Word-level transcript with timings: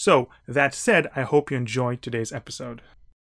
So, 0.00 0.30
that 0.48 0.72
said, 0.72 1.10
I 1.14 1.24
hope 1.24 1.50
you 1.50 1.58
enjoyed 1.58 2.00
today's 2.00 2.32
episode. 2.32 2.80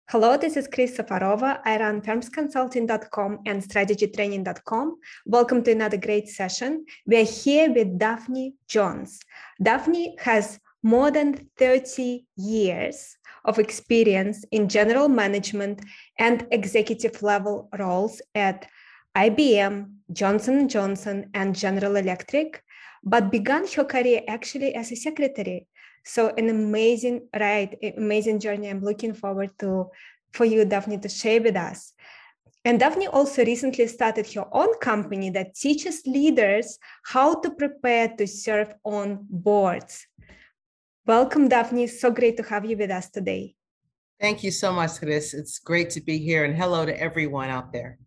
Hello, 0.09 0.37
this 0.37 0.55
is 0.55 0.69
Chris 0.69 0.95
Safarova. 0.95 1.59
I 1.65 1.77
run 1.77 2.01
firmsconsulting.com 2.01 3.39
and 3.45 3.61
strategytraining.com. 3.61 4.95
Welcome 5.25 5.63
to 5.63 5.71
another 5.73 5.97
great 5.97 6.29
session. 6.29 6.85
We're 7.05 7.25
here 7.25 7.73
with 7.73 7.99
Daphne 7.99 8.53
Jones. 8.69 9.19
Daphne 9.61 10.15
has 10.19 10.61
more 10.81 11.11
than 11.11 11.45
30 11.57 12.25
years 12.37 13.17
of 13.43 13.59
experience 13.59 14.45
in 14.53 14.69
general 14.69 15.09
management 15.09 15.81
and 16.19 16.47
executive 16.51 17.21
level 17.21 17.67
roles 17.77 18.21
at 18.33 18.65
IBM, 19.17 19.91
Johnson 20.13 20.69
& 20.69 20.69
Johnson, 20.69 21.31
and 21.33 21.53
General 21.53 21.97
Electric, 21.97 22.63
but 23.03 23.29
began 23.29 23.67
her 23.75 23.83
career 23.83 24.21
actually 24.29 24.73
as 24.73 24.89
a 24.93 24.95
secretary 24.95 25.67
so 26.05 26.33
an 26.37 26.49
amazing 26.49 27.27
ride, 27.37 27.77
amazing 27.97 28.39
journey. 28.39 28.69
I'm 28.69 28.81
looking 28.81 29.13
forward 29.13 29.51
to 29.59 29.89
for 30.33 30.45
you, 30.45 30.65
Daphne, 30.65 30.97
to 30.99 31.09
share 31.09 31.41
with 31.41 31.55
us. 31.55 31.93
And 32.63 32.79
Daphne 32.79 33.07
also 33.07 33.43
recently 33.43 33.87
started 33.87 34.31
her 34.33 34.45
own 34.51 34.77
company 34.79 35.29
that 35.31 35.55
teaches 35.55 36.05
leaders 36.05 36.77
how 37.03 37.41
to 37.41 37.51
prepare 37.51 38.09
to 38.17 38.27
serve 38.27 38.73
on 38.83 39.25
boards. 39.29 40.05
Welcome, 41.07 41.49
Daphne. 41.49 41.87
So 41.87 42.11
great 42.11 42.37
to 42.37 42.43
have 42.43 42.63
you 42.63 42.77
with 42.77 42.91
us 42.91 43.09
today. 43.09 43.55
Thank 44.19 44.43
you 44.43 44.51
so 44.51 44.71
much, 44.71 44.99
Chris. 44.99 45.33
It's 45.33 45.57
great 45.57 45.89
to 45.91 46.01
be 46.01 46.19
here, 46.19 46.45
and 46.45 46.55
hello 46.55 46.85
to 46.85 46.95
everyone 47.01 47.49
out 47.49 47.73
there. 47.73 47.97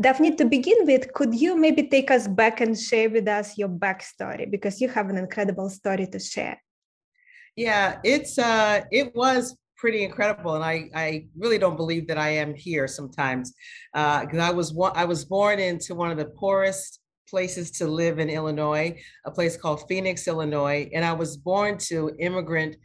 Daphne, 0.00 0.34
to 0.34 0.46
begin 0.46 0.86
with, 0.86 1.12
could 1.12 1.32
you 1.32 1.56
maybe 1.56 1.84
take 1.84 2.10
us 2.10 2.26
back 2.26 2.60
and 2.60 2.76
share 2.76 3.08
with 3.08 3.28
us 3.28 3.56
your 3.56 3.68
backstory 3.68 4.50
because 4.50 4.80
you 4.80 4.88
have 4.88 5.08
an 5.10 5.18
incredible 5.18 5.68
story 5.68 6.06
to 6.06 6.18
share. 6.18 6.60
Yeah, 7.56 7.98
it's 8.04 8.38
uh, 8.38 8.82
it 8.90 9.14
was 9.14 9.56
pretty 9.76 10.04
incredible, 10.04 10.54
and 10.54 10.64
I 10.64 10.90
I 10.94 11.26
really 11.36 11.58
don't 11.58 11.76
believe 11.76 12.06
that 12.08 12.18
I 12.18 12.30
am 12.30 12.54
here 12.54 12.86
sometimes 12.86 13.52
because 13.92 14.38
uh, 14.38 14.48
I 14.48 14.50
was 14.50 14.76
I 14.94 15.04
was 15.04 15.24
born 15.24 15.58
into 15.58 15.94
one 15.94 16.10
of 16.10 16.16
the 16.16 16.26
poorest 16.26 17.00
places 17.28 17.70
to 17.70 17.86
live 17.86 18.18
in 18.18 18.28
Illinois, 18.28 18.98
a 19.24 19.30
place 19.30 19.56
called 19.56 19.84
Phoenix, 19.88 20.26
Illinois, 20.26 20.90
and 20.92 21.04
I 21.04 21.12
was 21.12 21.36
born 21.36 21.78
to 21.88 22.10
immigrant 22.18 22.76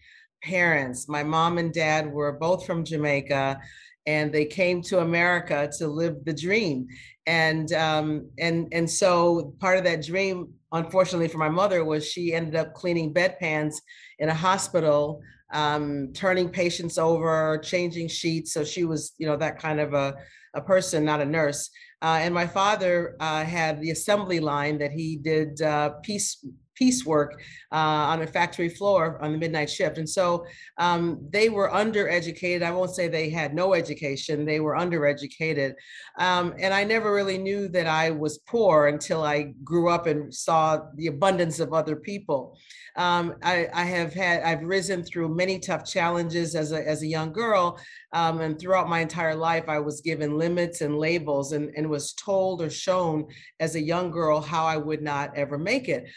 parents. 0.43 1.07
My 1.09 1.23
mom 1.23 1.57
and 1.57 1.73
dad 1.73 2.11
were 2.11 2.33
both 2.33 2.65
from 2.65 2.85
Jamaica 2.85 3.59
and 4.05 4.31
they 4.31 4.45
came 4.45 4.81
to 4.83 4.99
America 4.99 5.69
to 5.79 5.87
live 5.87 6.23
the 6.25 6.33
dream. 6.33 6.87
And 7.27 7.71
um, 7.73 8.29
and 8.37 8.67
and 8.71 8.89
so 8.89 9.55
part 9.59 9.77
of 9.77 9.83
that 9.85 10.03
dream, 10.05 10.53
unfortunately 10.71 11.27
for 11.27 11.39
my 11.39 11.49
mother, 11.49 11.83
was 11.83 12.07
she 12.07 12.33
ended 12.33 12.55
up 12.55 12.73
cleaning 12.73 13.13
bedpans 13.13 13.75
in 14.19 14.29
a 14.29 14.33
hospital, 14.33 15.21
um, 15.53 16.11
turning 16.13 16.49
patients 16.49 16.97
over, 16.97 17.57
changing 17.57 18.07
sheets. 18.07 18.53
So 18.53 18.63
she 18.63 18.85
was, 18.85 19.13
you 19.17 19.25
know, 19.25 19.37
that 19.37 19.59
kind 19.59 19.79
of 19.79 19.93
a, 19.93 20.15
a 20.53 20.61
person, 20.61 21.03
not 21.03 21.21
a 21.21 21.25
nurse. 21.25 21.69
Uh, 22.01 22.19
and 22.21 22.33
my 22.33 22.45
father 22.45 23.15
uh, 23.19 23.43
had 23.43 23.81
the 23.81 23.91
assembly 23.91 24.39
line 24.39 24.77
that 24.77 24.91
he 24.91 25.15
did 25.15 25.61
uh, 25.61 25.89
piece 26.03 26.45
piecework 26.75 27.41
uh, 27.71 27.75
on 27.75 28.21
a 28.21 28.27
factory 28.27 28.69
floor 28.69 29.17
on 29.21 29.31
the 29.31 29.37
midnight 29.37 29.69
shift. 29.69 29.97
And 29.97 30.09
so 30.09 30.45
um, 30.77 31.19
they 31.31 31.49
were 31.49 31.69
undereducated. 31.69 32.63
I 32.63 32.71
won't 32.71 32.95
say 32.95 33.07
they 33.07 33.29
had 33.29 33.53
no 33.53 33.73
education, 33.73 34.45
they 34.45 34.59
were 34.59 34.75
undereducated. 34.75 35.73
Um, 36.19 36.53
and 36.59 36.73
I 36.73 36.83
never 36.83 37.13
really 37.13 37.37
knew 37.37 37.67
that 37.69 37.87
I 37.87 38.11
was 38.11 38.39
poor 38.39 38.87
until 38.87 39.23
I 39.23 39.53
grew 39.63 39.89
up 39.89 40.07
and 40.07 40.33
saw 40.33 40.81
the 40.95 41.07
abundance 41.07 41.59
of 41.59 41.73
other 41.73 41.95
people. 41.95 42.57
Um, 42.97 43.35
I, 43.43 43.67
I, 43.73 43.83
have 43.83 44.13
had, 44.13 44.43
I've 44.43 44.63
risen 44.63 45.03
through 45.03 45.35
many 45.35 45.59
tough 45.59 45.85
challenges 45.85 46.55
as 46.55 46.71
a, 46.71 46.87
as 46.87 47.01
a 47.01 47.07
young 47.07 47.33
girl. 47.33 47.77
Um, 48.13 48.39
and 48.39 48.57
throughout 48.57 48.87
my 48.87 49.01
entire 49.01 49.35
life, 49.35 49.65
I 49.67 49.79
was 49.79 49.99
given 49.99 50.37
limits 50.37 50.79
and 50.79 50.97
labels 50.97 51.51
and, 51.51 51.71
and 51.75 51.89
was 51.89 52.13
told 52.13 52.61
or 52.61 52.69
shown 52.69 53.27
as 53.59 53.75
a 53.75 53.81
young 53.81 54.11
girl 54.11 54.39
how 54.39 54.65
I 54.65 54.77
would 54.77 55.01
not 55.01 55.35
ever 55.35 55.57
make 55.57 55.89
it. 55.89 56.07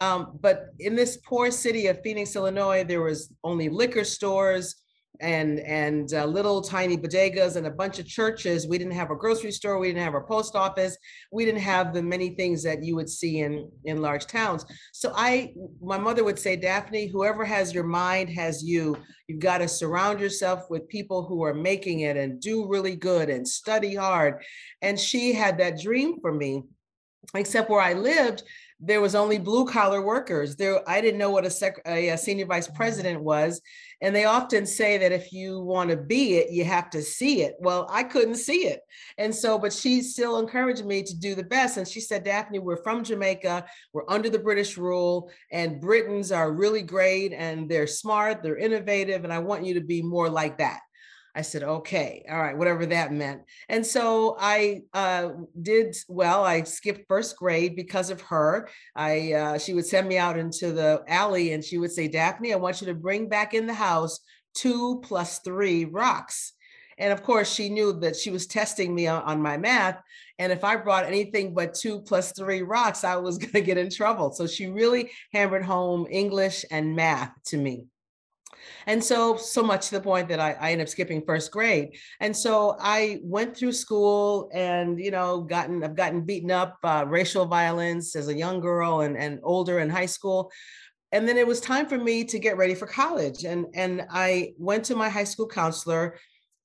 Um, 0.00 0.38
but 0.40 0.70
in 0.78 0.94
this 0.96 1.18
poor 1.18 1.50
city 1.50 1.86
of 1.88 2.00
Phoenix, 2.02 2.34
Illinois, 2.34 2.84
there 2.84 3.02
was 3.02 3.32
only 3.44 3.68
liquor 3.68 4.04
stores 4.04 4.76
and 5.20 5.60
and 5.60 6.14
uh, 6.14 6.24
little 6.24 6.62
tiny 6.62 6.96
bodegas 6.96 7.56
and 7.56 7.66
a 7.66 7.70
bunch 7.70 7.98
of 7.98 8.06
churches. 8.06 8.66
We 8.66 8.78
didn't 8.78 8.94
have 8.94 9.10
a 9.10 9.16
grocery 9.16 9.52
store. 9.52 9.78
We 9.78 9.88
didn't 9.88 10.04
have 10.04 10.14
a 10.14 10.20
post 10.20 10.56
office. 10.56 10.96
We 11.30 11.44
didn't 11.44 11.60
have 11.60 11.92
the 11.92 12.02
many 12.02 12.30
things 12.30 12.62
that 12.62 12.82
you 12.82 12.96
would 12.96 13.10
see 13.10 13.40
in 13.40 13.70
in 13.84 14.00
large 14.00 14.26
towns. 14.26 14.64
So 14.92 15.12
I, 15.14 15.52
my 15.82 15.98
mother 15.98 16.24
would 16.24 16.38
say, 16.38 16.56
Daphne, 16.56 17.08
whoever 17.08 17.44
has 17.44 17.74
your 17.74 17.84
mind 17.84 18.30
has 18.30 18.64
you. 18.64 18.96
You've 19.28 19.40
got 19.40 19.58
to 19.58 19.68
surround 19.68 20.20
yourself 20.20 20.70
with 20.70 20.88
people 20.88 21.26
who 21.26 21.42
are 21.44 21.54
making 21.54 22.00
it 22.00 22.16
and 22.16 22.40
do 22.40 22.66
really 22.66 22.96
good 22.96 23.28
and 23.28 23.46
study 23.46 23.94
hard. 23.94 24.42
And 24.80 24.98
she 24.98 25.34
had 25.34 25.58
that 25.58 25.78
dream 25.78 26.20
for 26.20 26.32
me. 26.32 26.62
Except 27.34 27.68
where 27.68 27.82
I 27.82 27.92
lived, 27.92 28.42
there 28.80 29.00
was 29.00 29.14
only 29.14 29.38
blue 29.38 29.66
collar 29.66 30.00
workers. 30.00 30.56
There 30.56 30.80
i 30.88 31.00
didn't 31.00 31.18
know 31.18 31.30
what 31.30 31.44
a, 31.44 31.50
sec- 31.50 31.82
a, 31.86 32.16
senior 32.16 32.46
vice 32.46 32.66
mm-hmm. 32.66 32.76
president 32.76 33.22
was 33.22 33.60
and 34.00 34.16
they 34.16 34.24
often 34.24 34.64
say 34.64 34.96
that 34.96 35.12
if 35.12 35.32
you 35.32 35.60
want 35.60 35.90
to 35.90 35.96
be 35.96 36.36
it 36.36 36.50
you 36.50 36.64
have 36.64 36.90
to 36.90 37.02
see 37.02 37.42
it. 37.42 37.56
Well 37.60 37.86
i 37.90 38.02
couldn't 38.02 38.36
see 38.36 38.66
it. 38.66 38.80
And 39.18 39.34
so 39.34 39.58
but 39.58 39.72
she 39.72 40.02
still 40.02 40.38
encouraged 40.38 40.84
me 40.84 41.02
to 41.02 41.18
do 41.18 41.34
the 41.34 41.44
best 41.44 41.76
and 41.76 41.86
she 41.86 42.00
said 42.00 42.24
daphne 42.24 42.58
we're 42.58 42.82
from 42.82 43.04
jamaica. 43.04 43.66
We're 43.92 44.08
under 44.08 44.30
the 44.30 44.38
british 44.38 44.78
rule 44.78 45.30
and 45.52 45.80
britons 45.80 46.32
are 46.32 46.52
really 46.52 46.82
great 46.82 47.32
and 47.32 47.68
they're 47.68 47.86
smart 47.86 48.42
they're 48.42 48.56
innovative 48.56 49.24
and 49.24 49.32
i 49.32 49.38
want 49.38 49.64
you 49.64 49.74
to 49.74 49.80
be 49.80 50.02
more 50.02 50.28
like 50.28 50.58
that 50.58 50.80
I 51.34 51.42
said, 51.42 51.62
okay, 51.62 52.24
all 52.28 52.38
right, 52.38 52.56
whatever 52.56 52.86
that 52.86 53.12
meant. 53.12 53.42
And 53.68 53.86
so 53.86 54.36
I 54.38 54.82
uh, 54.92 55.30
did 55.60 55.96
well. 56.08 56.44
I 56.44 56.62
skipped 56.64 57.06
first 57.08 57.36
grade 57.36 57.76
because 57.76 58.10
of 58.10 58.20
her. 58.22 58.68
I 58.96 59.32
uh, 59.32 59.58
she 59.58 59.74
would 59.74 59.86
send 59.86 60.08
me 60.08 60.18
out 60.18 60.38
into 60.38 60.72
the 60.72 61.02
alley 61.06 61.52
and 61.52 61.64
she 61.64 61.78
would 61.78 61.92
say, 61.92 62.08
Daphne, 62.08 62.52
I 62.52 62.56
want 62.56 62.80
you 62.80 62.88
to 62.88 62.94
bring 62.94 63.28
back 63.28 63.54
in 63.54 63.66
the 63.66 63.74
house 63.74 64.20
two 64.54 65.00
plus 65.04 65.38
three 65.40 65.84
rocks. 65.84 66.52
And 66.98 67.12
of 67.12 67.22
course, 67.22 67.52
she 67.52 67.70
knew 67.70 67.94
that 68.00 68.14
she 68.14 68.30
was 68.30 68.46
testing 68.46 68.94
me 68.94 69.06
on, 69.06 69.22
on 69.22 69.40
my 69.40 69.56
math. 69.56 70.00
And 70.38 70.52
if 70.52 70.64
I 70.64 70.76
brought 70.76 71.06
anything 71.06 71.54
but 71.54 71.74
two 71.74 72.00
plus 72.00 72.32
three 72.32 72.62
rocks, 72.62 73.04
I 73.04 73.16
was 73.16 73.38
going 73.38 73.52
to 73.52 73.60
get 73.62 73.78
in 73.78 73.90
trouble. 73.90 74.32
So 74.32 74.46
she 74.46 74.66
really 74.66 75.10
hammered 75.32 75.64
home 75.64 76.06
English 76.10 76.64
and 76.70 76.94
math 76.94 77.32
to 77.46 77.56
me. 77.56 77.86
And 78.86 79.02
so, 79.02 79.36
so 79.36 79.62
much 79.62 79.88
to 79.88 79.96
the 79.96 80.00
point 80.00 80.28
that 80.28 80.40
I, 80.40 80.52
I 80.52 80.72
ended 80.72 80.86
up 80.86 80.88
skipping 80.88 81.22
first 81.24 81.50
grade. 81.50 81.96
And 82.20 82.36
so 82.36 82.76
I 82.80 83.20
went 83.22 83.56
through 83.56 83.72
school 83.72 84.50
and, 84.52 84.98
you 84.98 85.10
know, 85.10 85.40
gotten, 85.42 85.82
I've 85.84 85.96
gotten 85.96 86.22
beaten 86.22 86.50
up, 86.50 86.78
uh, 86.82 87.04
racial 87.06 87.46
violence 87.46 88.16
as 88.16 88.28
a 88.28 88.36
young 88.36 88.60
girl 88.60 89.00
and, 89.00 89.16
and 89.16 89.40
older 89.42 89.80
in 89.80 89.90
high 89.90 90.06
school. 90.06 90.50
And 91.12 91.28
then 91.28 91.36
it 91.36 91.46
was 91.46 91.60
time 91.60 91.86
for 91.86 91.98
me 91.98 92.24
to 92.24 92.38
get 92.38 92.56
ready 92.56 92.74
for 92.74 92.86
college. 92.86 93.44
And, 93.44 93.66
and 93.74 94.06
I 94.10 94.52
went 94.58 94.84
to 94.86 94.96
my 94.96 95.08
high 95.08 95.24
school 95.24 95.48
counselor 95.48 96.16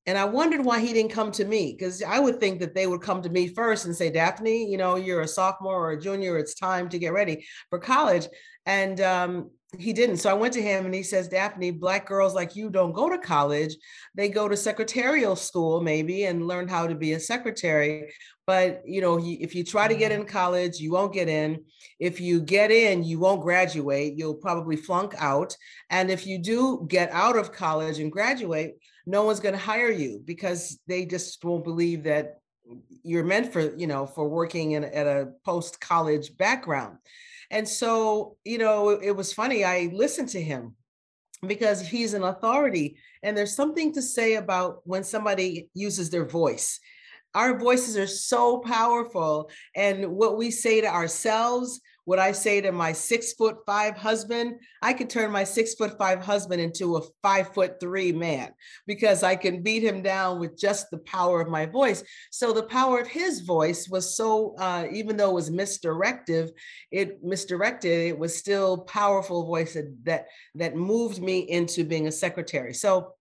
and 0.07 0.18
I 0.18 0.25
wondered 0.25 0.63
why 0.63 0.81
he 0.81 0.94
didn't 0.94 1.12
come 1.12 1.31
to 1.33 1.45
me 1.45 1.75
because 1.75 2.03
I 2.03 2.19
would 2.19 2.39
think 2.39 2.59
that 2.59 2.75
they 2.75 2.86
would 2.86 3.01
come 3.01 3.24
to 3.24 3.30
me 3.30 3.47
first 3.47 3.86
and 3.86 3.95
say, 3.95 4.12
Daphne, 4.12 4.69
you 4.69 4.77
know, 4.77 4.97
you're 4.97 5.21
a 5.21 5.27
sophomore 5.27 5.89
or 5.89 5.92
a 5.92 6.01
junior, 6.01 6.38
it's 6.38 6.53
time 6.53 6.89
to 6.89 7.00
get 7.00 7.13
ready 7.13 7.45
for 7.71 7.80
college. 7.80 8.27
And 8.68 9.01
um, 9.01 9.50
he 9.77 9.94
didn't. 9.94 10.17
So 10.17 10.29
I 10.29 10.33
went 10.33 10.53
to 10.53 10.62
him 10.62 10.85
and 10.85 10.94
he 10.94 11.03
says, 11.03 11.27
Daphne, 11.27 11.71
black 11.71 12.06
girls 12.06 12.33
like 12.33 12.56
you 12.56 12.69
don't 12.69 12.94
go 12.94 13.09
to 13.09 13.17
college. 13.17 13.75
They 14.13 14.29
go 14.29 14.47
to 14.47 14.56
secretarial 14.56 15.35
school 15.35 15.81
maybe 15.81 16.25
and 16.25 16.47
learn 16.47 16.67
how 16.67 16.88
to 16.88 16.95
be 16.95 17.13
a 17.13 17.19
secretary. 17.19 18.12
But 18.47 18.83
you 18.85 19.01
know, 19.01 19.19
if 19.21 19.56
you 19.56 19.63
try 19.63 19.88
to 19.88 19.95
get 19.95 20.12
mm-hmm. 20.12 20.21
in 20.21 20.27
college, 20.27 20.79
you 20.79 20.91
won't 20.91 21.13
get 21.13 21.27
in. 21.27 21.63
If 22.00 22.19
you 22.21 22.41
get 22.41 22.71
in, 22.71 23.03
you 23.03 23.19
won't 23.19 23.41
graduate. 23.41 24.13
You'll 24.17 24.35
probably 24.35 24.75
flunk 24.75 25.15
out. 25.17 25.56
And 25.89 26.09
if 26.11 26.27
you 26.27 26.38
do 26.39 26.85
get 26.88 27.11
out 27.11 27.38
of 27.38 27.51
college 27.51 28.00
and 28.00 28.11
graduate, 28.11 28.75
no 29.06 29.23
one's 29.23 29.39
going 29.39 29.53
to 29.53 29.59
hire 29.59 29.91
you 29.91 30.21
because 30.25 30.79
they 30.88 31.06
just 31.06 31.44
won't 31.44 31.63
believe 31.63 32.03
that 32.03 32.39
you're 33.03 33.23
meant 33.23 33.53
for, 33.53 33.75
you 33.75 33.88
know, 33.88 34.06
for 34.06 34.27
working 34.27 34.71
in 34.71 34.83
at 34.83 35.06
a 35.06 35.29
post 35.44 35.79
college 35.79 36.35
background. 36.38 36.97
And 37.56 37.66
so, 37.66 38.36
you 38.44 38.57
know, 38.57 38.90
it 38.90 39.16
was 39.16 39.31
funny. 39.31 39.63
I 39.63 39.90
listened 39.94 40.28
to 40.30 40.42
him 40.42 40.75
because 41.48 41.80
he's 41.80 42.13
an 42.13 42.24
authority. 42.24 42.98
And 43.24 43.36
there's 43.36 43.56
something 43.56 43.94
to 43.94 44.02
say 44.02 44.36
about 44.36 44.81
when 44.84 45.06
somebody 45.06 45.69
uses 45.74 46.10
their 46.10 46.25
voice. 46.25 46.81
Our 47.34 47.57
voices 47.57 47.96
are 47.96 48.07
so 48.07 48.60
powerful. 48.60 49.50
And 49.74 50.18
what 50.18 50.38
we 50.38 50.52
say 50.52 50.81
to 50.81 50.88
ourselves, 50.88 51.80
what 52.06 52.19
I 52.19 52.31
say 52.31 52.62
to 52.62 52.72
my 52.72 52.94
six 52.94 53.34
foot 53.34 53.57
five 53.66 53.98
husband, 53.98 54.60
I 54.81 54.94
could 54.94 55.10
turn 55.10 55.31
my 55.31 55.44
six 55.44 55.74
foot 55.74 55.98
five 55.98 56.24
husband 56.24 56.62
into 56.62 56.98
a 56.98 57.02
five 57.22 57.54
foot 57.54 57.80
three 57.80 58.12
man 58.12 58.54
because 58.88 59.24
I 59.24 59.36
can 59.36 59.62
beat 59.62 59.84
him 59.84 60.02
down 60.02 60.40
with 60.40 60.57
just 60.57 60.90
the 60.92 61.00
power 61.00 61.42
of 61.42 61.50
my 61.50 61.66
voice. 61.66 62.04
So 62.31 62.54
the 62.54 62.63
power 62.63 63.00
of 63.00 63.07
his 63.07 63.42
voice 63.42 63.90
was 63.90 64.16
so, 64.16 64.56
uh, 64.57 64.86
even 64.92 65.18
though 65.18 65.31
it 65.31 65.36
was 65.36 65.50
misdirective, 65.50 66.52
it 66.92 67.24
misdirected, 67.24 68.07
it 68.07 68.18
was 68.18 68.38
still 68.38 68.78
powerful 68.80 69.46
voice 69.46 69.74
that, 69.74 69.94
that, 70.04 70.28
that 70.54 70.75
moved 70.75 71.22
me 71.22 71.40
into 71.40 71.84
being 71.84 72.07
a 72.07 72.12
secretary. 72.12 72.74
So 72.74 73.13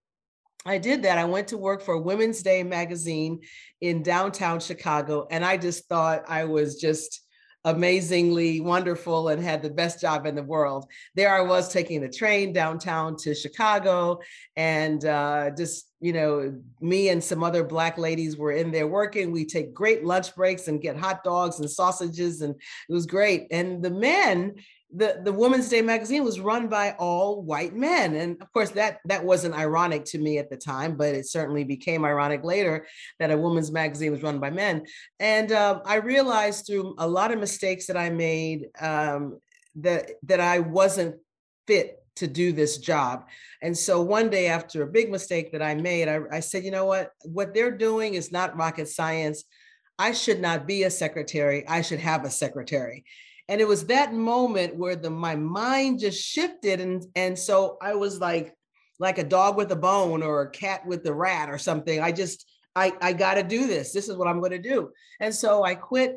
I 0.67 0.79
did 0.79 1.03
that. 1.03 1.19
I 1.19 1.25
went 1.25 1.49
to 1.49 1.59
work 1.59 1.83
for 1.83 1.99
Women's 1.99 2.43
Day 2.43 2.63
magazine 2.63 3.41
in 3.83 4.03
downtown 4.03 4.61
Chicago, 4.61 5.27
and 5.31 5.45
I 5.45 5.59
just 5.59 5.89
thought 5.89 6.25
I 6.27 6.45
was 6.45 6.81
just 6.81 7.21
amazingly 7.65 8.61
wonderful 8.61 9.29
and 9.29 9.43
had 9.43 9.63
the 9.63 9.71
best 9.71 10.01
job 10.01 10.27
in 10.27 10.35
the 10.35 10.43
world. 10.43 10.87
There 11.15 11.35
I 11.35 11.41
was 11.41 11.73
taking 11.73 12.01
the 12.01 12.09
train 12.09 12.53
downtown 12.53 13.17
to 13.19 13.35
Chicago 13.35 14.21
and 14.55 15.05
uh, 15.05 15.51
just, 15.57 15.89
you 16.01 16.13
know, 16.13 16.55
me 16.81 17.09
and 17.09 17.25
some 17.25 17.43
other 17.43 17.65
Black 17.65 17.97
ladies 17.97 18.37
were 18.37 18.53
in 18.53 18.71
there 18.71 18.87
working. 18.87 19.33
We 19.33 19.47
take 19.47 19.73
great 19.73 20.05
lunch 20.05 20.35
breaks 20.35 20.69
and 20.69 20.83
get 20.83 20.99
hot 20.99 21.25
dogs 21.25 21.61
and 21.61 21.71
sausages, 21.71 22.43
and 22.43 22.55
it 22.89 22.93
was 22.93 23.07
great. 23.07 23.47
And 23.51 23.83
the 23.83 23.91
men, 23.91 24.57
the, 24.97 25.21
the 25.25 25.33
Women's 25.33 25.69
Day 25.69 25.83
magazine 25.83 26.23
was 26.23 26.39
run 26.39 26.69
by 26.69 26.93
all 26.99 27.43
white 27.43 27.75
men. 27.75 28.15
And 28.15 28.41
of 28.41 28.53
course, 28.53 28.71
that, 28.71 29.01
that 29.07 29.25
wasn't 29.25 29.55
ironic 29.55 30.05
to 30.07 30.19
me 30.19 30.39
at 30.39 30.51
the 30.51 30.57
time, 30.57 30.97
but 30.97 31.15
it 31.15 31.27
certainly 31.27 31.65
became 31.65 32.05
ironic 32.05 32.45
later 32.45 32.87
that 33.19 33.33
a 33.33 33.37
women's 33.37 33.73
magazine 33.73 34.13
was 34.13 34.23
run 34.23 34.39
by 34.39 34.51
men. 34.51 34.87
And 35.19 35.51
uh, 35.51 35.81
I 35.85 35.97
realized 35.97 36.67
through 36.67 36.95
a 36.99 37.09
lot 37.09 37.33
of 37.33 37.41
mistakes 37.41 37.87
that 37.87 37.97
I 37.97 38.11
made 38.11 38.67
um, 38.81 39.41
that, 39.77 40.13
that 40.23 40.41
I 40.41 40.61
wasn't 40.61 41.17
fit 41.67 41.99
to 42.17 42.29
do 42.29 42.53
this 42.53 42.79
job. 42.79 43.27
And 43.63 43.77
so 43.77 44.01
one 44.01 44.31
day 44.31 44.47
after 44.47 44.83
a 44.83 44.87
big 44.87 45.11
mistake 45.11 45.51
that 45.53 45.63
I 45.63 45.75
made, 45.75 46.09
I, 46.09 46.21
I 46.31 46.41
said, 46.41 46.65
you 46.65 46.71
know 46.71 46.85
what, 46.85 47.11
what 47.25 47.53
they're 47.53 47.77
doing 47.77 48.15
is 48.15 48.31
not 48.31 48.57
rocket 48.57 48.89
science. 48.89 49.43
I 49.99 50.13
should 50.13 50.41
not 50.41 50.69
be 50.69 50.85
a 50.85 50.91
secretary. 50.91 51.67
I 51.67 51.83
should 51.83 52.01
have 52.01 52.25
a 52.25 52.31
secretary 52.31 53.05
and 53.49 53.61
it 53.61 53.69
was 53.69 53.87
that 53.87 54.15
moment 54.15 54.77
where 54.77 54.97
the 54.97 55.11
my 55.11 55.37
mind 55.37 55.99
just 56.01 56.23
shifted 56.23 56.81
and 56.81 57.05
and 57.15 57.39
so 57.39 57.77
i 57.83 57.95
was 57.95 58.21
like 58.21 58.55
like 58.99 59.19
a 59.19 59.25
dog 59.25 59.57
with 59.57 59.71
a 59.73 59.77
bone 59.77 60.23
or 60.23 60.43
a 60.43 60.51
cat 60.51 60.87
with 60.87 61.03
the 61.03 61.13
rat 61.13 61.51
or 61.51 61.59
something. 61.59 62.01
I 62.01 62.13
just 62.13 62.47
i 62.77 62.93
i 63.01 63.13
got 63.13 63.35
to 63.35 63.43
do 63.43 63.67
this. 63.67 63.93
This 63.93 64.09
is 64.09 64.17
what 64.17 64.29
i'm 64.29 64.41
going 64.41 64.53
to 64.53 64.59
do. 64.59 64.91
And 65.21 65.35
so 65.35 65.65
i 65.65 65.75
quit 65.75 66.17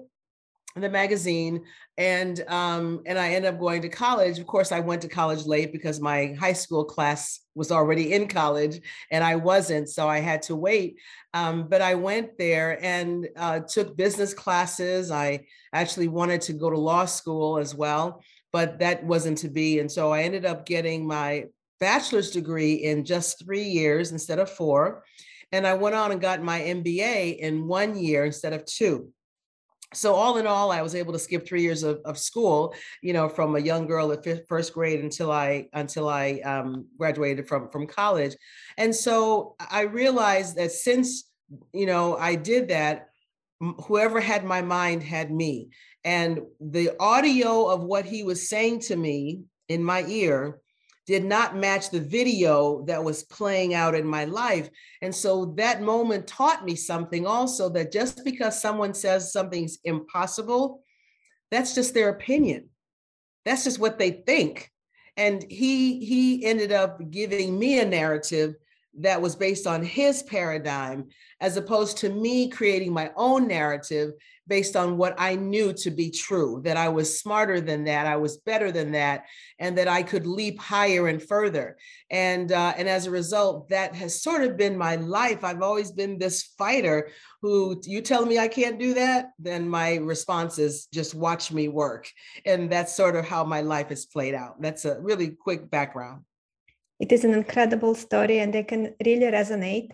the 0.81 0.89
magazine 0.89 1.63
and 1.97 2.43
um 2.47 3.01
and 3.05 3.17
i 3.17 3.29
ended 3.29 3.53
up 3.53 3.59
going 3.59 3.81
to 3.81 3.89
college. 3.89 4.39
Of 4.39 4.47
course 4.47 4.71
i 4.71 4.79
went 4.79 5.01
to 5.03 5.07
college 5.07 5.45
late 5.45 5.71
because 5.71 5.99
my 5.99 6.35
high 6.39 6.53
school 6.53 6.85
class 6.85 7.39
was 7.55 7.71
already 7.71 8.13
in 8.13 8.27
college 8.27 8.81
and 9.11 9.23
i 9.23 9.35
wasn't 9.35 9.89
so 9.89 10.07
i 10.07 10.19
had 10.19 10.41
to 10.43 10.55
wait. 10.55 10.97
Um, 11.33 11.67
but 11.67 11.81
i 11.81 11.95
went 11.95 12.37
there 12.37 12.83
and 12.83 13.27
uh, 13.35 13.59
took 13.59 13.97
business 13.97 14.33
classes. 14.33 15.11
I 15.11 15.45
actually 15.73 16.07
wanted 16.07 16.41
to 16.41 16.53
go 16.53 16.69
to 16.69 16.77
law 16.77 17.05
school 17.05 17.57
as 17.57 17.75
well 17.75 18.21
but 18.51 18.79
that 18.79 19.03
wasn't 19.03 19.37
to 19.39 19.49
be 19.49 19.79
and 19.79 19.91
so 19.91 20.11
i 20.11 20.23
ended 20.23 20.45
up 20.45 20.65
getting 20.65 21.05
my 21.05 21.45
bachelor's 21.79 22.31
degree 22.31 22.73
in 22.73 23.05
just 23.05 23.43
three 23.43 23.63
years 23.63 24.11
instead 24.11 24.39
of 24.39 24.49
four 24.49 25.03
and 25.51 25.67
i 25.67 25.73
went 25.73 25.95
on 25.95 26.11
and 26.11 26.21
got 26.21 26.41
my 26.41 26.59
mba 26.61 27.37
in 27.37 27.67
one 27.67 27.97
year 27.97 28.25
instead 28.25 28.53
of 28.53 28.65
two 28.65 29.11
so 29.93 30.13
all 30.13 30.37
in 30.37 30.45
all 30.45 30.71
i 30.71 30.81
was 30.81 30.95
able 30.95 31.13
to 31.13 31.19
skip 31.19 31.47
three 31.47 31.61
years 31.61 31.83
of, 31.83 31.99
of 32.03 32.17
school 32.17 32.73
you 33.01 33.13
know 33.13 33.29
from 33.29 33.55
a 33.55 33.59
young 33.59 33.87
girl 33.87 34.11
at 34.11 34.23
fifth, 34.23 34.47
first 34.47 34.73
grade 34.73 34.99
until 34.99 35.31
i 35.31 35.67
until 35.73 36.09
i 36.09 36.33
um, 36.45 36.85
graduated 36.97 37.47
from 37.47 37.69
from 37.69 37.87
college. 37.87 38.35
And 38.77 38.93
so 38.93 39.55
i 39.71 39.81
realized 39.81 40.55
that 40.57 40.71
since 40.71 41.29
you 41.73 41.85
know 41.85 42.17
i 42.17 42.35
did 42.35 42.67
that 42.69 43.07
whoever 43.59 44.19
had 44.19 44.43
my 44.45 44.61
mind 44.61 45.03
had 45.03 45.31
me. 45.31 45.69
And 46.03 46.41
the 46.59 46.91
audio 46.99 47.65
of 47.65 47.81
what 47.81 48.05
he 48.05 48.23
was 48.23 48.49
saying 48.49 48.81
to 48.81 48.95
me 48.95 49.41
in 49.67 49.83
my 49.83 50.05
ear 50.07 50.59
did 51.07 51.23
not 51.23 51.55
match 51.55 51.89
the 51.89 52.01
video 52.01 52.83
that 52.83 53.01
was 53.01 53.23
playing 53.23 53.73
out 53.73 53.95
in 53.95 54.05
my 54.05 54.25
life. 54.25 54.69
And 55.01 55.15
so 55.15 55.53
that 55.57 55.81
moment 55.81 56.27
taught 56.27 56.65
me 56.65 56.75
something 56.75 57.25
also 57.25 57.69
that 57.69 57.93
just 57.93 58.25
because 58.25 58.61
someone 58.61 58.93
says 58.93 59.31
something's 59.31 59.79
impossible, 59.85 60.83
that's 61.49 61.73
just 61.73 61.93
their 61.93 62.09
opinion. 62.09 62.69
That's 63.45 63.63
just 63.63 63.79
what 63.79 63.97
they 63.97 64.11
think. 64.11 64.69
And 65.15 65.43
he 65.49 66.05
he 66.05 66.45
ended 66.45 66.73
up 66.73 66.99
giving 67.09 67.57
me 67.57 67.79
a 67.79 67.85
narrative 67.85 68.55
that 68.99 69.21
was 69.21 69.35
based 69.35 69.65
on 69.65 69.83
his 69.83 70.23
paradigm 70.23 71.07
as 71.39 71.55
opposed 71.55 71.97
to 71.99 72.09
me 72.09 72.49
creating 72.49 72.91
my 72.91 73.11
own 73.15 73.47
narrative 73.47 74.11
based 74.47 74.75
on 74.75 74.97
what 74.97 75.15
I 75.17 75.35
knew 75.35 75.73
to 75.73 75.91
be 75.91 76.09
true, 76.09 76.61
that 76.63 76.77
I 76.77 76.89
was 76.89 77.19
smarter 77.19 77.59
than 77.61 77.83
that, 77.85 78.07
I 78.07 78.15
was 78.15 78.37
better 78.37 78.71
than 78.71 78.91
that, 78.93 79.25
and 79.59 79.77
that 79.77 79.87
I 79.87 80.03
could 80.03 80.25
leap 80.25 80.59
higher 80.59 81.07
and 81.07 81.21
further. 81.21 81.77
And 82.09 82.51
uh, 82.51 82.73
and 82.77 82.87
as 82.87 83.05
a 83.05 83.11
result, 83.11 83.69
that 83.69 83.95
has 83.95 84.21
sort 84.21 84.43
of 84.43 84.57
been 84.57 84.77
my 84.77 84.95
life. 84.95 85.43
I've 85.43 85.61
always 85.61 85.91
been 85.91 86.17
this 86.17 86.43
fighter 86.57 87.09
who 87.41 87.79
you 87.85 88.01
tell 88.01 88.25
me 88.25 88.39
I 88.39 88.47
can't 88.47 88.79
do 88.79 88.93
that, 88.95 89.31
then 89.37 89.69
my 89.69 89.95
response 89.95 90.57
is 90.57 90.87
just 90.93 91.13
watch 91.13 91.51
me 91.51 91.67
work. 91.67 92.09
And 92.45 92.69
that's 92.71 92.95
sort 92.95 93.15
of 93.15 93.25
how 93.25 93.43
my 93.43 93.61
life 93.61 93.89
has 93.89 94.05
played 94.05 94.33
out. 94.33 94.61
That's 94.61 94.85
a 94.85 94.99
really 94.99 95.29
quick 95.29 95.69
background. 95.69 96.23
It 96.99 97.11
is 97.11 97.23
an 97.23 97.33
incredible 97.33 97.93
story 97.93 98.39
and 98.39 98.55
I 98.55 98.63
can 98.63 98.95
really 99.05 99.31
resonate. 99.31 99.89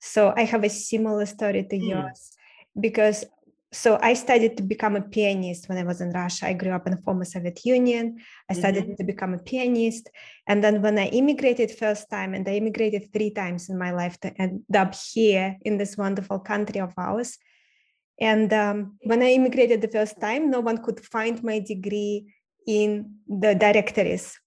So 0.00 0.34
I 0.36 0.42
have 0.42 0.64
a 0.64 0.70
similar 0.70 1.26
story 1.26 1.62
to 1.70 1.76
mm. 1.76 1.88
yours 1.90 2.32
because 2.78 3.24
so 3.72 3.98
I 4.02 4.12
studied 4.12 4.58
to 4.58 4.62
become 4.62 4.96
a 4.96 5.00
pianist 5.00 5.68
when 5.68 5.78
I 5.78 5.82
was 5.82 6.02
in 6.02 6.10
Russia. 6.10 6.46
I 6.46 6.52
grew 6.52 6.72
up 6.72 6.86
in 6.86 6.94
the 6.94 7.00
former 7.00 7.24
Soviet 7.24 7.64
Union. 7.64 8.18
I 8.50 8.52
studied 8.52 8.84
mm-hmm. 8.84 8.94
to 8.96 9.04
become 9.04 9.32
a 9.32 9.38
pianist. 9.38 10.10
And 10.46 10.62
then 10.62 10.82
when 10.82 10.98
I 10.98 11.06
immigrated 11.06 11.70
first 11.70 12.10
time, 12.10 12.34
and 12.34 12.46
I 12.46 12.56
immigrated 12.56 13.10
three 13.12 13.30
times 13.30 13.70
in 13.70 13.78
my 13.78 13.92
life 13.92 14.20
to 14.20 14.40
end 14.40 14.62
up 14.74 14.94
here 14.94 15.56
in 15.62 15.78
this 15.78 15.96
wonderful 15.96 16.38
country 16.38 16.80
of 16.80 16.92
ours. 16.98 17.38
And 18.20 18.52
um, 18.52 18.98
when 19.04 19.22
I 19.22 19.32
immigrated 19.32 19.80
the 19.80 19.88
first 19.88 20.20
time, 20.20 20.50
no 20.50 20.60
one 20.60 20.78
could 20.78 21.00
find 21.00 21.42
my 21.42 21.58
degree 21.58 22.30
in 22.66 23.14
the 23.26 23.54
directories. 23.54 24.38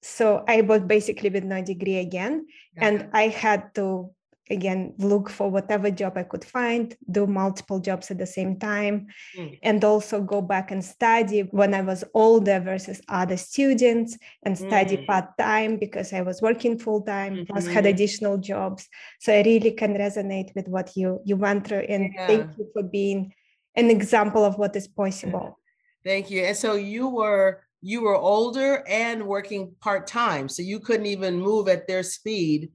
So 0.00 0.44
I 0.48 0.62
was 0.62 0.80
basically 0.80 1.28
with 1.28 1.44
no 1.44 1.62
degree 1.62 1.98
again. 1.98 2.46
And 2.76 3.10
I 3.12 3.28
had 3.28 3.74
to 3.74 4.12
again 4.52 4.94
look 4.98 5.28
for 5.28 5.50
whatever 5.50 5.90
job 5.90 6.16
i 6.16 6.22
could 6.22 6.44
find 6.44 6.96
do 7.10 7.26
multiple 7.26 7.80
jobs 7.80 8.10
at 8.10 8.18
the 8.18 8.26
same 8.26 8.56
time 8.58 9.06
mm. 9.36 9.58
and 9.62 9.82
also 9.82 10.20
go 10.20 10.40
back 10.40 10.70
and 10.70 10.84
study 10.84 11.40
when 11.50 11.74
i 11.74 11.80
was 11.80 12.04
older 12.14 12.60
versus 12.60 13.00
other 13.08 13.36
students 13.36 14.16
and 14.44 14.56
study 14.56 14.98
mm. 14.98 15.06
part-time 15.06 15.76
because 15.76 16.12
i 16.12 16.20
was 16.20 16.40
working 16.42 16.78
full-time 16.78 17.34
mm-hmm. 17.34 17.52
plus 17.52 17.66
had 17.66 17.84
mm-hmm. 17.84 17.94
additional 17.94 18.36
jobs 18.36 18.88
so 19.18 19.32
i 19.32 19.42
really 19.42 19.72
can 19.72 19.94
resonate 19.94 20.54
with 20.54 20.68
what 20.68 20.94
you 20.96 21.20
you 21.24 21.36
went 21.36 21.66
through 21.66 21.84
and 21.88 22.12
yeah. 22.14 22.26
thank 22.26 22.58
you 22.58 22.68
for 22.72 22.82
being 22.82 23.32
an 23.74 23.90
example 23.90 24.44
of 24.44 24.58
what 24.58 24.76
is 24.76 24.86
possible 24.86 25.58
thank 26.04 26.30
you 26.30 26.42
and 26.42 26.56
so 26.56 26.74
you 26.74 27.08
were 27.08 27.62
you 27.80 28.02
were 28.02 28.16
older 28.16 28.84
and 28.86 29.26
working 29.26 29.74
part-time 29.80 30.48
so 30.48 30.62
you 30.62 30.78
couldn't 30.78 31.06
even 31.06 31.40
move 31.40 31.68
at 31.68 31.88
their 31.88 32.02
speed 32.02 32.70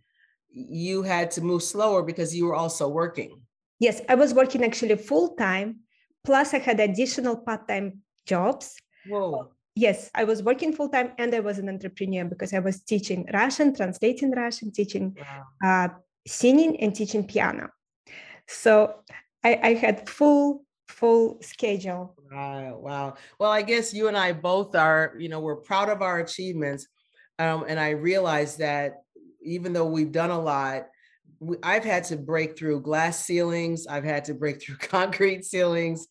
you 0.57 1.03
had 1.03 1.31
to 1.31 1.41
move 1.41 1.63
slower 1.63 2.03
because 2.03 2.35
you 2.35 2.45
were 2.45 2.55
also 2.55 2.87
working. 2.87 3.41
Yes, 3.79 4.01
I 4.09 4.15
was 4.15 4.33
working 4.33 4.63
actually 4.63 4.95
full 4.95 5.35
time, 5.35 5.81
plus 6.23 6.53
I 6.53 6.59
had 6.59 6.79
additional 6.79 7.37
part 7.37 7.67
time 7.67 8.01
jobs. 8.25 8.75
Whoa. 9.07 9.51
Yes, 9.75 10.09
I 10.15 10.23
was 10.23 10.41
working 10.41 10.73
full 10.73 10.89
time 10.89 11.11
and 11.19 11.33
I 11.35 11.39
was 11.39 11.59
an 11.59 11.69
entrepreneur 11.69 12.25
because 12.25 12.53
I 12.53 12.59
was 12.59 12.81
teaching 12.81 13.29
Russian, 13.31 13.75
translating 13.75 14.31
Russian, 14.31 14.71
teaching 14.71 15.15
wow. 15.19 15.43
uh, 15.63 15.89
singing, 16.27 16.79
and 16.79 16.95
teaching 16.95 17.27
piano. 17.27 17.69
So 18.47 18.95
I, 19.43 19.59
I 19.61 19.73
had 19.75 20.09
full 20.09 20.65
full 20.87 21.37
schedule. 21.41 22.15
Wow, 22.31 22.79
wow. 22.79 23.13
Well, 23.39 23.51
I 23.51 23.61
guess 23.61 23.93
you 23.93 24.07
and 24.07 24.17
I 24.17 24.33
both 24.33 24.75
are, 24.75 25.13
you 25.19 25.29
know, 25.29 25.39
we're 25.39 25.57
proud 25.57 25.89
of 25.89 26.01
our 26.01 26.19
achievements. 26.19 26.87
Um, 27.39 27.65
and 27.67 27.79
I 27.79 27.91
realize 27.91 28.57
that 28.57 29.03
even 29.41 29.73
though 29.73 29.85
we've 29.85 30.11
done 30.11 30.31
a 30.31 30.39
lot, 30.39 30.87
we, 31.39 31.57
I've 31.63 31.85
had 31.85 32.03
to 32.05 32.17
break 32.17 32.57
through 32.57 32.81
glass 32.81 33.25
ceilings. 33.25 33.87
I've 33.87 34.03
had 34.03 34.25
to 34.25 34.33
break 34.33 34.61
through 34.61 34.77
concrete 34.77 35.45
ceilings. 35.45 36.07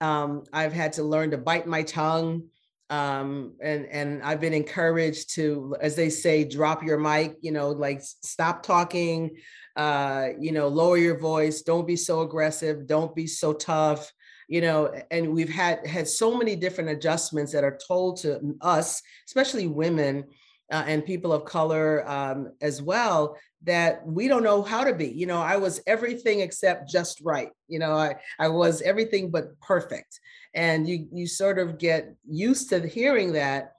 Um, 0.00 0.44
I've 0.52 0.72
had 0.72 0.94
to 0.94 1.02
learn 1.02 1.30
to 1.32 1.38
bite 1.38 1.66
my 1.66 1.82
tongue. 1.82 2.44
um, 2.88 3.54
and 3.62 3.86
and 3.86 4.22
I've 4.22 4.40
been 4.40 4.52
encouraged 4.54 5.34
to, 5.36 5.76
as 5.80 5.94
they 5.94 6.10
say, 6.10 6.44
drop 6.44 6.82
your 6.82 6.98
mic. 6.98 7.36
You 7.40 7.52
know, 7.52 7.70
like 7.70 8.00
stop 8.02 8.62
talking. 8.62 9.36
Uh, 9.76 10.30
you 10.38 10.50
know, 10.52 10.66
lower 10.68 10.96
your 10.98 11.18
voice. 11.18 11.62
Don't 11.62 11.86
be 11.86 11.96
so 11.96 12.22
aggressive. 12.22 12.86
Don't 12.86 13.14
be 13.14 13.26
so 13.26 13.52
tough. 13.52 14.12
You 14.48 14.60
know, 14.62 14.92
and 15.12 15.32
we've 15.32 15.48
had 15.48 15.86
had 15.86 16.08
so 16.08 16.36
many 16.36 16.56
different 16.56 16.90
adjustments 16.90 17.52
that 17.52 17.62
are 17.62 17.78
told 17.86 18.16
to 18.22 18.56
us, 18.60 19.00
especially 19.28 19.68
women 19.68 20.24
uh, 20.70 20.84
and 20.86 21.04
people 21.04 21.32
of 21.32 21.44
color 21.44 22.08
um, 22.08 22.52
as 22.60 22.82
well, 22.82 23.36
that 23.64 24.06
we 24.06 24.28
don't 24.28 24.42
know 24.42 24.62
how 24.62 24.84
to 24.84 24.94
be. 24.94 25.08
You 25.08 25.26
know, 25.26 25.40
I 25.40 25.56
was 25.56 25.80
everything 25.86 26.40
except 26.40 26.88
just 26.88 27.20
right. 27.22 27.50
You 27.68 27.78
know, 27.78 27.92
I 27.92 28.14
I 28.38 28.48
was 28.48 28.82
everything 28.82 29.30
but 29.30 29.58
perfect 29.60 30.20
and 30.54 30.88
you 30.88 31.06
you 31.12 31.26
sort 31.26 31.58
of 31.58 31.78
get 31.78 32.14
used 32.28 32.68
to 32.70 32.86
hearing 32.86 33.32
that 33.32 33.72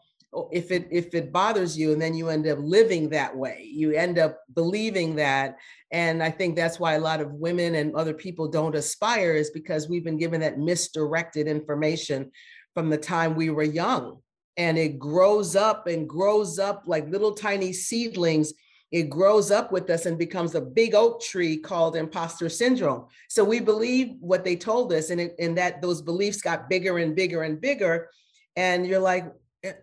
if 0.52 0.72
it 0.72 0.88
if 0.92 1.14
it 1.14 1.34
bothers 1.34 1.78
you 1.78 1.92
and 1.92 2.02
then 2.02 2.14
you 2.14 2.30
end 2.30 2.48
up 2.48 2.58
living 2.62 3.10
that 3.10 3.36
way 3.36 3.68
you 3.70 3.92
end 3.92 4.18
up 4.18 4.40
believing 4.56 5.16
that 5.16 5.58
and 5.92 6.24
i 6.24 6.30
think 6.30 6.56
that's 6.56 6.80
why 6.80 6.94
a 6.94 7.00
lot 7.00 7.20
of 7.20 7.34
women 7.34 7.76
and 7.76 7.94
other 7.96 8.14
people 8.14 8.48
don't 8.48 8.76
aspire 8.76 9.34
is 9.34 9.50
because 9.50 9.90
we've 9.90 10.06
been 10.06 10.18
given 10.18 10.40
that 10.40 10.58
misdirected 10.58 11.48
information 11.48 12.32
from 12.74 12.90
the 12.90 12.98
time 12.98 13.36
we 13.36 13.50
were 13.50 13.64
young 13.64 14.20
and 14.58 14.78
it 14.78 15.00
grows 15.00 15.56
up 15.56 15.88
and 15.88 16.08
grows 16.08 16.60
up 16.60 16.84
like 16.86 17.10
little 17.10 17.34
tiny 17.34 17.72
seedlings 17.72 18.54
it 18.92 19.10
grows 19.10 19.52
up 19.52 19.72
with 19.72 19.90
us 19.90 20.06
and 20.06 20.18
becomes 20.18 20.54
a 20.54 20.62
big 20.62 20.94
oak 20.94 21.22
tree 21.22 21.58
called 21.58 21.96
imposter 21.96 22.50
syndrome. 22.50 23.06
So 23.30 23.44
we 23.44 23.62
believe 23.62 24.16
what 24.20 24.44
they 24.44 24.58
told 24.58 24.92
us, 24.92 25.12
and, 25.12 25.22
it, 25.22 25.36
and 25.40 25.58
that 25.58 25.82
those 25.82 26.02
beliefs 26.02 26.42
got 26.42 26.70
bigger 26.70 26.98
and 26.98 27.16
bigger 27.16 27.44
and 27.44 27.60
bigger. 27.60 28.10
And 28.58 28.86
you're 28.86 29.00
like, 29.00 29.32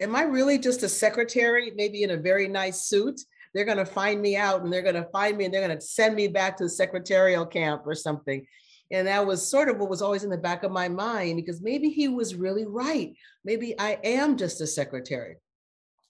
am 0.01 0.15
I 0.15 0.23
really 0.23 0.59
just 0.59 0.83
a 0.83 0.89
secretary, 0.89 1.73
maybe 1.75 2.03
in 2.03 2.11
a 2.11 2.19
very 2.19 2.49
nice 2.49 2.83
suit? 2.83 3.19
They're 3.55 3.65
going 3.65 3.79
to 3.79 3.87
find 3.87 4.21
me 4.21 4.37
out 4.37 4.63
and 4.63 4.71
they're 4.71 4.83
going 4.83 4.95
to 4.95 5.09
find 5.11 5.39
me 5.39 5.47
and 5.47 5.55
they're 5.55 5.67
going 5.67 5.79
to 5.79 5.85
send 5.85 6.15
me 6.15 6.29
back 6.29 6.59
to 6.59 6.65
the 6.65 6.71
secretarial 6.71 7.47
camp 7.47 7.85
or 7.87 7.95
something. 7.95 8.47
And 8.91 9.07
that 9.07 9.27
was 9.27 9.51
sort 9.51 9.69
of 9.69 9.79
what 9.79 9.91
was 9.91 10.03
always 10.03 10.25
in 10.25 10.31
the 10.31 10.39
back 10.39 10.63
of 10.63 10.73
my 10.73 10.89
mind 10.89 11.37
because 11.37 11.61
maybe 11.61 11.91
he 11.91 12.09
was 12.09 12.35
really 12.35 12.65
right. 12.67 13.15
Maybe 13.45 13.79
I 13.79 13.99
am 14.03 14.37
just 14.37 14.61
a 14.61 14.67
secretary. 14.67 15.37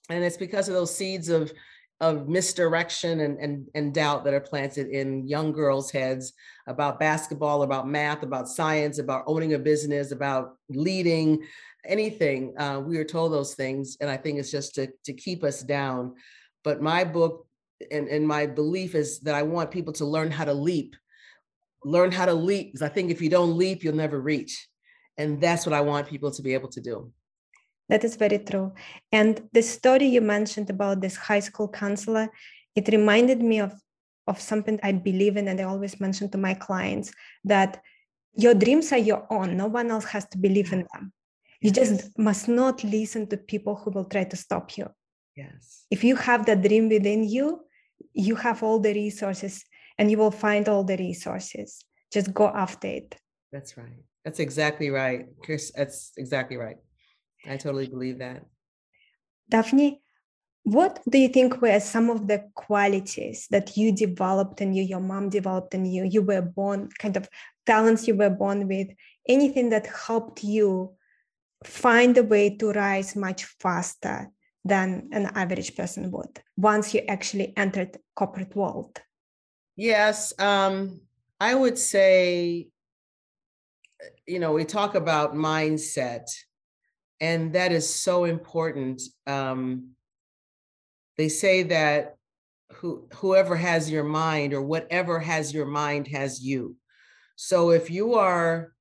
And 0.09 0.23
it's 0.23 0.37
because 0.37 0.69
of 0.69 0.75
those 0.75 0.95
seeds 0.95 1.29
of 1.29 1.51
of 2.01 2.29
misdirection 2.29 3.19
and, 3.19 3.37
and, 3.39 3.67
and 3.75 3.93
doubt 3.93 4.23
that 4.23 4.33
are 4.33 4.39
planted 4.39 4.87
in 4.87 5.27
young 5.27 5.51
girls' 5.51 5.91
heads 5.91 6.31
about 6.65 6.99
basketball, 6.99 7.63
about 7.63 7.89
math, 7.89 8.23
about 8.23 8.47
science, 8.47 8.99
about 8.99 9.25
owning 9.27 9.53
a 9.53 9.59
business, 9.59 10.11
about 10.11 10.55
leading, 10.69 11.43
anything. 11.85 12.53
Uh, 12.57 12.79
we 12.79 12.97
are 12.97 13.03
told 13.03 13.33
those 13.33 13.53
things. 13.53 13.97
And 13.99 14.09
I 14.09 14.15
think 14.15 14.39
it's 14.39 14.51
just 14.51 14.75
to, 14.75 14.87
to 15.05 15.13
keep 15.13 15.43
us 15.43 15.61
down. 15.61 16.15
But 16.63 16.81
my 16.81 17.03
book 17.03 17.45
and, 17.91 18.07
and 18.07 18.25
my 18.25 18.45
belief 18.45 18.95
is 18.95 19.19
that 19.21 19.35
I 19.35 19.43
want 19.43 19.71
people 19.71 19.93
to 19.93 20.05
learn 20.05 20.31
how 20.31 20.45
to 20.45 20.53
leap, 20.53 20.95
learn 21.83 22.11
how 22.11 22.25
to 22.25 22.33
leap. 22.33 22.67
Because 22.67 22.81
I 22.81 22.89
think 22.89 23.11
if 23.11 23.21
you 23.21 23.29
don't 23.29 23.57
leap, 23.57 23.83
you'll 23.83 23.95
never 23.95 24.19
reach. 24.19 24.67
And 25.17 25.41
that's 25.41 25.65
what 25.65 25.73
I 25.73 25.81
want 25.81 26.07
people 26.07 26.31
to 26.31 26.41
be 26.41 26.53
able 26.53 26.69
to 26.69 26.81
do. 26.81 27.11
That 27.89 28.03
is 28.03 28.15
very 28.15 28.39
true. 28.39 28.73
And 29.11 29.41
the 29.51 29.63
story 29.63 30.05
you 30.05 30.21
mentioned 30.21 30.69
about 30.69 31.01
this 31.01 31.15
high 31.15 31.39
school 31.39 31.67
counselor, 31.67 32.29
it 32.75 32.87
reminded 32.87 33.41
me 33.41 33.59
of, 33.59 33.73
of 34.27 34.39
something 34.39 34.79
I 34.83 34.91
believe 34.91 35.37
in 35.37 35.47
and 35.47 35.59
I 35.59 35.63
always 35.63 35.99
mention 35.99 36.29
to 36.31 36.37
my 36.37 36.53
clients 36.53 37.11
that 37.43 37.81
your 38.35 38.53
dreams 38.53 38.91
are 38.91 38.99
your 38.99 39.25
own. 39.31 39.57
No 39.57 39.67
one 39.67 39.89
else 39.89 40.05
has 40.05 40.27
to 40.29 40.37
believe 40.37 40.71
in 40.71 40.85
them. 40.93 41.11
You 41.61 41.71
just 41.71 42.17
must 42.17 42.47
not 42.47 42.83
listen 42.83 43.27
to 43.27 43.37
people 43.37 43.75
who 43.75 43.91
will 43.91 44.05
try 44.05 44.23
to 44.23 44.35
stop 44.37 44.77
you. 44.77 44.87
Yes. 45.35 45.85
If 45.91 46.03
you 46.03 46.15
have 46.15 46.45
that 46.45 46.61
dream 46.61 46.89
within 46.89 47.23
you, 47.27 47.61
you 48.13 48.35
have 48.35 48.63
all 48.63 48.79
the 48.79 48.93
resources 48.93 49.65
and 49.99 50.09
you 50.09 50.17
will 50.17 50.31
find 50.31 50.67
all 50.69 50.83
the 50.83 50.97
resources. 50.97 51.83
Just 52.11 52.33
go 52.33 52.47
after 52.47 52.87
it. 52.87 53.15
That's 53.51 53.77
right. 53.77 54.01
That's 54.23 54.39
exactly 54.39 54.89
right. 54.89 55.25
Chris, 55.43 55.71
that's 55.75 56.13
exactly 56.17 56.57
right. 56.57 56.77
I 57.45 57.57
totally 57.57 57.87
believe 57.87 58.19
that. 58.19 58.43
Daphne, 59.49 60.01
what 60.63 60.99
do 61.09 61.17
you 61.17 61.27
think 61.27 61.61
were 61.61 61.79
some 61.79 62.09
of 62.09 62.27
the 62.27 62.49
qualities 62.55 63.47
that 63.51 63.75
you 63.75 63.91
developed 63.91 64.61
in 64.61 64.73
you, 64.73 64.83
your 64.83 64.99
mom 65.01 65.29
developed 65.29 65.73
in 65.73 65.85
you, 65.85 66.05
you 66.05 66.21
were 66.21 66.41
born, 66.41 66.89
kind 66.97 67.17
of 67.17 67.27
talents 67.65 68.07
you 68.07 68.15
were 68.15 68.29
born 68.29 68.67
with, 68.67 68.87
anything 69.27 69.69
that 69.69 69.87
helped 69.87 70.43
you 70.43 70.95
find 71.65 72.17
a 72.17 72.23
way 72.23 72.55
to 72.57 72.71
rise 72.71 73.15
much 73.15 73.43
faster 73.59 74.29
than 74.63 75.09
an 75.11 75.25
average 75.35 75.75
person 75.75 76.11
would 76.11 76.41
once 76.55 76.93
you 76.93 77.01
actually 77.07 77.53
entered 77.57 77.97
corporate 78.15 78.55
world? 78.55 79.01
Yes, 79.79 80.37
um, 80.39 80.99
I 81.39 81.55
would 81.55 81.77
say, 81.77 82.67
you 84.27 84.39
know, 84.39 84.51
we 84.51 84.65
talk 84.65 84.93
about 84.95 85.35
mindset 85.35 86.25
and 87.21 87.53
that 87.53 87.71
is 87.71 87.89
so 87.89 88.25
important. 88.25 89.01
Um, 89.25 89.91
they 91.17 91.29
say 91.29 91.63
that 91.63 92.17
who, 92.73 93.07
whoever 93.13 93.55
has 93.55 93.89
your 93.89 94.03
mind 94.03 94.53
or 94.53 94.61
whatever 94.61 95.17
has 95.17 95.53
your 95.53 95.65
mind 95.65 96.09
has 96.09 96.43
you. 96.43 96.75
So 97.37 97.69
if 97.69 97.89
you 97.89 98.15
are 98.15 98.73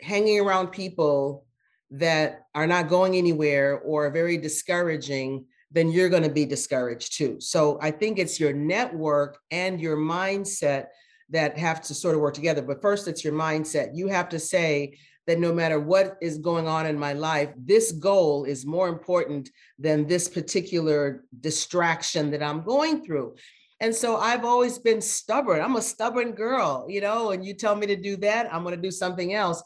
hanging 0.00 0.38
around 0.38 0.68
people 0.68 1.44
that 1.90 2.42
are 2.54 2.68
not 2.68 2.88
going 2.88 3.16
anywhere 3.16 3.80
or 3.80 4.08
very 4.12 4.38
discouraging, 4.38 5.46
then 5.70 5.90
you're 5.90 6.08
going 6.08 6.22
to 6.22 6.30
be 6.30 6.44
discouraged 6.44 7.16
too. 7.16 7.36
So 7.40 7.78
I 7.80 7.90
think 7.90 8.18
it's 8.18 8.40
your 8.40 8.52
network 8.52 9.38
and 9.50 9.80
your 9.80 9.96
mindset 9.96 10.86
that 11.30 11.56
have 11.58 11.80
to 11.82 11.94
sort 11.94 12.14
of 12.14 12.20
work 12.20 12.34
together. 12.34 12.62
But 12.62 12.82
first, 12.82 13.06
it's 13.06 13.22
your 13.22 13.32
mindset. 13.32 13.90
You 13.94 14.08
have 14.08 14.28
to 14.30 14.38
say, 14.38 14.98
that 15.30 15.38
no 15.38 15.52
matter 15.52 15.78
what 15.78 16.16
is 16.20 16.38
going 16.38 16.66
on 16.66 16.86
in 16.86 16.98
my 16.98 17.12
life, 17.12 17.50
this 17.56 17.92
goal 17.92 18.42
is 18.42 18.66
more 18.66 18.88
important 18.88 19.48
than 19.78 20.06
this 20.06 20.28
particular 20.28 21.24
distraction 21.40 22.32
that 22.32 22.42
I'm 22.42 22.62
going 22.62 23.04
through. 23.04 23.36
And 23.80 23.94
so 23.94 24.16
I've 24.16 24.44
always 24.44 24.78
been 24.78 25.00
stubborn. 25.00 25.60
I'm 25.60 25.76
a 25.76 25.82
stubborn 25.82 26.32
girl, 26.32 26.86
you 26.88 27.00
know, 27.00 27.30
and 27.30 27.44
you 27.44 27.54
tell 27.54 27.76
me 27.76 27.86
to 27.86 27.96
do 27.96 28.16
that, 28.16 28.52
I'm 28.52 28.64
going 28.64 28.74
to 28.74 28.82
do 28.82 28.90
something 28.90 29.32
else. 29.32 29.62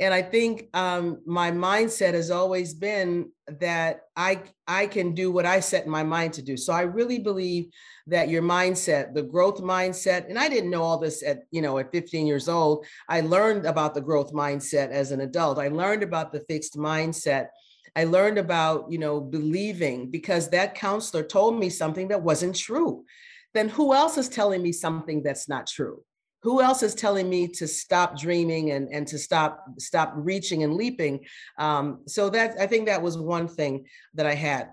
And 0.00 0.14
I 0.14 0.22
think 0.22 0.68
um, 0.74 1.20
my 1.26 1.50
mindset 1.50 2.14
has 2.14 2.30
always 2.30 2.72
been 2.72 3.32
that 3.58 4.02
I 4.16 4.42
I 4.66 4.86
can 4.86 5.12
do 5.12 5.32
what 5.32 5.44
I 5.44 5.58
set 5.58 5.88
my 5.88 6.04
mind 6.04 6.34
to 6.34 6.42
do. 6.42 6.56
So 6.56 6.72
I 6.72 6.82
really 6.82 7.18
believe 7.18 7.66
that 8.06 8.28
your 8.28 8.42
mindset, 8.42 9.14
the 9.14 9.22
growth 9.22 9.60
mindset, 9.60 10.28
and 10.28 10.38
I 10.38 10.48
didn't 10.48 10.70
know 10.70 10.82
all 10.82 10.98
this 10.98 11.24
at 11.24 11.40
you 11.50 11.62
know 11.62 11.78
at 11.78 11.90
15 11.90 12.26
years 12.28 12.48
old. 12.48 12.86
I 13.08 13.22
learned 13.22 13.66
about 13.66 13.94
the 13.94 14.00
growth 14.00 14.32
mindset 14.32 14.90
as 14.90 15.10
an 15.10 15.20
adult. 15.20 15.58
I 15.58 15.68
learned 15.68 16.04
about 16.04 16.32
the 16.32 16.40
fixed 16.40 16.76
mindset. 16.76 17.48
I 17.96 18.04
learned 18.04 18.38
about 18.38 18.92
you 18.92 18.98
know 18.98 19.20
believing 19.20 20.12
because 20.12 20.50
that 20.50 20.76
counselor 20.76 21.24
told 21.24 21.58
me 21.58 21.70
something 21.70 22.08
that 22.08 22.22
wasn't 22.22 22.54
true. 22.54 23.04
Then 23.52 23.68
who 23.68 23.94
else 23.94 24.16
is 24.16 24.28
telling 24.28 24.62
me 24.62 24.70
something 24.70 25.24
that's 25.24 25.48
not 25.48 25.66
true? 25.66 26.04
Who 26.42 26.62
else 26.62 26.82
is 26.82 26.94
telling 26.94 27.28
me 27.28 27.48
to 27.48 27.66
stop 27.66 28.18
dreaming 28.18 28.70
and, 28.70 28.88
and 28.92 29.06
to 29.08 29.18
stop 29.18 29.64
stop 29.78 30.12
reaching 30.16 30.62
and 30.62 30.74
leaping? 30.74 31.26
Um, 31.58 32.00
so 32.06 32.30
that 32.30 32.56
i 32.60 32.66
think 32.66 32.86
that 32.86 33.02
was 33.02 33.18
one 33.18 33.48
thing 33.48 33.86
that 34.14 34.26
i 34.26 34.34
had. 34.34 34.70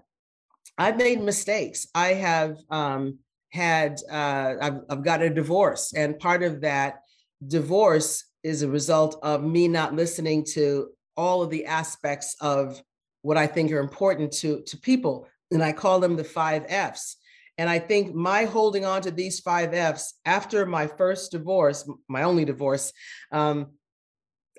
I've 0.78 0.98
made 0.98 1.22
mistakes. 1.22 1.88
I 1.96 2.08
have 2.08 2.58
um, 2.70 3.20
had 3.56 4.02
uh, 4.12 4.56
I've, 4.62 4.80
I've 4.90 5.04
got 5.04 5.22
a 5.22 5.30
divorce 5.30 5.94
and 5.94 6.20
part 6.20 6.44
of 6.44 6.62
that 6.62 7.00
divorce 7.48 8.26
is 8.44 8.62
a 8.62 8.70
result 8.70 9.18
of 9.24 9.44
me 9.44 9.68
not 9.68 9.96
listening 9.96 10.44
to 10.44 10.90
all 11.18 11.42
of 11.42 11.50
the 11.50 11.66
aspects 11.66 12.36
of 12.42 12.82
what 13.22 13.38
i 13.38 13.48
think 13.48 13.72
are 13.72 13.80
important 13.80 14.32
to 14.32 14.62
to 14.62 14.78
people 14.78 15.28
and 15.52 15.64
i 15.64 15.72
call 15.72 16.00
them 16.00 16.16
the 16.16 16.24
five 16.24 16.66
f's 16.68 17.18
and 17.58 17.70
I 17.70 17.80
think 17.80 18.14
my 18.14 18.46
holding 18.46 18.86
on 18.86 19.02
to 19.04 19.12
these 19.12 19.40
five 19.40 19.74
F's 19.74 20.16
after 20.26 20.66
my 20.66 20.88
first 20.88 21.32
divorce, 21.32 21.90
my 22.08 22.24
only 22.24 22.46
divorce, 22.46 22.92
um, 23.32 23.72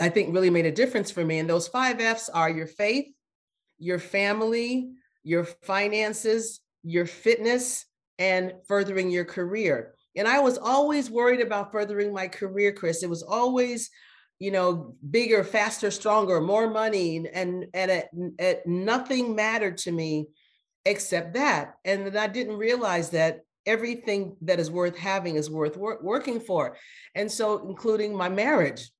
I 0.00 0.08
think 0.08 0.34
really 0.34 0.50
made 0.50 0.66
a 0.66 0.72
difference 0.72 1.10
for 1.10 1.24
me. 1.24 1.38
And 1.38 1.48
those 1.48 1.68
five 1.68 2.00
F's 2.00 2.28
are 2.28 2.50
your 2.50 2.66
faith, 2.66 3.06
your 3.78 3.98
family, 3.98 4.90
your 5.22 5.44
finances, 5.44 6.60
your 6.82 7.06
fitness, 7.06 7.84
and 8.18 8.54
furthering 8.66 9.10
your 9.10 9.24
career. 9.24 9.94
And 10.16 10.26
I 10.26 10.40
was 10.40 10.56
always 10.56 11.10
worried 11.10 11.40
about 11.40 11.72
furthering 11.72 12.14
my 12.14 12.28
career, 12.28 12.72
Chris. 12.72 13.02
It 13.02 13.10
was 13.10 13.22
always, 13.22 13.90
you 14.38 14.50
know, 14.50 14.94
bigger, 15.10 15.44
faster, 15.44 15.90
stronger, 15.90 16.40
more 16.40 16.70
money, 16.70 17.26
and 17.32 17.66
and 17.74 17.90
it, 17.90 18.08
it, 18.38 18.62
nothing 18.66 19.34
mattered 19.34 19.76
to 19.78 19.92
me 19.92 20.28
except 20.86 21.34
that. 21.34 21.74
And 21.84 22.06
then 22.06 22.16
I 22.16 22.26
didn't 22.26 22.56
realize 22.56 23.10
that 23.10 23.40
everything 23.66 24.36
that 24.42 24.58
is 24.58 24.70
worth 24.70 24.96
having 24.96 25.36
is 25.36 25.50
worth 25.50 25.76
wor- 25.76 25.98
working 26.02 26.40
for. 26.40 26.78
And 27.14 27.30
so, 27.30 27.68
including 27.68 28.16
my 28.16 28.30
marriage, 28.30 28.90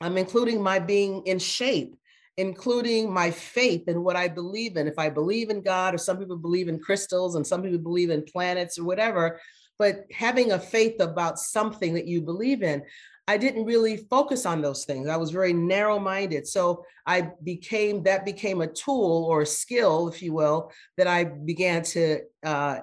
I'm 0.00 0.18
including 0.18 0.62
my 0.62 0.78
being 0.78 1.22
in 1.26 1.38
shape 1.38 1.94
including 2.38 3.12
my 3.12 3.30
faith 3.30 3.84
and 3.88 4.02
what 4.02 4.16
I 4.16 4.28
believe 4.28 4.76
in. 4.76 4.88
If 4.88 4.98
I 4.98 5.10
believe 5.10 5.50
in 5.50 5.60
God, 5.60 5.94
or 5.94 5.98
some 5.98 6.18
people 6.18 6.36
believe 6.36 6.68
in 6.68 6.78
crystals, 6.78 7.34
and 7.34 7.46
some 7.46 7.62
people 7.62 7.78
believe 7.78 8.10
in 8.10 8.24
planets 8.24 8.78
or 8.78 8.84
whatever, 8.84 9.40
but 9.78 10.04
having 10.12 10.52
a 10.52 10.58
faith 10.58 11.00
about 11.00 11.38
something 11.38 11.94
that 11.94 12.06
you 12.06 12.22
believe 12.22 12.62
in, 12.62 12.82
I 13.28 13.36
didn't 13.36 13.64
really 13.64 13.96
focus 13.96 14.46
on 14.46 14.62
those 14.62 14.84
things. 14.84 15.08
I 15.08 15.16
was 15.16 15.30
very 15.30 15.52
narrow 15.52 15.98
minded. 15.98 16.46
So 16.46 16.84
I 17.06 17.30
became, 17.42 18.02
that 18.02 18.24
became 18.24 18.60
a 18.60 18.66
tool 18.66 19.26
or 19.30 19.42
a 19.42 19.46
skill, 19.46 20.08
if 20.08 20.22
you 20.22 20.32
will, 20.32 20.72
that 20.96 21.06
I 21.06 21.24
began 21.24 21.82
to, 21.84 22.20
uh, 22.42 22.80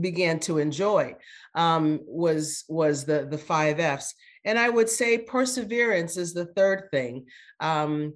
began 0.00 0.38
to 0.40 0.58
enjoy 0.58 1.16
um, 1.54 2.00
was 2.04 2.64
was 2.68 3.04
the 3.04 3.26
the 3.30 3.38
five 3.38 3.80
F's, 3.80 4.14
and 4.44 4.58
I 4.58 4.68
would 4.68 4.88
say 4.88 5.18
perseverance 5.18 6.16
is 6.16 6.34
the 6.34 6.46
third 6.46 6.88
thing, 6.90 7.26
um, 7.60 8.14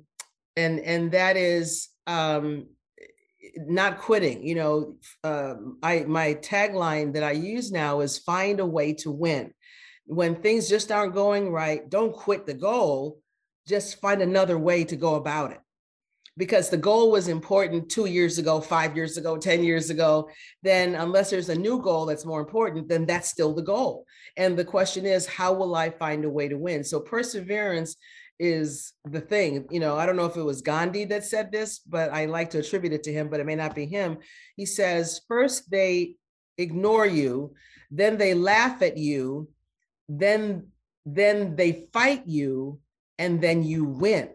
and 0.56 0.80
and 0.80 1.12
that 1.12 1.36
is 1.36 1.88
um, 2.06 2.66
not 3.56 3.98
quitting. 3.98 4.46
You 4.46 4.54
know, 4.54 4.96
uh, 5.24 5.54
I 5.82 6.00
my 6.00 6.34
tagline 6.34 7.14
that 7.14 7.22
I 7.22 7.32
use 7.32 7.72
now 7.72 8.00
is 8.00 8.18
find 8.18 8.60
a 8.60 8.66
way 8.66 8.92
to 8.94 9.10
win 9.10 9.52
when 10.06 10.36
things 10.36 10.68
just 10.68 10.90
aren't 10.90 11.14
going 11.14 11.50
right, 11.50 11.88
don't 11.90 12.12
quit 12.12 12.46
the 12.46 12.54
goal, 12.54 13.18
just 13.66 14.00
find 14.00 14.22
another 14.22 14.58
way 14.58 14.84
to 14.84 14.96
go 14.96 15.16
about 15.16 15.52
it. 15.52 15.60
Because 16.38 16.68
the 16.68 16.76
goal 16.76 17.10
was 17.10 17.28
important 17.28 17.88
two 17.88 18.06
years 18.06 18.38
ago, 18.38 18.60
five 18.60 18.94
years 18.94 19.16
ago, 19.16 19.38
10 19.38 19.64
years 19.64 19.88
ago, 19.88 20.28
then 20.62 20.94
unless 20.94 21.30
there's 21.30 21.48
a 21.48 21.54
new 21.54 21.80
goal 21.80 22.04
that's 22.04 22.26
more 22.26 22.40
important, 22.40 22.88
then 22.88 23.06
that's 23.06 23.30
still 23.30 23.54
the 23.54 23.62
goal. 23.62 24.04
And 24.36 24.56
the 24.56 24.64
question 24.64 25.06
is, 25.06 25.26
how 25.26 25.54
will 25.54 25.74
I 25.74 25.90
find 25.90 26.24
a 26.24 26.30
way 26.30 26.46
to 26.48 26.58
win? 26.58 26.84
So 26.84 27.00
perseverance 27.00 27.96
is 28.38 28.92
the 29.04 29.20
thing. 29.20 29.66
You 29.70 29.80
know, 29.80 29.96
I 29.96 30.04
don't 30.04 30.16
know 30.16 30.26
if 30.26 30.36
it 30.36 30.42
was 30.42 30.60
Gandhi 30.60 31.06
that 31.06 31.24
said 31.24 31.50
this, 31.50 31.78
but 31.78 32.12
I 32.12 32.26
like 32.26 32.50
to 32.50 32.58
attribute 32.58 32.92
it 32.92 33.02
to 33.04 33.12
him, 33.12 33.28
but 33.28 33.40
it 33.40 33.46
may 33.46 33.56
not 33.56 33.74
be 33.74 33.86
him. 33.86 34.18
He 34.56 34.66
says, 34.66 35.22
first 35.26 35.70
they 35.70 36.16
ignore 36.58 37.06
you, 37.06 37.54
then 37.90 38.18
they 38.18 38.34
laugh 38.34 38.82
at 38.82 38.98
you, 38.98 39.48
then 40.08 40.68
then 41.04 41.54
they 41.56 41.88
fight 41.92 42.26
you 42.26 42.80
and 43.18 43.40
then 43.40 43.62
you 43.62 43.84
win. 43.84 44.30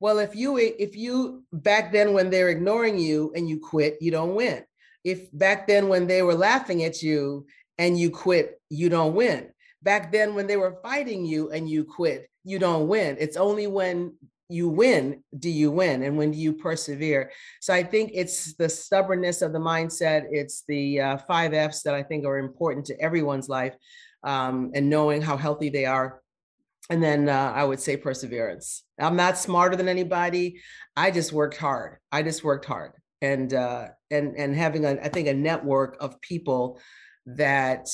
Well 0.00 0.18
if 0.18 0.34
you 0.34 0.56
if 0.56 0.96
you 0.96 1.44
back 1.52 1.92
then 1.92 2.12
when 2.12 2.30
they're 2.30 2.48
ignoring 2.48 2.98
you 2.98 3.32
and 3.36 3.48
you 3.48 3.60
quit 3.60 3.98
you 4.00 4.10
don't 4.10 4.34
win. 4.34 4.64
If 5.04 5.30
back 5.32 5.66
then 5.66 5.88
when 5.88 6.06
they 6.06 6.22
were 6.22 6.34
laughing 6.34 6.84
at 6.84 7.02
you 7.02 7.46
and 7.78 7.98
you 7.98 8.10
quit 8.10 8.60
you 8.70 8.88
don't 8.88 9.14
win. 9.14 9.50
Back 9.82 10.10
then 10.10 10.34
when 10.34 10.46
they 10.46 10.56
were 10.56 10.78
fighting 10.82 11.24
you 11.24 11.50
and 11.50 11.68
you 11.68 11.84
quit 11.84 12.28
you 12.44 12.58
don't 12.58 12.88
win. 12.88 13.16
It's 13.20 13.36
only 13.36 13.66
when 13.66 14.14
you 14.50 14.68
win 14.68 15.22
do 15.38 15.48
you 15.48 15.70
win 15.70 16.02
and 16.02 16.18
when 16.18 16.30
do 16.32 16.38
you 16.38 16.52
persevere? 16.52 17.30
So 17.60 17.72
i 17.72 17.82
think 17.82 18.10
it's 18.14 18.54
the 18.54 18.68
stubbornness 18.68 19.42
of 19.42 19.52
the 19.52 19.58
mindset. 19.58 20.26
It's 20.30 20.64
the 20.66 21.00
uh, 21.00 21.16
five 21.18 21.54
f's 21.54 21.82
that 21.82 21.94
i 21.94 22.02
think 22.02 22.24
are 22.24 22.38
important 22.38 22.86
to 22.86 23.00
everyone's 23.00 23.48
life 23.48 23.74
um, 24.24 24.72
and 24.74 24.90
knowing 24.90 25.22
how 25.22 25.36
healthy 25.36 25.68
they 25.68 25.84
are. 25.84 26.20
And 26.90 27.02
then 27.02 27.28
uh, 27.28 27.52
I 27.54 27.64
would 27.64 27.80
say 27.80 27.96
perseverance. 27.96 28.84
I'm 28.98 29.16
not 29.16 29.38
smarter 29.38 29.76
than 29.76 29.88
anybody. 29.88 30.60
I 30.96 31.10
just 31.10 31.32
worked 31.32 31.56
hard. 31.56 31.98
I 32.12 32.22
just 32.22 32.44
worked 32.44 32.66
hard, 32.66 32.92
and 33.22 33.54
uh, 33.54 33.88
and 34.10 34.36
and 34.36 34.54
having 34.54 34.84
a 34.84 34.90
I 35.02 35.08
think 35.08 35.28
a 35.28 35.34
network 35.34 35.96
of 36.00 36.20
people 36.20 36.78
that 37.26 37.88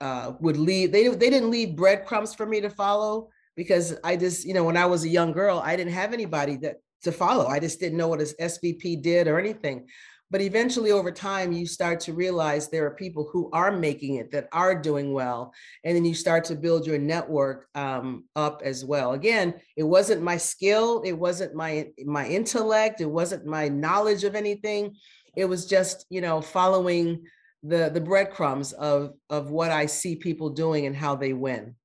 uh, 0.00 0.32
would 0.40 0.56
leave. 0.56 0.90
They 0.90 1.06
they 1.06 1.30
didn't 1.30 1.52
leave 1.52 1.76
breadcrumbs 1.76 2.34
for 2.34 2.46
me 2.46 2.60
to 2.62 2.70
follow 2.70 3.28
because 3.56 3.94
I 4.02 4.16
just 4.16 4.44
you 4.44 4.54
know 4.54 4.64
when 4.64 4.76
I 4.76 4.86
was 4.86 5.04
a 5.04 5.08
young 5.08 5.30
girl 5.30 5.62
I 5.64 5.76
didn't 5.76 5.92
have 5.92 6.12
anybody 6.12 6.56
that 6.58 6.78
to 7.02 7.12
follow. 7.12 7.46
I 7.46 7.60
just 7.60 7.78
didn't 7.78 7.98
know 7.98 8.08
what 8.08 8.20
his 8.20 8.34
SVP 8.40 9.02
did 9.02 9.28
or 9.28 9.38
anything. 9.38 9.86
But 10.30 10.40
eventually, 10.40 10.90
over 10.90 11.12
time, 11.12 11.52
you 11.52 11.66
start 11.66 12.00
to 12.00 12.12
realize 12.12 12.68
there 12.68 12.84
are 12.86 12.94
people 12.94 13.28
who 13.32 13.48
are 13.52 13.70
making 13.70 14.16
it 14.16 14.32
that 14.32 14.48
are 14.52 14.74
doing 14.74 15.12
well. 15.12 15.52
And 15.84 15.94
then 15.94 16.04
you 16.04 16.14
start 16.14 16.44
to 16.46 16.56
build 16.56 16.86
your 16.86 16.98
network 16.98 17.68
um, 17.76 18.24
up 18.34 18.60
as 18.64 18.84
well. 18.84 19.12
Again, 19.12 19.54
it 19.76 19.84
wasn't 19.84 20.22
my 20.22 20.36
skill, 20.36 21.02
it 21.04 21.12
wasn't 21.12 21.54
my, 21.54 21.90
my 22.04 22.26
intellect, 22.26 23.00
it 23.00 23.10
wasn't 23.10 23.46
my 23.46 23.68
knowledge 23.68 24.24
of 24.24 24.34
anything. 24.34 24.96
It 25.36 25.44
was 25.44 25.66
just, 25.66 26.06
you 26.10 26.20
know, 26.20 26.40
following 26.40 27.24
the, 27.62 27.90
the 27.92 28.00
breadcrumbs 28.00 28.72
of, 28.72 29.14
of 29.30 29.50
what 29.50 29.70
I 29.70 29.86
see 29.86 30.16
people 30.16 30.50
doing 30.50 30.86
and 30.86 30.96
how 30.96 31.14
they 31.14 31.34
win. 31.34 31.76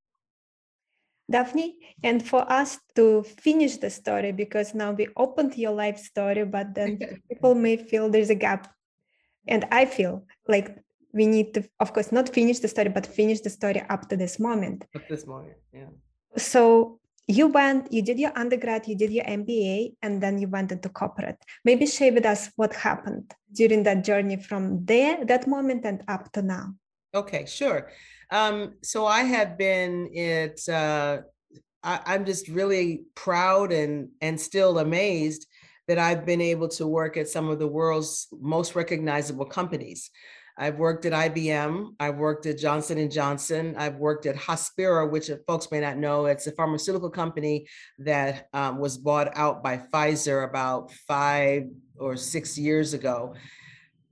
Daphne, 1.31 1.75
and 2.03 2.25
for 2.25 2.49
us 2.51 2.79
to 2.95 3.23
finish 3.23 3.77
the 3.77 3.89
story, 3.89 4.31
because 4.31 4.73
now 4.73 4.91
we 4.91 5.07
opened 5.15 5.57
your 5.57 5.71
life 5.71 5.97
story, 5.97 6.45
but 6.45 6.75
then 6.75 6.99
people 7.29 7.55
may 7.55 7.77
feel 7.77 8.09
there's 8.09 8.29
a 8.29 8.35
gap. 8.35 8.73
And 9.47 9.65
I 9.71 9.85
feel 9.85 10.25
like 10.47 10.77
we 11.13 11.25
need 11.25 11.53
to, 11.55 11.63
of 11.79 11.93
course, 11.93 12.11
not 12.11 12.29
finish 12.29 12.59
the 12.59 12.67
story, 12.67 12.89
but 12.89 13.05
finish 13.05 13.41
the 13.41 13.49
story 13.49 13.81
up 13.89 14.07
to 14.09 14.17
this 14.17 14.39
moment. 14.39 14.85
At 14.95 15.09
this 15.09 15.25
moment, 15.25 15.57
yeah. 15.73 15.89
So 16.37 16.99
you 17.27 17.47
went, 17.47 17.91
you 17.91 18.01
did 18.01 18.19
your 18.19 18.37
undergrad, 18.37 18.87
you 18.87 18.95
did 18.95 19.11
your 19.11 19.25
MBA, 19.25 19.95
and 20.01 20.21
then 20.21 20.39
you 20.39 20.47
went 20.47 20.71
into 20.71 20.89
corporate. 20.89 21.37
Maybe 21.63 21.85
share 21.85 22.13
with 22.13 22.25
us 22.25 22.49
what 22.55 22.73
happened 22.73 23.33
during 23.53 23.83
that 23.83 24.03
journey 24.03 24.37
from 24.37 24.85
there, 24.85 25.23
that 25.25 25.47
moment, 25.47 25.85
and 25.85 26.03
up 26.07 26.31
to 26.33 26.41
now. 26.41 26.75
Okay, 27.13 27.45
sure. 27.45 27.89
Um, 28.31 28.75
so 28.81 29.05
I 29.05 29.23
have 29.23 29.57
been 29.57 30.09
at, 30.17 30.69
uh, 30.69 31.21
I, 31.83 32.15
am 32.15 32.25
just 32.25 32.47
really 32.47 33.03
proud 33.13 33.73
and, 33.73 34.09
and 34.21 34.39
still 34.39 34.79
amazed 34.79 35.47
that 35.87 35.99
I've 35.99 36.25
been 36.25 36.39
able 36.39 36.69
to 36.69 36.87
work 36.87 37.17
at 37.17 37.27
some 37.27 37.49
of 37.49 37.59
the 37.59 37.67
world's 37.67 38.27
most 38.39 38.75
recognizable 38.75 39.45
companies. 39.45 40.09
I've 40.57 40.77
worked 40.77 41.05
at 41.05 41.13
IBM, 41.13 41.95
I've 41.99 42.17
worked 42.17 42.45
at 42.45 42.57
Johnson 42.57 42.97
and 42.97 43.11
Johnson, 43.11 43.75
I've 43.77 43.95
worked 43.95 44.25
at 44.25 44.35
Hospira, 44.35 45.09
which 45.09 45.29
folks 45.47 45.71
may 45.71 45.79
not 45.79 45.97
know, 45.97 46.25
it's 46.27 46.47
a 46.47 46.51
pharmaceutical 46.51 47.09
company 47.09 47.67
that 47.99 48.47
um, 48.53 48.77
was 48.77 48.97
bought 48.97 49.35
out 49.35 49.63
by 49.63 49.77
Pfizer 49.77 50.47
about 50.47 50.91
five 51.07 51.63
or 51.97 52.15
six 52.15 52.57
years 52.57 52.93
ago. 52.93 53.33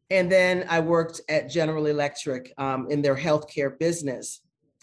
And 0.09 0.31
then 0.31 0.65
I 0.69 0.79
worked 0.79 1.21
at 1.29 1.49
General 1.49 1.85
Electric 1.85 2.53
um, 2.57 2.87
in 2.89 3.01
their 3.01 3.15
healthcare 3.15 3.77
business. 3.77 4.41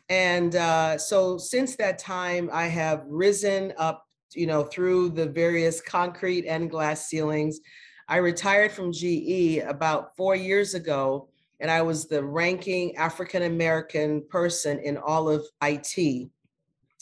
And 0.08 0.54
uh, 0.54 0.98
so 0.98 1.36
since 1.36 1.76
that 1.76 1.98
time, 1.98 2.48
I 2.52 2.66
have 2.66 3.02
risen 3.08 3.72
up, 3.76 4.06
you 4.34 4.46
know, 4.46 4.62
through 4.62 5.10
the 5.10 5.26
various 5.26 5.80
concrete 5.80 6.46
and 6.46 6.70
glass 6.70 7.08
ceilings. 7.08 7.60
I 8.08 8.18
retired 8.18 8.70
from 8.70 8.92
GE 8.92 9.58
about 9.66 10.16
four 10.16 10.36
years 10.36 10.74
ago, 10.74 11.28
and 11.58 11.70
I 11.70 11.82
was 11.82 12.06
the 12.06 12.22
ranking 12.22 12.96
African 12.96 13.42
American 13.42 14.22
person 14.28 14.78
in 14.78 14.96
all 14.96 15.28
of 15.28 15.44
IT 15.62 16.30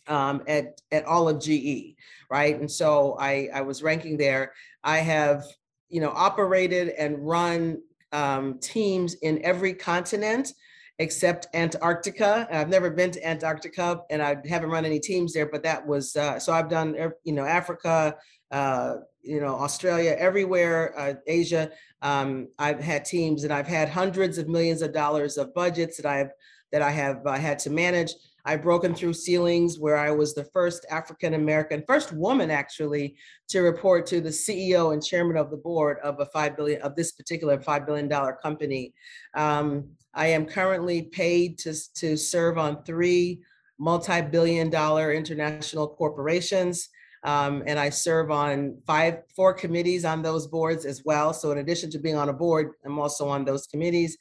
um, 0.06 0.42
at 0.46 0.80
at 0.92 1.04
all 1.04 1.28
of 1.28 1.40
GE, 1.40 1.96
right? 2.30 2.58
And 2.58 2.70
so 2.70 3.16
I 3.20 3.50
I 3.52 3.60
was 3.60 3.82
ranking 3.82 4.16
there. 4.16 4.54
I 4.82 4.98
have 4.98 5.44
you 5.90 6.00
know 6.00 6.10
operated 6.10 6.88
and 6.90 7.18
run 7.18 7.82
um, 8.14 8.58
teams 8.60 9.14
in 9.14 9.44
every 9.44 9.74
continent 9.74 10.54
except 11.00 11.48
Antarctica. 11.54 12.46
I've 12.50 12.68
never 12.68 12.88
been 12.88 13.10
to 13.10 13.26
Antarctica 13.26 14.00
and 14.10 14.22
I 14.22 14.36
haven't 14.48 14.70
run 14.70 14.84
any 14.84 15.00
teams 15.00 15.32
there, 15.32 15.46
but 15.46 15.64
that 15.64 15.84
was, 15.84 16.14
uh, 16.14 16.38
so 16.38 16.52
I've 16.52 16.70
done, 16.70 16.96
you 17.24 17.32
know, 17.32 17.44
Africa, 17.44 18.16
uh, 18.52 18.96
you 19.20 19.40
know, 19.40 19.56
Australia, 19.56 20.14
everywhere, 20.16 20.96
uh, 20.98 21.14
Asia. 21.26 21.72
Um, 22.02 22.48
I've 22.58 22.78
had 22.78 23.04
teams 23.04 23.42
and 23.42 23.52
I've 23.52 23.66
had 23.66 23.88
hundreds 23.88 24.38
of 24.38 24.48
millions 24.48 24.82
of 24.82 24.92
dollars 24.92 25.36
of 25.36 25.52
budgets 25.52 25.96
that 25.96 26.06
I've, 26.06 26.30
that 26.70 26.82
I 26.82 26.92
have 26.92 27.26
uh, 27.26 27.32
had 27.32 27.58
to 27.60 27.70
manage. 27.70 28.12
I've 28.46 28.62
broken 28.62 28.94
through 28.94 29.14
ceilings 29.14 29.78
where 29.78 29.96
I 29.96 30.10
was 30.10 30.34
the 30.34 30.44
first 30.44 30.84
African 30.90 31.34
American, 31.34 31.82
first 31.86 32.12
woman 32.12 32.50
actually, 32.50 33.16
to 33.48 33.60
report 33.60 34.06
to 34.06 34.20
the 34.20 34.28
CEO 34.28 34.92
and 34.92 35.02
chairman 35.02 35.38
of 35.38 35.50
the 35.50 35.56
board 35.56 35.98
of 36.02 36.20
a 36.20 36.26
five 36.26 36.56
billion 36.56 36.82
of 36.82 36.94
this 36.94 37.12
particular 37.12 37.60
five 37.60 37.86
billion 37.86 38.08
dollar 38.08 38.38
company. 38.42 38.92
Um, 39.34 39.88
I 40.12 40.26
am 40.28 40.44
currently 40.44 41.02
paid 41.02 41.58
to 41.60 41.74
to 41.94 42.16
serve 42.16 42.58
on 42.58 42.84
three 42.84 43.40
multi-billion 43.78 44.70
dollar 44.70 45.12
international 45.12 45.88
corporations. 45.88 46.88
Um, 47.24 47.62
and 47.66 47.78
I 47.78 47.88
serve 47.88 48.30
on 48.30 48.76
five, 48.86 49.22
four 49.34 49.54
committees 49.54 50.04
on 50.04 50.20
those 50.20 50.46
boards 50.46 50.84
as 50.84 51.02
well. 51.06 51.32
So 51.32 51.52
in 51.52 51.58
addition 51.58 51.90
to 51.92 51.98
being 51.98 52.16
on 52.16 52.28
a 52.28 52.34
board, 52.34 52.72
I'm 52.84 52.98
also 52.98 53.26
on 53.28 53.46
those 53.46 53.66
committees. 53.66 54.18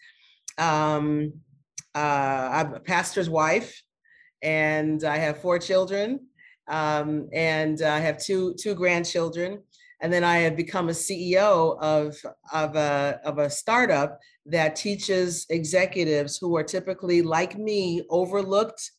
Um, 0.58 1.34
uh, 1.94 2.50
I'm 2.54 2.74
a 2.76 2.80
pastor's 2.80 3.30
wife 3.30 3.84
and 4.44 5.04
I 5.04 5.18
have 5.18 5.42
four 5.42 5.58
children, 5.58 6.20
um, 6.68 7.30
and 7.34 7.82
I 7.82 8.00
have 8.00 8.20
two 8.20 8.54
two 8.60 8.76
grandchildren. 8.76 9.64
And 10.02 10.12
then 10.12 10.26
I 10.26 10.40
have 10.40 10.58
become 10.58 10.90
a 10.90 10.92
CEO 10.92 11.80
of 11.80 12.18
of 12.52 12.76
a 12.76 13.22
of 13.24 13.38
a 13.38 13.50
startup 13.50 14.20
that 14.46 14.76
teaches 14.76 15.46
executives 15.50 16.38
who 16.38 16.58
are 16.58 16.64
typically 16.64 17.22
like 17.22 17.58
me 17.58 18.04
overlooked, 18.10 18.92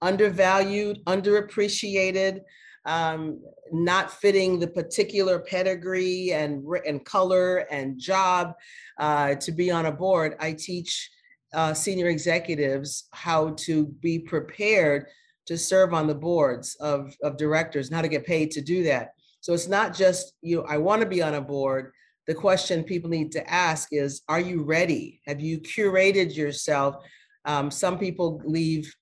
undervalued, 0.00 1.04
underappreciated, 1.06 2.42
um, 2.86 3.40
not 3.72 4.12
fitting 4.12 4.60
the 4.60 4.68
particular 4.68 5.40
pedigree 5.40 6.32
and, 6.32 6.64
and 6.86 7.04
color 7.04 7.66
and 7.70 7.98
job 7.98 8.54
uh, 8.98 9.34
to 9.36 9.52
be 9.52 9.70
on 9.70 9.86
a 9.86 9.92
board. 9.92 10.36
I 10.38 10.52
teach 10.52 11.10
uh, 11.54 11.74
senior 11.74 12.08
executives 12.08 13.08
how 13.12 13.50
to 13.58 13.86
be 14.00 14.18
prepared 14.18 15.06
to 15.46 15.56
serve 15.58 15.94
on 15.94 16.06
the 16.06 16.14
boards 16.14 16.76
of, 16.80 17.14
of 17.22 17.36
directors 17.36 17.88
and 17.88 17.96
how 17.96 18.02
to 18.02 18.08
get 18.08 18.26
paid 18.26 18.50
to 18.50 18.60
do 18.60 18.82
that. 18.84 19.10
So 19.40 19.52
it's 19.52 19.68
not 19.68 19.94
just, 19.94 20.34
you 20.40 20.56
know, 20.56 20.66
I 20.68 20.78
want 20.78 21.02
to 21.02 21.08
be 21.08 21.22
on 21.22 21.34
a 21.34 21.40
board. 21.40 21.92
The 22.26 22.34
question 22.34 22.82
people 22.82 23.10
need 23.10 23.30
to 23.32 23.50
ask 23.50 23.88
is, 23.92 24.22
are 24.28 24.40
you 24.40 24.62
ready? 24.62 25.20
Have 25.26 25.40
you 25.40 25.60
curated 25.60 26.34
yourself? 26.34 26.96
Um, 27.44 27.70
some 27.70 27.98
people 27.98 28.40
leave 28.44 28.94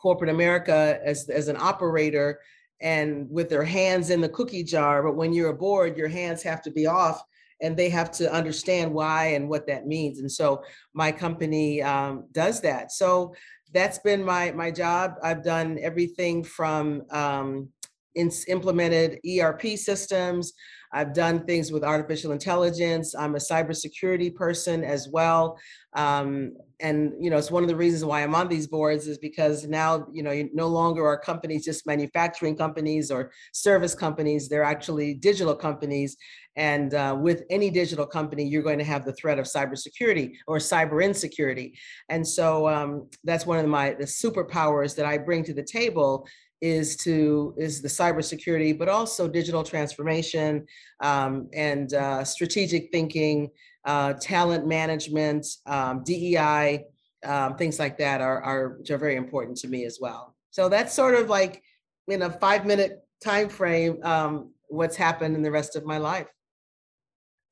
corporate 0.00 0.30
America 0.30 0.98
as, 1.04 1.28
as 1.28 1.48
an 1.48 1.56
operator 1.58 2.40
and 2.80 3.30
with 3.30 3.50
their 3.50 3.64
hands 3.64 4.08
in 4.08 4.22
the 4.22 4.28
cookie 4.30 4.64
jar, 4.64 5.02
but 5.02 5.14
when 5.14 5.34
you're 5.34 5.50
aboard, 5.50 5.98
your 5.98 6.08
hands 6.08 6.42
have 6.42 6.62
to 6.62 6.70
be 6.70 6.86
off 6.86 7.22
and 7.62 7.76
they 7.76 7.90
have 7.90 8.10
to 8.12 8.32
understand 8.32 8.92
why 8.92 9.26
and 9.26 9.48
what 9.48 9.66
that 9.66 9.86
means. 9.86 10.20
And 10.20 10.30
so 10.30 10.62
my 10.94 11.12
company 11.12 11.82
um, 11.82 12.24
does 12.32 12.60
that. 12.62 12.92
So 12.92 13.34
that's 13.72 13.98
been 13.98 14.24
my 14.24 14.50
my 14.52 14.70
job. 14.70 15.14
I've 15.22 15.44
done 15.44 15.78
everything 15.80 16.42
from 16.42 17.02
um, 17.10 17.68
in, 18.14 18.30
implemented 18.48 19.20
ERP 19.26 19.76
systems. 19.76 20.52
I've 20.92 21.14
done 21.14 21.46
things 21.46 21.70
with 21.70 21.84
artificial 21.84 22.32
intelligence. 22.32 23.14
I'm 23.14 23.36
a 23.36 23.38
cybersecurity 23.38 24.34
person 24.34 24.82
as 24.82 25.08
well. 25.08 25.56
Um, 25.94 26.56
and 26.80 27.12
you 27.20 27.30
know, 27.30 27.36
it's 27.36 27.50
one 27.50 27.62
of 27.62 27.68
the 27.68 27.76
reasons 27.76 28.04
why 28.04 28.22
I'm 28.22 28.34
on 28.34 28.48
these 28.48 28.66
boards 28.66 29.06
is 29.06 29.18
because 29.18 29.66
now, 29.68 30.06
you 30.12 30.24
know, 30.24 30.48
no 30.52 30.66
longer 30.66 31.06
are 31.06 31.18
companies 31.18 31.64
just 31.64 31.86
manufacturing 31.86 32.56
companies 32.56 33.10
or 33.10 33.30
service 33.52 33.94
companies. 33.94 34.48
They're 34.48 34.64
actually 34.64 35.14
digital 35.14 35.54
companies. 35.54 36.16
And 36.60 36.92
uh, 36.92 37.16
with 37.18 37.44
any 37.48 37.70
digital 37.70 38.04
company, 38.04 38.44
you're 38.44 38.62
going 38.62 38.78
to 38.78 38.84
have 38.84 39.06
the 39.06 39.14
threat 39.14 39.38
of 39.38 39.46
cybersecurity 39.46 40.34
or 40.46 40.58
cyber 40.58 41.02
insecurity. 41.02 41.78
And 42.10 42.26
so 42.26 42.68
um, 42.68 43.08
that's 43.24 43.46
one 43.46 43.58
of 43.58 43.66
my 43.66 43.94
the 43.94 44.04
superpowers 44.04 44.94
that 44.96 45.06
I 45.06 45.16
bring 45.16 45.42
to 45.44 45.54
the 45.54 45.62
table 45.62 46.28
is 46.60 46.98
to 46.98 47.54
is 47.56 47.80
the 47.80 47.88
cybersecurity, 47.88 48.78
but 48.78 48.90
also 48.90 49.26
digital 49.26 49.64
transformation 49.64 50.66
um, 51.00 51.48
and 51.54 51.94
uh, 51.94 52.24
strategic 52.24 52.92
thinking, 52.92 53.48
uh, 53.86 54.12
talent 54.20 54.66
management, 54.66 55.46
um, 55.64 56.04
DEI, 56.04 56.84
um, 57.24 57.56
things 57.56 57.78
like 57.78 57.96
that 57.96 58.20
are, 58.20 58.42
are 58.42 58.78
are 58.90 58.98
very 58.98 59.16
important 59.16 59.56
to 59.56 59.68
me 59.68 59.86
as 59.86 59.96
well. 59.98 60.36
So 60.50 60.68
that's 60.68 60.92
sort 60.92 61.14
of 61.14 61.30
like 61.30 61.62
in 62.06 62.20
a 62.20 62.30
five 62.30 62.66
minute 62.66 62.98
time 63.24 63.48
frame 63.48 63.98
um, 64.02 64.52
what's 64.68 64.96
happened 64.96 65.36
in 65.36 65.42
the 65.42 65.50
rest 65.50 65.74
of 65.74 65.86
my 65.86 65.96
life. 65.96 66.28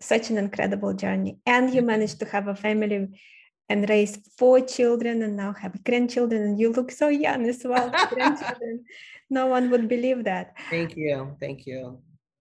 Such 0.01 0.31
an 0.31 0.39
incredible 0.39 0.95
journey, 0.95 1.39
and 1.45 1.75
you 1.75 1.83
managed 1.83 2.21
to 2.21 2.27
have 2.27 2.47
a 2.49 2.55
family 2.55 3.21
and 3.69 3.89
raise 3.89 4.17
four 4.39 4.61
children 4.61 5.23
and 5.23 5.37
now 5.37 5.53
have 5.53 5.85
grandchildren 5.85 6.43
and 6.43 6.61
you 6.61 6.73
look 6.73 6.91
so 6.91 7.09
young 7.09 7.47
as 7.49 7.63
well 7.65 7.91
grandchildren. 8.09 8.85
No 9.29 9.47
one 9.47 9.71
would 9.71 9.89
believe 9.89 10.25
that. 10.25 10.55
Thank 10.71 10.97
you 10.97 11.37
thank 11.39 11.67
you. 11.67 11.99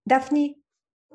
Daphne 0.07 0.55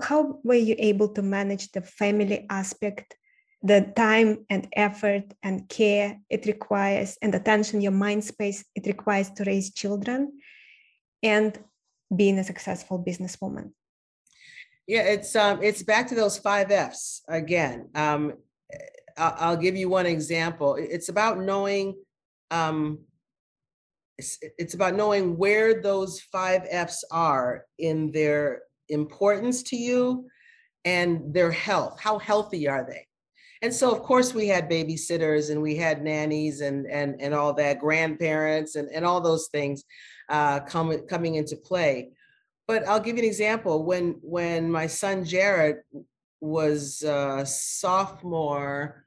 how 0.00 0.40
were 0.42 0.55
you 0.55 0.74
able 0.78 1.09
to 1.09 1.22
manage 1.22 1.70
the 1.72 1.83
family 1.83 2.46
aspect 2.48 3.14
the 3.62 3.92
time 3.94 4.44
and 4.50 4.66
effort 4.74 5.24
and 5.42 5.68
care 5.68 6.18
it 6.31 6.46
requires 6.46 7.16
and 7.22 7.35
attention 7.35 7.81
your 7.81 7.92
mind 7.92 8.24
space 8.24 8.64
it 8.74 8.87
requires 8.87 9.31
to 9.31 9.44
raise 9.44 9.72
children 9.72 10.33
and 11.22 11.59
being 12.14 12.38
a 12.38 12.44
successful 12.44 12.98
businesswoman 12.98 13.70
yeah 14.87 15.03
it's 15.03 15.35
um 15.37 15.62
it's 15.62 15.83
back 15.83 16.09
to 16.09 16.14
those 16.14 16.38
five 16.38 16.71
f's 16.71 17.23
again 17.29 17.88
um 17.95 18.33
I'll 19.16 19.57
give 19.57 19.77
you 19.77 19.88
one 19.88 20.07
example. 20.07 20.77
It's 20.79 21.09
about 21.09 21.38
knowing, 21.38 21.97
um, 22.51 23.01
it's, 24.18 24.38
it's 24.59 24.75
about 24.75 24.95
knowing 24.95 25.37
where 25.37 25.83
those 25.83 26.21
five 26.21 26.66
F's 26.68 27.05
are 27.11 27.64
in 27.79 28.12
their 28.12 28.62
importance 28.88 29.62
to 29.64 29.77
you 29.77 30.29
and 30.85 31.33
their 31.33 31.51
health. 31.51 32.01
How 32.01 32.18
healthy 32.18 32.68
are 32.68 32.87
they? 32.87 33.07
And 33.62 33.73
so, 33.73 33.92
of 33.92 34.03
course, 34.03 34.35
we 34.35 34.49
had 34.49 34.71
babysitters 34.71 35.51
and 35.51 35.62
we 35.62 35.77
had 35.77 36.03
nannies 36.03 36.62
and 36.62 36.87
and 36.88 37.21
and 37.21 37.33
all 37.33 37.55
that, 37.55 37.79
grandparents 37.79 38.75
and 38.75 38.88
and 38.92 39.05
all 39.05 39.21
those 39.21 39.49
things 39.53 39.85
uh, 40.29 40.61
coming 40.61 41.07
coming 41.07 41.37
into 41.37 41.57
play. 41.57 42.11
But 42.72 42.88
I'll 42.88 43.00
give 43.00 43.18
you 43.18 43.22
an 43.22 43.28
example. 43.28 43.85
When 43.85 44.18
when 44.22 44.72
my 44.72 44.87
son 44.87 45.26
Jared 45.26 45.82
was 46.40 47.02
a 47.02 47.44
sophomore 47.44 49.04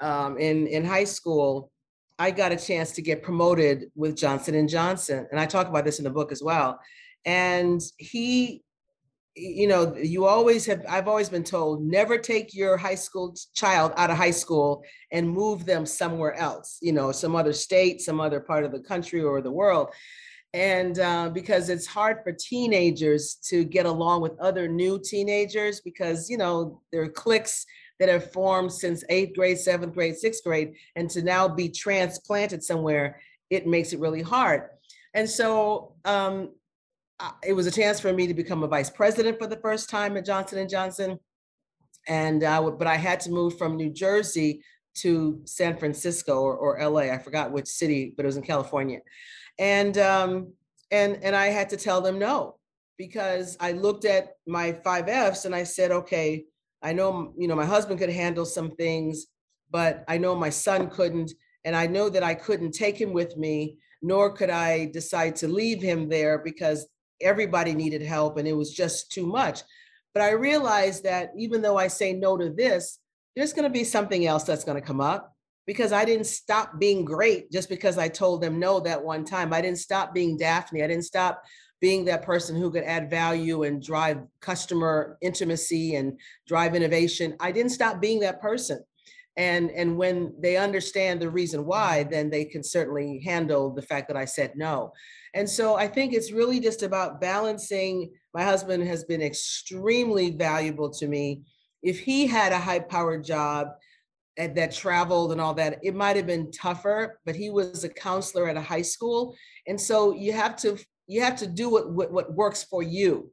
um, 0.00 0.36
in 0.36 0.66
in 0.66 0.84
high 0.84 1.04
school, 1.04 1.70
I 2.18 2.32
got 2.32 2.50
a 2.50 2.56
chance 2.56 2.90
to 2.96 3.02
get 3.02 3.22
promoted 3.22 3.92
with 3.94 4.16
Johnson 4.16 4.56
and 4.56 4.68
Johnson, 4.68 5.28
and 5.30 5.38
I 5.38 5.46
talk 5.46 5.68
about 5.68 5.84
this 5.84 5.98
in 6.00 6.04
the 6.04 6.10
book 6.10 6.32
as 6.32 6.42
well. 6.42 6.80
And 7.24 7.80
he, 7.98 8.64
you 9.36 9.68
know, 9.68 9.94
you 9.94 10.24
always 10.24 10.66
have. 10.66 10.84
I've 10.88 11.06
always 11.06 11.28
been 11.28 11.44
told 11.44 11.84
never 11.84 12.18
take 12.18 12.52
your 12.52 12.76
high 12.76 12.96
school 12.96 13.36
child 13.54 13.92
out 13.96 14.10
of 14.10 14.16
high 14.16 14.32
school 14.32 14.82
and 15.12 15.30
move 15.30 15.66
them 15.66 15.86
somewhere 15.86 16.34
else. 16.34 16.78
You 16.82 16.94
know, 16.94 17.12
some 17.12 17.36
other 17.36 17.52
state, 17.52 18.00
some 18.00 18.20
other 18.20 18.40
part 18.40 18.64
of 18.64 18.72
the 18.72 18.80
country 18.80 19.22
or 19.22 19.40
the 19.40 19.52
world 19.52 19.90
and 20.56 20.98
uh, 21.00 21.28
because 21.28 21.68
it's 21.68 21.86
hard 21.86 22.20
for 22.24 22.32
teenagers 22.32 23.34
to 23.34 23.62
get 23.62 23.84
along 23.84 24.22
with 24.22 24.40
other 24.40 24.66
new 24.66 24.98
teenagers 24.98 25.82
because 25.82 26.30
you 26.30 26.38
know 26.38 26.80
there 26.90 27.02
are 27.02 27.10
cliques 27.10 27.66
that 28.00 28.08
have 28.08 28.32
formed 28.32 28.72
since 28.72 29.04
eighth 29.10 29.36
grade 29.36 29.58
seventh 29.58 29.92
grade 29.92 30.16
sixth 30.16 30.42
grade 30.42 30.72
and 30.96 31.10
to 31.10 31.22
now 31.22 31.46
be 31.46 31.68
transplanted 31.68 32.64
somewhere 32.64 33.20
it 33.50 33.66
makes 33.66 33.92
it 33.92 34.00
really 34.00 34.22
hard. 34.22 34.62
And 35.12 35.28
so 35.28 35.94
um, 36.04 36.52
it 37.46 37.52
was 37.52 37.66
a 37.66 37.70
chance 37.70 38.00
for 38.00 38.12
me 38.12 38.26
to 38.26 38.34
become 38.34 38.62
a 38.62 38.68
vice 38.68 38.90
president 38.90 39.38
for 39.38 39.46
the 39.46 39.56
first 39.56 39.88
time 39.88 40.16
at 40.16 40.24
johnson 40.24 40.66
johnson. 40.68 41.18
And 42.08 42.44
uh, 42.44 42.70
but 42.70 42.86
i 42.86 42.96
had 42.96 43.20
to 43.20 43.30
move 43.30 43.58
from 43.58 43.76
new 43.76 43.90
jersey 43.90 44.62
to 44.94 45.42
san 45.44 45.76
francisco 45.76 46.40
or, 46.40 46.56
or 46.56 46.88
la 46.88 47.00
i 47.00 47.18
forgot 47.18 47.52
which 47.52 47.66
city 47.66 48.14
but 48.16 48.24
it 48.24 48.26
was 48.26 48.38
in 48.38 48.42
california 48.42 49.00
and 49.58 49.96
um, 49.98 50.52
and 50.90 51.18
and 51.22 51.34
I 51.34 51.46
had 51.46 51.70
to 51.70 51.76
tell 51.76 52.00
them 52.00 52.18
no 52.18 52.56
because 52.98 53.56
I 53.60 53.72
looked 53.72 54.04
at 54.04 54.34
my 54.46 54.72
five 54.84 55.08
Fs 55.08 55.44
and 55.44 55.54
I 55.54 55.64
said, 55.64 55.90
okay, 55.90 56.44
I 56.82 56.92
know 56.92 57.32
you 57.36 57.48
know 57.48 57.56
my 57.56 57.64
husband 57.64 57.98
could 57.98 58.10
handle 58.10 58.44
some 58.44 58.70
things, 58.72 59.26
but 59.70 60.04
I 60.08 60.18
know 60.18 60.34
my 60.34 60.50
son 60.50 60.88
couldn't, 60.88 61.32
and 61.64 61.74
I 61.74 61.86
know 61.86 62.08
that 62.08 62.22
I 62.22 62.34
couldn't 62.34 62.72
take 62.72 63.00
him 63.00 63.12
with 63.12 63.36
me, 63.36 63.78
nor 64.02 64.32
could 64.32 64.50
I 64.50 64.86
decide 64.86 65.36
to 65.36 65.48
leave 65.48 65.82
him 65.82 66.08
there 66.08 66.38
because 66.38 66.86
everybody 67.20 67.74
needed 67.74 68.02
help 68.02 68.36
and 68.36 68.46
it 68.46 68.52
was 68.52 68.72
just 68.72 69.10
too 69.10 69.26
much. 69.26 69.62
But 70.12 70.22
I 70.22 70.30
realized 70.30 71.04
that 71.04 71.32
even 71.36 71.62
though 71.62 71.76
I 71.76 71.88
say 71.88 72.12
no 72.12 72.36
to 72.36 72.50
this, 72.50 72.98
there's 73.34 73.52
going 73.52 73.64
to 73.64 73.70
be 73.70 73.84
something 73.84 74.26
else 74.26 74.44
that's 74.44 74.64
going 74.64 74.80
to 74.80 74.86
come 74.86 75.00
up 75.00 75.35
because 75.66 75.92
I 75.92 76.04
didn't 76.04 76.26
stop 76.26 76.78
being 76.78 77.04
great 77.04 77.50
just 77.50 77.68
because 77.68 77.98
I 77.98 78.08
told 78.08 78.40
them 78.40 78.58
no 78.58 78.80
that 78.80 79.02
one 79.02 79.24
time. 79.24 79.52
I 79.52 79.60
didn't 79.60 79.78
stop 79.78 80.14
being 80.14 80.36
Daphne. 80.36 80.82
I 80.82 80.86
didn't 80.86 81.04
stop 81.04 81.42
being 81.80 82.04
that 82.06 82.22
person 82.22 82.56
who 82.56 82.70
could 82.70 82.84
add 82.84 83.10
value 83.10 83.64
and 83.64 83.82
drive 83.82 84.22
customer 84.40 85.18
intimacy 85.20 85.96
and 85.96 86.18
drive 86.46 86.74
innovation. 86.74 87.36
I 87.40 87.52
didn't 87.52 87.72
stop 87.72 88.00
being 88.00 88.20
that 88.20 88.40
person. 88.40 88.82
And, 89.36 89.70
and 89.72 89.98
when 89.98 90.32
they 90.40 90.56
understand 90.56 91.20
the 91.20 91.28
reason 91.28 91.66
why, 91.66 92.04
then 92.04 92.30
they 92.30 92.46
can 92.46 92.62
certainly 92.62 93.20
handle 93.22 93.70
the 93.70 93.82
fact 93.82 94.08
that 94.08 94.16
I 94.16 94.24
said 94.24 94.52
no. 94.56 94.92
And 95.34 95.48
so 95.48 95.76
I 95.76 95.88
think 95.88 96.14
it's 96.14 96.32
really 96.32 96.58
just 96.58 96.82
about 96.82 97.20
balancing. 97.20 98.12
My 98.32 98.42
husband 98.42 98.86
has 98.88 99.04
been 99.04 99.20
extremely 99.20 100.30
valuable 100.30 100.88
to 100.94 101.06
me. 101.06 101.42
If 101.82 102.00
he 102.00 102.26
had 102.26 102.52
a 102.52 102.58
high 102.58 102.78
powered 102.78 103.24
job, 103.24 103.68
that 104.36 104.72
traveled 104.72 105.32
and 105.32 105.40
all 105.40 105.54
that, 105.54 105.78
it 105.82 105.94
might 105.94 106.16
have 106.16 106.26
been 106.26 106.50
tougher, 106.50 107.18
but 107.24 107.34
he 107.34 107.50
was 107.50 107.84
a 107.84 107.88
counselor 107.88 108.48
at 108.48 108.56
a 108.56 108.60
high 108.60 108.82
school. 108.82 109.34
And 109.66 109.80
so 109.80 110.12
you 110.12 110.32
have 110.32 110.56
to 110.56 110.78
you 111.08 111.22
have 111.22 111.36
to 111.36 111.46
do 111.46 111.70
what, 111.70 111.90
what, 111.90 112.12
what 112.12 112.34
works 112.34 112.64
for 112.64 112.82
you. 112.82 113.30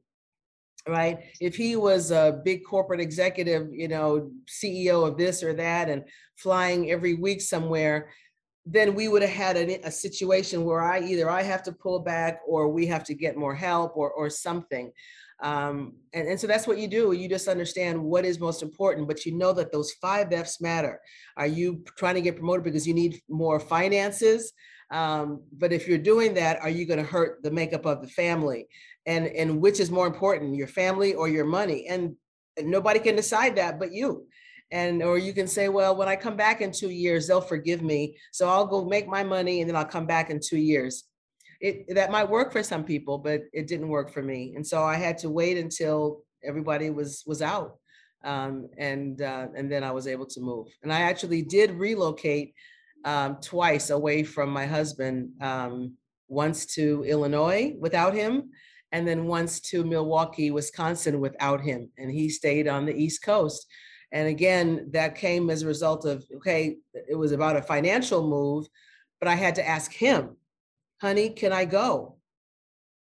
Right. 0.87 1.19
If 1.39 1.55
he 1.55 1.77
was 1.77 2.11
a 2.11 2.41
big 2.43 2.65
corporate 2.65 2.99
executive, 2.99 3.69
you 3.71 3.87
know, 3.87 4.31
CEO 4.49 5.07
of 5.07 5.17
this 5.17 5.41
or 5.41 5.53
that 5.53 5.89
and 5.89 6.03
flying 6.35 6.91
every 6.91 7.13
week 7.13 7.39
somewhere, 7.39 8.09
then 8.65 8.93
we 8.93 9.07
would 9.07 9.21
have 9.21 9.31
had 9.31 9.55
a, 9.55 9.87
a 9.87 9.91
situation 9.91 10.65
where 10.65 10.81
I 10.81 10.99
either 10.99 11.29
I 11.29 11.41
have 11.41 11.63
to 11.63 11.71
pull 11.71 11.99
back 11.99 12.41
or 12.45 12.67
we 12.67 12.85
have 12.87 13.05
to 13.05 13.13
get 13.13 13.37
more 13.37 13.55
help 13.55 13.95
or 13.95 14.11
or 14.11 14.29
something. 14.29 14.91
Um, 15.43 15.95
and, 16.13 16.27
and 16.29 16.39
so 16.39 16.47
that's 16.47 16.67
what 16.67 16.77
you 16.77 16.88
do. 16.88 17.12
You 17.12 17.27
just 17.27 17.49
understand 17.49 18.01
what 18.01 18.23
is 18.23 18.39
most 18.39 18.63
important, 18.63 19.10
but 19.10 19.25
you 19.25 19.38
know 19.38 19.51
that 19.53 19.73
those 19.73 19.91
five 20.01 20.32
F's 20.32 20.62
matter. 20.62 21.01
Are 21.36 21.47
you 21.47 21.84
trying 21.97 22.15
to 22.15 22.21
get 22.21 22.38
promoted 22.38 22.63
because 22.63 22.88
you 22.88 22.93
need 22.93 23.21
more 23.27 23.60
finances? 23.60 24.53
Um, 24.89 25.43
but 25.51 25.73
if 25.73 25.88
you're 25.88 25.97
doing 25.97 26.34
that, 26.36 26.62
are 26.62 26.69
you 26.69 26.86
going 26.86 26.99
to 26.99 27.06
hurt 27.06 27.43
the 27.43 27.51
makeup 27.51 27.86
of 27.86 28.01
the 28.01 28.08
family? 28.08 28.67
And 29.06 29.27
and 29.27 29.62
which 29.62 29.82
is 29.82 29.91
more 29.91 30.08
important, 30.08 30.56
your 30.56 30.67
family 30.67 31.13
or 31.13 31.27
your 31.27 31.45
money? 31.45 31.88
And, 31.89 32.15
and 32.58 32.71
nobody 32.71 32.99
can 32.99 33.17
decide 33.17 33.58
that 33.58 33.79
but 33.79 33.91
you. 33.91 34.27
And 34.71 35.03
or 35.03 35.17
you 35.17 35.34
can 35.34 35.47
say, 35.47 35.67
well, 35.67 35.95
when 35.95 36.08
I 36.08 36.15
come 36.15 36.38
back 36.38 36.62
in 36.62 36.71
two 36.71 36.89
years, 36.89 37.27
they'll 37.27 37.41
forgive 37.41 37.82
me. 37.82 38.17
So 38.32 38.47
I'll 38.47 38.65
go 38.65 38.86
make 38.86 39.08
my 39.08 39.23
money 39.23 39.60
and 39.60 39.69
then 39.69 39.75
I'll 39.75 39.84
come 39.84 40.06
back 40.06 40.29
in 40.29 40.39
two 40.39 40.58
years. 40.58 41.03
It 41.63 41.95
that 41.95 42.12
might 42.12 42.30
work 42.30 42.52
for 42.52 42.62
some 42.62 42.84
people, 42.84 43.17
but 43.17 43.43
it 43.54 43.67
didn't 43.67 43.88
work 43.88 44.12
for 44.12 44.21
me. 44.21 44.54
And 44.56 44.67
so 44.67 44.84
I 44.84 44.97
had 44.97 45.17
to 45.19 45.30
wait 45.30 45.58
until 45.58 46.23
everybody 46.43 46.89
was 46.89 47.23
was 47.26 47.41
out. 47.41 47.78
Um, 48.23 48.69
and 48.78 49.21
uh, 49.21 49.47
and 49.56 49.71
then 49.71 49.84
I 49.84 49.91
was 49.91 50.06
able 50.06 50.28
to 50.28 50.41
move. 50.41 50.67
And 50.84 50.91
I 50.91 51.02
actually 51.02 51.41
did 51.41 51.71
relocate 51.71 52.54
um, 53.06 53.38
twice 53.41 53.89
away 53.89 54.23
from 54.23 54.49
my 54.49 54.65
husband. 54.65 55.30
Um, 55.41 55.97
once 56.28 56.65
to 56.65 57.04
Illinois 57.08 57.73
without 57.80 58.13
him, 58.13 58.49
and 58.91 59.08
then 59.08 59.26
once 59.26 59.60
to 59.60 59.84
Milwaukee, 59.84 60.52
Wisconsin 60.52 61.19
without 61.19 61.62
him. 61.62 61.89
And 61.97 62.12
he 62.12 62.28
stayed 62.30 62.67
on 62.67 62.86
the 62.86 62.95
East 62.95 63.23
Coast. 63.23 63.65
And 64.12 64.28
again, 64.28 64.89
that 64.91 65.15
came 65.15 65.49
as 65.49 65.62
a 65.62 65.67
result 65.67 66.06
of 66.06 66.26
okay, 66.38 66.78
it 66.93 67.15
was 67.15 67.32
about 67.32 67.56
a 67.56 67.62
financial 67.62 68.28
move, 68.28 68.67
but 69.19 69.30
I 69.30 69.36
had 69.36 69.56
to 69.56 69.67
ask 69.67 69.93
him, 69.93 70.36
honey, 71.03 71.29
can 71.29 71.51
I 71.51 71.65
go? 71.65 72.15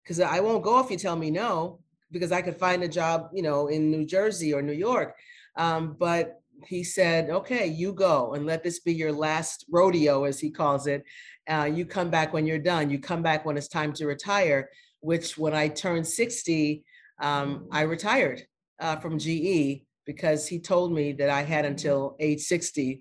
Because 0.03 0.19
I 0.19 0.41
won't 0.41 0.65
go 0.65 0.79
if 0.79 0.91
you 0.91 0.97
tell 0.97 1.15
me 1.15 1.31
no, 1.31 1.79
because 2.11 2.33
I 2.33 2.41
could 2.41 2.57
find 2.57 2.83
a 2.83 2.89
job, 2.89 3.29
you 3.33 3.41
know, 3.41 3.67
in 3.67 3.89
New 3.89 4.05
Jersey 4.05 4.53
or 4.53 4.61
New 4.61 4.73
York. 4.73 5.15
Um, 5.55 5.95
but 5.97 6.41
he 6.65 6.83
said, 6.83 7.29
okay, 7.29 7.67
you 7.67 7.93
go 7.93 8.33
and 8.33 8.45
let 8.45 8.63
this 8.63 8.81
be 8.81 8.93
your 8.93 9.13
last 9.13 9.65
rodeo, 9.69 10.25
as 10.25 10.41
he 10.41 10.51
calls 10.51 10.87
it. 10.87 11.05
Uh, 11.47 11.69
you 11.73 11.85
come 11.85 12.09
back 12.09 12.33
when 12.33 12.45
you're 12.45 12.59
done. 12.59 12.89
You 12.89 12.99
come 12.99 13.23
back 13.23 13.45
when 13.45 13.55
it's 13.55 13.69
time 13.69 13.93
to 13.93 14.07
retire, 14.07 14.69
which 14.99 15.37
when 15.37 15.53
I 15.53 15.69
turned 15.69 16.05
60, 16.05 16.83
um, 17.21 17.69
I 17.71 17.83
retired 17.83 18.45
uh, 18.77 18.97
from 18.97 19.19
GE 19.19 19.85
because 20.05 20.47
he 20.47 20.59
told 20.59 20.91
me 20.91 21.13
that 21.13 21.29
I 21.29 21.43
had 21.43 21.63
until 21.63 22.17
age 22.19 22.41
60 22.41 22.99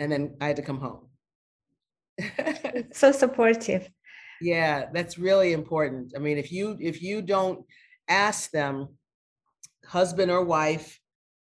and 0.00 0.10
then 0.10 0.36
I 0.40 0.48
had 0.48 0.56
to 0.56 0.62
come 0.62 0.80
home. 0.80 1.06
so 2.92 3.12
supportive. 3.12 3.88
Yeah, 4.40 4.86
that's 4.92 5.18
really 5.18 5.52
important. 5.52 6.12
I 6.16 6.18
mean, 6.18 6.38
if 6.38 6.52
you 6.52 6.76
if 6.80 7.02
you 7.02 7.22
don't 7.22 7.64
ask 8.08 8.50
them, 8.50 8.88
husband 9.86 10.30
or 10.30 10.44
wife, 10.44 11.00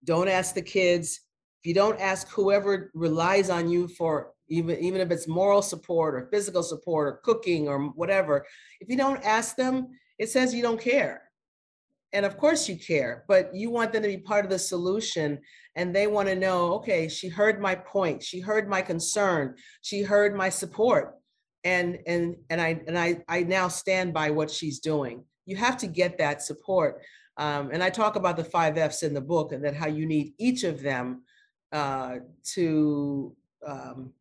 don't 0.04 0.28
ask 0.28 0.54
the 0.54 0.62
kids, 0.62 1.21
if 1.62 1.67
you 1.67 1.74
don't 1.74 2.00
ask 2.00 2.30
whoever 2.30 2.91
relies 2.93 3.50
on 3.50 3.69
you 3.69 3.88
for 3.88 4.32
even 4.50 4.78
even 4.80 5.02
if 5.02 5.10
it's 5.12 5.28
moral 5.28 5.62
support 5.62 6.13
or 6.15 6.30
physical 6.32 6.62
support 6.62 7.08
or 7.08 7.19
cooking 7.24 7.67
or 7.67 7.88
whatever 7.89 8.45
if 8.80 8.88
you 8.88 8.95
don't 8.95 9.26
ask 9.26 9.56
them 9.56 9.88
it 10.19 10.30
says 10.30 10.54
you 10.54 10.62
don't 10.62 10.80
care. 10.80 11.24
And 12.13 12.26
of 12.26 12.38
course 12.38 12.69
you 12.69 12.78
care 12.78 13.26
but 13.28 13.54
you 13.56 13.71
want 13.71 13.91
them 13.91 14.04
to 14.04 14.08
be 14.10 14.17
part 14.17 14.45
of 14.45 14.52
the 14.52 14.60
solution 14.60 15.39
and 15.76 15.93
they 15.93 16.08
want 16.08 16.30
to 16.30 16.36
know 16.36 16.74
okay 16.76 17.10
she 17.10 17.28
heard 17.28 17.60
my 17.60 17.74
point. 17.76 18.21
She 18.21 18.39
heard 18.39 18.69
my 18.69 18.82
concern. 18.84 19.56
She 19.82 20.04
heard 20.04 20.36
my 20.36 20.50
support 20.50 21.15
and 21.65 21.97
and 22.06 22.38
and 22.49 22.62
i 22.62 22.80
and 22.88 22.97
i 22.97 23.21
i 23.28 23.41
now 23.43 23.67
stand 23.67 24.13
by 24.13 24.30
what 24.30 24.49
she's 24.49 24.80
doing. 24.80 25.23
You 25.45 25.58
have 25.58 25.78
to 25.78 25.88
get 25.88 26.17
that 26.19 26.41
support. 26.41 27.01
Um, 27.38 27.71
and 27.73 27.84
i 27.84 27.89
talk 27.89 28.15
about 28.15 28.38
the 28.38 28.45
five 28.45 28.78
f's 28.78 29.04
in 29.04 29.13
the 29.13 29.19
book 29.19 29.51
and 29.51 29.65
that 29.65 29.75
how 29.75 29.88
you 29.88 30.06
need 30.06 30.34
each 30.38 30.63
of 30.63 30.82
them 30.82 31.23
uh, 31.73 32.19
to 32.54 33.36
um, 33.67 34.13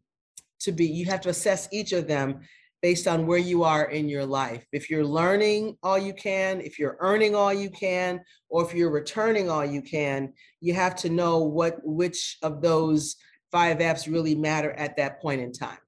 to 0.59 0.73
be 0.73 0.87
you 0.87 1.05
have 1.05 1.21
to 1.21 1.29
assess 1.29 1.69
each 1.71 1.93
of 1.93 2.09
them 2.09 2.41
based 2.83 3.07
on 3.07 3.27
where 3.27 3.39
you 3.39 3.63
are 3.63 3.85
in 3.85 4.09
your 4.09 4.27
life. 4.27 4.67
If 4.73 4.91
you're 4.91 5.07
learning 5.07 5.77
all 5.83 5.99
you 5.99 6.15
can 6.15 6.61
if 6.61 6.79
you're 6.79 6.97
earning 6.99 7.37
all 7.37 7.53
you 7.53 7.71
can 7.71 8.21
or 8.49 8.65
if 8.65 8.75
you're 8.75 8.91
returning 8.91 9.49
all 9.49 9.65
you 9.65 9.83
can 9.83 10.33
you 10.61 10.75
have 10.75 10.97
to 10.97 11.11
know 11.11 11.39
what 11.39 11.79
which 11.85 12.39
of 12.43 12.63
those 12.63 13.15
five 13.53 13.81
f's 13.81 14.09
really 14.09 14.35
matter 14.35 14.73
at 14.73 14.97
that 14.97 15.23
point 15.23 15.41
in 15.41 15.53
time 15.53 15.79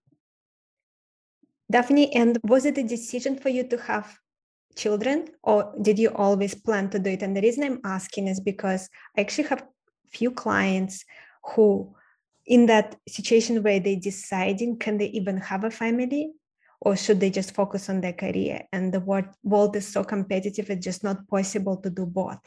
daphne 1.71 2.15
and 2.15 2.39
was 2.45 2.65
it 2.65 2.79
a 2.79 2.83
decision 2.83 3.39
for 3.39 3.49
you 3.49 3.65
to 3.69 3.77
have 3.79 4.19
children 4.77 5.29
or 5.43 5.75
did 5.81 5.99
you 5.99 6.11
always 6.11 6.55
plan 6.55 6.91
to 6.91 6.99
do 6.99 7.11
it? 7.11 7.23
And 7.23 7.37
the 7.37 7.41
reason 7.41 7.65
i'm 7.65 7.81
asking 7.85 8.29
is 8.29 8.41
because 8.41 8.89
i 9.17 9.21
actually 9.21 9.49
have 9.49 9.67
few 10.11 10.31
clients 10.31 11.05
who 11.55 11.95
in 12.47 12.67
that 12.67 12.97
situation 13.09 13.63
where 13.63 13.81
they're 13.81 13.97
deciding 13.97 14.79
can 14.79 14.99
they 14.99 15.07
even 15.07 15.39
have 15.39 15.65
a 15.65 15.71
family 15.71 16.33
or 16.81 16.97
should 16.97 17.21
they 17.21 17.31
just 17.31 17.55
focus 17.55 17.89
on 17.89 18.01
their 18.01 18.13
career? 18.13 18.63
And 18.73 18.93
the 18.93 19.01
world, 19.01 19.27
world 19.43 19.75
is 19.77 19.89
so 19.89 20.05
competitive 20.05 20.71
it's 20.71 20.85
just 20.85 21.03
not 21.03 21.27
possible 21.29 21.77
to 21.79 21.91
do 21.91 22.07
both. 22.07 22.39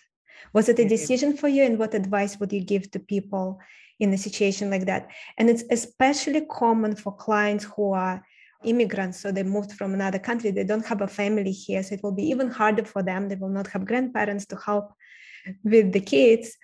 Was 0.54 0.70
it 0.70 0.80
a 0.80 0.88
decision 0.88 1.36
for 1.36 1.48
you 1.48 1.64
and 1.64 1.78
what 1.78 1.94
advice 1.94 2.40
would 2.40 2.54
you 2.54 2.64
give 2.64 2.90
to 2.92 3.00
people 3.00 3.60
in 4.00 4.14
a 4.14 4.18
situation 4.18 4.70
like 4.70 4.86
that? 4.86 5.10
And 5.38 5.50
it's 5.50 5.64
especially 5.70 6.46
common 6.50 6.96
for 6.96 7.14
clients 7.14 7.66
who 7.66 7.92
are 7.92 8.24
immigrants 8.64 9.20
so 9.20 9.32
they 9.32 9.44
moved 9.44 9.72
from 9.72 9.94
another 9.94 10.20
country 10.20 10.52
they 10.52 10.64
don't 10.64 10.86
have 10.86 11.02
a 11.02 11.08
family 11.08 11.52
here 11.52 11.82
so 11.82 11.94
it 11.96 12.04
will 12.04 12.12
be 12.12 12.24
even 12.24 12.50
harder 12.50 12.84
for 12.84 13.02
them 13.02 13.30
they 13.30 13.36
will 13.36 13.50
not 13.50 13.68
have 13.68 13.86
grandparents 13.86 14.46
to 14.46 14.58
help 14.58 14.92
with 15.64 15.92
the 15.94 16.00
kids 16.02 16.58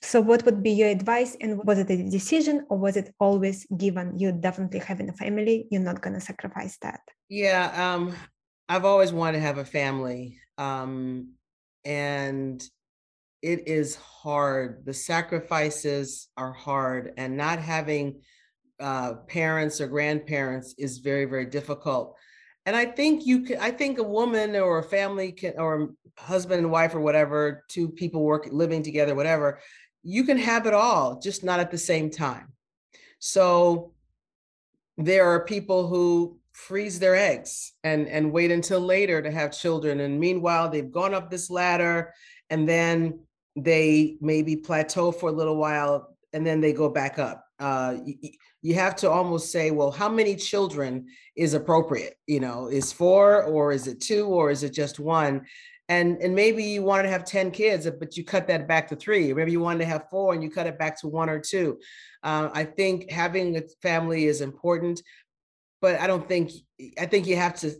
so, 0.00 0.20
what 0.20 0.44
would 0.44 0.62
be 0.62 0.70
your 0.70 0.88
advice? 0.88 1.36
And 1.40 1.58
was 1.64 1.78
it 1.78 1.90
a 1.90 2.08
decision 2.08 2.64
or 2.70 2.78
was 2.78 2.96
it 2.96 3.14
always 3.18 3.66
given? 3.76 4.18
You 4.18 4.32
definitely 4.32 4.78
having 4.78 5.08
a 5.08 5.12
family, 5.12 5.66
you're 5.70 5.82
not 5.82 6.02
going 6.02 6.14
to 6.14 6.20
sacrifice 6.20 6.78
that. 6.82 7.00
Yeah, 7.28 7.94
um, 7.94 8.14
I've 8.68 8.84
always 8.84 9.12
wanted 9.12 9.38
to 9.38 9.42
have 9.42 9.58
a 9.58 9.64
family. 9.64 10.38
Um, 10.56 11.32
and 11.84 12.62
it 13.42 13.66
is 13.66 13.96
hard. 13.96 14.84
The 14.84 14.94
sacrifices 14.94 16.28
are 16.36 16.52
hard, 16.52 17.14
and 17.16 17.36
not 17.36 17.58
having 17.58 18.22
uh, 18.80 19.14
parents 19.26 19.80
or 19.80 19.86
grandparents 19.86 20.74
is 20.78 20.98
very, 20.98 21.24
very 21.24 21.46
difficult. 21.46 22.16
And 22.66 22.76
I 22.76 22.84
think 22.84 23.26
you 23.26 23.42
can, 23.42 23.58
I 23.58 23.70
think 23.70 23.98
a 23.98 24.02
woman 24.02 24.54
or 24.56 24.78
a 24.78 24.82
family 24.82 25.32
can, 25.32 25.54
or 25.58 25.90
husband 26.18 26.60
and 26.60 26.70
wife 26.70 26.94
or 26.94 27.00
whatever, 27.00 27.64
two 27.68 27.88
people 27.88 28.22
work 28.22 28.48
living 28.50 28.82
together, 28.82 29.14
whatever, 29.14 29.60
you 30.02 30.24
can 30.24 30.38
have 30.38 30.66
it 30.66 30.74
all, 30.74 31.18
just 31.18 31.44
not 31.44 31.60
at 31.60 31.70
the 31.70 31.78
same 31.78 32.10
time. 32.10 32.52
So 33.18 33.92
there 34.96 35.28
are 35.30 35.44
people 35.44 35.86
who 35.86 36.38
freeze 36.52 36.98
their 36.98 37.14
eggs 37.14 37.72
and 37.84 38.08
and 38.08 38.32
wait 38.32 38.50
until 38.50 38.80
later 38.80 39.22
to 39.22 39.30
have 39.30 39.52
children 39.52 40.00
and 40.00 40.18
meanwhile 40.18 40.68
they've 40.68 40.90
gone 40.90 41.14
up 41.14 41.30
this 41.30 41.50
ladder 41.50 42.12
and 42.50 42.68
then 42.68 43.20
they 43.54 44.16
maybe 44.20 44.56
plateau 44.56 45.12
for 45.12 45.28
a 45.28 45.32
little 45.32 45.56
while 45.56 46.16
and 46.32 46.44
then 46.44 46.60
they 46.60 46.72
go 46.72 46.88
back 46.88 47.16
up 47.16 47.47
uh, 47.58 47.96
you, 48.04 48.16
you 48.62 48.74
have 48.74 48.96
to 48.96 49.10
almost 49.10 49.50
say 49.52 49.70
well 49.70 49.90
how 49.90 50.08
many 50.08 50.36
children 50.36 51.06
is 51.36 51.54
appropriate? 51.54 52.14
You 52.26 52.40
know 52.40 52.68
is 52.68 52.92
four 52.92 53.42
or 53.44 53.72
is 53.72 53.86
it 53.86 54.00
two 54.00 54.26
or 54.26 54.50
is 54.50 54.62
it 54.62 54.72
just 54.72 54.98
one? 54.98 55.46
And 55.88 56.18
and 56.18 56.34
maybe 56.34 56.62
you 56.62 56.82
wanted 56.82 57.04
to 57.04 57.10
have 57.10 57.24
10 57.24 57.50
kids 57.50 57.88
but 57.98 58.16
you 58.16 58.24
cut 58.24 58.46
that 58.48 58.68
back 58.68 58.88
to 58.88 58.96
three. 58.96 59.32
Maybe 59.32 59.52
you 59.52 59.60
wanted 59.60 59.80
to 59.80 59.86
have 59.86 60.10
four 60.10 60.34
and 60.34 60.42
you 60.42 60.50
cut 60.50 60.66
it 60.66 60.78
back 60.78 61.00
to 61.00 61.08
one 61.08 61.30
or 61.30 61.38
two. 61.38 61.78
Uh, 62.22 62.50
i 62.52 62.64
think 62.64 63.10
having 63.10 63.56
a 63.56 63.62
family 63.80 64.26
is 64.26 64.40
important 64.40 65.00
but 65.80 66.00
i 66.00 66.06
don't 66.06 66.28
think 66.28 66.50
i 67.00 67.06
think 67.06 67.26
you 67.26 67.36
have 67.36 67.54
to 67.54 67.72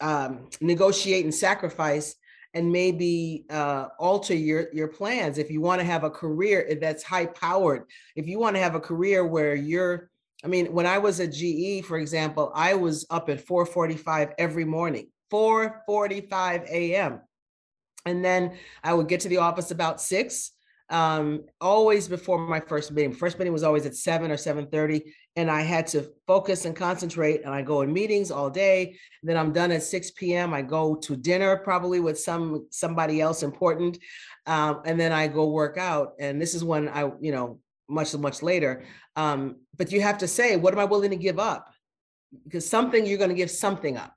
um, 0.00 0.48
negotiate 0.60 1.24
and 1.24 1.34
sacrifice 1.34 2.14
and 2.56 2.72
maybe 2.72 3.44
uh, 3.50 3.86
alter 3.98 4.34
your 4.34 4.66
your 4.72 4.88
plans 4.88 5.38
if 5.38 5.50
you 5.50 5.60
want 5.60 5.80
to 5.80 5.84
have 5.84 6.04
a 6.04 6.10
career 6.10 6.76
that's 6.80 7.02
high 7.02 7.26
powered 7.26 7.84
if 8.16 8.26
you 8.26 8.38
want 8.38 8.56
to 8.56 8.62
have 8.62 8.74
a 8.74 8.80
career 8.80 9.24
where 9.24 9.54
you're 9.54 10.10
i 10.44 10.48
mean 10.48 10.66
when 10.72 10.86
i 10.86 10.98
was 10.98 11.20
at 11.20 11.32
ge 11.32 11.84
for 11.84 11.98
example 11.98 12.50
i 12.54 12.74
was 12.74 13.06
up 13.10 13.28
at 13.28 13.44
4.45 13.46 14.32
every 14.38 14.64
morning 14.64 15.06
4:45 15.32 16.68
a.m. 16.68 17.20
And 18.04 18.24
then 18.24 18.56
I 18.84 18.94
would 18.94 19.08
get 19.08 19.20
to 19.20 19.28
the 19.28 19.38
office 19.38 19.70
about 19.70 20.00
six, 20.00 20.52
um, 20.90 21.44
always 21.60 22.06
before 22.06 22.38
my 22.38 22.60
first 22.60 22.92
meeting. 22.92 23.12
First 23.12 23.38
meeting 23.38 23.52
was 23.52 23.64
always 23.64 23.86
at 23.86 23.96
seven 23.96 24.30
or 24.30 24.36
7:30, 24.36 25.02
and 25.36 25.50
I 25.50 25.62
had 25.62 25.86
to 25.88 26.10
focus 26.26 26.64
and 26.64 26.74
concentrate. 26.74 27.44
And 27.44 27.54
I 27.54 27.62
go 27.62 27.82
in 27.82 27.92
meetings 27.92 28.30
all 28.30 28.50
day. 28.50 28.96
Then 29.22 29.36
I'm 29.36 29.52
done 29.52 29.70
at 29.70 29.82
6 29.82 30.10
p.m. 30.12 30.54
I 30.54 30.62
go 30.62 30.96
to 30.96 31.16
dinner 31.16 31.56
probably 31.58 32.00
with 32.00 32.18
some 32.18 32.66
somebody 32.70 33.20
else 33.20 33.42
important, 33.42 33.98
um, 34.46 34.80
and 34.84 34.98
then 34.98 35.12
I 35.12 35.28
go 35.28 35.46
work 35.48 35.78
out. 35.78 36.14
And 36.18 36.40
this 36.40 36.54
is 36.54 36.64
when 36.64 36.88
I, 36.88 37.10
you 37.20 37.32
know, 37.32 37.60
much 37.88 38.14
much 38.16 38.42
later. 38.42 38.84
Um, 39.14 39.56
but 39.76 39.92
you 39.92 40.00
have 40.00 40.18
to 40.18 40.28
say, 40.28 40.56
what 40.56 40.72
am 40.72 40.80
I 40.80 40.84
willing 40.84 41.10
to 41.10 41.16
give 41.16 41.38
up? 41.38 41.72
Because 42.44 42.68
something 42.68 43.06
you're 43.06 43.18
going 43.18 43.30
to 43.30 43.36
give 43.36 43.50
something 43.50 43.96
up 43.96 44.16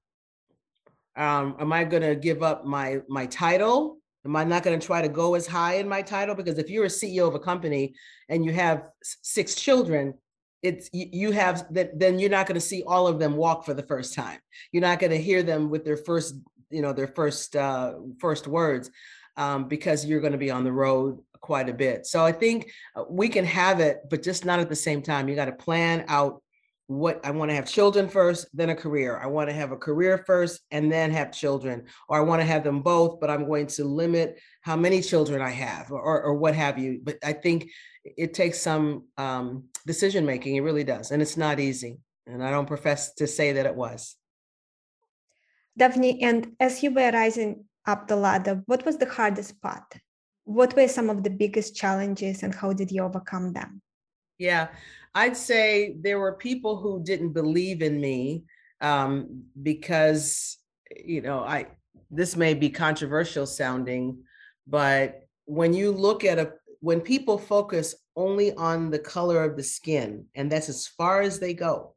um, 1.19 1.57
am 1.59 1.73
I 1.73 1.83
going 1.83 2.01
to 2.01 2.15
give 2.15 2.41
up 2.41 2.65
my 2.65 3.01
my 3.09 3.25
title? 3.25 3.97
Am 4.25 4.35
I 4.35 4.43
not 4.45 4.63
going 4.63 4.79
to 4.79 4.85
try 4.85 5.01
to 5.01 5.09
go 5.09 5.35
as 5.35 5.45
high 5.45 5.75
in 5.75 5.87
my 5.87 6.01
title? 6.01 6.33
Because 6.33 6.57
if 6.57 6.69
you're 6.69 6.85
a 6.85 6.89
CEO 6.89 7.27
of 7.27 7.35
a 7.35 7.39
company 7.39 7.93
and 8.29 8.43
you 8.43 8.51
have 8.53 8.89
six 9.01 9.55
children, 9.55 10.13
it's 10.61 10.89
you 10.93 11.31
have 11.31 11.65
that 11.73 11.97
then 11.97 12.19
you're 12.19 12.29
not 12.29 12.45
going 12.45 12.59
to 12.59 12.65
see 12.65 12.83
all 12.85 13.07
of 13.07 13.19
them 13.19 13.35
walk 13.35 13.65
for 13.65 13.73
the 13.73 13.83
first 13.83 14.13
time 14.13 14.39
you're 14.71 14.81
not 14.81 14.99
going 14.99 15.11
to 15.11 15.21
hear 15.21 15.41
them 15.43 15.69
with 15.69 15.85
their 15.85 15.97
first 15.97 16.35
you 16.69 16.81
know 16.81 16.93
their 16.93 17.07
first 17.07 17.55
uh 17.55 17.93
first 18.19 18.47
words 18.47 18.89
um, 19.37 19.69
because 19.69 20.05
you're 20.05 20.19
going 20.19 20.33
to 20.33 20.37
be 20.37 20.51
on 20.51 20.63
the 20.63 20.71
road 20.71 21.19
quite 21.39 21.69
a 21.69 21.73
bit 21.73 22.05
so 22.05 22.25
i 22.25 22.31
think 22.31 22.71
uh, 22.95 23.03
we 23.09 23.29
can 23.29 23.45
have 23.45 23.79
it 23.79 24.01
but 24.09 24.21
just 24.21 24.45
not 24.45 24.59
at 24.59 24.69
the 24.69 24.75
same 24.75 25.01
time 25.01 25.29
you 25.29 25.35
got 25.35 25.45
to 25.45 25.53
plan 25.53 26.03
out 26.07 26.41
what 26.89 27.23
I 27.23 27.29
want 27.29 27.51
to 27.51 27.55
have 27.55 27.69
children 27.69 28.09
first, 28.09 28.47
then 28.51 28.71
a 28.71 28.75
career. 28.75 29.15
I 29.15 29.27
want 29.27 29.47
to 29.47 29.55
have 29.55 29.71
a 29.71 29.77
career 29.77 30.23
first 30.25 30.61
and 30.71 30.91
then 30.91 31.11
have 31.11 31.31
children, 31.31 31.83
or 32.07 32.17
I 32.17 32.21
want 32.21 32.41
to 32.41 32.47
have 32.47 32.63
them 32.63 32.81
both, 32.81 33.19
but 33.19 33.29
I'm 33.29 33.45
going 33.45 33.67
to 33.67 33.83
limit 33.83 34.39
how 34.61 34.75
many 34.75 35.03
children 35.03 35.39
I 35.39 35.51
have, 35.51 35.91
or, 35.91 36.23
or 36.23 36.33
what 36.33 36.55
have 36.55 36.79
you. 36.79 36.99
But 37.03 37.17
I 37.23 37.33
think 37.33 37.69
it 38.03 38.33
takes 38.33 38.59
some 38.59 39.05
um, 39.17 39.65
decision 39.85 40.25
making. 40.25 40.55
It 40.55 40.61
really 40.61 40.83
does. 40.83 41.11
And 41.11 41.21
it's 41.21 41.37
not 41.37 41.59
easy. 41.59 41.99
And 42.27 42.43
I 42.43 42.51
don't 42.51 42.67
profess 42.67 43.13
to 43.15 43.27
say 43.27 43.53
that 43.53 43.65
it 43.65 43.75
was. 43.75 44.15
Daphne, 45.77 46.21
and 46.21 46.53
as 46.59 46.83
you 46.83 46.91
were 46.91 47.11
rising 47.11 47.65
up 47.85 48.07
the 48.07 48.15
ladder, 48.15 48.61
what 48.65 48.85
was 48.85 48.97
the 48.97 49.09
hardest 49.09 49.61
part? 49.61 49.95
What 50.43 50.75
were 50.75 50.87
some 50.87 51.09
of 51.09 51.23
the 51.23 51.29
biggest 51.29 51.75
challenges 51.75 52.43
and 52.43 52.53
how 52.53 52.73
did 52.73 52.91
you 52.91 53.03
overcome 53.03 53.53
them? 53.53 53.81
Yeah, 54.37 54.69
I'd 55.15 55.37
say 55.37 55.95
there 55.99 56.19
were 56.19 56.33
people 56.33 56.77
who 56.77 57.03
didn't 57.03 57.33
believe 57.33 57.81
in 57.81 57.99
me 57.99 58.43
um, 58.81 59.43
because, 59.61 60.57
you 60.95 61.21
know, 61.21 61.39
I 61.39 61.67
this 62.11 62.35
may 62.35 62.53
be 62.55 62.69
controversial 62.69 63.45
sounding, 63.45 64.23
but 64.65 65.27
when 65.45 65.73
you 65.73 65.91
look 65.91 66.23
at 66.23 66.39
a 66.39 66.53
when 66.81 67.01
people 67.01 67.37
focus 67.37 67.95
only 68.15 68.53
on 68.53 68.89
the 68.89 68.99
color 68.99 69.43
of 69.43 69.55
the 69.55 69.63
skin, 69.63 70.25
and 70.35 70.51
that's 70.51 70.69
as 70.69 70.87
far 70.87 71.21
as 71.21 71.39
they 71.39 71.53
go. 71.53 71.95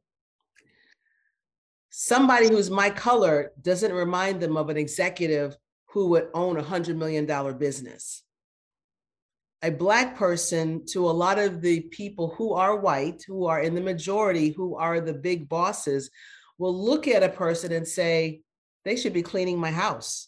Somebody 1.89 2.49
who's 2.49 2.69
my 2.69 2.89
color 2.89 3.51
doesn't 3.61 3.93
remind 3.93 4.41
them 4.41 4.57
of 4.57 4.69
an 4.69 4.77
executive 4.77 5.55
who 5.85 6.09
would 6.09 6.29
own 6.33 6.57
a 6.57 6.63
hundred 6.63 6.97
million 6.97 7.25
dollar 7.25 7.53
business 7.53 8.23
a 9.63 9.71
black 9.71 10.17
person 10.17 10.85
to 10.85 11.09
a 11.09 11.11
lot 11.11 11.39
of 11.39 11.61
the 11.61 11.79
people 11.79 12.35
who 12.37 12.53
are 12.53 12.75
white, 12.75 13.23
who 13.25 13.45
are 13.45 13.61
in 13.61 13.73
the 13.73 13.81
majority, 13.81 14.49
who 14.49 14.75
are 14.75 14.99
the 14.99 15.13
big 15.13 15.47
bosses, 15.47 16.11
will 16.57 16.77
look 16.77 17.07
at 17.07 17.23
a 17.23 17.29
person 17.29 17.71
and 17.71 17.87
say, 17.87 18.41
they 18.83 18.97
should 18.97 19.13
be 19.13 19.21
cleaning 19.21 19.57
my 19.57 19.71
house, 19.71 20.27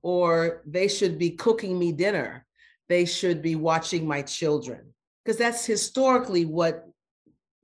or 0.00 0.62
they 0.66 0.88
should 0.88 1.18
be 1.18 1.30
cooking 1.30 1.78
me 1.78 1.92
dinner, 1.92 2.46
they 2.90 3.06
should 3.06 3.40
be 3.40 3.54
watching 3.54 4.06
my 4.06 4.20
children. 4.20 4.92
Because 5.24 5.38
that's 5.38 5.64
historically 5.64 6.44
what 6.44 6.84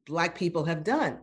Black 0.07 0.39
people 0.39 0.65
have 0.65 0.85
done 0.85 1.19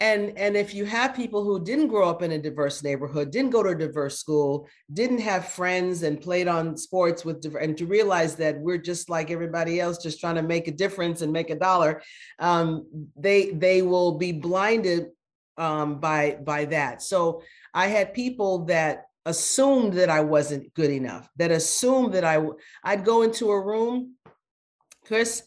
and 0.00 0.36
and 0.36 0.56
if 0.56 0.74
you 0.74 0.84
have 0.84 1.14
people 1.14 1.42
who 1.42 1.62
didn't 1.64 1.88
grow 1.88 2.08
up 2.08 2.22
in 2.22 2.32
a 2.32 2.38
diverse 2.38 2.82
neighborhood 2.82 3.30
didn't 3.30 3.50
go 3.50 3.62
to 3.62 3.70
a 3.70 3.74
diverse 3.74 4.18
school 4.18 4.68
didn't 4.92 5.20
have 5.20 5.48
friends 5.48 6.02
and 6.02 6.20
played 6.20 6.48
on 6.48 6.76
sports 6.76 7.24
with 7.24 7.44
and 7.60 7.78
to 7.78 7.86
realize 7.86 8.36
that 8.36 8.58
we're 8.60 8.78
just 8.78 9.08
like 9.08 9.30
everybody 9.30 9.80
else 9.80 9.98
just 9.98 10.20
trying 10.20 10.34
to 10.34 10.42
make 10.42 10.68
a 10.68 10.72
difference 10.72 11.22
and 11.22 11.32
make 11.32 11.50
a 11.50 11.58
dollar 11.58 12.02
um, 12.40 12.86
they 13.16 13.50
they 13.52 13.80
will 13.80 14.18
be 14.18 14.32
blinded 14.32 15.06
um, 15.56 15.98
by 15.98 16.36
by 16.44 16.66
that 16.66 17.00
so 17.00 17.42
i 17.72 17.86
had 17.86 18.12
people 18.12 18.66
that 18.66 19.04
assumed 19.26 19.92
that 19.92 20.08
i 20.08 20.20
wasn't 20.20 20.72
good 20.74 20.90
enough 20.90 21.28
that 21.36 21.50
assumed 21.50 22.14
that 22.14 22.24
i 22.24 22.42
i'd 22.84 23.04
go 23.04 23.22
into 23.22 23.50
a 23.50 23.60
room 23.60 24.14
chris 25.04 25.42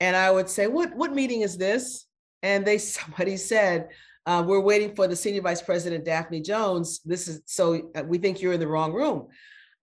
and 0.00 0.16
i 0.16 0.30
would 0.30 0.48
say 0.48 0.66
what 0.66 0.94
what 0.96 1.14
meeting 1.14 1.42
is 1.42 1.56
this? 1.56 2.06
And 2.42 2.64
they 2.64 2.78
somebody 2.98 3.36
said 3.36 3.88
uh, 4.26 4.42
we're 4.44 4.60
waiting 4.60 4.94
for 4.94 5.06
the 5.06 5.14
senior 5.14 5.42
vice 5.42 5.62
president 5.62 6.04
daphne 6.04 6.40
jones. 6.40 7.00
This 7.04 7.28
is 7.28 7.42
so 7.46 7.90
uh, 7.94 8.02
we 8.02 8.18
think 8.18 8.42
you're 8.42 8.54
in 8.54 8.60
the 8.60 8.66
wrong 8.66 8.92
room. 8.92 9.28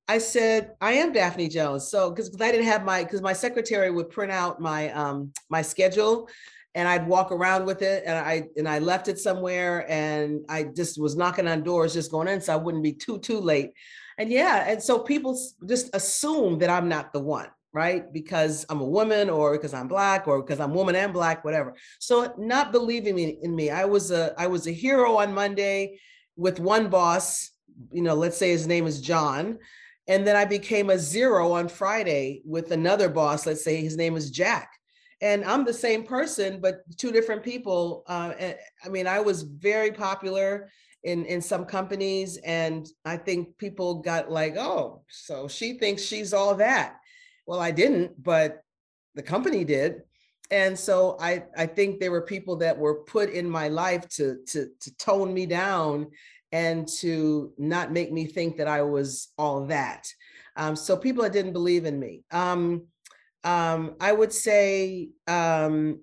I 0.07 0.17
said 0.17 0.71
i 0.81 0.93
am 0.93 1.13
daphne 1.13 1.47
jones. 1.47 1.87
So 1.87 2.09
because 2.09 2.29
i 2.41 2.51
didn't 2.51 2.65
have 2.65 2.83
my 2.83 3.03
because 3.03 3.21
my 3.21 3.33
secretary 3.33 3.89
would 3.89 4.09
print 4.09 4.31
out 4.31 4.59
my 4.59 4.91
um 4.91 5.31
my 5.49 5.61
schedule 5.61 6.27
and 6.75 6.87
i'd 6.87 7.07
walk 7.07 7.31
around 7.31 7.65
with 7.65 7.81
it 7.81 8.03
and 8.05 8.17
i 8.17 8.43
and 8.57 8.67
i 8.67 8.79
left 8.79 9.07
it 9.07 9.19
somewhere 9.19 9.89
and 9.89 10.41
i 10.49 10.63
just 10.63 10.99
was 10.99 11.15
knocking 11.15 11.47
on 11.47 11.63
doors 11.63 11.93
just 11.93 12.11
going 12.11 12.27
in 12.27 12.41
so 12.41 12.53
i 12.53 12.57
wouldn't 12.57 12.83
be 12.83 12.93
too 12.93 13.19
too 13.19 13.39
late 13.39 13.71
and 14.17 14.31
yeah 14.31 14.69
and 14.69 14.81
so 14.81 14.99
people 14.99 15.39
just 15.67 15.93
assume 15.95 16.59
that 16.59 16.69
i'm 16.69 16.89
not 16.89 17.13
the 17.13 17.19
one 17.19 17.47
right? 17.73 18.13
Because 18.13 18.65
I'm 18.69 18.81
a 18.81 18.85
woman 18.85 19.29
or 19.29 19.53
because 19.53 19.73
I'm 19.73 19.87
black 19.87 20.27
or 20.27 20.41
because 20.41 20.59
I'm 20.59 20.73
woman 20.73 20.95
and 20.95 21.11
black, 21.11 21.43
whatever. 21.43 21.75
So 21.99 22.31
not 22.37 22.71
believing 22.71 23.17
in 23.17 23.55
me. 23.55 23.71
I 23.71 23.85
was 23.85 24.11
a 24.11 24.33
I 24.37 24.47
was 24.47 24.67
a 24.67 24.71
hero 24.71 25.17
on 25.17 25.33
Monday 25.33 25.99
with 26.35 26.59
one 26.59 26.89
boss, 26.89 27.51
you 27.91 28.01
know, 28.01 28.13
let's 28.13 28.37
say 28.37 28.51
his 28.51 28.67
name 28.67 28.85
is 28.85 29.01
John. 29.01 29.57
And 30.07 30.27
then 30.27 30.35
I 30.35 30.45
became 30.45 30.89
a 30.89 30.99
zero 30.99 31.53
on 31.53 31.67
Friday 31.67 32.41
with 32.45 32.71
another 32.71 33.09
boss, 33.09 33.45
let's 33.45 33.63
say 33.63 33.81
his 33.81 33.97
name 33.97 34.15
is 34.17 34.29
Jack. 34.29 34.72
And 35.23 35.43
I'm 35.43 35.65
the 35.65 35.73
same 35.73 36.03
person, 36.03 36.59
but 36.61 36.81
two 36.97 37.11
different 37.11 37.41
people. 37.41 38.03
Uh, 38.07 38.33
I 38.85 38.89
mean, 38.89 39.07
I 39.07 39.19
was 39.19 39.41
very 39.41 39.91
popular 39.91 40.69
in 41.03 41.25
in 41.25 41.41
some 41.41 41.65
companies 41.65 42.37
and 42.45 42.87
i 43.03 43.17
think 43.17 43.57
people 43.57 43.95
got 43.95 44.31
like 44.31 44.55
oh 44.55 45.03
so 45.09 45.49
she 45.49 45.73
thinks 45.77 46.01
she's 46.01 46.31
all 46.31 46.55
that 46.55 46.95
well, 47.45 47.59
I 47.59 47.71
didn't, 47.71 48.21
but 48.21 48.61
the 49.15 49.23
company 49.23 49.63
did. 49.63 50.03
And 50.51 50.77
so 50.77 51.17
I, 51.19 51.43
I 51.57 51.65
think 51.65 51.99
there 51.99 52.11
were 52.11 52.21
people 52.21 52.57
that 52.57 52.77
were 52.77 53.03
put 53.03 53.29
in 53.29 53.49
my 53.49 53.69
life 53.69 54.07
to, 54.09 54.37
to, 54.47 54.67
to 54.79 54.97
tone 54.97 55.33
me 55.33 55.45
down 55.45 56.07
and 56.51 56.87
to 56.99 57.51
not 57.57 57.91
make 57.91 58.11
me 58.11 58.25
think 58.25 58.57
that 58.57 58.67
I 58.67 58.83
was 58.83 59.29
all 59.37 59.65
that. 59.67 60.07
Um, 60.55 60.75
so 60.75 60.95
people 60.95 61.23
that 61.23 61.33
didn't 61.33 61.53
believe 61.53 61.85
in 61.85 61.99
me. 61.99 62.23
Um, 62.29 62.87
um, 63.43 63.95
I 63.99 64.11
would 64.11 64.33
say 64.33 65.09
um, 65.27 66.01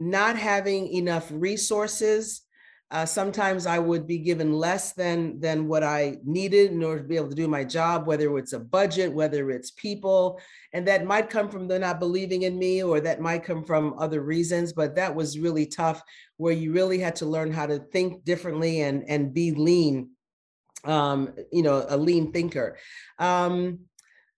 not 0.00 0.36
having 0.36 0.88
enough 0.88 1.28
resources 1.30 2.42
uh, 2.90 3.04
sometimes 3.04 3.66
I 3.66 3.78
would 3.78 4.06
be 4.06 4.18
given 4.18 4.52
less 4.54 4.94
than 4.94 5.38
than 5.40 5.68
what 5.68 5.84
I 5.84 6.16
needed 6.24 6.72
in 6.72 6.82
order 6.82 7.02
to 7.02 7.08
be 7.08 7.16
able 7.16 7.28
to 7.28 7.34
do 7.34 7.46
my 7.46 7.62
job, 7.62 8.06
whether 8.06 8.36
it's 8.38 8.54
a 8.54 8.58
budget, 8.58 9.12
whether 9.12 9.50
it's 9.50 9.72
people, 9.72 10.40
and 10.72 10.88
that 10.88 11.04
might 11.04 11.28
come 11.28 11.50
from 11.50 11.68
them 11.68 11.82
not 11.82 12.00
believing 12.00 12.42
in 12.42 12.58
me, 12.58 12.82
or 12.82 13.00
that 13.00 13.20
might 13.20 13.44
come 13.44 13.62
from 13.62 13.94
other 13.98 14.22
reasons. 14.22 14.72
But 14.72 14.94
that 14.96 15.14
was 15.14 15.38
really 15.38 15.66
tough, 15.66 16.02
where 16.38 16.54
you 16.54 16.72
really 16.72 16.98
had 16.98 17.16
to 17.16 17.26
learn 17.26 17.52
how 17.52 17.66
to 17.66 17.78
think 17.78 18.24
differently 18.24 18.80
and 18.80 19.04
and 19.06 19.34
be 19.34 19.50
lean, 19.50 20.10
um, 20.84 21.34
you 21.52 21.62
know, 21.62 21.84
a 21.90 21.96
lean 21.96 22.32
thinker. 22.32 22.78
Um, 23.18 23.80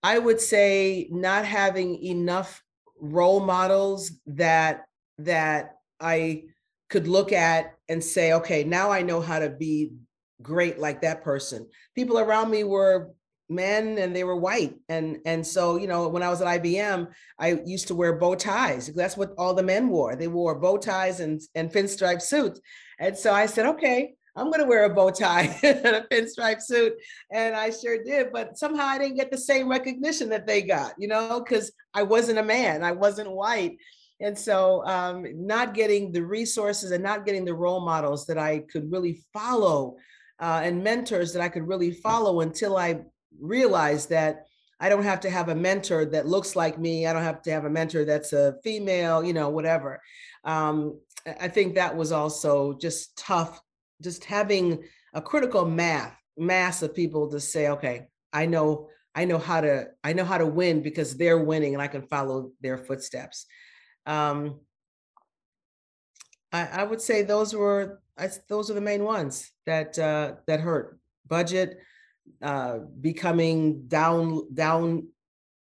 I 0.02 0.18
would 0.18 0.40
say 0.40 1.08
not 1.10 1.44
having 1.44 2.02
enough 2.02 2.62
role 3.00 3.40
models 3.40 4.12
that 4.26 4.86
that 5.18 5.76
I 6.00 6.44
could 6.88 7.06
look 7.06 7.32
at 7.32 7.74
and 7.88 8.02
say, 8.02 8.32
okay, 8.34 8.64
now 8.64 8.90
I 8.90 9.02
know 9.02 9.20
how 9.20 9.38
to 9.38 9.50
be 9.50 9.92
great 10.42 10.78
like 10.78 11.02
that 11.02 11.22
person. 11.22 11.68
People 11.94 12.18
around 12.18 12.50
me 12.50 12.64
were 12.64 13.12
men 13.50 13.98
and 13.98 14.14
they 14.14 14.24
were 14.24 14.36
white. 14.36 14.76
And, 14.88 15.18
and 15.26 15.46
so, 15.46 15.76
you 15.76 15.86
know, 15.86 16.08
when 16.08 16.22
I 16.22 16.30
was 16.30 16.40
at 16.40 16.62
IBM, 16.62 17.08
I 17.38 17.60
used 17.66 17.88
to 17.88 17.94
wear 17.94 18.14
bow 18.14 18.34
ties. 18.34 18.86
That's 18.88 19.16
what 19.16 19.34
all 19.36 19.54
the 19.54 19.62
men 19.62 19.88
wore. 19.88 20.16
They 20.16 20.28
wore 20.28 20.54
bow 20.54 20.78
ties 20.78 21.20
and, 21.20 21.40
and 21.54 21.70
pinstripe 21.70 22.22
suits. 22.22 22.60
And 22.98 23.16
so 23.16 23.32
I 23.32 23.46
said, 23.46 23.66
okay, 23.66 24.14
I'm 24.36 24.46
going 24.46 24.60
to 24.60 24.66
wear 24.66 24.84
a 24.84 24.94
bow 24.94 25.10
tie 25.10 25.58
and 25.62 25.86
a 25.86 26.06
pinstripe 26.10 26.60
suit. 26.60 26.94
And 27.32 27.54
I 27.54 27.70
sure 27.70 28.02
did. 28.02 28.32
But 28.32 28.58
somehow 28.58 28.86
I 28.86 28.98
didn't 28.98 29.16
get 29.16 29.30
the 29.30 29.38
same 29.38 29.68
recognition 29.68 30.28
that 30.30 30.46
they 30.46 30.62
got, 30.62 30.94
you 30.98 31.08
know, 31.08 31.40
because 31.40 31.72
I 31.94 32.02
wasn't 32.02 32.38
a 32.38 32.44
man, 32.44 32.82
I 32.82 32.92
wasn't 32.92 33.30
white. 33.30 33.78
And 34.22 34.38
so, 34.38 34.84
um, 34.86 35.26
not 35.34 35.72
getting 35.72 36.12
the 36.12 36.22
resources 36.22 36.90
and 36.90 37.02
not 37.02 37.24
getting 37.24 37.44
the 37.44 37.54
role 37.54 37.80
models 37.80 38.26
that 38.26 38.36
I 38.36 38.58
could 38.70 38.92
really 38.92 39.22
follow 39.32 39.96
uh, 40.38 40.60
and 40.62 40.84
mentors 40.84 41.32
that 41.32 41.42
I 41.42 41.48
could 41.48 41.66
really 41.66 41.90
follow 41.90 42.40
until 42.40 42.76
I 42.76 43.00
realized 43.40 44.10
that 44.10 44.46
I 44.80 44.88
don't 44.88 45.04
have 45.04 45.20
to 45.20 45.30
have 45.30 45.50
a 45.50 45.54
mentor 45.54 46.06
that 46.06 46.26
looks 46.26 46.56
like 46.56 46.78
me. 46.78 47.06
I 47.06 47.12
don't 47.12 47.22
have 47.22 47.42
to 47.42 47.52
have 47.52 47.66
a 47.66 47.70
mentor 47.70 48.04
that's 48.06 48.32
a 48.32 48.56
female, 48.64 49.22
you 49.22 49.34
know, 49.34 49.50
whatever. 49.50 50.00
Um, 50.44 50.98
I 51.38 51.48
think 51.48 51.74
that 51.74 51.94
was 51.94 52.12
also 52.12 52.72
just 52.80 53.16
tough, 53.18 53.60
just 54.00 54.24
having 54.24 54.84
a 55.14 55.20
critical 55.20 55.64
math 55.64 56.16
mass 56.36 56.82
of 56.82 56.94
people 56.94 57.30
to 57.30 57.40
say, 57.40 57.68
okay, 57.68 58.06
I 58.32 58.46
know, 58.46 58.88
I 59.14 59.24
know 59.24 59.38
how 59.38 59.60
to, 59.60 59.88
I 60.02 60.12
know 60.12 60.24
how 60.24 60.38
to 60.38 60.46
win 60.46 60.82
because 60.82 61.16
they're 61.16 61.38
winning 61.38 61.74
and 61.74 61.82
I 61.82 61.88
can 61.88 62.02
follow 62.02 62.52
their 62.60 62.78
footsteps. 62.78 63.46
Um, 64.06 64.60
I, 66.52 66.66
I 66.66 66.82
would 66.84 67.00
say 67.00 67.22
those 67.22 67.54
were 67.54 68.00
I, 68.18 68.28
those 68.48 68.70
are 68.70 68.74
the 68.74 68.80
main 68.80 69.04
ones 69.04 69.50
that 69.66 69.98
uh, 69.98 70.34
that 70.46 70.60
hurt. 70.60 70.98
Budget, 71.26 71.78
uh, 72.42 72.78
becoming 73.00 73.86
down 73.86 74.52
down 74.52 75.08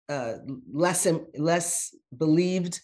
uh, 0.08 0.34
less 0.72 1.06
less 1.36 1.94
believed, 2.16 2.80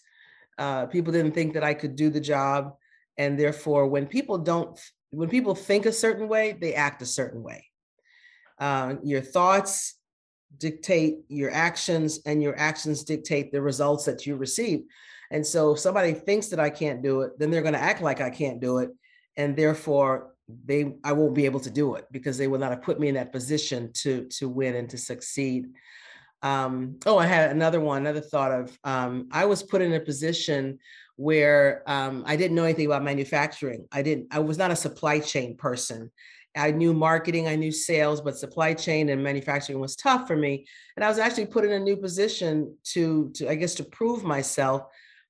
Uh, 0.59 0.87
people 0.87 1.13
didn't 1.13 1.33
think 1.33 1.53
that 1.53 1.63
I 1.63 1.73
could 1.73 1.95
do 1.95 2.09
the 2.09 2.19
job. 2.19 2.75
And 3.17 3.37
therefore, 3.37 3.87
when 3.87 4.07
people 4.07 4.37
don't, 4.37 4.77
when 5.11 5.29
people 5.29 5.55
think 5.55 5.85
a 5.85 5.91
certain 5.91 6.27
way, 6.27 6.57
they 6.59 6.73
act 6.73 7.01
a 7.01 7.05
certain 7.05 7.43
way. 7.43 7.65
Uh, 8.59 8.95
your 9.03 9.21
thoughts 9.21 9.95
dictate 10.57 11.19
your 11.27 11.51
actions, 11.51 12.19
and 12.25 12.41
your 12.41 12.57
actions 12.57 13.03
dictate 13.03 13.51
the 13.51 13.61
results 13.61 14.05
that 14.05 14.25
you 14.25 14.35
receive. 14.35 14.81
And 15.31 15.45
so, 15.45 15.73
if 15.73 15.79
somebody 15.79 16.13
thinks 16.13 16.47
that 16.47 16.59
I 16.59 16.69
can't 16.69 17.01
do 17.01 17.21
it, 17.21 17.37
then 17.37 17.51
they're 17.51 17.61
going 17.61 17.73
to 17.73 17.79
act 17.79 18.01
like 18.01 18.21
I 18.21 18.29
can't 18.29 18.59
do 18.59 18.79
it, 18.79 18.89
and 19.37 19.55
therefore, 19.55 20.33
they 20.65 20.93
I 21.03 21.13
won't 21.13 21.35
be 21.35 21.45
able 21.45 21.59
to 21.61 21.69
do 21.69 21.95
it 21.95 22.05
because 22.11 22.37
they 22.37 22.47
will 22.47 22.59
not 22.59 22.71
have 22.71 22.81
put 22.81 22.99
me 22.99 23.07
in 23.07 23.15
that 23.15 23.31
position 23.31 23.91
to 23.93 24.25
to 24.37 24.49
win 24.49 24.75
and 24.75 24.89
to 24.89 24.97
succeed. 24.97 25.67
Um, 26.41 26.97
oh, 27.05 27.17
I 27.17 27.25
had 27.25 27.51
another 27.51 27.79
one, 27.79 28.01
another 28.01 28.21
thought 28.21 28.51
of 28.51 28.79
um, 28.83 29.27
I 29.31 29.45
was 29.45 29.61
put 29.61 29.81
in 29.81 29.93
a 29.93 29.99
position 29.99 30.79
where 31.19 31.83
um, 31.85 32.23
I 32.25 32.37
didn't 32.37 32.55
know 32.55 32.63
anything 32.63 32.85
about 32.85 33.03
manufacturing. 33.03 33.85
I 33.91 34.01
didn't, 34.01 34.27
I 34.31 34.39
was 34.39 34.57
not 34.57 34.71
a 34.71 34.75
supply 34.75 35.19
chain 35.19 35.57
person. 35.57 36.11
I 36.55 36.71
knew 36.71 36.93
marketing, 36.93 37.45
I 37.45 37.57
knew 37.57 37.73
sales, 37.73 38.21
but 38.21 38.37
supply 38.37 38.73
chain 38.73 39.09
and 39.09 39.21
manufacturing 39.21 39.81
was 39.81 39.97
tough 39.97 40.27
for 40.27 40.37
me. 40.37 40.65
And 40.95 41.03
I 41.03 41.09
was 41.09 41.19
actually 41.19 41.47
put 41.47 41.65
in 41.65 41.73
a 41.73 41.79
new 41.79 41.97
position 41.97 42.73
to, 42.93 43.31
to 43.35 43.49
I 43.49 43.55
guess, 43.55 43.75
to 43.75 43.83
prove 43.83 44.23
myself. 44.23 44.83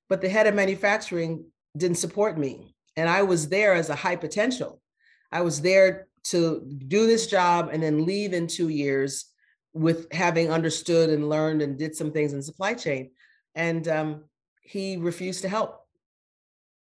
But 0.08 0.20
the 0.20 0.28
head 0.28 0.46
of 0.46 0.54
manufacturing 0.54 1.44
didn't 1.76 1.98
support 1.98 2.38
me. 2.38 2.76
And 2.94 3.08
I 3.08 3.22
was 3.24 3.48
there 3.48 3.74
as 3.74 3.90
a 3.90 3.96
high 3.96 4.14
potential. 4.16 4.80
I 5.32 5.40
was 5.40 5.60
there 5.60 6.06
to 6.26 6.64
do 6.86 7.08
this 7.08 7.26
job 7.26 7.70
and 7.72 7.82
then 7.82 8.06
leave 8.06 8.32
in 8.32 8.46
two 8.46 8.68
years 8.68 9.26
with 9.72 10.06
having 10.12 10.52
understood 10.52 11.10
and 11.10 11.28
learned 11.28 11.62
and 11.62 11.76
did 11.76 11.96
some 11.96 12.12
things 12.12 12.32
in 12.32 12.42
supply 12.42 12.74
chain. 12.74 13.10
And 13.56 13.88
um, 13.88 14.24
he 14.62 14.96
refused 14.96 15.42
to 15.42 15.48
help. 15.48 15.79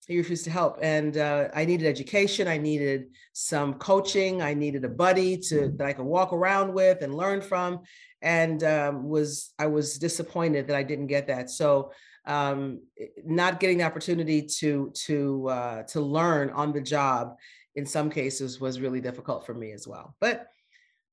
He 0.09 0.17
refused 0.17 0.43
to 0.45 0.51
help. 0.51 0.79
And 0.81 1.17
uh, 1.17 1.49
I 1.53 1.65
needed 1.65 1.87
education. 1.87 2.47
I 2.47 2.57
needed 2.57 3.11
some 3.33 3.75
coaching. 3.75 4.41
I 4.41 4.55
needed 4.55 4.83
a 4.83 4.89
buddy 4.89 5.37
to 5.37 5.69
that 5.77 5.85
I 5.85 5.93
could 5.93 6.05
walk 6.05 6.33
around 6.33 6.73
with 6.73 7.03
and 7.03 7.13
learn 7.13 7.41
from. 7.41 7.81
And 8.23 8.63
um, 8.63 9.07
was 9.07 9.53
I 9.59 9.67
was 9.67 9.99
disappointed 9.99 10.67
that 10.67 10.75
I 10.75 10.81
didn't 10.81 11.07
get 11.07 11.27
that. 11.27 11.51
So 11.51 11.91
um, 12.25 12.81
not 13.23 13.59
getting 13.59 13.77
the 13.77 13.83
opportunity 13.83 14.41
to 14.59 14.91
to 15.05 15.47
uh, 15.47 15.83
to 15.83 16.01
learn 16.01 16.49
on 16.49 16.73
the 16.73 16.81
job 16.81 17.35
in 17.75 17.85
some 17.85 18.09
cases 18.09 18.59
was 18.59 18.81
really 18.81 19.01
difficult 19.01 19.45
for 19.45 19.53
me 19.53 19.73
as 19.73 19.87
well. 19.87 20.15
But 20.19 20.47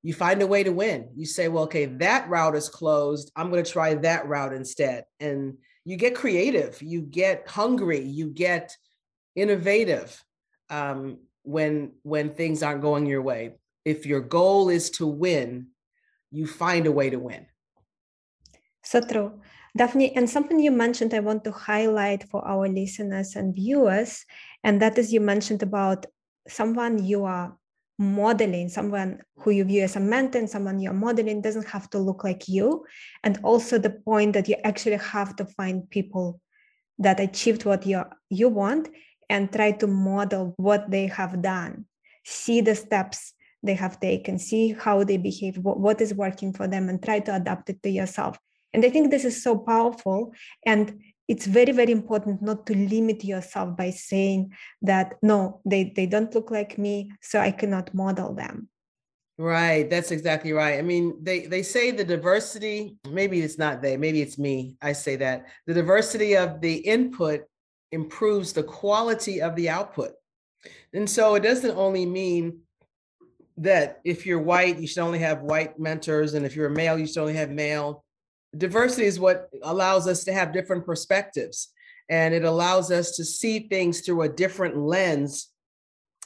you 0.01 0.15
find 0.15 0.41
a 0.41 0.47
way 0.47 0.63
to 0.63 0.71
win. 0.71 1.09
You 1.15 1.27
say, 1.27 1.49
well, 1.49 1.65
okay, 1.65 1.85
that 1.85 2.29
route 2.29 2.55
is 2.55 2.67
closed. 2.67 3.31
I'm 3.35 3.51
going 3.51 3.63
to 3.63 3.71
try 3.71 3.93
that 3.93 4.27
route 4.27 4.53
instead. 4.53 5.05
And 5.19 5.57
you 5.85 5.97
get 5.97 6.15
creative, 6.15 6.81
you 6.81 7.01
get 7.01 7.47
hungry, 7.47 8.01
you 8.01 8.29
get 8.29 8.75
innovative 9.37 10.09
um, 10.69 11.19
when 11.43 11.93
when 12.03 12.33
things 12.33 12.63
aren't 12.63 12.81
going 12.81 13.05
your 13.05 13.21
way. 13.21 13.53
If 13.85 14.05
your 14.05 14.19
goal 14.19 14.67
is 14.67 14.89
to 14.97 15.07
win, 15.07 15.67
you 16.31 16.45
find 16.45 16.85
a 16.87 16.91
way 16.91 17.09
to 17.09 17.19
win. 17.19 17.45
So 18.83 18.99
true. 18.99 19.39
Daphne, 19.77 20.15
and 20.15 20.29
something 20.29 20.59
you 20.59 20.71
mentioned 20.71 21.13
I 21.13 21.19
want 21.19 21.43
to 21.43 21.51
highlight 21.51 22.27
for 22.29 22.45
our 22.45 22.67
listeners 22.67 23.35
and 23.35 23.55
viewers, 23.55 24.25
and 24.63 24.81
that 24.81 24.97
is 24.97 25.13
you 25.13 25.21
mentioned 25.21 25.61
about 25.61 26.05
someone 26.47 27.03
you 27.03 27.25
are 27.25 27.55
modeling 27.99 28.69
someone 28.69 29.19
who 29.39 29.49
you 29.49 29.63
view 29.63 29.81
as 29.83 29.95
a 29.95 29.99
mentor 29.99 30.37
and 30.37 30.49
someone 30.49 30.79
you're 30.79 30.93
modeling 30.93 31.41
doesn't 31.41 31.67
have 31.67 31.89
to 31.89 31.97
look 31.97 32.23
like 32.23 32.47
you 32.47 32.85
and 33.23 33.39
also 33.43 33.79
the 33.79 33.89
point 33.89 34.33
that 34.33 34.47
you 34.47 34.55
actually 34.63 34.97
have 34.97 35.35
to 35.35 35.43
find 35.45 35.89
people 35.89 36.39
that 36.99 37.19
achieved 37.19 37.65
what 37.65 37.85
you 37.87 38.03
you 38.29 38.49
want 38.49 38.87
and 39.29 39.51
try 39.51 39.71
to 39.71 39.87
model 39.87 40.53
what 40.57 40.89
they 40.89 41.07
have 41.07 41.41
done 41.41 41.85
see 42.23 42.61
the 42.61 42.75
steps 42.75 43.33
they 43.63 43.73
have 43.73 43.99
taken 43.99 44.37
see 44.37 44.73
how 44.73 45.03
they 45.03 45.17
behave 45.17 45.57
what, 45.57 45.79
what 45.79 46.01
is 46.01 46.13
working 46.13 46.53
for 46.53 46.67
them 46.67 46.89
and 46.89 47.01
try 47.01 47.19
to 47.19 47.33
adapt 47.33 47.69
it 47.69 47.81
to 47.81 47.89
yourself. 47.89 48.37
And 48.73 48.85
i 48.85 48.89
think 48.89 49.09
this 49.09 49.25
is 49.25 49.41
so 49.41 49.57
powerful 49.57 50.33
and 50.65 50.99
it's 51.27 51.45
very 51.45 51.71
very 51.71 51.91
important 51.91 52.41
not 52.41 52.65
to 52.67 52.75
limit 52.75 53.23
yourself 53.23 53.75
by 53.75 53.89
saying 53.89 54.53
that 54.81 55.15
no 55.21 55.61
they 55.65 55.91
they 55.95 56.05
don't 56.05 56.33
look 56.35 56.51
like 56.51 56.77
me 56.77 57.11
so 57.21 57.39
i 57.39 57.51
cannot 57.51 57.93
model 57.93 58.33
them. 58.33 58.69
Right 59.39 59.87
that's 59.89 60.11
exactly 60.11 60.51
right. 60.51 60.79
I 60.79 60.81
mean 60.81 61.17
they 61.21 61.45
they 61.45 61.63
say 61.63 61.91
the 61.91 62.03
diversity 62.03 62.97
maybe 63.09 63.41
it's 63.41 63.57
not 63.57 63.81
they 63.81 63.95
maybe 63.97 64.21
it's 64.21 64.37
me 64.37 64.77
i 64.81 64.93
say 64.93 65.15
that. 65.17 65.45
The 65.65 65.73
diversity 65.73 66.35
of 66.35 66.61
the 66.61 66.75
input 66.75 67.41
improves 67.91 68.53
the 68.53 68.63
quality 68.63 69.41
of 69.41 69.55
the 69.55 69.69
output. 69.69 70.13
And 70.93 71.09
so 71.09 71.35
it 71.35 71.43
doesn't 71.43 71.77
only 71.77 72.05
mean 72.05 72.61
that 73.57 73.99
if 74.03 74.25
you're 74.25 74.39
white 74.39 74.79
you 74.79 74.87
should 74.87 75.01
only 75.01 75.19
have 75.19 75.41
white 75.41 75.79
mentors 75.79 76.33
and 76.33 76.45
if 76.45 76.55
you're 76.55 76.67
a 76.67 76.75
male 76.75 76.97
you 76.97 77.07
should 77.07 77.17
only 77.17 77.33
have 77.33 77.49
male. 77.49 78.03
Diversity 78.55 79.05
is 79.05 79.19
what 79.19 79.49
allows 79.63 80.07
us 80.07 80.23
to 80.25 80.33
have 80.33 80.53
different 80.53 80.85
perspectives 80.85 81.69
and 82.09 82.33
it 82.33 82.43
allows 82.43 82.91
us 82.91 83.11
to 83.17 83.25
see 83.25 83.59
things 83.59 84.01
through 84.01 84.21
a 84.21 84.29
different 84.29 84.77
lens 84.77 85.49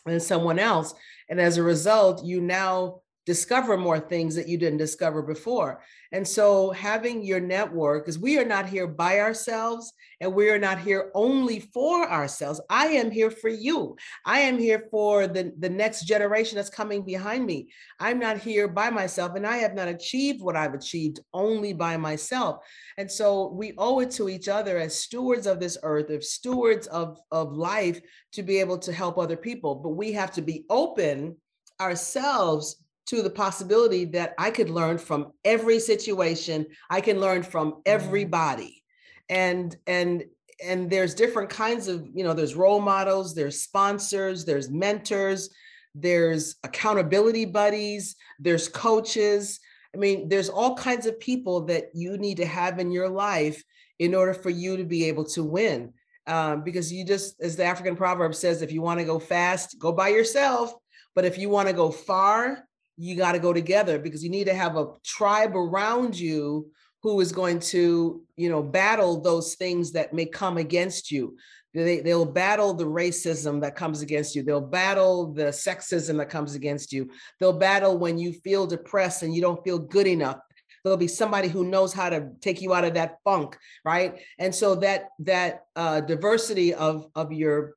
than 0.05 0.20
someone 0.20 0.59
else. 0.59 0.93
And 1.30 1.39
as 1.39 1.57
a 1.57 1.64
result 1.64 2.24
you 2.26 2.41
now 2.41 3.01
discover 3.32 3.78
more 3.78 3.98
things 3.98 4.36
that 4.36 4.50
you 4.50 4.58
didn't 4.58 4.78
discover 4.78 5.22
before. 5.22 5.82
And 6.12 6.28
so 6.28 6.72
having 6.72 7.24
your 7.24 7.40
network, 7.40 8.04
because 8.04 8.20
we 8.20 8.38
are 8.38 8.44
not 8.44 8.66
here 8.68 8.88
by 8.88 9.22
ourselves 9.22 9.94
and 10.20 10.36
we 10.36 10.50
are 10.50 10.60
not 10.60 10.80
here 10.80 11.10
only 11.14 11.62
for 11.62 12.10
ourselves. 12.10 12.60
I 12.70 12.88
am 12.88 13.10
here 13.10 13.32
for 13.32 13.48
you. 13.48 13.96
I 14.26 14.40
am 14.42 14.60
here 14.60 14.84
for 14.92 15.28
the, 15.28 15.54
the 15.58 15.70
next 15.70 16.04
generation 16.04 16.58
that's 16.58 16.70
coming 16.70 17.04
behind 17.04 17.46
me. 17.46 17.70
I'm 18.02 18.20
not 18.20 18.38
here 18.38 18.68
by 18.68 18.90
myself 18.90 19.38
and 19.38 19.48
I 19.48 19.58
have 19.60 19.76
not 19.76 19.88
achieved 19.88 20.42
what 20.42 20.58
I've 20.58 20.74
achieved 20.74 21.22
only 21.34 21.72
by 21.72 21.96
myself. 21.96 22.66
And 22.98 23.10
so 23.10 23.48
we 23.48 23.72
owe 23.78 24.02
it 24.02 24.12
to 24.12 24.28
each 24.28 24.50
other 24.50 24.78
as 24.78 24.94
stewards 25.00 25.48
of 25.48 25.62
this 25.62 25.78
earth, 25.84 26.10
as 26.10 26.32
stewards 26.32 26.88
of, 26.88 27.18
of 27.32 27.54
life 27.54 28.02
to 28.34 28.44
be 28.44 28.60
able 28.60 28.80
to 28.80 28.92
help 28.92 29.18
other 29.18 29.38
people. 29.38 29.76
But 29.76 29.92
we 29.92 30.12
have 30.12 30.34
to 30.34 30.42
be 30.42 30.66
open 30.70 31.38
ourselves 31.80 32.76
to 33.12 33.22
the 33.22 33.30
possibility 33.30 34.05
that 34.05 34.34
I 34.38 34.51
could 34.51 34.70
learn 34.70 34.97
from 34.97 35.34
every 35.43 35.80
situation. 35.80 36.66
I 36.89 37.01
can 37.01 37.20
learn 37.20 37.43
from 37.43 37.72
mm-hmm. 37.72 37.82
everybody. 37.86 38.84
And 39.28 39.76
and 39.86 40.24
and 40.64 40.89
there's 40.89 41.14
different 41.14 41.49
kinds 41.49 41.89
of, 41.89 42.07
you 42.14 42.24
know, 42.24 42.34
there's 42.34 42.55
role 42.55 42.80
models, 42.80 43.36
there's 43.36 43.64
sponsors, 43.64 44.45
there's 44.45 44.70
mentors, 44.70 45.49
there's 45.93 46.55
accountability 46.64 47.43
buddies, 47.43 48.16
there's 48.39 48.70
coaches. 48.70 49.59
I 49.93 49.97
mean, 49.97 50.30
there's 50.30 50.49
all 50.49 50.76
kinds 50.76 51.05
of 51.05 51.20
people 51.20 51.66
that 51.66 51.88
you 51.93 52.18
need 52.18 52.38
to 52.38 52.45
have 52.45 52.80
in 52.80 52.91
your 52.91 53.09
life 53.09 53.62
in 53.99 54.16
order 54.16 54.34
for 54.34 54.51
you 54.51 54.78
to 54.78 54.86
be 54.86 55.09
able 55.09 55.26
to 55.26 55.43
win. 55.43 55.93
Um, 56.28 56.64
because 56.64 56.93
you 56.93 57.03
just, 57.03 57.41
as 57.41 57.57
the 57.57 57.66
African 57.66 57.97
proverb 57.97 58.36
says, 58.36 58.62
if 58.62 58.72
you 58.72 58.82
want 58.82 58.99
to 58.99 59.05
go 59.05 59.20
fast, 59.20 59.80
go 59.80 59.91
by 59.91 60.09
yourself. 60.09 60.74
But 61.14 61.26
if 61.26 61.38
you 61.38 61.49
want 61.49 61.68
to 61.68 61.74
go 61.74 61.91
far, 61.91 62.68
you 63.02 63.16
got 63.16 63.32
to 63.32 63.39
go 63.39 63.52
together 63.52 63.97
because 63.97 64.24
you 64.24 64.30
need 64.30 64.45
to 64.45 64.54
have 64.54 64.78
a 64.78 64.88
tribe 65.04 65.56
around 65.56 66.18
you 66.18 66.70
who 67.02 67.20
is 67.20 67.32
going 67.32 67.60
to 67.60 68.22
you 68.38 68.49
know 68.49 68.62
battle 68.62 69.20
those 69.22 69.56
things 69.56 69.91
that 69.91 70.14
may 70.14 70.26
come 70.26 70.58
against 70.58 71.12
you. 71.12 71.36
They, 71.74 72.02
they'll 72.02 72.26
battle 72.26 72.74
the 72.74 72.86
racism 72.86 73.62
that 73.62 73.78
comes 73.78 74.02
against 74.02 74.36
you. 74.36 74.43
They'll 74.43 74.60
battle 74.60 75.34
the 75.34 75.45
sexism 75.45 76.18
that 76.18 76.30
comes 76.30 76.54
against 76.54 76.91
you. 76.91 77.10
They'll 77.39 77.54
battle 77.58 77.97
when 77.97 78.18
you 78.18 78.34
feel 78.34 78.68
depressed 78.68 79.24
and 79.24 79.34
you 79.34 79.41
don't 79.41 79.64
feel 79.64 79.80
good 79.80 80.06
enough. 80.06 80.39
There'll 80.84 80.97
be 80.97 81.08
somebody 81.08 81.47
who 81.47 81.64
knows 81.64 81.93
how 81.93 82.10
to 82.10 82.32
take 82.41 82.62
you 82.62 82.74
out 82.74 82.84
of 82.84 82.95
that 82.95 83.18
funk 83.24 83.58
right? 83.86 84.20
And 84.38 84.54
so 84.54 84.76
that 84.76 85.10
that 85.20 85.62
uh, 85.76 86.02
diversity 86.02 86.74
of 86.74 87.08
of 87.16 87.32
your 87.32 87.76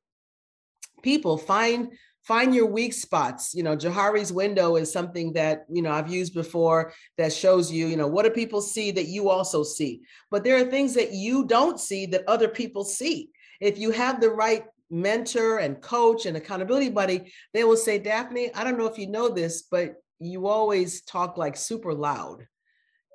people 1.01 1.37
find 1.37 1.93
find 2.25 2.53
your 2.53 2.65
weak 2.65 2.93
spots. 2.93 3.53
You 3.53 3.63
know 3.63 3.75
johari's 3.75 4.33
window 4.33 4.75
is 4.75 4.91
something 4.91 5.33
that 5.33 5.65
you 5.69 5.81
know 5.81 5.91
i've 5.91 6.11
used 6.11 6.33
before 6.33 6.93
that 7.17 7.31
shows 7.31 7.71
you 7.71 7.87
you 7.87 7.97
know 7.97 8.07
what 8.07 8.25
do 8.25 8.31
people 8.31 8.61
see 8.61 8.91
that 8.91 9.07
you 9.07 9.29
also 9.29 9.63
see? 9.63 10.01
But 10.31 10.43
there 10.43 10.57
are 10.57 10.69
things 10.69 10.93
that 10.95 11.13
you 11.13 11.45
don't 11.45 11.79
see 11.79 12.05
that 12.07 12.27
other 12.27 12.47
people 12.47 12.83
see. 12.83 13.29
If 13.61 13.77
you 13.77 13.91
have 13.91 14.19
the 14.19 14.29
right 14.29 14.65
mentor 14.89 15.59
and 15.59 15.81
coach 15.81 16.25
and 16.25 16.37
accountability 16.37 16.89
buddy 16.89 17.33
they 17.53 17.63
will 17.63 17.75
say 17.75 17.97
daphne 17.97 18.53
i 18.53 18.63
don't 18.63 18.77
know 18.77 18.85
if 18.85 18.99
you 18.99 19.07
know 19.07 19.29
this 19.29 19.63
but 19.63 19.95
you 20.19 20.47
always 20.47 21.01
talk 21.01 21.37
like 21.37 21.57
super 21.57 21.93
loud 21.93 22.45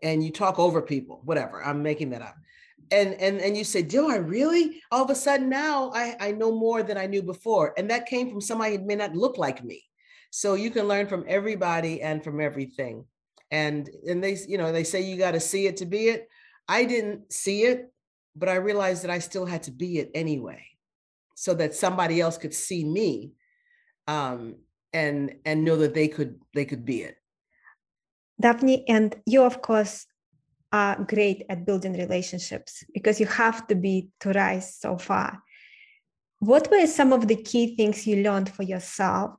and 0.03 0.23
you 0.25 0.33
talk 0.33 0.59
over 0.59 0.83
people 0.83 1.21
whatever 1.25 1.63
i'm 1.65 1.83
making 1.83 2.11
that 2.11 2.23
up 2.23 2.35
and 2.91 3.15
and 3.15 3.41
and 3.41 3.57
you 3.57 3.65
say 3.65 3.83
do 3.83 4.11
i 4.11 4.17
really? 4.17 4.83
All 4.91 5.05
of 5.05 5.11
a 5.11 5.15
sudden 5.15 5.49
now 5.49 5.91
i 5.95 6.17
i 6.21 6.33
know 6.33 6.53
more 6.53 6.83
than 6.83 6.99
i 6.99 7.07
knew 7.07 7.23
before 7.23 7.75
and 7.77 7.91
that 7.91 8.07
came 8.07 8.31
from 8.31 8.41
somebody 8.41 8.77
who 8.77 8.85
may 8.85 8.97
not 8.97 9.15
look 9.15 9.39
like 9.39 9.65
me. 9.65 9.83
So 10.31 10.55
you 10.55 10.71
can 10.71 10.87
learn 10.87 11.09
from 11.09 11.25
everybody 11.27 12.03
and 12.03 12.23
from 12.23 12.41
everything. 12.41 13.05
And 13.51 13.89
and 14.07 14.23
they 14.23 14.37
you 14.49 14.59
know 14.59 14.73
they 14.73 14.85
say 14.85 15.03
you 15.03 15.17
got 15.17 15.33
to 15.33 15.41
see 15.41 15.67
it 15.67 15.77
to 15.79 15.87
be 15.87 16.09
it. 16.09 16.29
I 16.69 16.85
didn't 16.85 17.33
see 17.33 17.63
it 17.65 17.91
but 18.37 18.49
I 18.49 18.57
realized 18.57 19.03
that 19.05 19.11
I 19.11 19.19
still 19.19 19.47
had 19.47 19.65
to 19.65 19.71
be 19.71 19.99
it 19.99 20.11
anyway, 20.15 20.65
so 21.35 21.55
that 21.55 21.75
somebody 21.75 22.21
else 22.21 22.39
could 22.39 22.55
see 22.55 22.85
me, 22.85 23.33
um, 24.07 24.57
and 24.93 25.35
and 25.45 25.65
know 25.65 25.77
that 25.77 25.95
they 25.95 26.09
could 26.09 26.41
they 26.55 26.65
could 26.65 26.85
be 26.85 27.03
it. 27.03 27.17
Daphne, 28.41 28.85
and 28.89 29.15
you 29.27 29.43
of 29.43 29.63
course 29.63 30.07
are 30.73 31.03
great 31.05 31.45
at 31.49 31.67
building 31.67 31.95
relationships 31.95 32.85
because 32.95 33.19
you 33.19 33.27
have 33.27 33.67
to 33.67 33.75
be 33.75 34.09
to 34.21 34.33
rise 34.33 34.77
so 34.77 34.97
far. 34.97 35.43
What 36.39 36.71
were 36.71 36.87
some 36.87 37.13
of 37.13 37.29
the 37.29 37.37
key 37.37 37.77
things 37.77 38.07
you 38.07 38.23
learned 38.23 38.49
for 38.49 38.63
yourself 38.63 39.33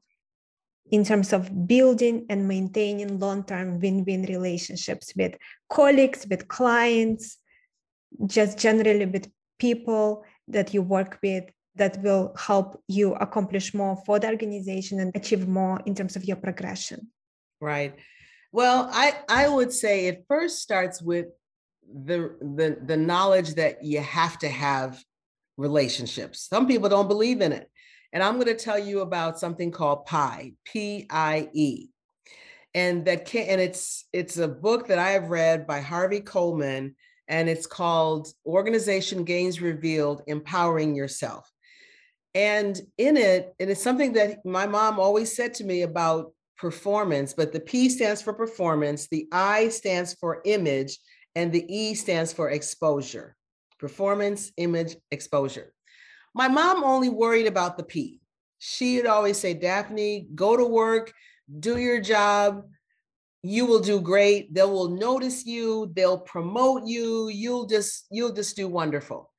in 0.92 1.04
terms 1.04 1.32
of 1.32 1.68
building 1.68 2.26
and 2.30 2.48
maintaining 2.48 3.20
long-term 3.20 3.80
win-win 3.80 4.24
relationships 4.24 5.14
with 5.16 5.38
colleagues, 5.70 6.28
with 6.30 6.48
clients, 6.48 7.38
just 8.26 8.58
generally 8.58 9.06
with 9.06 9.32
people 9.58 10.26
that 10.48 10.74
you 10.74 10.82
work 10.82 11.18
with 11.24 11.46
that 11.76 12.02
will 12.02 12.34
help 12.38 12.82
you 12.88 13.14
accomplish 13.16 13.74
more 13.74 13.96
for 14.06 14.20
the 14.20 14.28
organization 14.28 15.00
and 15.00 15.16
achieve 15.16 15.48
more 15.48 15.80
in 15.86 15.96
terms 15.96 16.16
of 16.16 16.26
your 16.26 16.36
progression 16.36 17.08
right 17.62 17.96
well 18.52 18.90
i 18.92 19.14
i 19.30 19.48
would 19.48 19.72
say 19.72 20.08
it 20.08 20.26
first 20.28 20.60
starts 20.60 21.02
with 21.02 21.28
the 21.94 22.36
the 22.42 22.78
the 22.86 22.98
knowledge 22.98 23.56
that 23.56 23.84
you 23.84 24.00
have 24.00 24.38
to 24.40 24.48
have 24.48 25.04
relationships. 25.58 26.48
Some 26.50 26.66
people 26.66 26.90
don't 26.90 27.10
believe 27.10 27.42
in 27.42 27.52
it. 27.52 27.70
And 28.14 28.24
i'm 28.24 28.36
going 28.36 28.48
to 28.48 28.56
tell 28.56 28.80
you 28.80 29.02
about 29.02 29.40
something 29.40 29.72
called 29.72 30.06
PIE, 30.06 30.54
p-i-e 30.66 31.90
and 32.74 33.06
that 33.06 33.26
can 33.26 33.48
and 33.48 33.62
it's 33.62 34.06
it's 34.14 34.38
a 34.38 34.48
book 34.48 34.88
that 34.88 35.00
i 35.00 35.12
have 35.12 35.30
read 35.30 35.68
by 35.68 35.80
harvey 35.82 36.22
coleman 36.22 36.96
and 37.32 37.48
it's 37.48 37.66
called 37.66 38.28
Organization 38.46 39.24
Games 39.24 39.62
Revealed 39.62 40.22
Empowering 40.28 40.96
Yourself. 40.96 41.50
And 42.36 42.80
in 42.98 43.16
it, 43.16 43.56
it 43.58 43.70
is 43.70 43.82
something 43.82 44.14
that 44.14 44.46
my 44.46 44.68
mom 44.68 45.00
always 45.00 45.34
said 45.34 45.54
to 45.56 45.64
me 45.64 45.84
about 45.84 46.34
performance, 46.62 47.34
but 47.34 47.52
the 47.52 47.60
P 47.60 47.90
stands 47.90 48.22
for 48.22 48.34
performance, 48.34 49.08
the 49.08 49.28
I 49.32 49.70
stands 49.70 50.14
for 50.14 50.44
image, 50.46 51.00
and 51.36 51.52
the 51.52 51.66
E 51.68 51.96
stands 51.96 52.32
for 52.32 52.52
exposure. 52.52 53.36
Performance, 53.80 54.52
image, 54.58 54.96
exposure. 55.10 55.74
My 56.36 56.48
mom 56.48 56.84
only 56.84 57.10
worried 57.10 57.48
about 57.48 57.78
the 57.78 57.84
P. 57.84 58.22
She'd 58.60 59.08
always 59.08 59.40
say, 59.40 59.56
Daphne, 59.56 60.28
go 60.36 60.56
to 60.56 60.64
work, 60.64 61.12
do 61.60 61.78
your 61.78 62.00
job, 62.00 62.64
you 63.44 63.66
will 63.66 63.80
do 63.80 64.00
great 64.00 64.54
they 64.54 64.62
will 64.62 64.90
notice 64.90 65.48
you 65.48 65.92
they'll 65.96 66.20
promote 66.20 66.86
you 66.86 67.28
you'll 67.30 67.66
just 67.66 68.06
you'll 68.12 68.32
just 68.32 68.56
do 68.56 68.68
wonderful 68.68 69.32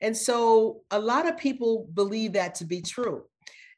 and 0.00 0.16
so 0.16 0.82
a 0.92 0.98
lot 1.00 1.26
of 1.26 1.36
people 1.36 1.88
believe 1.92 2.34
that 2.34 2.54
to 2.54 2.64
be 2.64 2.80
true 2.80 3.24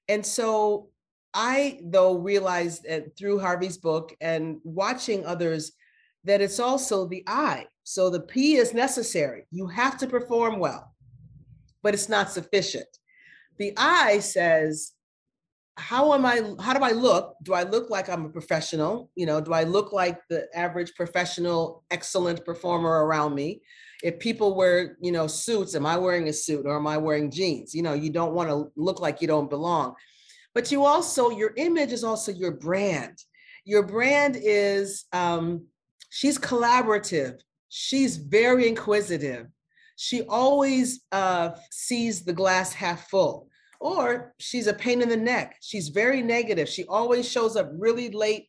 and 0.07 0.25
so 0.27 0.91
i 1.35 1.81
though 1.85 2.19
realized 2.19 2.85
eh, 2.89 3.01
through 3.19 3.39
harvey's 3.39 3.79
book 3.79 4.15
and 4.21 4.59
watching 4.65 5.25
others 5.25 5.73
that 6.25 6.41
it's 6.41 6.61
also 6.61 7.07
the 7.07 7.23
i 7.27 7.65
so 7.85 8.11
the 8.11 8.21
p 8.21 8.57
is 8.57 8.75
necessary 8.75 9.47
you 9.51 9.67
have 9.67 9.97
to 9.97 10.07
perform 10.07 10.59
well 10.59 10.95
but 11.83 11.95
it's 11.95 12.09
not 12.09 12.31
sufficient 12.31 12.89
the 13.59 13.73
i 13.77 14.19
says 14.19 14.93
how 15.81 16.13
am 16.13 16.27
I, 16.27 16.43
how 16.61 16.75
do 16.75 16.85
I 16.85 16.91
look? 16.91 17.35
Do 17.43 17.55
I 17.55 17.63
look 17.63 17.89
like 17.89 18.09
I'm 18.11 18.27
a 18.27 18.29
professional? 18.29 19.11
You 19.15 19.27
know, 19.27 19.41
do 19.41 19.55
I 19.55 19.65
look 19.65 19.93
like 19.93 20.21
the 20.29 20.47
average 20.55 20.95
professional, 20.95 21.85
excellent 21.91 22.45
performer 22.45 23.07
around 23.07 23.35
me? 23.35 23.63
If 24.03 24.19
people 24.19 24.55
wear, 24.55 24.99
you 25.01 25.11
know, 25.11 25.27
suits, 25.27 25.75
am 25.75 25.87
I 25.87 25.97
wearing 25.97 26.29
a 26.29 26.33
suit 26.33 26.67
or 26.67 26.77
am 26.77 26.87
I 26.87 26.99
wearing 26.99 27.31
jeans? 27.31 27.75
You 27.75 27.83
know, 27.83 27.95
you 27.95 28.11
don't 28.11 28.35
want 28.35 28.51
to 28.51 28.71
look 28.77 29.01
like 29.01 29.23
you 29.23 29.29
don't 29.29 29.49
belong. 29.49 29.95
But 30.55 30.73
you 30.73 30.85
also, 30.85 31.31
your 31.31 31.53
image 31.57 31.93
is 31.93 32.05
also 32.05 32.33
your 32.33 32.53
brand. 32.53 33.19
Your 33.65 33.83
brand 33.83 34.37
is, 34.41 35.05
um, 35.13 35.67
she's 36.11 36.39
collaborative. 36.39 37.41
She's 37.69 38.17
very 38.17 38.69
inquisitive. 38.69 39.47
She 39.97 40.23
always 40.23 41.03
uh, 41.13 41.51
sees 41.71 42.25
the 42.25 42.33
glass 42.33 42.73
half 42.73 43.09
full 43.09 43.51
or 43.81 44.35
she's 44.39 44.67
a 44.67 44.75
pain 44.75 45.01
in 45.01 45.09
the 45.09 45.17
neck. 45.17 45.57
She's 45.63 45.89
very 45.89 46.23
negative. 46.23 46.69
She 46.69 46.85
always 46.85 47.29
shows 47.29 47.57
up 47.57 47.71
really 47.73 48.11
late. 48.11 48.47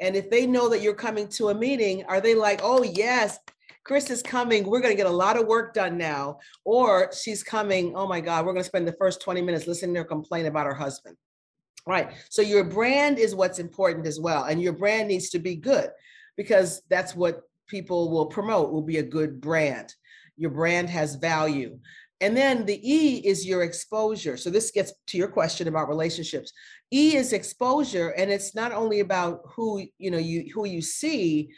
And 0.00 0.14
if 0.14 0.30
they 0.30 0.46
know 0.46 0.68
that 0.68 0.82
you're 0.82 0.94
coming 0.94 1.28
to 1.28 1.48
a 1.48 1.54
meeting, 1.54 2.04
are 2.04 2.20
they 2.20 2.34
like, 2.34 2.60
oh, 2.62 2.82
yes, 2.82 3.38
Chris 3.84 4.10
is 4.10 4.22
coming. 4.22 4.66
We're 4.66 4.80
going 4.80 4.92
to 4.92 4.96
get 4.96 5.06
a 5.06 5.16
lot 5.16 5.38
of 5.38 5.46
work 5.46 5.72
done 5.72 5.96
now. 5.96 6.38
Or 6.64 7.10
she's 7.14 7.42
coming, 7.42 7.94
oh 7.96 8.06
my 8.06 8.20
God, 8.20 8.44
we're 8.44 8.52
going 8.52 8.62
to 8.62 8.68
spend 8.68 8.86
the 8.86 8.96
first 8.98 9.22
20 9.22 9.40
minutes 9.40 9.66
listening 9.66 9.94
to 9.94 10.00
her 10.00 10.04
complain 10.04 10.44
about 10.46 10.66
her 10.66 10.74
husband. 10.74 11.16
Right. 11.86 12.12
So 12.30 12.42
your 12.42 12.64
brand 12.64 13.18
is 13.18 13.34
what's 13.34 13.60
important 13.60 14.06
as 14.06 14.18
well. 14.18 14.44
And 14.44 14.60
your 14.60 14.72
brand 14.72 15.08
needs 15.08 15.30
to 15.30 15.38
be 15.38 15.54
good 15.54 15.90
because 16.36 16.82
that's 16.88 17.14
what 17.14 17.42
people 17.68 18.10
will 18.10 18.26
promote, 18.26 18.72
will 18.72 18.82
be 18.82 18.98
a 18.98 19.02
good 19.02 19.40
brand. 19.40 19.94
Your 20.36 20.50
brand 20.50 20.90
has 20.90 21.14
value. 21.14 21.78
And 22.20 22.36
then 22.36 22.64
the 22.64 22.80
E 22.82 23.18
is 23.18 23.46
your 23.46 23.62
exposure. 23.62 24.36
So 24.36 24.50
this 24.50 24.70
gets 24.70 24.92
to 25.08 25.18
your 25.18 25.28
question 25.28 25.68
about 25.68 25.88
relationships. 25.88 26.52
E 26.90 27.14
is 27.14 27.32
exposure, 27.32 28.10
and 28.10 28.30
it's 28.30 28.54
not 28.54 28.72
only 28.72 29.00
about 29.00 29.40
who 29.44 29.86
you 29.98 30.10
know 30.10 30.18
you 30.18 30.50
who 30.54 30.64
you 30.66 30.80
see, 30.80 31.50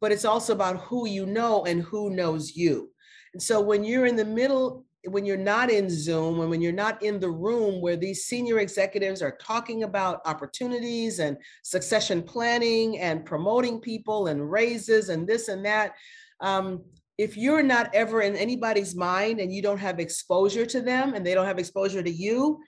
but 0.00 0.10
it's 0.10 0.24
also 0.24 0.52
about 0.52 0.80
who 0.80 1.06
you 1.06 1.26
know 1.26 1.64
and 1.64 1.82
who 1.82 2.10
knows 2.10 2.56
you. 2.56 2.90
And 3.34 3.42
so 3.42 3.60
when 3.60 3.84
you're 3.84 4.06
in 4.06 4.16
the 4.16 4.24
middle, 4.24 4.84
when 5.04 5.24
you're 5.24 5.36
not 5.36 5.70
in 5.70 5.88
Zoom, 5.88 6.40
and 6.40 6.50
when 6.50 6.60
you're 6.60 6.72
not 6.72 7.02
in 7.02 7.20
the 7.20 7.30
room 7.30 7.80
where 7.80 7.96
these 7.96 8.24
senior 8.24 8.58
executives 8.58 9.22
are 9.22 9.36
talking 9.40 9.84
about 9.84 10.20
opportunities 10.26 11.20
and 11.20 11.36
succession 11.62 12.22
planning 12.22 12.98
and 12.98 13.24
promoting 13.24 13.80
people 13.80 14.26
and 14.26 14.50
raises 14.50 15.08
and 15.08 15.26
this 15.26 15.48
and 15.48 15.64
that, 15.64 15.92
um, 16.40 16.84
if 17.16 17.36
you're 17.36 17.62
not 17.62 17.94
ever 17.94 18.22
in 18.22 18.36
anybody's 18.36 18.94
mind 18.94 19.40
and 19.40 19.52
you 19.52 19.62
don't 19.62 19.78
have 19.78 19.98
exposure 19.98 20.66
to 20.66 20.80
them 20.80 21.14
and 21.14 21.26
they 21.26 21.34
don't 21.34 21.46
have 21.46 21.58
exposure 21.58 22.02
to 22.02 22.10
you, 22.10 22.60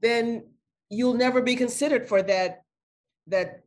then 0.00 0.44
you'll 0.90 1.14
never 1.14 1.40
be 1.40 1.56
considered 1.56 2.08
for 2.08 2.22
that 2.22 2.62
that 3.26 3.63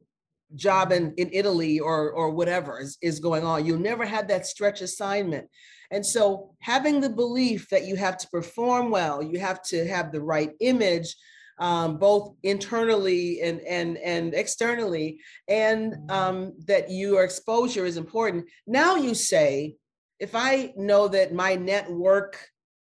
job 0.55 0.91
in, 0.91 1.13
in 1.17 1.29
Italy 1.33 1.79
or 1.79 2.11
or 2.11 2.29
whatever 2.29 2.79
is, 2.79 2.97
is 3.01 3.19
going 3.19 3.43
on. 3.43 3.65
You'll 3.65 3.79
never 3.79 4.05
have 4.05 4.27
that 4.27 4.45
stretch 4.45 4.81
assignment. 4.81 5.49
And 5.91 6.05
so 6.05 6.55
having 6.59 6.99
the 6.99 7.09
belief 7.09 7.69
that 7.69 7.85
you 7.85 7.95
have 7.95 8.17
to 8.17 8.29
perform 8.29 8.91
well, 8.91 9.21
you 9.21 9.39
have 9.39 9.61
to 9.63 9.87
have 9.87 10.11
the 10.11 10.21
right 10.21 10.51
image, 10.59 11.15
um, 11.59 11.97
both 11.97 12.35
internally 12.43 13.41
and 13.41 13.61
and 13.61 13.97
and 13.97 14.33
externally, 14.33 15.19
and 15.47 15.95
um, 16.09 16.53
that 16.65 16.91
your 16.91 17.23
exposure 17.23 17.85
is 17.85 17.97
important. 17.97 18.45
Now 18.65 18.95
you 18.95 19.15
say, 19.15 19.75
if 20.19 20.35
I 20.35 20.73
know 20.75 21.07
that 21.07 21.33
my 21.33 21.55
network 21.55 22.37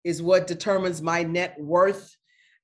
is 0.04 0.22
what 0.22 0.46
determines 0.46 1.02
my 1.02 1.22
net 1.22 1.56
worth, 1.58 2.16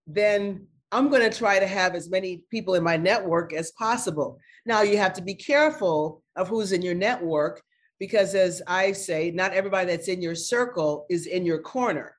then 0.06 0.66
I'm 0.92 1.08
going 1.08 1.28
to 1.28 1.36
try 1.36 1.58
to 1.58 1.66
have 1.66 1.94
as 1.94 2.08
many 2.08 2.44
people 2.50 2.74
in 2.74 2.82
my 2.82 2.96
network 2.96 3.52
as 3.52 3.72
possible. 3.72 4.38
Now, 4.66 4.82
you 4.82 4.98
have 4.98 5.12
to 5.14 5.22
be 5.22 5.34
careful 5.34 6.22
of 6.34 6.48
who's 6.48 6.72
in 6.72 6.82
your 6.82 6.94
network 6.94 7.62
because, 8.00 8.34
as 8.34 8.60
I 8.66 8.92
say, 8.92 9.30
not 9.30 9.52
everybody 9.54 9.86
that's 9.86 10.08
in 10.08 10.20
your 10.20 10.34
circle 10.34 11.06
is 11.08 11.26
in 11.26 11.46
your 11.46 11.60
corner. 11.60 12.16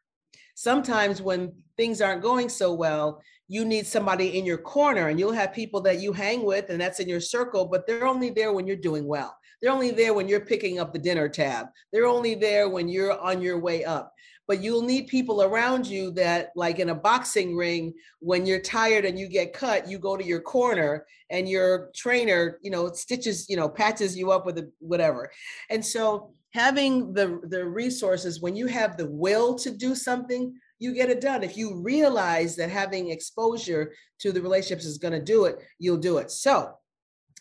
Sometimes, 0.55 1.21
when 1.21 1.51
things 1.75 2.01
aren't 2.01 2.23
going 2.23 2.47
so 2.47 2.73
well, 2.73 3.21
you 3.49 3.65
need 3.65 3.85
somebody 3.85 4.39
in 4.39 4.45
your 4.45 4.57
corner, 4.57 5.09
and 5.09 5.19
you'll 5.19 5.31
have 5.33 5.53
people 5.53 5.81
that 5.81 5.99
you 5.99 6.13
hang 6.13 6.43
with, 6.43 6.69
and 6.69 6.79
that's 6.79 6.99
in 6.99 7.07
your 7.07 7.19
circle, 7.19 7.65
but 7.65 7.85
they're 7.85 8.07
only 8.07 8.29
there 8.29 8.53
when 8.53 8.65
you're 8.65 8.75
doing 8.75 9.05
well. 9.05 9.37
They're 9.61 9.71
only 9.71 9.91
there 9.91 10.13
when 10.13 10.27
you're 10.27 10.45
picking 10.45 10.79
up 10.79 10.93
the 10.93 10.99
dinner 10.99 11.27
tab. 11.27 11.67
They're 11.91 12.07
only 12.07 12.35
there 12.35 12.69
when 12.69 12.87
you're 12.87 13.19
on 13.19 13.41
your 13.41 13.59
way 13.59 13.83
up. 13.83 14.13
But 14.47 14.61
you'll 14.61 14.81
need 14.81 15.07
people 15.07 15.43
around 15.43 15.85
you 15.85 16.11
that, 16.11 16.51
like 16.55 16.79
in 16.79 16.89
a 16.89 16.95
boxing 16.95 17.55
ring, 17.55 17.93
when 18.19 18.45
you're 18.45 18.61
tired 18.61 19.05
and 19.05 19.19
you 19.19 19.27
get 19.27 19.53
cut, 19.53 19.89
you 19.89 19.99
go 19.99 20.15
to 20.15 20.23
your 20.23 20.41
corner 20.41 21.05
and 21.29 21.49
your 21.49 21.89
trainer, 21.95 22.57
you 22.61 22.71
know, 22.71 22.91
stitches, 22.91 23.49
you 23.49 23.57
know, 23.57 23.67
patches 23.67 24.17
you 24.17 24.31
up 24.31 24.45
with 24.45 24.57
a 24.57 24.71
whatever. 24.79 25.29
And 25.69 25.85
so 25.85 26.33
having 26.53 27.13
the 27.13 27.41
the 27.49 27.65
resources 27.65 28.41
when 28.41 28.55
you 28.55 28.67
have 28.67 28.95
the 28.95 29.07
will 29.07 29.53
to 29.55 29.69
do 29.69 29.93
something 29.93 30.53
you 30.79 30.93
get 30.93 31.09
it 31.09 31.19
done 31.19 31.43
if 31.43 31.57
you 31.57 31.81
realize 31.81 32.55
that 32.55 32.69
having 32.69 33.09
exposure 33.09 33.91
to 34.17 34.31
the 34.31 34.41
relationships 34.41 34.85
is 34.85 34.97
going 34.97 35.11
to 35.11 35.21
do 35.21 35.43
it 35.43 35.59
you'll 35.77 35.97
do 35.97 36.19
it 36.19 36.31
so 36.31 36.71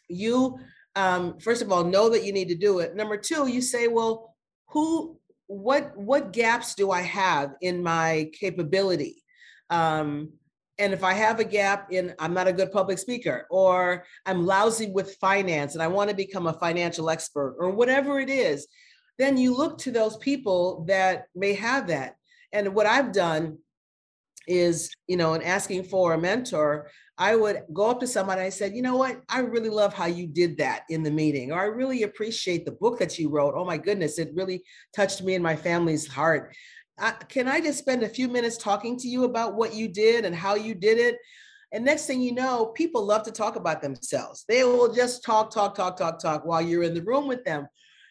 you 0.08 0.58
um, 0.96 1.38
first 1.38 1.62
of 1.62 1.70
all, 1.70 1.84
know 1.84 2.08
that 2.08 2.24
you 2.24 2.32
need 2.32 2.48
to 2.48 2.54
do 2.54 2.78
it. 2.78 2.96
Number 2.96 3.18
two, 3.18 3.46
you 3.46 3.60
say, 3.60 3.86
well, 3.86 4.34
who, 4.68 5.18
what, 5.46 5.96
what 5.96 6.32
gaps 6.32 6.74
do 6.74 6.90
I 6.90 7.02
have 7.02 7.54
in 7.60 7.82
my 7.82 8.30
capability? 8.32 9.22
Um, 9.70 10.32
and 10.78 10.92
if 10.92 11.02
I 11.02 11.14
have 11.14 11.40
a 11.40 11.44
gap 11.44 11.90
in, 11.90 12.14
I'm 12.18 12.34
not 12.34 12.48
a 12.48 12.52
good 12.52 12.70
public 12.70 12.98
speaker, 12.98 13.46
or 13.50 14.04
I'm 14.26 14.44
lousy 14.44 14.90
with 14.90 15.16
finance 15.16 15.74
and 15.74 15.82
I 15.82 15.86
want 15.86 16.10
to 16.10 16.16
become 16.16 16.46
a 16.46 16.52
financial 16.52 17.08
expert, 17.08 17.56
or 17.58 17.70
whatever 17.70 18.20
it 18.20 18.28
is, 18.28 18.66
then 19.18 19.38
you 19.38 19.56
look 19.56 19.78
to 19.78 19.90
those 19.90 20.16
people 20.18 20.84
that 20.88 21.24
may 21.34 21.54
have 21.54 21.86
that. 21.86 22.16
And 22.52 22.74
what 22.74 22.86
I've 22.86 23.12
done 23.12 23.58
is, 24.46 24.90
you 25.08 25.16
know, 25.16 25.34
in 25.34 25.42
asking 25.42 25.84
for 25.84 26.12
a 26.12 26.18
mentor, 26.18 26.90
I 27.18 27.34
would 27.34 27.62
go 27.72 27.90
up 27.90 28.00
to 28.00 28.06
somebody. 28.06 28.42
I 28.42 28.50
said, 28.50 28.74
you 28.74 28.82
know 28.82 28.96
what? 28.96 29.22
I 29.28 29.40
really 29.40 29.70
love 29.70 29.94
how 29.94 30.06
you 30.06 30.26
did 30.26 30.58
that 30.58 30.82
in 30.90 31.02
the 31.02 31.10
meeting, 31.10 31.50
or 31.50 31.60
I 31.60 31.64
really 31.64 32.02
appreciate 32.02 32.64
the 32.66 32.72
book 32.72 32.98
that 32.98 33.18
you 33.18 33.30
wrote. 33.30 33.54
Oh 33.56 33.64
my 33.64 33.78
goodness, 33.78 34.18
it 34.18 34.32
really 34.34 34.62
touched 34.94 35.22
me 35.22 35.34
and 35.34 35.42
my 35.42 35.56
family's 35.56 36.06
heart. 36.06 36.54
I, 36.98 37.12
can 37.12 37.48
I 37.48 37.60
just 37.60 37.78
spend 37.78 38.02
a 38.02 38.08
few 38.08 38.28
minutes 38.28 38.58
talking 38.58 38.98
to 38.98 39.08
you 39.08 39.24
about 39.24 39.54
what 39.54 39.74
you 39.74 39.88
did 39.88 40.24
and 40.24 40.34
how 40.34 40.54
you 40.54 40.74
did 40.74 40.98
it? 40.98 41.16
And 41.72 41.84
next 41.84 42.06
thing 42.06 42.20
you 42.20 42.32
know, 42.32 42.66
people 42.66 43.04
love 43.04 43.22
to 43.24 43.32
talk 43.32 43.56
about 43.56 43.82
themselves. 43.82 44.44
They 44.48 44.64
will 44.64 44.92
just 44.92 45.24
talk, 45.24 45.50
talk, 45.50 45.74
talk, 45.74 45.96
talk, 45.96 46.18
talk 46.18 46.44
while 46.44 46.62
you're 46.62 46.84
in 46.84 46.94
the 46.94 47.02
room 47.02 47.26
with 47.26 47.44
them. 47.44 47.66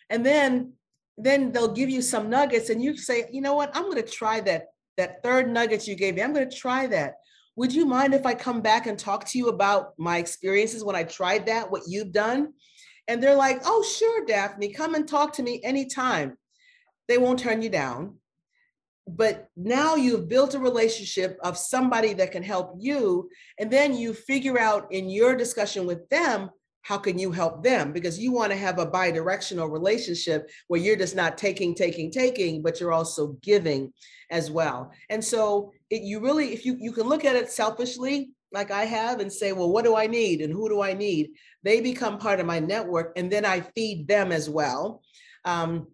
And 0.09 0.25
then 0.25 0.73
then 1.17 1.51
they'll 1.53 1.71
give 1.71 1.89
you 1.89 2.01
some 2.01 2.29
nuggets 2.29 2.69
and 2.69 2.83
you 2.83 2.97
say, 2.97 3.25
you 3.31 3.39
know 3.39 3.55
what, 3.55 3.73
I'm 3.73 3.83
going 3.83 3.95
to 3.95 4.01
try 4.03 4.41
that 4.41 4.65
that 4.97 5.23
third 5.23 5.49
nugget 5.49 5.87
you 5.87 5.95
gave 5.95 6.15
me. 6.15 6.21
I'm 6.21 6.33
going 6.33 6.49
to 6.49 6.55
try 6.55 6.87
that. 6.87 7.15
Would 7.57 7.73
you 7.73 7.85
mind 7.85 8.13
if 8.13 8.25
I 8.25 8.33
come 8.33 8.61
back 8.61 8.85
and 8.85 8.99
talk 8.99 9.25
to 9.25 9.37
you 9.37 9.47
about 9.47 9.93
my 9.97 10.17
experiences 10.17 10.83
when 10.83 10.95
I 10.95 11.03
tried 11.03 11.45
that, 11.45 11.71
what 11.71 11.83
you've 11.87 12.11
done? 12.11 12.53
And 13.07 13.21
they're 13.21 13.35
like, 13.35 13.61
oh, 13.65 13.83
sure, 13.83 14.25
Daphne, 14.25 14.73
come 14.73 14.95
and 14.95 15.07
talk 15.07 15.33
to 15.33 15.43
me 15.43 15.61
anytime. 15.63 16.37
They 17.07 17.17
won't 17.17 17.39
turn 17.39 17.61
you 17.61 17.69
down. 17.69 18.17
But 19.07 19.49
now 19.55 19.95
you've 19.95 20.27
built 20.27 20.55
a 20.55 20.59
relationship 20.59 21.37
of 21.43 21.57
somebody 21.57 22.13
that 22.13 22.31
can 22.31 22.41
help 22.41 22.75
you. 22.79 23.29
And 23.59 23.69
then 23.69 23.95
you 23.95 24.13
figure 24.13 24.59
out 24.59 24.91
in 24.91 25.09
your 25.09 25.35
discussion 25.35 25.85
with 25.85 26.09
them 26.09 26.49
how 26.85 26.99
can 26.99 27.17
you 27.17 27.31
help 27.31 27.63
them? 27.63 27.91
Because 27.91 28.19
you 28.19 28.31
want 28.31 28.51
to 28.51 28.57
have 28.57 28.77
a 28.77 28.85
bi-directional 28.85 29.67
relationship 29.67 30.51
where 30.67 30.79
you're 30.79 30.95
just 30.95 31.15
not 31.15 31.35
taking 31.35 31.73
taking 31.73 32.11
taking 32.11 32.61
but 32.61 32.79
you're 32.79 32.93
also 32.93 33.37
giving 33.41 33.91
as 34.29 34.51
well. 34.51 34.91
And 35.09 35.23
so 35.23 35.71
it, 35.89 36.03
you 36.03 36.19
really 36.19 36.53
if 36.53 36.63
you 36.63 36.77
you 36.79 36.91
can 36.91 37.07
look 37.07 37.25
at 37.25 37.35
it 37.35 37.49
selfishly 37.49 38.29
like 38.51 38.69
i 38.69 38.85
have 38.85 39.19
and 39.19 39.33
say 39.33 39.51
well 39.51 39.71
what 39.71 39.83
do 39.83 39.95
i 39.95 40.05
need 40.05 40.41
and 40.41 40.53
who 40.53 40.69
do 40.69 40.83
i 40.83 40.93
need? 40.93 41.31
They 41.63 41.81
become 41.81 42.19
part 42.19 42.39
of 42.39 42.45
my 42.45 42.59
network 42.59 43.13
and 43.17 43.31
then 43.31 43.45
i 43.45 43.61
feed 43.61 44.07
them 44.07 44.31
as 44.31 44.47
well. 44.47 45.01
Um, 45.43 45.87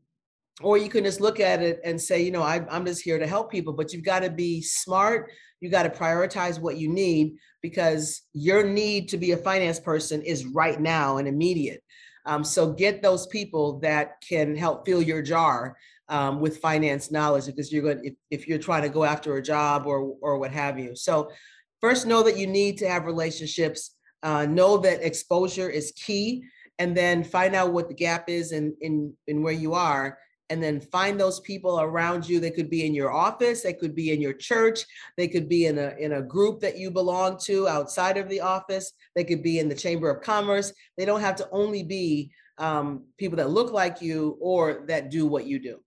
or 0.61 0.77
you 0.77 0.89
can 0.89 1.05
just 1.05 1.21
look 1.21 1.39
at 1.39 1.63
it 1.63 1.79
and 1.85 1.99
say 1.99 2.21
you 2.21 2.31
know 2.31 2.43
I, 2.43 2.65
i'm 2.69 2.85
just 2.85 3.01
here 3.01 3.17
to 3.17 3.25
help 3.25 3.49
people 3.49 3.71
but 3.71 3.93
you've 3.93 4.03
got 4.03 4.23
to 4.23 4.29
be 4.29 4.61
smart. 4.61 5.31
You 5.61 5.69
got 5.69 5.83
to 5.83 5.89
prioritize 5.89 6.59
what 6.59 6.75
you 6.75 6.89
need 6.89 7.37
because 7.61 8.23
your 8.33 8.63
need 8.63 9.09
to 9.09 9.17
be 9.17 9.31
a 9.31 9.37
finance 9.37 9.79
person 9.79 10.21
is 10.21 10.45
right 10.45 10.79
now 10.79 11.17
and 11.17 11.27
immediate. 11.27 11.83
Um, 12.25 12.43
so 12.43 12.71
get 12.71 13.01
those 13.01 13.27
people 13.27 13.79
that 13.79 14.21
can 14.27 14.55
help 14.55 14.85
fill 14.85 15.01
your 15.01 15.21
jar 15.21 15.75
um, 16.09 16.39
with 16.39 16.57
finance 16.57 17.09
knowledge 17.09 17.45
because 17.45 17.71
you're 17.71 17.83
going 17.83 18.05
if, 18.05 18.13
if 18.29 18.47
you're 18.47 18.59
trying 18.59 18.83
to 18.83 18.89
go 18.89 19.03
after 19.03 19.37
a 19.37 19.41
job 19.41 19.85
or 19.85 20.15
or 20.21 20.37
what 20.37 20.51
have 20.51 20.77
you. 20.77 20.95
So 20.95 21.31
first 21.79 22.05
know 22.05 22.21
that 22.23 22.37
you 22.37 22.47
need 22.47 22.77
to 22.79 22.89
have 22.89 23.05
relationships. 23.05 23.95
Uh, 24.23 24.45
know 24.45 24.77
that 24.77 25.03
exposure 25.03 25.69
is 25.69 25.93
key, 25.93 26.43
and 26.77 26.95
then 26.95 27.23
find 27.23 27.55
out 27.55 27.73
what 27.73 27.87
the 27.87 27.95
gap 27.95 28.29
is 28.29 28.51
in 28.51 28.75
in 28.81 29.13
in 29.27 29.41
where 29.41 29.53
you 29.53 29.73
are, 29.73 30.17
and 30.51 30.61
then 30.61 30.81
find 30.81 31.17
those 31.17 31.39
people 31.39 31.79
around 31.79 32.27
you. 32.27 32.41
They 32.41 32.51
could 32.51 32.69
be 32.69 32.85
in 32.85 32.93
your 32.93 33.11
office, 33.11 33.63
they 33.63 33.73
could 33.73 33.95
be 33.95 34.11
in 34.11 34.19
your 34.19 34.33
church, 34.33 34.79
they 35.15 35.29
could 35.29 35.47
be 35.47 35.65
in 35.67 35.77
a, 35.77 35.95
in 35.97 36.13
a 36.13 36.21
group 36.21 36.59
that 36.59 36.77
you 36.77 36.91
belong 36.91 37.39
to 37.45 37.69
outside 37.69 38.17
of 38.17 38.27
the 38.27 38.41
office, 38.41 38.91
they 39.15 39.23
could 39.23 39.41
be 39.41 39.59
in 39.59 39.69
the 39.69 39.75
Chamber 39.75 40.09
of 40.09 40.21
Commerce. 40.21 40.73
They 40.97 41.05
don't 41.05 41.21
have 41.21 41.37
to 41.37 41.47
only 41.51 41.83
be 41.83 42.31
um, 42.57 43.05
people 43.17 43.37
that 43.37 43.49
look 43.49 43.71
like 43.71 44.01
you 44.01 44.37
or 44.41 44.83
that 44.87 45.09
do 45.09 45.25
what 45.25 45.45
you 45.45 45.57
do. 45.57 45.79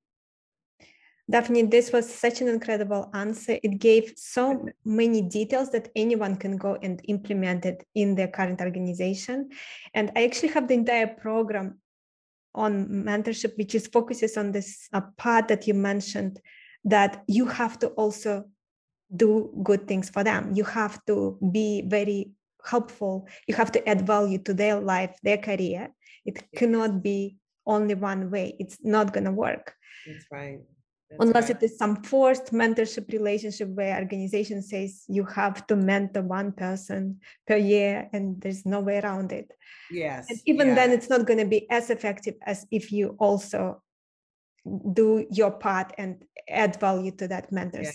Daphne, 1.30 1.62
this 1.62 1.90
was 1.90 2.12
such 2.12 2.42
an 2.42 2.48
incredible 2.48 3.10
answer. 3.14 3.58
It 3.62 3.78
gave 3.78 4.12
so 4.16 4.66
many 4.84 5.22
details 5.22 5.70
that 5.70 5.88
anyone 5.96 6.36
can 6.36 6.58
go 6.58 6.76
and 6.82 7.00
implement 7.04 7.64
it 7.64 7.86
in 7.94 8.14
their 8.14 8.28
current 8.28 8.60
organization. 8.60 9.48
And 9.94 10.12
I 10.16 10.24
actually 10.24 10.50
have 10.50 10.68
the 10.68 10.74
entire 10.74 11.06
program 11.06 11.78
on 12.54 12.86
mentorship, 12.88 13.56
which 13.56 13.74
is 13.74 13.86
focuses 13.86 14.36
on 14.36 14.52
this 14.52 14.88
uh, 14.92 15.00
part 15.16 15.48
that 15.48 15.66
you 15.66 15.74
mentioned, 15.74 16.40
that 16.84 17.24
you 17.26 17.46
have 17.46 17.78
to 17.80 17.88
also 17.88 18.44
do 19.14 19.52
good 19.62 19.86
things 19.86 20.10
for 20.10 20.24
them. 20.24 20.52
You 20.54 20.64
have 20.64 21.04
to 21.06 21.38
be 21.52 21.82
very 21.86 22.32
helpful. 22.64 23.28
You 23.46 23.54
have 23.54 23.72
to 23.72 23.88
add 23.88 24.06
value 24.06 24.38
to 24.38 24.54
their 24.54 24.80
life, 24.80 25.16
their 25.22 25.38
career. 25.38 25.92
It 26.24 26.42
cannot 26.56 27.02
be 27.02 27.36
only 27.66 27.94
one 27.94 28.30
way. 28.30 28.56
It's 28.58 28.78
not 28.82 29.12
going 29.12 29.24
to 29.24 29.32
work. 29.32 29.74
That's 30.06 30.26
right. 30.30 30.60
That's 31.18 31.28
Unless 31.28 31.48
right. 31.50 31.62
it 31.62 31.66
is 31.66 31.78
some 31.78 32.02
forced 32.02 32.52
mentorship 32.52 33.12
relationship 33.12 33.68
where 33.68 33.98
organization 33.98 34.62
says 34.62 35.04
you 35.08 35.24
have 35.24 35.64
to 35.68 35.76
mentor 35.76 36.22
one 36.22 36.50
person 36.52 37.20
per 37.46 37.56
year 37.56 38.08
and 38.12 38.40
there's 38.40 38.66
no 38.66 38.80
way 38.80 38.98
around 38.98 39.30
it. 39.30 39.52
Yes. 39.90 40.26
And 40.28 40.40
even 40.46 40.74
then, 40.74 40.90
it's 40.90 41.08
not 41.08 41.26
going 41.26 41.38
to 41.38 41.44
be 41.44 41.70
as 41.70 41.90
effective 41.90 42.34
as 42.44 42.66
if 42.72 42.90
you 42.90 43.16
also 43.20 43.82
do 44.92 45.24
your 45.30 45.52
part 45.52 45.92
and 45.98 46.24
add 46.48 46.80
value 46.80 47.12
to 47.12 47.28
that 47.28 47.52
mentor. 47.52 47.82
Yeah. 47.82 47.92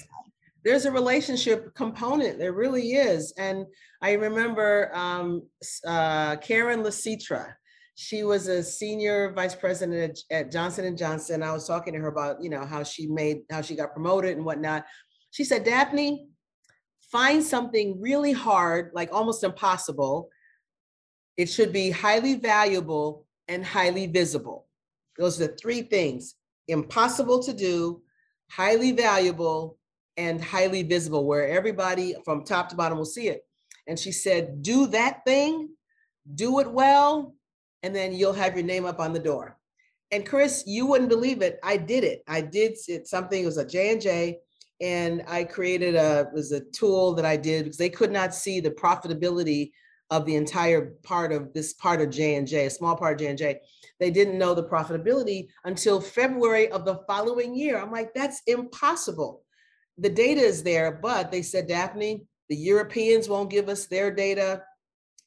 There's 0.63 0.86
a 0.86 0.91
relationship 0.91 1.74
component. 1.76 2.39
There 2.39 2.53
really 2.53 2.91
is. 2.93 3.34
And 3.38 3.65
I 4.01 4.13
remember 4.13 4.91
um, 4.93 5.43
uh, 5.86 6.38
Karen 6.38 6.84
Lasitra. 6.84 7.53
She 8.01 8.23
was 8.23 8.47
a 8.47 8.63
senior 8.63 9.33
vice 9.33 9.53
president 9.53 10.23
at, 10.31 10.45
at 10.45 10.51
Johnson 10.53 10.85
and 10.85 10.97
Johnson. 10.97 11.43
I 11.43 11.51
was 11.51 11.67
talking 11.67 11.93
to 11.93 11.99
her 11.99 12.07
about, 12.07 12.41
you 12.41 12.49
know, 12.49 12.65
how 12.65 12.81
she 12.81 13.07
made, 13.07 13.41
how 13.51 13.61
she 13.61 13.75
got 13.75 13.91
promoted 13.91 14.37
and 14.37 14.45
whatnot. 14.45 14.85
She 15.31 15.43
said, 15.43 15.65
Daphne, 15.65 16.29
find 17.11 17.43
something 17.43 17.99
really 17.99 18.31
hard, 18.31 18.91
like 18.93 19.09
almost 19.11 19.43
impossible, 19.43 20.29
it 21.35 21.47
should 21.47 21.73
be 21.73 21.89
highly 21.89 22.35
valuable 22.35 23.27
and 23.49 23.65
highly 23.65 24.07
visible. 24.07 24.69
Those 25.17 25.41
are 25.41 25.47
the 25.47 25.57
three 25.57 25.81
things 25.81 26.35
impossible 26.69 27.43
to 27.43 27.53
do, 27.53 28.01
highly 28.49 28.93
valuable, 28.93 29.77
and 30.15 30.41
highly 30.41 30.83
visible, 30.83 31.25
where 31.25 31.49
everybody 31.49 32.15
from 32.23 32.45
top 32.45 32.69
to 32.69 32.77
bottom 32.77 32.97
will 32.97 33.03
see 33.03 33.27
it. 33.27 33.41
And 33.87 33.99
she 33.99 34.13
said, 34.13 34.61
Do 34.61 34.87
that 34.87 35.25
thing, 35.25 35.71
do 36.33 36.61
it 36.61 36.71
well, 36.71 37.35
and 37.84 37.95
then 37.95 38.13
you'll 38.13 38.34
have 38.34 38.55
your 38.55 38.65
name 38.65 38.86
up 38.86 38.99
on 38.99 39.13
the 39.13 39.19
door. 39.19 39.57
And 40.11 40.25
Chris, 40.25 40.63
you 40.65 40.86
wouldn't 40.88 41.09
believe 41.09 41.41
it. 41.41 41.59
I 41.63 41.77
did 41.77 42.03
it. 42.03 42.23
I 42.27 42.41
did 42.41 42.77
it, 42.88 43.07
something, 43.07 43.41
it 43.41 43.45
was 43.45 43.57
a 43.57 43.65
J&J, 43.65 44.39
and 44.82 45.23
I 45.27 45.43
created 45.43 45.95
a, 45.95 46.30
was 46.34 46.51
a 46.51 46.61
tool 46.61 47.13
that 47.15 47.25
I 47.25 47.38
did 47.38 47.65
because 47.65 47.77
they 47.77 47.89
could 47.89 48.11
not 48.11 48.34
see 48.34 48.59
the 48.59 48.71
profitability 48.71 49.71
of 50.09 50.25
the 50.25 50.36
entire 50.36 50.95
part 51.03 51.32
of 51.32 51.53
this 51.53 51.73
part 51.73 52.01
of 52.01 52.09
J&J, 52.09 52.65
a 52.65 52.69
small 52.69 52.95
part 52.95 53.21
of 53.21 53.27
J&J. 53.27 53.59
They 53.99 54.09
didn't 54.09 54.39
know 54.39 54.55
the 54.55 54.63
profitability 54.63 55.49
until 55.65 56.01
February 56.01 56.71
of 56.71 56.86
the 56.86 57.01
following 57.07 57.53
year. 57.53 57.80
I'm 57.80 57.91
like, 57.91 58.13
that's 58.15 58.41
impossible. 58.47 59.43
The 59.99 60.09
data 60.09 60.41
is 60.41 60.63
there, 60.63 60.99
but 61.01 61.32
they 61.32 61.41
said, 61.41 61.67
Daphne, 61.67 62.23
the 62.47 62.55
Europeans 62.55 63.30
won't 63.30 63.51
give 63.51 63.69
us 63.69 63.86
their 63.86 64.09
data. 64.09 64.63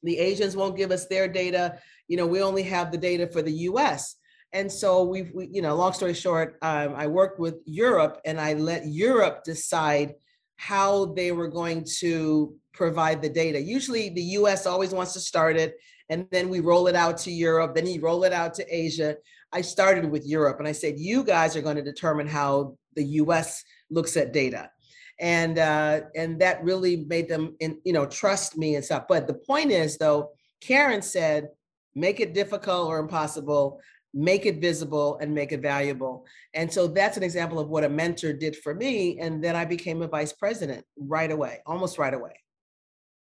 The 0.03 0.19
Asians 0.19 0.57
won't 0.57 0.77
give 0.77 0.91
us 0.91 1.07
their 1.07 1.29
data. 1.29 1.79
You 2.13 2.19
know, 2.19 2.27
we 2.27 2.43
only 2.43 2.63
have 2.65 2.93
the 2.93 2.99
data 2.99 3.27
for 3.27 3.41
the 3.41 3.71
US. 3.71 4.17
And 4.53 4.71
so 4.71 5.03
we've, 5.03 5.31
we, 5.35 5.49
you 5.51 5.63
know, 5.63 5.75
long 5.75 5.95
story 5.95 6.13
short, 6.13 6.59
um, 6.61 6.93
I 6.95 7.07
worked 7.07 7.41
with 7.41 7.55
Europe 7.65 8.21
and 8.27 8.39
I 8.39 8.53
let 8.53 8.87
Europe 8.87 9.45
decide 9.45 10.17
how 10.57 11.07
they 11.15 11.33
were 11.33 11.49
going 11.49 11.87
to 12.01 12.55
provide 12.75 13.23
the 13.23 13.31
data. 13.31 13.59
Usually 13.59 14.11
the 14.11 14.37
US 14.41 14.67
always 14.67 14.91
wants 14.91 15.15
to 15.15 15.21
start 15.21 15.57
it 15.57 15.77
and 16.11 16.27
then 16.31 16.51
we 16.51 16.61
roll 16.61 16.87
it 16.87 16.95
out 16.95 17.17
to 17.25 17.33
Europe, 17.33 17.75
then 17.75 17.87
you 17.87 17.99
roll 18.03 18.25
it 18.25 18.35
out 18.35 18.53
to 18.57 18.67
Asia. 18.69 19.17
I 19.51 19.63
started 19.63 20.05
with 20.05 20.27
Europe 20.27 20.59
and 20.59 20.69
I 20.69 20.73
said, 20.73 20.99
you 20.99 21.25
guys 21.25 21.57
are 21.57 21.63
going 21.63 21.77
to 21.77 21.83
determine 21.83 22.27
how 22.27 22.77
the 22.95 23.05
US 23.23 23.65
looks 23.89 24.19
at 24.19 24.35
data. 24.35 24.71
And 25.19 25.59
uh, 25.59 26.01
and 26.15 26.39
that 26.43 26.63
really 26.63 27.07
made 27.07 27.31
them 27.31 27.57
in, 27.59 27.81
you 27.87 27.95
know 27.95 28.05
trust 28.05 28.59
me 28.59 28.75
and 28.75 28.85
stuff. 28.85 29.05
But 29.09 29.27
the 29.27 29.41
point 29.49 29.71
is 29.71 29.97
though, 29.97 30.33
Karen 30.61 31.01
said, 31.01 31.49
make 31.95 32.21
it 32.21 32.35
difficult 32.35 32.89
or 32.89 32.99
impossible 32.99 33.81
make 34.15 34.47
it 34.47 34.61
visible 34.61 35.19
and 35.21 35.35
make 35.35 35.53
it 35.53 35.61
valuable. 35.63 36.27
And 36.55 36.73
so 36.73 36.87
that's 36.87 37.17
an 37.17 37.23
example 37.23 37.59
of 37.59 37.69
what 37.69 37.85
a 37.85 37.89
mentor 37.89 38.33
did 38.33 38.57
for 38.57 38.75
me. 38.75 39.19
And 39.19 39.43
then 39.43 39.57
I 39.57 39.65
became 39.65 40.03
a 40.03 40.09
vice 40.09 40.33
president 40.33 40.85
right 40.99 41.31
away, 41.31 41.61
almost 41.67 41.99
right 41.99 42.13
away. 42.13 42.35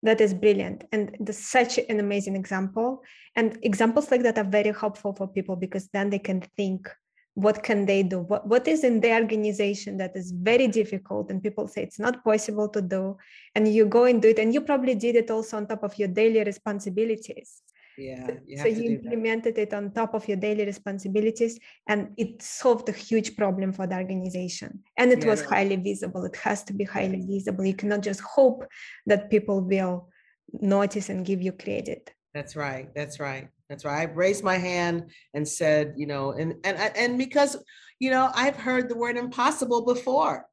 That 0.03 0.21
is 0.21 0.33
brilliant. 0.33 0.85
And 0.93 1.15
such 1.31 1.79
an 1.79 2.01
amazing 2.01 2.35
example. 2.35 3.03
And 3.37 3.59
examples 3.63 4.11
like 4.11 4.23
that 4.23 4.39
are 4.39 4.45
very 4.45 4.73
helpful 4.73 5.13
for 5.13 5.29
people 5.29 5.57
because 5.57 5.89
then 5.93 6.09
they 6.09 6.19
can 6.19 6.41
think 6.57 6.89
what 7.35 7.63
can 7.63 7.87
they 7.87 8.03
do 8.03 8.19
what, 8.23 8.45
what 8.49 8.67
is 8.67 8.83
in 8.83 9.01
their 9.01 9.23
organization 9.23 9.97
that 9.97 10.17
is 10.17 10.33
very 10.33 10.67
difficult 10.67 11.31
and 11.31 11.41
people 11.41 11.69
say 11.69 11.81
it's 11.81 11.99
not 11.99 12.25
possible 12.25 12.69
to 12.69 12.83
do 12.83 13.17
and 13.55 13.73
you 13.73 13.87
go 13.87 14.05
and 14.05 14.21
do 14.21 14.29
it 14.29 14.39
and 14.41 14.53
you 14.53 14.61
probably 14.61 14.97
did 14.97 15.15
it 15.15 15.31
also 15.31 15.57
on 15.57 15.65
top 15.65 15.85
of 15.85 15.97
your 15.97 16.09
daily 16.09 16.43
responsibilities 16.43 17.63
Yeah. 18.01 18.31
You 18.47 18.57
so 18.57 18.69
you 18.69 18.85
implemented 18.85 19.59
it 19.59 19.75
on 19.75 19.93
top 19.93 20.15
of 20.15 20.27
your 20.27 20.37
daily 20.39 20.65
responsibilities 20.65 21.59
and 21.87 22.13
it 22.17 22.43
solved 22.43 22.89
a 22.89 22.93
huge 22.93 23.37
problem 23.37 23.73
for 23.73 23.87
the 23.87 23.97
organization. 23.97 24.83
And 24.97 25.13
it 25.13 25.21
yeah, 25.21 25.27
was 25.27 25.43
highly 25.43 25.77
visible. 25.77 26.25
It 26.25 26.37
has 26.37 26.65
to 26.65 26.73
be 26.73 26.85
highly 26.85 27.25
visible. 27.29 27.65
You 27.65 27.75
cannot 27.75 28.03
just 28.03 28.21
hope 28.21 28.65
that 29.07 29.31
people 29.31 29.61
will 29.61 30.09
notice 30.53 31.11
and 31.11 31.25
give 31.27 31.43
you 31.43 31.53
credit. 31.53 32.15
That's 32.35 32.57
right. 32.57 32.89
That's 32.95 33.21
right. 33.21 33.49
That's 33.69 33.85
right. 33.85 34.01
I 34.09 34.13
raised 34.13 34.43
my 34.45 34.57
hand 34.57 35.11
and 35.35 35.47
said, 35.47 35.95
you 35.97 36.07
know, 36.07 36.33
and 36.33 36.55
and 36.65 36.79
and 36.97 37.19
because, 37.19 37.57
you 37.99 38.11
know, 38.11 38.31
I've 38.35 38.57
heard 38.57 38.89
the 38.89 38.97
word 38.97 39.17
impossible 39.17 39.85
before. 39.85 40.47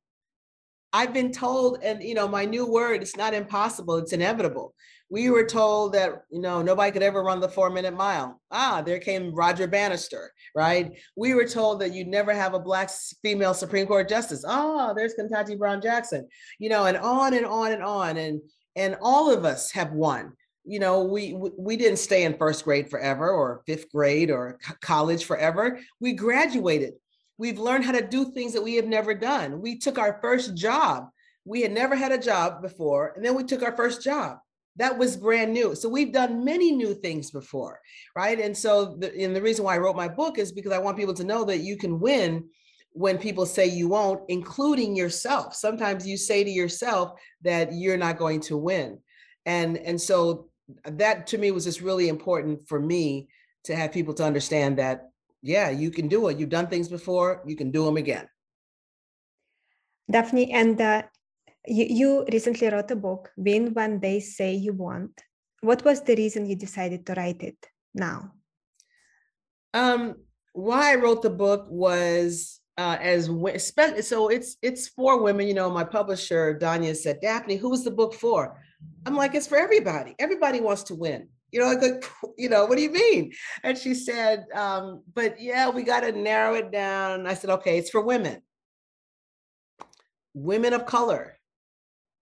I've 0.94 1.14
been 1.14 1.32
told, 1.32 1.80
and 1.84 2.02
you 2.02 2.14
know, 2.14 2.28
my 2.28 2.46
new 2.46 2.66
word, 2.66 3.02
it's 3.02 3.18
not 3.18 3.34
impossible, 3.34 3.98
it's 3.98 4.14
inevitable. 4.14 4.74
We 5.10 5.30
were 5.30 5.46
told 5.46 5.94
that, 5.94 6.24
you 6.30 6.42
know, 6.42 6.62
nobody 6.62 6.92
could 6.92 7.04
ever 7.04 7.24
run 7.24 7.40
the 7.40 7.48
four 7.48 7.70
minute 7.70 7.96
mile. 7.96 8.42
Ah, 8.52 8.82
there 8.82 9.00
came 9.00 9.34
Roger 9.34 9.66
Bannister, 9.66 10.34
right? 10.54 10.92
We 11.16 11.34
were 11.34 11.48
told 11.48 11.80
that 11.80 11.94
you'd 11.94 12.08
never 12.08 12.34
have 12.34 12.54
a 12.54 12.60
black 12.60 12.90
female 13.22 13.54
Supreme 13.54 13.88
Court 13.88 14.10
justice. 14.10 14.44
Ah, 14.46 14.94
there's 14.94 15.16
Ketanji 15.16 15.58
Brown 15.58 15.82
Jackson, 15.82 16.28
you 16.60 16.68
know, 16.68 16.86
and 16.86 16.98
on 16.98 17.34
and 17.34 17.46
on 17.46 17.72
and 17.72 17.84
on. 17.84 18.18
And 18.18 18.42
and 18.76 18.98
all 19.02 19.32
of 19.32 19.46
us 19.46 19.72
have 19.72 19.92
won. 19.92 20.34
You 20.66 20.80
know, 20.80 21.04
we 21.04 21.34
we 21.58 21.78
didn't 21.78 22.00
stay 22.00 22.24
in 22.24 22.38
first 22.38 22.66
grade 22.66 22.90
forever 22.90 23.30
or 23.30 23.64
fifth 23.66 23.90
grade 23.92 24.30
or 24.30 24.60
college 24.82 25.24
forever. 25.24 25.80
We 26.02 26.14
graduated 26.14 26.96
We've 27.38 27.60
learned 27.60 27.86
how 27.86 27.92
to 27.92 28.06
do 28.06 28.32
things 28.32 28.54
that 28.54 28.64
we 28.64 28.76
have 28.76 28.88
never 28.88 29.14
done. 29.14 29.62
We 29.62 29.78
took 29.78 29.98
our 29.98 30.20
first 30.22 30.56
job. 30.56 31.10
We 31.46 31.62
had 31.62 31.72
never 31.72 31.96
had 31.96 32.12
a 32.12 32.18
job 32.18 32.62
before, 32.62 33.14
and 33.16 33.24
then 33.24 33.36
we 33.36 33.44
took 33.44 33.64
our 33.64 33.76
first 33.76 34.04
job. 34.04 34.38
That 34.76 34.98
was 34.98 35.18
brand 35.18 35.54
new. 35.54 35.76
So 35.76 35.90
we've 35.90 36.12
done 36.12 36.44
many 36.44 36.72
new 36.72 36.94
things 36.94 37.32
before, 37.32 37.80
right? 38.16 38.40
And 38.40 38.56
so, 38.56 38.98
the, 39.00 39.16
and 39.24 39.36
the 39.36 39.42
reason 39.42 39.66
why 39.66 39.76
I 39.76 39.80
wrote 39.80 39.96
my 39.96 40.08
book 40.08 40.38
is 40.38 40.52
because 40.52 40.72
I 40.72 40.78
want 40.78 40.98
people 40.98 41.16
to 41.16 41.24
know 41.24 41.44
that 41.46 41.60
you 41.60 41.78
can 41.78 42.00
win 42.00 42.48
when 42.92 43.18
people 43.18 43.46
say 43.46 43.66
you 43.66 43.88
won't, 43.88 44.22
including 44.28 44.96
yourself. 44.96 45.56
Sometimes 45.56 46.08
you 46.08 46.18
say 46.18 46.44
to 46.44 46.50
yourself 46.50 47.20
that 47.44 47.74
you're 47.74 47.98
not 47.98 48.18
going 48.18 48.42
to 48.42 48.58
win. 48.58 49.00
And, 49.46 49.78
and 49.78 50.00
so 50.00 50.50
that 50.84 51.28
to 51.28 51.38
me 51.38 51.52
was 51.52 51.64
just 51.64 51.82
really 51.82 52.10
important 52.10 52.68
for 52.68 52.80
me 52.80 53.30
to 53.64 53.76
have 53.76 53.92
people 53.92 54.14
to 54.16 54.24
understand 54.24 54.78
that 54.80 55.10
yeah, 55.42 55.70
you 55.70 55.92
can 55.92 56.08
do 56.08 56.28
it. 56.28 56.38
You've 56.38 56.50
done 56.50 56.68
things 56.68 56.90
before, 56.90 57.44
you 57.46 57.56
can 57.56 57.72
do 57.72 57.86
them 57.86 57.98
again. 57.98 58.28
Daphne, 60.10 60.52
and 60.54 60.80
uh, 60.80 61.04
you, 61.66 61.86
you 61.90 62.26
recently 62.32 62.70
wrote 62.70 62.92
a 62.92 62.96
book, 62.96 63.32
Win 63.38 63.74
When 63.74 64.00
They 64.00 64.20
Say 64.20 64.54
You 64.54 64.74
Won't. 64.74 65.22
What 65.62 65.84
was 65.84 66.02
the 66.02 66.16
reason 66.16 66.46
you 66.46 66.56
decided 66.56 67.06
to 67.06 67.14
write 67.14 67.44
it 67.44 67.58
now? 67.94 68.32
Um, 69.74 70.16
why 70.54 70.94
I 70.94 70.96
wrote 70.96 71.22
the 71.22 71.30
book 71.30 71.68
was 71.70 72.62
uh, 72.78 72.98
as 73.02 73.30
spent 73.58 74.04
so 74.06 74.30
it's 74.30 74.58
it's 74.62 74.88
for 74.88 75.22
women. 75.22 75.48
You 75.48 75.56
know, 75.56 75.70
my 75.70 75.84
publisher 75.84 76.58
Danya 76.58 76.96
said, 76.96 77.20
Daphne, 77.22 77.58
who 77.58 77.74
is 77.74 77.84
the 77.84 77.92
book 77.92 78.14
for? 78.14 78.62
I'm 79.06 79.16
like, 79.16 79.34
it's 79.34 79.48
for 79.48 79.58
everybody. 79.58 80.16
Everybody 80.20 80.62
wants 80.62 80.84
to 80.84 80.96
win 80.96 81.28
you 81.52 81.60
know, 81.60 81.68
I 81.68 81.76
like, 81.76 82.06
you 82.38 82.50
know, 82.50 82.66
what 82.66 82.78
do 82.78 82.84
you 82.84 82.92
mean? 82.92 83.32
And 83.64 83.78
she 83.78 83.94
said, 83.94 84.46
um, 84.54 85.04
but 85.14 85.40
yeah, 85.40 85.70
we 85.70 85.84
got 85.84 86.02
to 86.02 86.12
narrow 86.12 86.56
it 86.56 86.72
down. 86.72 87.26
I 87.26 87.34
said, 87.34 87.50
okay, 87.52 87.78
it's 87.78 87.90
for 87.90 88.02
women, 88.02 88.42
women 90.34 90.74
of 90.74 90.86
color. 90.86 91.38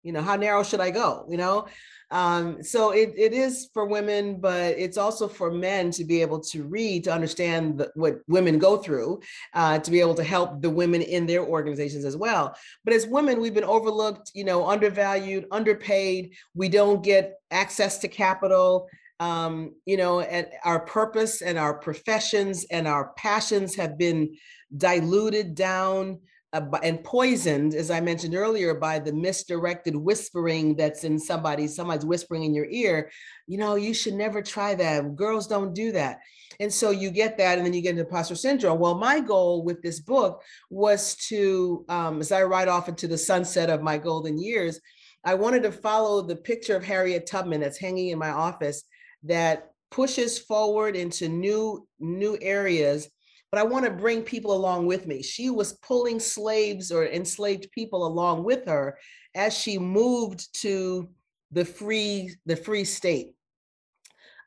You 0.03 0.13
know, 0.13 0.21
how 0.21 0.35
narrow 0.37 0.63
should 0.63 0.79
I 0.79 0.91
go? 0.91 1.25
You 1.29 1.37
know, 1.37 1.67
um, 2.11 2.63
so 2.63 2.91
it, 2.91 3.13
it 3.17 3.33
is 3.33 3.69
for 3.73 3.85
women, 3.85 4.39
but 4.39 4.75
it's 4.77 4.97
also 4.97 5.27
for 5.27 5.51
men 5.51 5.91
to 5.91 6.03
be 6.03 6.21
able 6.21 6.39
to 6.39 6.63
read, 6.63 7.03
to 7.03 7.13
understand 7.13 7.79
the, 7.79 7.91
what 7.95 8.19
women 8.27 8.57
go 8.57 8.77
through, 8.77 9.21
uh, 9.53 9.77
to 9.79 9.91
be 9.91 9.99
able 9.99 10.15
to 10.15 10.23
help 10.23 10.61
the 10.61 10.69
women 10.69 11.01
in 11.01 11.27
their 11.27 11.43
organizations 11.43 12.05
as 12.05 12.17
well. 12.17 12.55
But 12.83 12.93
as 12.93 13.05
women, 13.05 13.39
we've 13.39 13.53
been 13.53 13.63
overlooked, 13.63 14.31
you 14.33 14.43
know, 14.43 14.67
undervalued, 14.67 15.45
underpaid. 15.51 16.33
We 16.55 16.69
don't 16.69 17.03
get 17.03 17.35
access 17.51 17.99
to 17.99 18.07
capital. 18.07 18.87
Um, 19.19 19.75
you 19.85 19.97
know, 19.97 20.21
and 20.21 20.47
our 20.63 20.79
purpose 20.79 21.41
and 21.41 21.57
our 21.57 21.73
professions 21.73 22.65
and 22.71 22.87
our 22.87 23.13
passions 23.17 23.75
have 23.75 23.97
been 23.97 24.37
diluted 24.75 25.55
down 25.55 26.19
uh, 26.53 26.61
and 26.81 27.03
poisoned, 27.03 27.75
as 27.75 27.91
I 27.91 28.01
mentioned 28.01 28.33
earlier, 28.33 28.73
by 28.73 28.97
the 28.97 29.13
misdirected 29.13 29.95
whispering 29.95 30.75
that's 30.75 31.03
in 31.03 31.19
somebody, 31.19 31.67
somebody's 31.67 32.05
whispering 32.05 32.43
in 32.43 32.53
your 32.55 32.65
ear, 32.69 33.11
you 33.45 33.57
know, 33.57 33.75
you 33.75 33.93
should 33.93 34.15
never 34.15 34.41
try 34.41 34.73
that. 34.75 35.15
Girls 35.15 35.47
don't 35.47 35.75
do 35.75 35.91
that. 35.91 36.19
And 36.59 36.73
so 36.73 36.89
you 36.89 37.11
get 37.11 37.37
that, 37.37 37.57
and 37.57 37.65
then 37.65 37.73
you 37.73 37.81
get 37.81 37.91
into 37.91 38.03
imposter 38.03 38.35
syndrome. 38.35 38.79
Well, 38.79 38.95
my 38.95 39.19
goal 39.19 39.63
with 39.63 39.81
this 39.81 39.99
book 39.99 40.41
was 40.69 41.15
to, 41.27 41.85
um, 41.87 42.19
as 42.19 42.31
I 42.31 42.43
ride 42.43 42.67
off 42.67 42.89
into 42.89 43.07
the 43.07 43.17
sunset 43.17 43.69
of 43.69 43.83
my 43.83 43.97
golden 43.97 44.39
years, 44.39 44.79
I 45.23 45.35
wanted 45.35 45.63
to 45.63 45.71
follow 45.71 46.21
the 46.21 46.35
picture 46.35 46.75
of 46.75 46.83
Harriet 46.83 47.27
Tubman 47.27 47.61
that's 47.61 47.77
hanging 47.77 48.09
in 48.09 48.17
my 48.17 48.31
office 48.31 48.83
that 49.23 49.71
pushes 49.91 50.37
forward 50.37 50.95
into 50.95 51.27
new 51.27 51.87
new 51.99 52.37
areas 52.41 53.09
but 53.51 53.59
I 53.59 53.63
want 53.63 53.85
to 53.85 53.91
bring 53.91 54.21
people 54.21 54.53
along 54.53 54.85
with 54.85 55.07
me. 55.07 55.23
She 55.23 55.49
was 55.49 55.73
pulling 55.73 56.19
slaves 56.19 56.91
or 56.91 57.07
enslaved 57.07 57.71
people 57.71 58.05
along 58.05 58.43
with 58.43 58.65
her 58.65 58.97
as 59.33 59.57
she 59.57 59.79
moved 59.79 60.53
to 60.61 61.09
the 61.51 61.65
free 61.65 62.35
the 62.45 62.55
free 62.55 62.83
state. 62.83 63.33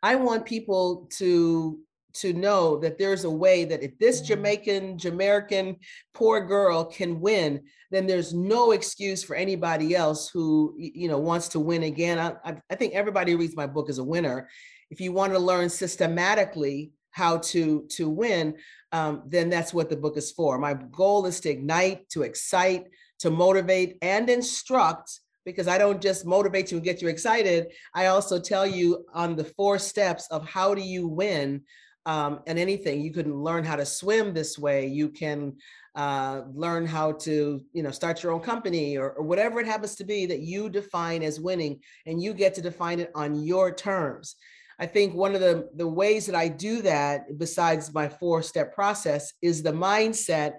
I 0.02 0.16
want 0.16 0.46
people 0.46 1.08
to 1.16 1.80
to 2.14 2.32
know 2.32 2.78
that 2.78 2.98
there's 2.98 3.24
a 3.24 3.30
way 3.30 3.64
that 3.64 3.82
if 3.82 3.98
this 3.98 4.18
mm-hmm. 4.18 4.28
Jamaican, 4.28 4.98
Jamaican 4.98 5.76
poor 6.14 6.40
girl 6.40 6.84
can 6.84 7.20
win, 7.20 7.62
then 7.90 8.06
there's 8.06 8.32
no 8.32 8.72
excuse 8.72 9.22
for 9.22 9.36
anybody 9.36 9.94
else 9.94 10.28
who 10.28 10.74
you 10.76 11.08
know 11.08 11.18
wants 11.18 11.48
to 11.48 11.60
win 11.60 11.84
again. 11.84 12.18
I, 12.18 12.56
I 12.70 12.74
think 12.74 12.94
everybody 12.94 13.32
who 13.32 13.38
reads 13.38 13.56
my 13.56 13.66
book 13.66 13.90
is 13.90 13.98
a 13.98 14.04
winner. 14.04 14.48
If 14.90 15.00
you 15.00 15.12
want 15.12 15.32
to 15.32 15.38
learn 15.38 15.68
systematically 15.68 16.92
how 17.10 17.38
to 17.38 17.86
to 17.90 18.08
win, 18.08 18.56
um, 18.92 19.22
then 19.26 19.50
that's 19.50 19.72
what 19.72 19.90
the 19.90 19.96
book 19.96 20.16
is 20.16 20.32
for. 20.32 20.58
My 20.58 20.74
goal 20.74 21.26
is 21.26 21.40
to 21.40 21.50
ignite, 21.50 22.08
to 22.10 22.22
excite, 22.22 22.88
to 23.20 23.30
motivate, 23.30 23.98
and 24.02 24.28
instruct. 24.28 25.20
Because 25.44 25.66
I 25.66 25.76
don't 25.76 26.00
just 26.00 26.24
motivate 26.24 26.70
you 26.70 26.76
and 26.76 26.84
get 26.84 27.02
you 27.02 27.08
excited. 27.08 27.72
I 27.96 28.06
also 28.06 28.38
tell 28.38 28.64
you 28.64 29.04
on 29.12 29.34
the 29.34 29.44
four 29.44 29.76
steps 29.76 30.28
of 30.30 30.48
how 30.48 30.72
do 30.72 30.80
you 30.80 31.08
win 31.08 31.62
um, 32.06 32.40
and 32.46 32.58
anything. 32.58 33.00
You 33.00 33.12
can 33.12 33.42
learn 33.42 33.64
how 33.64 33.76
to 33.76 33.86
swim 33.86 34.34
this 34.34 34.58
way. 34.58 34.86
You 34.86 35.08
can 35.08 35.56
uh, 35.94 36.42
learn 36.52 36.86
how 36.86 37.12
to, 37.12 37.60
you 37.72 37.82
know, 37.82 37.90
start 37.90 38.22
your 38.22 38.32
own 38.32 38.40
company 38.40 38.96
or, 38.96 39.12
or 39.12 39.24
whatever 39.24 39.60
it 39.60 39.66
happens 39.66 39.94
to 39.96 40.04
be 40.04 40.26
that 40.26 40.40
you 40.40 40.68
define 40.68 41.22
as 41.22 41.40
winning, 41.40 41.80
and 42.06 42.22
you 42.22 42.32
get 42.34 42.54
to 42.54 42.62
define 42.62 43.00
it 43.00 43.10
on 43.14 43.42
your 43.44 43.72
terms. 43.74 44.36
I 44.78 44.86
think 44.86 45.14
one 45.14 45.34
of 45.34 45.40
the, 45.40 45.68
the 45.76 45.86
ways 45.86 46.26
that 46.26 46.34
I 46.34 46.48
do 46.48 46.82
that, 46.82 47.38
besides 47.38 47.94
my 47.94 48.08
four 48.08 48.42
step 48.42 48.74
process, 48.74 49.32
is 49.42 49.62
the 49.62 49.72
mindset 49.72 50.54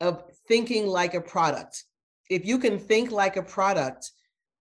of 0.00 0.24
thinking 0.48 0.86
like 0.86 1.14
a 1.14 1.20
product. 1.20 1.84
If 2.30 2.44
you 2.44 2.58
can 2.58 2.78
think 2.78 3.10
like 3.10 3.36
a 3.36 3.42
product, 3.42 4.10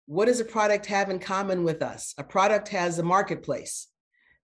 what 0.05 0.25
does 0.25 0.39
a 0.39 0.45
product 0.45 0.85
have 0.87 1.09
in 1.09 1.19
common 1.19 1.63
with 1.63 1.81
us? 1.81 2.13
A 2.17 2.23
product 2.23 2.67
has 2.69 2.99
a 2.99 3.03
marketplace. 3.03 3.87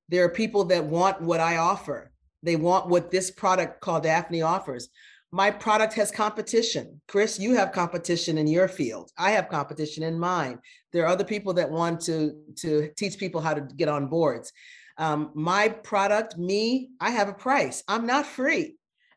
There 0.10 0.24
are 0.26 0.30
people 0.30 0.66
that 0.66 0.84
want 0.84 1.22
what 1.22 1.40
I 1.40 1.58
offer. 1.58 2.12
They 2.44 2.56
want 2.56 2.88
what 2.88 3.10
this 3.10 3.32
product 3.32 3.82
called 3.82 4.04
Daphne 4.04 4.42
offers 4.42 4.90
my 5.34 5.50
product 5.50 5.96
has 5.96 6.12
competition. 6.12 7.02
Chris, 7.08 7.40
you 7.40 7.56
have 7.56 7.72
competition 7.72 8.38
in 8.38 8.46
your 8.46 8.68
field. 8.68 9.10
I 9.18 9.32
have 9.32 9.50
competition 9.50 10.04
in 10.04 10.20
mine. 10.20 10.60
There 10.92 11.04
are 11.04 11.08
other 11.08 11.24
people 11.24 11.54
that 11.56 11.72
want 11.72 12.02
to, 12.02 12.36
to 12.58 12.92
teach 12.96 13.18
people 13.18 13.42
how 13.42 13.56
to 13.56 13.62
get 13.62 13.90
on 13.90 14.06
boards. 14.06 14.54
Um, 15.00 15.32
my 15.34 15.70
product, 15.70 16.38
me, 16.38 16.92
I 17.00 17.10
have 17.10 17.30
a 17.30 17.34
price. 17.34 17.84
I'm 17.88 18.06
not 18.06 18.28
free. 18.28 18.76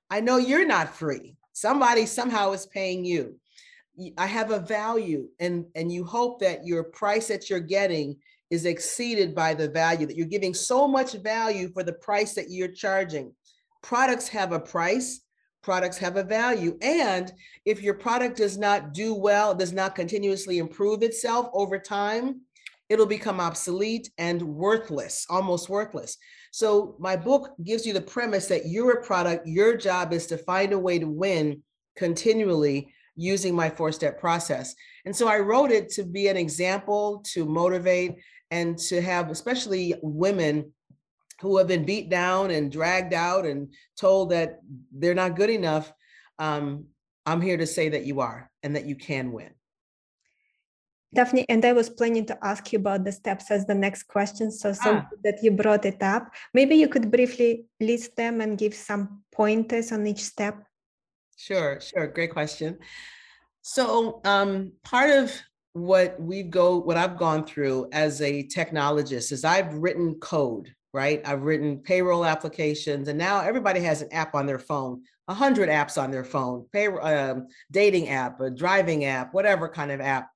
I 0.09 0.21
know 0.21 0.39
you're 0.39 0.67
not 0.67 0.97
free. 0.97 1.37
Somebody 1.53 2.07
somehow 2.07 2.53
is 2.53 2.65
paying 2.65 3.05
you. 3.05 3.39
I 4.17 4.27
have 4.27 4.53
a 4.53 4.61
value, 4.61 5.29
and, 5.39 5.67
and 5.75 5.93
you 5.93 6.05
hope 6.05 6.41
that 6.41 6.65
your 6.65 6.85
price 6.85 7.29
that 7.29 7.51
you're 7.51 7.61
getting 7.61 8.17
is 8.51 8.65
exceeded 8.65 9.35
by 9.35 9.55
the 9.55 9.69
value, 9.69 10.07
that 10.07 10.17
you're 10.17 10.27
giving 10.27 10.55
so 10.55 10.87
much 10.87 11.15
value 11.15 11.69
for 11.73 11.83
the 11.83 11.93
price 11.93 12.35
that 12.35 12.51
you're 12.51 12.69
charging. 12.69 13.35
Products 13.83 14.29
have 14.29 14.53
a 14.53 14.61
price 14.61 15.21
products 15.67 15.99
have 15.99 16.17
a 16.17 16.23
value. 16.23 16.79
And 16.81 17.33
if 17.65 17.83
your 17.83 17.95
product 17.95 18.37
does 18.37 18.57
not 18.57 18.95
do 18.95 19.13
well, 19.13 19.53
does 19.53 19.73
not 19.73 19.97
continuously 19.97 20.59
improve 20.59 21.03
itself 21.03 21.49
over 21.53 21.77
time, 21.77 22.43
it'll 22.89 23.05
become 23.05 23.41
obsolete 23.41 24.09
and 24.17 24.41
worthless, 24.41 25.27
almost 25.29 25.69
worthless. 25.69 26.17
So, 26.53 26.95
my 27.01 27.17
book 27.17 27.51
gives 27.65 27.85
you 27.85 27.93
the 27.93 28.01
premise 28.01 28.47
that 28.47 28.67
you're 28.67 29.01
a 29.01 29.05
product, 29.05 29.49
your 29.49 29.77
job 29.77 30.13
is 30.13 30.29
to 30.29 30.39
find 30.39 30.73
a 30.73 30.79
way 30.79 31.01
to 31.01 31.09
win 31.09 31.63
continually 31.97 32.95
using 33.17 33.53
my 33.53 33.69
four 33.69 33.91
step 33.91 34.21
process. 34.21 34.73
And 35.05 35.15
so, 35.17 35.27
I 35.27 35.41
wrote 35.41 35.73
it 35.73 35.91
to 35.95 36.05
be 36.05 36.29
an 36.29 36.37
example, 36.37 37.25
to 37.33 37.45
motivate, 37.45 38.15
and 38.51 38.79
to 38.79 39.01
have 39.01 39.31
especially 39.31 39.95
women 40.03 40.73
who 41.41 41.59
have 41.59 41.69
been 41.69 41.85
beat 41.85 42.09
down 42.09 42.51
and 42.51 42.73
dragged 42.73 43.13
out 43.13 43.45
and 43.45 43.73
told 43.99 44.31
that 44.31 44.61
they're 44.93 45.15
not 45.15 45.37
good 45.37 45.51
enough, 45.51 45.93
um, 46.39 46.87
I'm 47.27 47.41
here 47.41 47.57
to 47.57 47.67
say 47.67 47.89
that 47.91 48.05
you 48.05 48.21
are 48.21 48.51
and 48.63 48.75
that 48.77 48.87
you 48.87 48.97
can 48.97 49.33
win. 49.33 49.51
Daphne, 51.15 51.47
and 51.49 51.65
I 51.65 51.73
was 51.73 51.89
planning 51.89 52.27
to 52.27 52.39
ask 52.43 52.73
you 52.73 52.79
about 52.79 53.05
the 53.05 53.13
steps 53.13 53.51
as 53.51 53.65
the 53.65 53.75
next 53.75 54.05
question. 54.05 54.51
So, 54.51 54.73
so 54.73 54.97
ah. 54.97 55.09
that 55.25 55.43
you 55.43 55.51
brought 55.51 55.85
it 55.85 56.03
up. 56.03 56.31
Maybe 56.53 56.75
you 56.75 56.89
could 56.89 57.11
briefly 57.11 57.67
list 57.81 58.17
them 58.17 58.41
and 58.41 58.59
give 58.59 58.75
some 58.75 59.23
pointers 59.33 59.93
on 59.93 60.07
each 60.07 60.23
step. 60.23 60.63
Sure, 61.37 61.81
sure. 61.81 62.07
Great 62.09 62.33
question. 62.33 62.79
So, 63.63 64.21
um, 64.25 64.73
part 64.85 65.11
of 65.11 65.33
what 65.77 66.21
we've 66.21 66.51
go, 66.51 66.79
what 66.79 66.97
I've 66.97 67.19
gone 67.19 67.45
through 67.45 67.89
as 67.93 68.21
a 68.23 68.45
technologist 68.45 69.33
is 69.33 69.45
I've 69.45 69.75
written 69.75 70.15
code, 70.15 70.75
right? 70.93 71.21
I've 71.25 71.43
written 71.43 71.79
payroll 71.79 72.25
applications, 72.25 73.09
and 73.09 73.19
now 73.19 73.41
everybody 73.41 73.81
has 73.81 74.03
an 74.03 74.13
app 74.13 74.35
on 74.35 74.47
their 74.47 74.59
phone. 74.59 75.03
A 75.29 75.35
hundred 75.35 75.69
apps 75.69 76.01
on 76.01 76.11
their 76.11 76.25
phone, 76.25 76.67
payroll, 76.73 77.05
um, 77.05 77.49
dating 77.71 78.09
app, 78.09 78.41
a 78.41 78.49
driving 78.49 79.05
app, 79.05 79.35
whatever 79.35 79.69
kind 79.69 79.91
of 79.91 80.01
app 80.01 80.29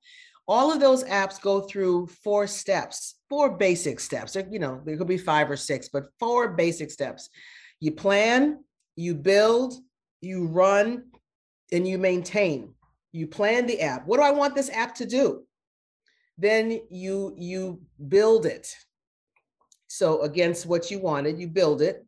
all 0.50 0.72
of 0.72 0.80
those 0.80 1.04
apps 1.04 1.40
go 1.40 1.60
through 1.60 2.08
four 2.08 2.44
steps, 2.44 3.14
four 3.28 3.56
basic 3.56 4.00
steps. 4.00 4.36
You 4.50 4.58
know, 4.58 4.80
there 4.84 4.96
could 4.96 5.06
be 5.06 5.16
five 5.16 5.48
or 5.48 5.56
six, 5.56 5.88
but 5.88 6.06
four 6.18 6.48
basic 6.48 6.90
steps. 6.90 7.30
You 7.78 7.92
plan, 7.92 8.64
you 8.96 9.14
build, 9.14 9.74
you 10.20 10.48
run, 10.48 11.04
and 11.70 11.86
you 11.86 11.98
maintain. 11.98 12.74
You 13.12 13.26
plan 13.26 13.66
the 13.66 13.80
app. 13.80 14.06
What 14.06 14.18
do 14.18 14.22
I 14.22 14.30
want 14.30 14.54
this 14.54 14.70
app 14.70 14.94
to 14.96 15.06
do? 15.06 15.44
Then 16.38 16.80
you 16.90 17.34
you 17.36 17.80
build 18.08 18.46
it. 18.46 18.74
So 19.88 20.22
against 20.22 20.66
what 20.66 20.90
you 20.90 21.00
wanted, 21.00 21.38
you 21.38 21.48
build 21.48 21.82
it 21.82 22.06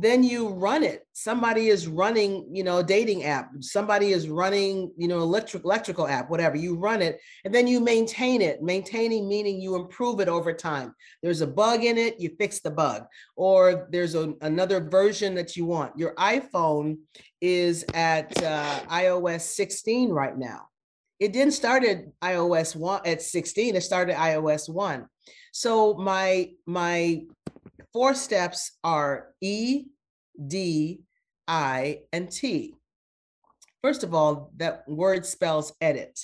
then 0.00 0.22
you 0.22 0.48
run 0.48 0.84
it. 0.84 1.06
Somebody 1.12 1.68
is 1.68 1.88
running 1.88 2.48
you 2.52 2.62
know 2.62 2.78
a 2.78 2.84
dating 2.84 3.24
app. 3.24 3.50
Somebody 3.60 4.12
is 4.12 4.28
running 4.28 4.92
you 4.96 5.08
know 5.08 5.18
electric 5.18 5.64
electrical 5.64 6.06
app 6.06 6.30
whatever. 6.30 6.56
You 6.56 6.76
run 6.76 7.02
it 7.02 7.20
and 7.44 7.54
then 7.54 7.66
you 7.66 7.80
maintain 7.80 8.40
it. 8.40 8.62
Maintaining 8.62 9.28
meaning 9.28 9.60
you 9.60 9.74
improve 9.76 10.20
it 10.20 10.28
over 10.28 10.52
time. 10.52 10.94
There's 11.22 11.40
a 11.40 11.46
bug 11.46 11.84
in 11.84 11.98
it 11.98 12.20
you 12.20 12.30
fix 12.38 12.60
the 12.60 12.70
bug. 12.70 13.04
Or 13.36 13.88
there's 13.90 14.14
a, 14.14 14.34
another 14.40 14.80
version 14.80 15.34
that 15.34 15.56
you 15.56 15.64
want. 15.64 15.98
Your 15.98 16.14
iphone 16.14 16.98
is 17.40 17.84
at 17.94 18.42
uh, 18.42 18.80
ios 18.90 19.40
16 19.40 20.10
right 20.10 20.36
now. 20.36 20.68
It 21.18 21.32
didn't 21.32 21.54
start 21.54 21.84
at 21.84 22.04
ios 22.22 22.76
1 22.76 23.00
at 23.04 23.22
16 23.22 23.74
it 23.74 23.80
started 23.80 24.14
ios 24.14 24.68
1 24.68 25.06
so 25.52 25.94
my 25.94 26.50
my 26.66 27.22
four 27.92 28.14
steps 28.14 28.72
are 28.82 29.34
E, 29.40 29.86
D, 30.46 31.00
I, 31.46 32.00
and 32.12 32.30
T. 32.30 32.74
First 33.82 34.02
of 34.02 34.14
all, 34.14 34.50
that 34.56 34.88
word 34.88 35.24
spells 35.24 35.72
edit. 35.80 36.18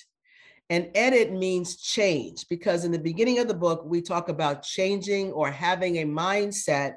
And 0.70 0.90
edit 0.94 1.32
means 1.32 1.80
change 1.80 2.46
because 2.48 2.84
in 2.84 2.92
the 2.92 2.98
beginning 2.98 3.38
of 3.38 3.48
the 3.48 3.54
book, 3.54 3.84
we 3.84 4.00
talk 4.00 4.28
about 4.28 4.62
changing 4.62 5.30
or 5.32 5.50
having 5.50 5.98
a 5.98 6.04
mindset 6.04 6.94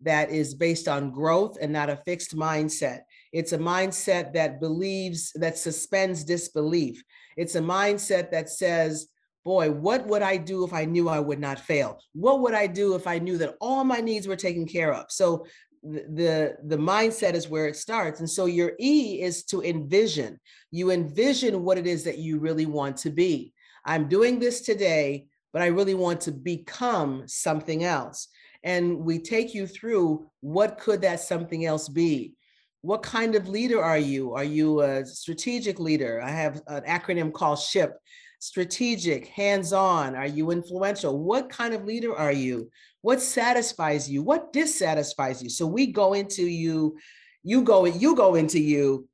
that 0.00 0.30
is 0.30 0.54
based 0.54 0.88
on 0.88 1.10
growth 1.10 1.58
and 1.60 1.72
not 1.72 1.90
a 1.90 1.96
fixed 1.96 2.34
mindset. 2.34 3.00
It's 3.32 3.52
a 3.52 3.58
mindset 3.58 4.32
that 4.32 4.58
believes, 4.58 5.32
that 5.34 5.58
suspends 5.58 6.24
disbelief. 6.24 7.04
It's 7.36 7.54
a 7.54 7.60
mindset 7.60 8.30
that 8.30 8.48
says, 8.48 9.08
boy, 9.44 9.70
what 9.70 10.06
would 10.06 10.22
I 10.22 10.36
do 10.36 10.64
if 10.64 10.72
I 10.72 10.84
knew 10.84 11.08
I 11.08 11.20
would 11.20 11.40
not 11.40 11.60
fail? 11.60 12.00
What 12.12 12.40
would 12.40 12.54
I 12.54 12.66
do 12.66 12.94
if 12.94 13.06
I 13.06 13.18
knew 13.18 13.38
that 13.38 13.56
all 13.60 13.84
my 13.84 14.00
needs 14.00 14.28
were 14.28 14.36
taken 14.36 14.66
care 14.66 14.92
of? 14.92 15.06
So 15.08 15.46
the 15.82 16.56
the 16.66 16.76
mindset 16.76 17.32
is 17.32 17.48
where 17.48 17.66
it 17.66 17.76
starts. 17.76 18.20
And 18.20 18.28
so 18.28 18.44
your 18.44 18.72
e 18.78 19.22
is 19.22 19.44
to 19.44 19.62
envision. 19.62 20.38
You 20.70 20.90
envision 20.90 21.64
what 21.64 21.78
it 21.78 21.86
is 21.86 22.04
that 22.04 22.18
you 22.18 22.38
really 22.38 22.66
want 22.66 22.98
to 22.98 23.10
be. 23.10 23.54
I'm 23.84 24.08
doing 24.08 24.38
this 24.38 24.60
today 24.60 25.26
but 25.52 25.62
i 25.62 25.66
really 25.66 25.94
want 25.94 26.20
to 26.22 26.32
become 26.32 27.24
something 27.26 27.84
else. 27.84 28.28
And 28.62 28.98
we 28.98 29.18
take 29.18 29.54
you 29.54 29.66
through 29.66 30.28
what 30.40 30.78
could 30.78 31.00
that 31.02 31.20
something 31.20 31.64
else 31.64 31.88
be? 31.88 32.34
What 32.82 33.02
kind 33.02 33.34
of 33.34 33.48
leader 33.48 33.82
are 33.82 33.98
you? 33.98 34.34
Are 34.34 34.44
you 34.44 34.82
a 34.82 35.04
strategic 35.04 35.78
leader? 35.80 36.20
I 36.22 36.30
have 36.30 36.62
an 36.66 36.82
acronym 36.82 37.32
called 37.32 37.58
ship 37.58 37.96
strategic, 38.40 39.28
hands 39.28 39.72
on? 39.72 40.16
Are 40.16 40.26
you 40.26 40.50
influential? 40.50 41.18
What 41.18 41.48
kind 41.48 41.72
of 41.72 41.84
leader 41.84 42.16
are 42.16 42.32
you? 42.32 42.70
What 43.02 43.22
satisfies 43.22 44.10
you? 44.10 44.22
What 44.22 44.52
dissatisfies 44.52 45.42
you? 45.42 45.48
So 45.48 45.66
we 45.66 45.86
go 45.86 46.14
into 46.14 46.42
you, 46.42 46.98
you 47.44 47.62
go, 47.62 47.84
you 47.84 48.16
go 48.16 48.34
into 48.34 48.58
you 48.58 49.06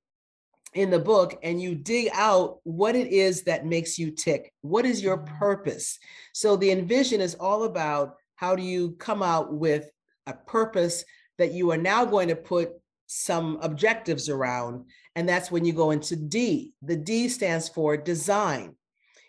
in 0.75 0.91
the 0.91 0.99
book 0.99 1.39
and 1.43 1.61
you 1.61 1.75
dig 1.75 2.09
out 2.13 2.59
what 2.63 2.95
it 2.95 3.09
is 3.09 3.43
that 3.43 3.67
makes 3.67 3.99
you 3.99 4.11
tick. 4.11 4.53
What 4.63 4.85
is 4.85 5.03
your 5.03 5.19
mm-hmm. 5.19 5.37
purpose? 5.39 5.99
So 6.33 6.57
the 6.57 6.71
envision 6.71 7.21
is 7.21 7.35
all 7.35 7.65
about 7.65 8.15
how 8.37 8.55
do 8.55 8.63
you 8.63 8.93
come 8.93 9.23
out 9.23 9.53
with 9.53 9.91
a 10.27 10.35
purpose 10.35 11.05
that 11.39 11.53
you 11.53 11.71
are 11.73 11.77
now 11.77 12.05
going 12.05 12.29
to 12.29 12.37
put 12.37 12.71
some 13.07 13.59
objectives 13.63 14.29
around. 14.29 14.85
And 15.15 15.29
that's 15.29 15.51
when 15.51 15.65
you 15.65 15.73
go 15.73 15.91
into 15.91 16.17
D. 16.17 16.75
The 16.83 16.97
D 16.97 17.29
stands 17.29 17.69
for 17.69 17.97
design. 17.97 18.77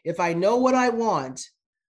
If 0.08 0.22
I 0.22 0.34
know 0.34 0.56
what 0.56 0.74
I 0.74 0.88
want, 0.88 1.42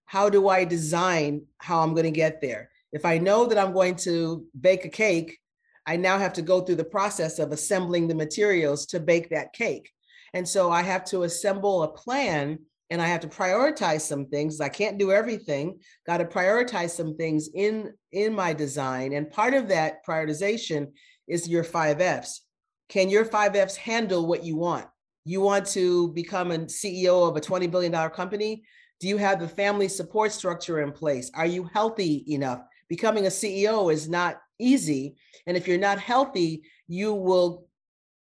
how 0.05 0.29
do 0.29 0.49
I 0.49 0.65
design 0.65 1.45
how 1.59 1.79
I'm 1.79 1.93
going 1.93 2.03
to 2.03 2.11
get 2.11 2.41
there? 2.41 2.69
If 2.91 3.05
I 3.05 3.17
know 3.17 3.45
that 3.45 3.57
I'm 3.57 3.71
going 3.71 3.95
to 4.07 4.45
bake 4.59 4.83
a 4.83 4.89
cake, 4.89 5.39
I 5.85 5.95
now 5.95 6.17
have 6.17 6.33
to 6.33 6.41
go 6.41 6.59
through 6.59 6.75
the 6.75 6.83
process 6.83 7.39
of 7.39 7.53
assembling 7.53 8.09
the 8.09 8.15
materials 8.15 8.87
to 8.87 8.99
bake 8.99 9.29
that 9.29 9.53
cake. 9.53 9.89
And 10.33 10.45
so 10.45 10.69
I 10.69 10.81
have 10.81 11.05
to 11.05 11.23
assemble 11.23 11.83
a 11.83 11.93
plan 11.93 12.59
and 12.89 13.01
I 13.01 13.07
have 13.07 13.21
to 13.21 13.29
prioritize 13.29 14.01
some 14.01 14.25
things. 14.25 14.59
I 14.59 14.67
can't 14.67 14.97
do 14.97 15.13
everything. 15.13 15.79
Got 16.05 16.17
to 16.17 16.25
prioritize 16.25 16.89
some 16.89 17.15
things 17.15 17.47
in 17.53 17.93
in 18.11 18.33
my 18.33 18.51
design. 18.51 19.13
And 19.13 19.31
part 19.31 19.53
of 19.53 19.69
that 19.69 20.05
prioritization 20.05 20.91
is 21.25 21.47
your 21.47 21.63
5 21.63 22.01
Fs. 22.01 22.41
Can 22.89 23.09
your 23.09 23.23
5 23.23 23.55
Fs 23.55 23.77
handle 23.77 24.27
what 24.27 24.43
you 24.43 24.57
want? 24.57 24.87
You 25.29 25.41
want 25.41 25.65
to 25.67 26.09
become 26.13 26.51
a 26.51 26.59
CEO 26.59 27.29
of 27.29 27.37
a 27.37 27.41
$20 27.41 27.69
billion 27.69 27.91
company? 28.09 28.63
Do 28.99 29.07
you 29.07 29.17
have 29.17 29.39
the 29.39 29.47
family 29.47 29.87
support 29.87 30.31
structure 30.31 30.81
in 30.81 30.91
place? 30.91 31.29
Are 31.35 31.45
you 31.45 31.69
healthy 31.71 32.25
enough? 32.27 32.61
Becoming 32.89 33.27
a 33.27 33.29
CEO 33.29 33.93
is 33.93 34.09
not 34.09 34.41
easy. 34.57 35.15
And 35.45 35.55
if 35.55 35.67
you're 35.67 35.77
not 35.77 35.99
healthy, 35.99 36.63
you 36.87 37.13
will 37.13 37.67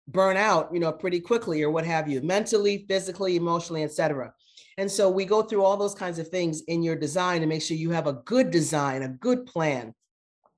burn 0.09 0.37
out, 0.37 0.71
you 0.73 0.81
know, 0.81 0.91
pretty 0.91 1.21
quickly 1.21 1.63
or 1.63 1.71
what 1.71 1.87
have 1.87 2.09
you, 2.09 2.21
mentally, 2.23 2.85
physically, 2.89 3.37
emotionally, 3.37 3.85
etc. 3.85 4.33
And 4.77 4.91
so 4.91 5.09
we 5.09 5.25
go 5.25 5.43
through 5.43 5.63
all 5.63 5.77
those 5.77 5.95
kinds 5.95 6.19
of 6.19 6.29
things 6.29 6.63
in 6.63 6.83
your 6.83 6.97
design 6.97 7.41
to 7.41 7.47
make 7.47 7.63
sure 7.63 7.77
you 7.77 7.91
have 7.91 8.09
a 8.09 8.21
good 8.25 8.51
design, 8.51 9.03
a 9.03 9.09
good 9.09 9.47
plan, 9.47 9.95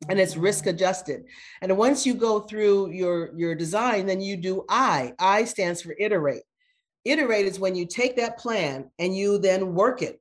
and 0.09 0.20
it's 0.20 0.36
risk 0.36 0.66
adjusted. 0.66 1.24
And 1.61 1.76
once 1.76 2.07
you 2.07 2.14
go 2.14 2.40
through 2.40 2.92
your, 2.92 3.30
your 3.36 3.55
design, 3.55 4.07
then 4.07 4.20
you 4.20 4.36
do 4.36 4.64
I. 4.68 5.14
I 5.18 5.44
stands 5.44 5.82
for 5.82 5.94
iterate. 5.99 6.42
Iterate 7.05 7.46
is 7.46 7.59
when 7.59 7.74
you 7.74 7.86
take 7.86 8.16
that 8.16 8.38
plan 8.38 8.90
and 8.99 9.16
you 9.16 9.38
then 9.38 9.74
work 9.74 10.03
it. 10.03 10.20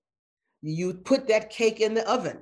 You 0.62 0.94
put 0.94 1.28
that 1.28 1.50
cake 1.50 1.80
in 1.80 1.94
the 1.94 2.10
oven 2.10 2.40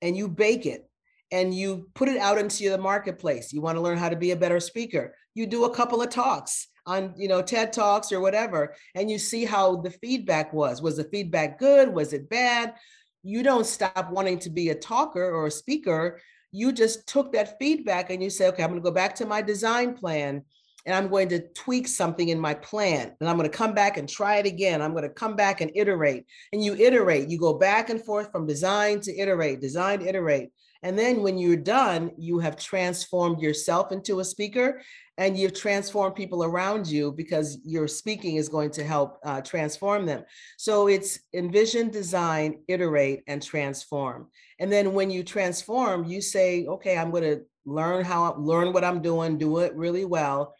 and 0.00 0.16
you 0.16 0.28
bake 0.28 0.64
it 0.64 0.88
and 1.30 1.54
you 1.54 1.88
put 1.94 2.08
it 2.08 2.18
out 2.18 2.38
into 2.38 2.70
the 2.70 2.78
marketplace. 2.78 3.52
You 3.52 3.60
want 3.60 3.76
to 3.76 3.82
learn 3.82 3.98
how 3.98 4.08
to 4.08 4.16
be 4.16 4.30
a 4.30 4.36
better 4.36 4.60
speaker. 4.60 5.14
You 5.34 5.46
do 5.46 5.64
a 5.64 5.74
couple 5.74 6.02
of 6.02 6.08
talks 6.08 6.68
on 6.86 7.12
you 7.16 7.28
know 7.28 7.42
TED 7.42 7.74
Talks 7.74 8.10
or 8.10 8.20
whatever 8.20 8.74
and 8.94 9.10
you 9.10 9.18
see 9.18 9.44
how 9.44 9.76
the 9.76 9.90
feedback 9.90 10.52
was. 10.52 10.80
Was 10.80 10.96
the 10.96 11.04
feedback 11.04 11.58
good? 11.58 11.92
Was 11.92 12.12
it 12.12 12.30
bad? 12.30 12.74
You 13.22 13.42
don't 13.42 13.66
stop 13.66 14.10
wanting 14.10 14.38
to 14.40 14.50
be 14.50 14.70
a 14.70 14.74
talker 14.74 15.22
or 15.22 15.46
a 15.46 15.50
speaker 15.50 16.18
you 16.52 16.72
just 16.72 17.06
took 17.06 17.32
that 17.32 17.58
feedback 17.58 18.10
and 18.10 18.22
you 18.22 18.30
say, 18.30 18.48
okay, 18.48 18.62
I'm 18.62 18.70
going 18.70 18.80
to 18.80 18.84
go 18.88 18.94
back 18.94 19.14
to 19.16 19.26
my 19.26 19.42
design 19.42 19.94
plan 19.94 20.42
and 20.86 20.94
I'm 20.94 21.08
going 21.08 21.28
to 21.28 21.46
tweak 21.48 21.86
something 21.86 22.28
in 22.28 22.40
my 22.40 22.54
plan. 22.54 23.12
And 23.20 23.28
I'm 23.28 23.36
going 23.36 23.50
to 23.50 23.56
come 23.56 23.74
back 23.74 23.98
and 23.98 24.08
try 24.08 24.36
it 24.36 24.46
again. 24.46 24.80
I'm 24.80 24.92
going 24.92 25.04
to 25.04 25.10
come 25.10 25.36
back 25.36 25.60
and 25.60 25.70
iterate. 25.74 26.26
And 26.52 26.64
you 26.64 26.74
iterate, 26.74 27.28
you 27.28 27.38
go 27.38 27.54
back 27.54 27.90
and 27.90 28.02
forth 28.02 28.32
from 28.32 28.46
design 28.46 29.00
to 29.00 29.16
iterate, 29.16 29.60
design 29.60 30.00
to 30.00 30.08
iterate. 30.08 30.50
And 30.82 30.98
then 30.98 31.22
when 31.22 31.36
you're 31.36 31.56
done, 31.56 32.10
you 32.16 32.38
have 32.38 32.56
transformed 32.56 33.40
yourself 33.40 33.92
into 33.92 34.20
a 34.20 34.24
speaker 34.24 34.80
and 35.18 35.36
you've 35.36 35.52
transformed 35.52 36.14
people 36.14 36.42
around 36.42 36.86
you 36.86 37.12
because 37.12 37.58
your 37.64 37.86
speaking 37.86 38.36
is 38.36 38.48
going 38.48 38.70
to 38.70 38.84
help 38.84 39.18
uh, 39.22 39.42
transform 39.42 40.06
them. 40.06 40.24
So 40.56 40.88
it's 40.88 41.18
envision, 41.34 41.90
design, 41.90 42.60
iterate, 42.68 43.22
and 43.26 43.42
transform. 43.42 44.28
And 44.58 44.72
then 44.72 44.94
when 44.94 45.10
you 45.10 45.22
transform, 45.22 46.04
you 46.04 46.22
say, 46.22 46.64
okay, 46.66 46.96
I'm 46.96 47.10
going 47.10 47.24
to 47.24 47.42
learn 47.66 48.04
how 48.04 48.34
learn 48.38 48.72
what 48.72 48.84
I'm 48.84 49.02
doing, 49.02 49.36
do 49.36 49.58
it 49.58 49.74
really 49.74 50.06
well. 50.06 50.54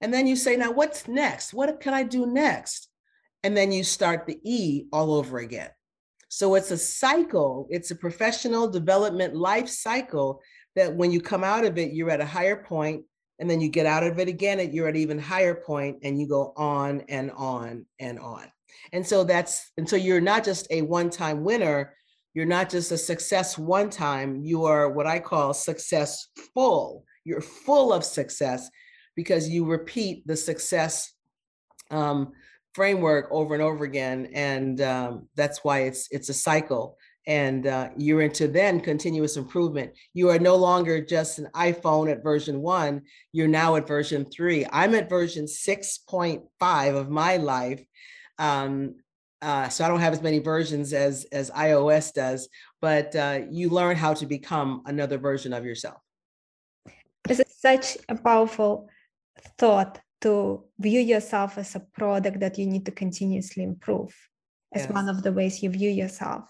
And 0.00 0.14
then 0.14 0.26
you 0.26 0.36
say, 0.36 0.56
now 0.56 0.72
what's 0.72 1.06
next? 1.06 1.52
What 1.52 1.78
can 1.80 1.92
I 1.92 2.02
do 2.02 2.24
next? 2.24 2.88
And 3.42 3.54
then 3.54 3.70
you 3.70 3.84
start 3.84 4.26
the 4.26 4.40
E 4.44 4.86
all 4.92 5.12
over 5.12 5.38
again. 5.38 5.68
So 6.32 6.54
it's 6.54 6.70
a 6.70 6.78
cycle, 6.78 7.66
it's 7.70 7.90
a 7.90 7.96
professional 7.96 8.68
development 8.68 9.34
life 9.34 9.68
cycle 9.68 10.40
that 10.76 10.94
when 10.94 11.10
you 11.10 11.20
come 11.20 11.42
out 11.42 11.64
of 11.64 11.76
it, 11.76 11.92
you're 11.92 12.08
at 12.08 12.20
a 12.20 12.24
higher 12.24 12.62
point, 12.62 13.04
and 13.40 13.50
then 13.50 13.60
you 13.60 13.68
get 13.68 13.84
out 13.84 14.04
of 14.04 14.20
it 14.20 14.28
again, 14.28 14.60
and 14.60 14.72
you're 14.72 14.86
at 14.86 14.94
an 14.94 15.00
even 15.00 15.18
higher 15.18 15.56
point, 15.56 15.98
and 16.04 16.20
you 16.20 16.28
go 16.28 16.52
on 16.56 17.02
and 17.08 17.32
on 17.32 17.84
and 17.98 18.20
on. 18.20 18.44
And 18.92 19.04
so 19.04 19.24
that's 19.24 19.72
and 19.76 19.88
so 19.88 19.96
you're 19.96 20.20
not 20.20 20.44
just 20.44 20.68
a 20.70 20.82
one-time 20.82 21.42
winner, 21.42 21.96
you're 22.32 22.46
not 22.46 22.70
just 22.70 22.92
a 22.92 22.96
success 22.96 23.58
one 23.58 23.90
time, 23.90 24.36
you 24.36 24.66
are 24.66 24.88
what 24.88 25.08
I 25.08 25.18
call 25.18 25.52
successful. 25.52 27.04
You're 27.24 27.40
full 27.40 27.92
of 27.92 28.04
success 28.04 28.70
because 29.16 29.48
you 29.48 29.64
repeat 29.64 30.24
the 30.28 30.36
success 30.36 31.12
um, 31.90 32.32
framework 32.74 33.28
over 33.30 33.54
and 33.54 33.62
over 33.62 33.84
again, 33.84 34.30
and 34.34 34.80
um, 34.80 35.28
that's 35.36 35.64
why 35.64 35.80
it's 35.80 36.08
it's 36.10 36.28
a 36.28 36.34
cycle. 36.34 36.96
And 37.26 37.66
uh, 37.66 37.90
you're 37.96 38.22
into 38.22 38.48
then 38.48 38.80
continuous 38.80 39.36
improvement. 39.36 39.92
You 40.14 40.30
are 40.30 40.38
no 40.38 40.56
longer 40.56 41.04
just 41.04 41.38
an 41.38 41.48
iPhone 41.54 42.10
at 42.10 42.22
version 42.22 42.60
one. 42.60 43.02
You're 43.32 43.46
now 43.46 43.76
at 43.76 43.86
version 43.86 44.24
three. 44.24 44.66
I'm 44.72 44.94
at 44.94 45.08
version 45.08 45.44
6.5 45.44 46.96
of 46.96 47.10
my 47.10 47.36
life. 47.36 47.84
Um, 48.38 48.96
uh, 49.42 49.68
so 49.68 49.84
I 49.84 49.88
don't 49.88 50.00
have 50.00 50.12
as 50.12 50.22
many 50.22 50.38
versions 50.38 50.92
as 50.92 51.24
as 51.32 51.50
iOS 51.50 52.12
does, 52.12 52.48
but 52.80 53.14
uh, 53.14 53.40
you 53.50 53.68
learn 53.68 53.96
how 53.96 54.14
to 54.14 54.26
become 54.26 54.82
another 54.86 55.18
version 55.18 55.52
of 55.52 55.64
yourself. 55.64 55.98
This 57.24 57.40
is 57.40 57.54
such 57.58 57.96
a 58.08 58.16
powerful 58.16 58.88
thought 59.58 60.00
to 60.20 60.64
view 60.78 61.00
yourself 61.00 61.58
as 61.58 61.74
a 61.74 61.80
product 61.80 62.40
that 62.40 62.58
you 62.58 62.66
need 62.66 62.84
to 62.86 62.92
continuously 62.92 63.62
improve 63.62 64.14
as 64.74 64.82
yes. 64.82 64.92
one 64.92 65.08
of 65.08 65.22
the 65.22 65.32
ways 65.32 65.62
you 65.62 65.70
view 65.70 65.90
yourself. 65.90 66.44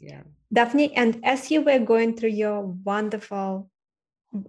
Yeah. 0.00 0.22
Daphne, 0.52 0.94
and 0.96 1.20
as 1.24 1.50
you 1.50 1.62
were 1.62 1.78
going 1.78 2.16
through 2.16 2.30
your 2.30 2.62
wonderful, 2.62 3.70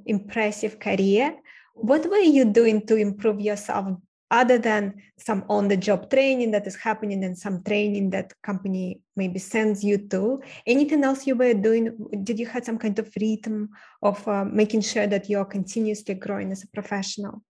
impressive 0.05 0.79
career, 0.79 1.35
what 1.75 2.09
were 2.09 2.17
you 2.17 2.45
doing 2.45 2.85
to 2.87 2.95
improve 2.95 3.39
yourself 3.39 3.97
other 4.31 4.57
than 4.57 4.93
some 5.17 5.43
on 5.49 5.67
the 5.67 5.75
job 5.75 6.09
training 6.09 6.51
that 6.51 6.65
is 6.65 6.75
happening 6.75 7.23
and 7.23 7.37
some 7.37 7.61
training 7.63 8.09
that 8.09 8.33
company 8.41 9.01
maybe 9.17 9.37
sends 9.37 9.83
you 9.83 9.97
to 9.97 10.41
anything 10.65 11.03
else 11.03 11.27
you 11.27 11.35
were 11.35 11.53
doing 11.53 11.95
did 12.23 12.39
you 12.39 12.45
have 12.45 12.63
some 12.63 12.77
kind 12.77 12.97
of 12.97 13.11
rhythm 13.19 13.69
of 14.01 14.25
uh, 14.27 14.45
making 14.45 14.79
sure 14.79 15.05
that 15.05 15.29
you're 15.29 15.45
continuously 15.45 16.13
growing 16.13 16.51
as 16.51 16.63
a 16.63 16.67
professional 16.67 17.43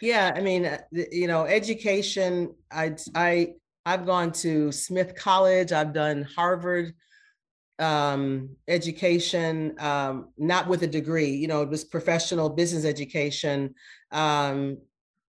yeah, 0.00 0.32
I 0.34 0.40
mean, 0.40 0.66
uh, 0.66 0.78
you 0.92 1.26
know, 1.26 1.44
education. 1.44 2.54
I 2.70 2.96
I 3.14 3.54
I've 3.84 4.06
gone 4.06 4.32
to 4.32 4.72
Smith 4.72 5.14
College. 5.16 5.72
I've 5.72 5.92
done 5.92 6.22
Harvard 6.36 6.94
um, 7.78 8.50
education, 8.68 9.74
um, 9.80 10.28
not 10.38 10.68
with 10.68 10.82
a 10.82 10.86
degree. 10.86 11.30
You 11.30 11.48
know, 11.48 11.62
it 11.62 11.68
was 11.68 11.84
professional 11.84 12.48
business 12.48 12.84
education. 12.84 13.74
Um, 14.10 14.78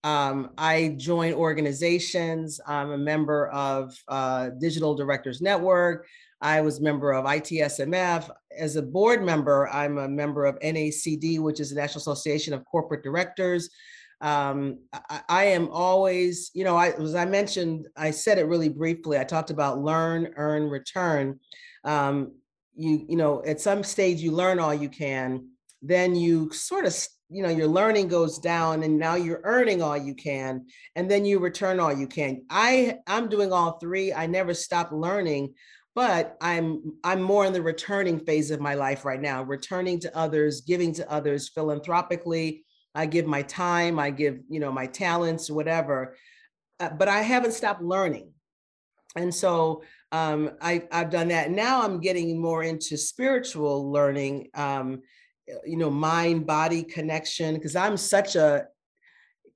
um, 0.04 0.52
I 0.58 0.96
join 0.98 1.34
organizations. 1.34 2.60
I'm 2.68 2.92
a 2.92 2.98
member 2.98 3.48
of 3.50 3.98
uh, 4.08 4.50
Digital 4.60 4.96
Directors 4.96 5.42
Network. 5.42 6.06
I 6.42 6.60
was 6.60 6.80
a 6.80 6.84
member 6.84 7.14
of 7.14 7.24
ITSMF. 7.26 8.30
As 8.58 8.76
a 8.76 8.82
board 8.82 9.24
member, 9.24 9.70
I'm 9.70 9.98
a 9.98 10.10
member 10.10 10.46
of 10.46 10.60
NACD, 10.60 11.40
which 11.40 11.62
is 11.62 11.70
the 11.70 11.76
National 11.78 12.02
Association 12.02 12.54
of 12.54 12.66
Corporate 12.66 13.02
Directors 13.02 13.70
um, 14.22 14.80
I, 14.94 15.22
I, 15.28 15.44
am 15.46 15.70
always, 15.70 16.52
you 16.54 16.64
know, 16.64 16.76
I 16.78 16.92
as 16.92 17.16
I 17.16 17.26
mentioned, 17.26 17.88
I 17.98 18.12
said 18.12 18.38
it 18.38 18.46
really 18.46 18.70
briefly. 18.70 19.20
I 19.20 19.24
talked 19.24 19.50
about 19.50 19.82
learn, 19.82 20.34
earn, 20.36 20.70
return. 20.70 21.40
Um, 21.84 22.34
you, 22.76 23.06
you 23.10 23.18
know, 23.18 23.44
at 23.46 23.62
some 23.62 23.84
stage 23.84 24.22
you 24.22 24.32
learn 24.32 24.60
all 24.60 24.74
you 24.74 24.90
can, 24.90 25.50
then 25.82 26.16
you 26.16 26.52
sort 26.54 26.86
of, 26.86 26.96
you 27.30 27.44
know, 27.44 27.50
your 27.50 27.68
learning 27.68 28.08
goes 28.08 28.40
down 28.40 28.84
and 28.84 28.98
now 28.98 29.16
you're 29.16 29.42
earning 29.44 29.82
all 29.82 29.98
you 29.98 30.16
can, 30.16 30.66
and 30.96 31.12
then 31.12 31.26
you 31.26 31.40
return 31.40 31.80
all 31.80 31.94
you 31.94 32.08
can. 32.08 32.44
I 32.50 33.00
I'm 33.08 33.30
doing 33.30 33.52
all 33.52 33.78
three. 33.80 34.14
I 34.14 34.28
never 34.28 34.54
stop 34.54 34.92
learning 34.92 35.54
but 35.96 36.38
i'm 36.42 36.94
i'm 37.04 37.22
more 37.22 37.46
in 37.46 37.54
the 37.54 37.62
returning 37.62 38.20
phase 38.20 38.52
of 38.52 38.60
my 38.60 38.74
life 38.74 39.06
right 39.06 39.22
now 39.22 39.44
returning 39.44 40.00
to 40.00 40.18
others 40.18 40.62
giving 40.62 40.94
to 40.94 41.10
others 41.12 41.50
philanthropically 41.50 42.64
I 42.96 43.06
give 43.06 43.26
my 43.26 43.42
time, 43.42 44.00
I 44.00 44.12
give, 44.12 44.40
you 44.50 44.60
know, 44.60 44.72
my 44.72 44.88
talents, 44.88 45.50
whatever. 45.50 46.16
Uh, 46.80 46.90
but 46.90 47.08
I 47.08 47.22
haven't 47.22 47.54
stopped 47.54 47.82
learning. 47.82 48.32
And 49.16 49.34
so 49.34 49.84
um, 50.12 50.52
I, 50.62 50.88
I've 50.92 51.10
done 51.10 51.28
that. 51.30 51.52
Now 51.52 51.84
I'm 51.84 52.00
getting 52.00 52.40
more 52.40 52.64
into 52.64 52.98
spiritual 52.98 53.92
learning, 53.92 54.50
um, 54.56 55.02
you 55.66 55.78
know, 55.78 55.90
mind 55.90 56.46
body 56.48 56.84
connection, 56.84 57.56
because 57.56 57.76
I'm 57.76 57.98
such 57.98 58.36
a, 58.36 58.68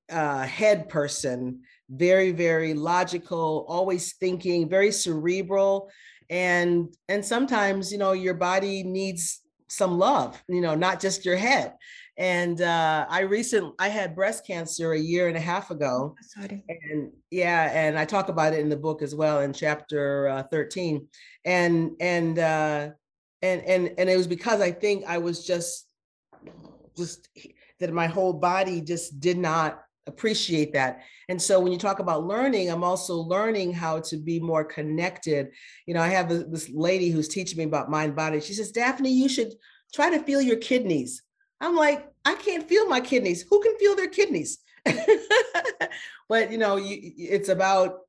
head 0.10 0.88
person, 0.88 1.62
very, 1.90 2.32
very 2.32 2.74
logical, 2.74 3.66
always 3.68 4.14
thinking, 4.14 4.70
very 4.70 4.92
cerebral. 4.92 5.90
And 6.30 6.94
and 7.10 7.26
sometimes, 7.26 7.92
you 7.92 7.98
know, 7.98 8.14
your 8.14 8.34
body 8.34 8.84
needs 8.84 9.42
some 9.68 9.98
love, 9.98 10.42
you 10.48 10.62
know, 10.62 10.76
not 10.76 11.02
just 11.02 11.26
your 11.26 11.36
head. 11.36 11.74
And 12.18 12.62
uh, 12.62 13.06
I 13.10 13.22
recently 13.22 13.74
I 13.78 13.90
had 13.90 14.16
breast 14.16 14.46
cancer 14.46 14.94
a 14.94 15.00
year 15.00 15.28
and 15.28 15.38
a 15.38 15.42
half 15.42 15.70
ago. 15.70 16.16
Sorry. 16.22 16.64
And 16.68 17.12
yeah, 17.30 17.72
and 17.74 17.98
I 17.98 18.06
talk 18.06 18.30
about 18.30 18.54
it 18.54 18.60
in 18.60 18.70
the 18.70 18.78
book 18.78 19.02
as 19.02 19.14
well 19.14 19.42
in 19.42 19.54
chapter 19.54 20.28
uh, 20.30 20.44
13. 20.44 21.08
And 21.46 21.92
and 22.00 22.40
uh, 22.40 22.90
and 23.42 23.62
and 23.62 23.94
and 23.98 24.10
it 24.10 24.18
was 24.18 24.28
because 24.28 24.62
I 24.62 24.72
think 24.72 25.06
I 25.06 25.20
was 25.20 25.46
just 25.46 25.88
just 26.98 27.30
that 27.80 27.94
my 27.94 28.08
whole 28.08 28.34
body 28.34 28.82
just 28.82 29.20
did 29.20 29.38
not 29.38 29.84
appreciate 30.08 30.74
that. 30.74 31.02
And 31.30 31.40
so 31.40 31.60
when 31.60 31.72
you 31.72 31.78
talk 31.78 32.00
about 32.00 32.26
learning, 32.26 32.72
I'm 32.72 32.84
also 32.84 33.16
learning 33.16 33.74
how 33.74 34.00
to 34.02 34.18
be 34.18 34.40
more 34.40 34.64
connected. 34.64 35.50
You 35.86 35.94
know, 35.94 36.02
I 36.02 36.08
have 36.08 36.30
this 36.30 36.70
lady 36.70 37.10
who's 37.10 37.28
teaching 37.28 37.58
me 37.58 37.66
about 37.66 37.92
mind 37.92 38.16
body. 38.16 38.40
She 38.40 38.54
says, 38.54 38.72
Daphne, 38.72 39.12
you 39.12 39.30
should 39.30 39.54
try 39.94 40.10
to 40.10 40.24
feel 40.24 40.42
your 40.42 40.58
kidneys. 40.58 41.22
I'm 41.60 41.76
like, 41.76 42.08
I 42.26 42.36
can't 42.36 42.68
feel 42.68 42.88
my 42.88 43.02
kidneys. 43.02 43.44
Who 43.50 43.62
can 43.62 43.78
feel 43.78 43.96
their 43.96 44.10
kidneys? 44.10 44.60
but 46.30 46.52
you 46.52 46.58
know, 46.58 46.76
you, 46.78 47.14
it's 47.18 47.50
about 47.50 48.00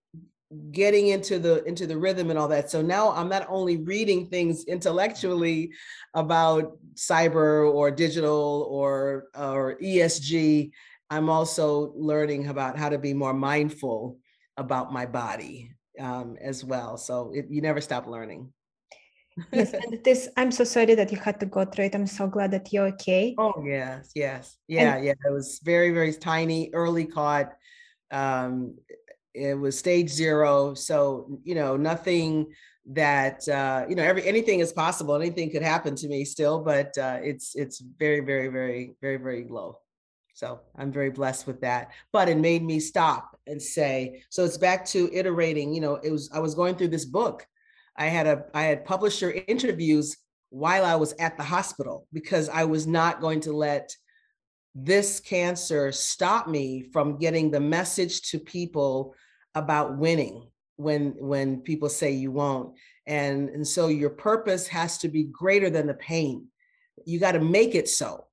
getting 0.71 1.09
into 1.09 1.39
the 1.39 1.63
into 1.65 1.87
the 1.87 1.97
rhythm 1.97 2.31
and 2.31 2.39
all 2.39 2.49
that. 2.49 2.71
So 2.71 2.81
now 2.81 3.13
I'm 3.13 3.29
not 3.29 3.47
only 3.49 3.77
reading 3.77 4.27
things 4.27 4.65
intellectually 4.65 5.73
about 6.15 6.79
cyber 6.95 7.73
or 7.73 7.91
digital 7.91 8.67
or 8.71 9.27
or 9.35 9.79
ESG, 9.83 10.71
I'm 11.11 11.29
also 11.29 11.93
learning 11.97 12.49
about 12.49 12.79
how 12.79 12.89
to 12.89 12.99
be 12.99 13.15
more 13.15 13.35
mindful 13.35 14.19
about 14.57 14.93
my 14.93 15.07
body 15.07 15.73
um, 16.01 16.37
as 16.41 16.65
well. 16.65 16.97
So 16.97 17.33
it, 17.35 17.47
you 17.51 17.61
never 17.61 17.81
stop 17.81 18.07
learning 18.07 18.53
yes, 19.53 19.73
and 19.73 20.03
this 20.05 20.29
I'm 20.37 20.51
so 20.53 20.65
sorry 20.65 20.95
that 20.95 21.11
you 21.13 21.19
had 21.19 21.41
to 21.41 21.47
go 21.47 21.65
through 21.65 21.87
it. 21.87 21.95
I'm 21.95 22.07
so 22.07 22.27
glad 22.27 22.51
that 22.53 22.73
you're 22.73 22.89
okay. 22.89 23.35
Oh 23.39 23.63
yes, 23.65 24.13
yes, 24.15 24.57
yeah, 24.67 24.97
and- 24.97 25.05
yeah. 25.05 25.13
It 25.13 25.33
was 25.33 25.61
very, 25.63 25.91
very 25.91 26.13
tiny, 26.13 26.71
early 26.73 27.05
caught. 27.07 27.53
Um, 28.11 28.77
it 29.35 29.55
was 29.55 29.79
stage 29.79 30.11
zero, 30.11 30.75
so 30.75 31.39
you 31.45 31.55
know 31.55 31.77
nothing 31.77 32.53
that 32.91 33.47
uh, 33.49 33.85
you 33.89 33.95
know 33.95 34.03
every 34.03 34.25
anything 34.27 34.61
is 34.61 34.73
possible. 34.73 35.15
Anything 35.15 35.51
could 35.51 35.63
happen 35.63 35.95
to 35.97 36.09
me 36.09 36.25
still, 36.25 36.61
but 36.61 36.97
uh, 36.99 37.19
it's 37.23 37.55
it's 37.55 37.81
very, 37.81 38.21
very, 38.21 38.49
very, 38.49 38.95
very, 39.01 39.17
very 39.19 39.45
low. 39.49 39.79
So 40.35 40.61
I'm 40.77 40.93
very 40.93 41.11
blessed 41.11 41.47
with 41.47 41.61
that. 41.63 41.91
But 42.13 42.29
it 42.29 42.39
made 42.39 42.63
me 42.63 42.79
stop 42.79 43.37
and 43.47 43.61
say, 43.61 44.23
so 44.31 44.45
it's 44.45 44.57
back 44.57 44.87
to 44.87 45.11
iterating. 45.13 45.75
You 45.75 45.81
know, 45.81 45.95
it 45.97 46.11
was 46.11 46.31
I 46.33 46.39
was 46.39 46.55
going 46.55 46.77
through 46.77 46.89
this 46.89 47.05
book 47.05 47.47
I 47.99 48.07
had 48.07 48.27
a 48.27 48.45
I 48.55 48.63
had 48.63 48.85
publisher 48.85 49.43
interviews 49.49 50.17
while 50.51 50.85
I 50.85 50.95
was 50.95 51.13
at 51.19 51.37
the 51.37 51.43
hospital 51.43 52.07
because 52.13 52.49
I 52.49 52.65
was 52.65 52.87
not 52.87 53.21
going 53.21 53.41
to 53.41 53.53
let 53.53 53.95
this 54.75 55.19
cancer 55.19 55.91
stop 55.91 56.49
me 56.49 56.85
from 56.93 57.19
getting 57.19 57.51
the 57.51 57.61
message 57.61 58.23
to 58.31 58.39
people 58.39 59.15
about 59.55 59.99
winning 59.99 60.49
when 60.77 61.17
when 61.19 61.61
people 61.61 61.89
say 61.89 62.13
you 62.13 62.31
won't. 62.31 62.77
And 63.07 63.49
and 63.51 63.67
so 63.67 63.89
your 63.89 64.11
purpose 64.11 64.69
has 64.69 64.99
to 64.99 65.09
be 65.09 65.25
greater 65.25 65.69
than 65.69 65.89
the 65.89 65.95
pain. 65.95 66.47
You 67.05 67.19
got 67.19 67.33
to 67.33 67.41
make 67.41 67.75
it 67.75 67.89
so. 67.89 68.27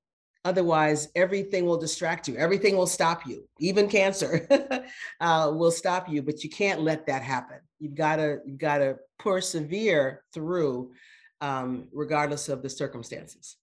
Otherwise 0.44 1.08
everything 1.16 1.66
will 1.66 1.76
distract 1.76 2.28
you. 2.28 2.36
Everything 2.36 2.76
will 2.76 2.86
stop 2.86 3.26
you. 3.26 3.48
Even 3.58 3.88
cancer 3.88 4.46
uh, 5.20 5.50
will 5.52 5.72
stop 5.72 6.08
you 6.08 6.22
but 6.22 6.44
you 6.44 6.50
can't 6.50 6.82
let 6.82 7.06
that 7.06 7.22
happen 7.22 7.58
you've 7.78 7.94
got 7.94 8.16
to 8.16 8.40
you've 8.46 8.58
got 8.58 8.78
to 8.78 8.96
persevere 9.18 10.22
through 10.32 10.92
um, 11.40 11.88
regardless 11.92 12.48
of 12.48 12.62
the 12.62 12.70
circumstances 12.70 13.56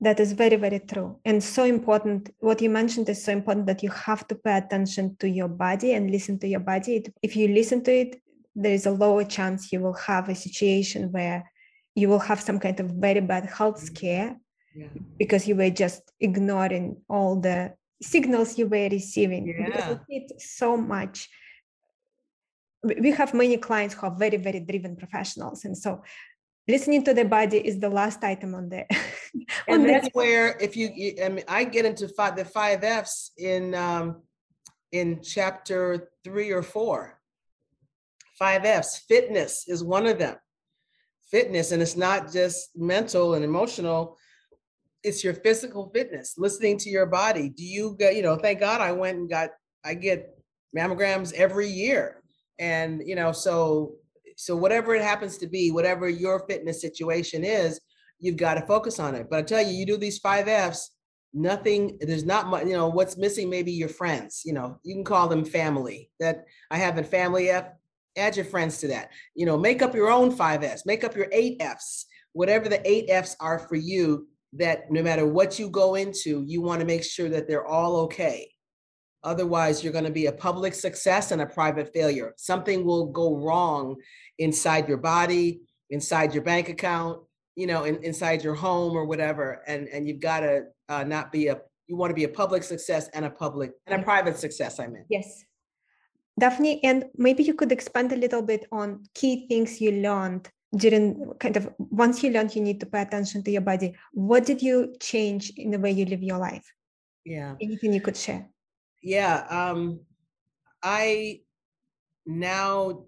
that 0.00 0.20
is 0.20 0.32
very 0.32 0.56
very 0.56 0.80
true 0.80 1.18
and 1.24 1.42
so 1.42 1.64
important 1.64 2.30
what 2.40 2.60
you 2.60 2.70
mentioned 2.70 3.08
is 3.08 3.22
so 3.22 3.32
important 3.32 3.66
that 3.66 3.82
you 3.82 3.90
have 3.90 4.26
to 4.28 4.34
pay 4.34 4.56
attention 4.58 5.16
to 5.18 5.28
your 5.28 5.48
body 5.48 5.92
and 5.92 6.10
listen 6.10 6.38
to 6.38 6.48
your 6.48 6.60
body 6.60 7.04
if 7.22 7.36
you 7.36 7.48
listen 7.48 7.82
to 7.82 7.92
it 7.92 8.20
there 8.54 8.72
is 8.72 8.86
a 8.86 8.90
lower 8.90 9.24
chance 9.24 9.72
you 9.72 9.80
will 9.80 9.94
have 9.94 10.28
a 10.28 10.34
situation 10.34 11.10
where 11.12 11.50
you 11.94 12.08
will 12.08 12.18
have 12.18 12.40
some 12.40 12.58
kind 12.58 12.78
of 12.80 12.90
very 12.90 13.20
bad 13.20 13.46
health 13.46 13.76
mm-hmm. 13.76 13.94
scare 13.94 14.36
yeah. 14.74 14.86
because 15.18 15.46
you 15.46 15.56
were 15.56 15.70
just 15.70 16.02
ignoring 16.20 16.96
all 17.08 17.40
the 17.40 17.72
signals 18.02 18.58
you 18.58 18.66
were 18.66 18.88
receiving 18.90 19.46
yeah. 19.46 19.66
because 19.66 19.98
it's 20.08 20.56
so 20.56 20.76
much 20.76 21.28
we 22.84 23.10
have 23.12 23.34
many 23.34 23.56
clients 23.56 23.94
who 23.94 24.06
are 24.06 24.16
very 24.16 24.36
very 24.36 24.60
driven 24.60 24.96
professionals. 24.96 25.64
And 25.64 25.76
so 25.76 26.02
listening 26.68 27.04
to 27.04 27.14
the 27.14 27.24
body 27.24 27.58
is 27.58 27.78
the 27.78 27.90
last 27.90 28.22
item 28.24 28.54
on 28.54 28.68
the 28.68 28.84
on 29.68 29.80
and 29.80 29.88
that's 29.88 30.06
the- 30.06 30.10
where 30.14 30.56
if 30.60 30.76
you 30.76 30.88
i 31.22 31.28
mean 31.28 31.44
i 31.48 31.64
get 31.64 31.84
into 31.84 32.08
five 32.08 32.36
the 32.36 32.44
five 32.44 32.82
f's 32.84 33.32
in 33.36 33.74
um 33.74 34.22
in 34.92 35.20
chapter 35.22 36.10
three 36.22 36.50
or 36.52 36.62
four. 36.62 37.20
Five 38.38 38.64
f's 38.64 38.98
fitness 39.08 39.64
is 39.66 39.82
one 39.82 40.06
of 40.06 40.18
them. 40.18 40.36
Fitness 41.30 41.72
and 41.72 41.82
it's 41.82 41.96
not 41.96 42.32
just 42.32 42.70
mental 42.76 43.34
and 43.34 43.44
emotional. 43.44 44.16
It's 45.02 45.22
your 45.24 45.34
physical 45.34 45.90
fitness 45.92 46.34
listening 46.38 46.78
to 46.78 46.90
your 46.90 47.06
body. 47.06 47.48
Do 47.48 47.64
you 47.64 47.96
get 47.98 48.16
you 48.16 48.22
know 48.22 48.36
thank 48.36 48.60
god 48.60 48.80
i 48.80 48.92
went 48.92 49.18
and 49.18 49.28
got 49.28 49.50
i 49.84 49.94
get 49.94 50.18
mammograms 50.76 51.32
every 51.32 51.68
year 51.68 52.22
and 52.58 53.02
you 53.04 53.14
know 53.14 53.32
so 53.32 53.94
so 54.36 54.56
whatever 54.56 54.94
it 54.94 55.02
happens 55.02 55.38
to 55.38 55.46
be 55.46 55.70
whatever 55.70 56.08
your 56.08 56.40
fitness 56.48 56.80
situation 56.80 57.44
is 57.44 57.80
you've 58.20 58.36
got 58.36 58.54
to 58.54 58.62
focus 58.62 58.98
on 58.98 59.14
it. 59.14 59.28
But 59.30 59.38
i 59.38 59.42
tell 59.42 59.62
you 59.62 59.72
you 59.72 59.86
do 59.86 59.96
these 59.96 60.18
five 60.18 60.48
f's 60.48 60.90
nothing 61.32 61.98
there's 62.00 62.24
not 62.24 62.46
much 62.46 62.64
you 62.66 62.74
know 62.74 62.88
what's 62.88 63.16
missing 63.16 63.50
maybe 63.50 63.72
your 63.72 63.88
friends 63.88 64.42
you 64.44 64.52
know 64.52 64.78
you 64.82 64.94
can 64.94 65.04
call 65.04 65.28
them 65.28 65.44
family. 65.44 66.10
That 66.20 66.44
i 66.70 66.78
have 66.78 66.98
in 66.98 67.04
family 67.04 67.50
f 67.50 67.68
add 68.16 68.36
your 68.36 68.44
friends 68.44 68.78
to 68.78 68.88
that. 68.88 69.10
You 69.34 69.46
know 69.46 69.58
make 69.58 69.82
up 69.82 69.94
your 69.94 70.10
own 70.10 70.30
five 70.30 70.62
f's 70.62 70.86
make 70.86 71.04
up 71.04 71.16
your 71.16 71.28
eight 71.32 71.56
f's 71.60 72.06
whatever 72.32 72.68
the 72.68 72.88
eight 72.88 73.06
f's 73.08 73.36
are 73.40 73.58
for 73.58 73.76
you 73.76 74.28
that 74.52 74.90
no 74.90 75.02
matter 75.02 75.26
what 75.26 75.58
you 75.58 75.68
go 75.68 75.96
into 75.96 76.44
you 76.46 76.62
want 76.62 76.80
to 76.80 76.86
make 76.86 77.02
sure 77.02 77.28
that 77.28 77.48
they're 77.48 77.66
all 77.66 77.96
okay 77.96 78.48
Otherwise, 79.24 79.82
you're 79.82 79.92
going 79.92 80.04
to 80.04 80.10
be 80.10 80.26
a 80.26 80.32
public 80.32 80.74
success 80.74 81.32
and 81.32 81.40
a 81.40 81.46
private 81.46 81.92
failure. 81.92 82.34
Something 82.36 82.84
will 82.84 83.06
go 83.06 83.36
wrong 83.36 83.96
inside 84.38 84.86
your 84.86 84.98
body, 84.98 85.62
inside 85.90 86.34
your 86.34 86.42
bank 86.42 86.68
account, 86.68 87.22
you 87.56 87.66
know, 87.66 87.84
in, 87.84 87.96
inside 88.04 88.44
your 88.44 88.54
home 88.54 88.94
or 88.94 89.06
whatever. 89.06 89.62
And, 89.66 89.88
and 89.88 90.06
you've 90.06 90.20
got 90.20 90.40
to 90.40 90.64
uh, 90.88 91.04
not 91.04 91.32
be 91.32 91.48
a, 91.48 91.58
you 91.86 91.96
want 91.96 92.10
to 92.10 92.14
be 92.14 92.24
a 92.24 92.28
public 92.28 92.62
success 92.62 93.08
and 93.14 93.24
a 93.24 93.30
public 93.30 93.72
and 93.86 94.00
a 94.00 94.04
private 94.04 94.36
success, 94.38 94.78
I 94.78 94.86
mean. 94.86 95.06
Yes. 95.08 95.44
Daphne, 96.38 96.82
and 96.84 97.04
maybe 97.16 97.42
you 97.42 97.54
could 97.54 97.72
expand 97.72 98.12
a 98.12 98.16
little 98.16 98.42
bit 98.42 98.66
on 98.72 99.04
key 99.14 99.46
things 99.48 99.80
you 99.80 99.92
learned 99.92 100.48
during 100.76 101.32
kind 101.38 101.56
of 101.56 101.70
once 101.78 102.22
you 102.22 102.30
learned 102.30 102.54
you 102.56 102.62
need 102.62 102.80
to 102.80 102.86
pay 102.86 103.02
attention 103.02 103.42
to 103.44 103.50
your 103.50 103.60
body. 103.60 103.94
What 104.12 104.44
did 104.44 104.60
you 104.60 104.94
change 105.00 105.52
in 105.56 105.70
the 105.70 105.78
way 105.78 105.92
you 105.92 106.04
live 106.04 106.22
your 106.22 106.38
life? 106.38 106.66
Yeah. 107.24 107.54
Anything 107.60 107.92
you 107.92 108.00
could 108.00 108.16
share? 108.16 108.48
Yeah 109.04 109.44
um 109.50 110.00
i 110.82 111.38
now 112.24 113.04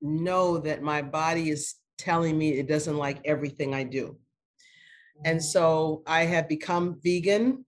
know 0.00 0.58
that 0.58 0.82
my 0.82 1.02
body 1.02 1.50
is 1.50 1.74
telling 1.98 2.36
me 2.36 2.54
it 2.54 2.66
doesn't 2.66 2.96
like 2.96 3.20
everything 3.24 3.74
i 3.74 3.84
do. 3.84 4.16
And 5.24 5.38
mm-hmm. 5.38 5.44
so 5.44 6.02
i 6.06 6.24
have 6.24 6.48
become 6.48 6.98
vegan 7.04 7.64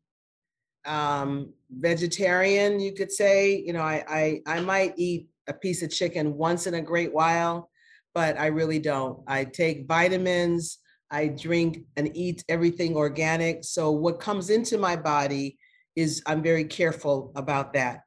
um 0.86 1.52
vegetarian 1.70 2.80
you 2.80 2.92
could 2.92 3.12
say. 3.12 3.56
You 3.56 3.74
know 3.74 3.82
I, 3.82 4.04
I 4.08 4.56
i 4.56 4.60
might 4.60 4.94
eat 4.96 5.28
a 5.46 5.52
piece 5.52 5.82
of 5.82 5.90
chicken 5.90 6.34
once 6.34 6.66
in 6.66 6.74
a 6.74 6.82
great 6.82 7.12
while 7.12 7.70
but 8.14 8.38
i 8.40 8.46
really 8.46 8.78
don't. 8.78 9.20
I 9.28 9.44
take 9.44 9.86
vitamins 9.86 10.78
i 11.10 11.28
drink 11.28 11.84
and 11.96 12.16
eat 12.16 12.44
everything 12.48 12.96
organic. 12.96 13.62
So 13.62 13.90
what 13.90 14.20
comes 14.20 14.48
into 14.48 14.78
my 14.78 14.96
body 14.96 15.58
is 15.96 16.22
I'm 16.26 16.42
very 16.42 16.64
careful 16.64 17.32
about 17.34 17.72
that. 17.72 18.02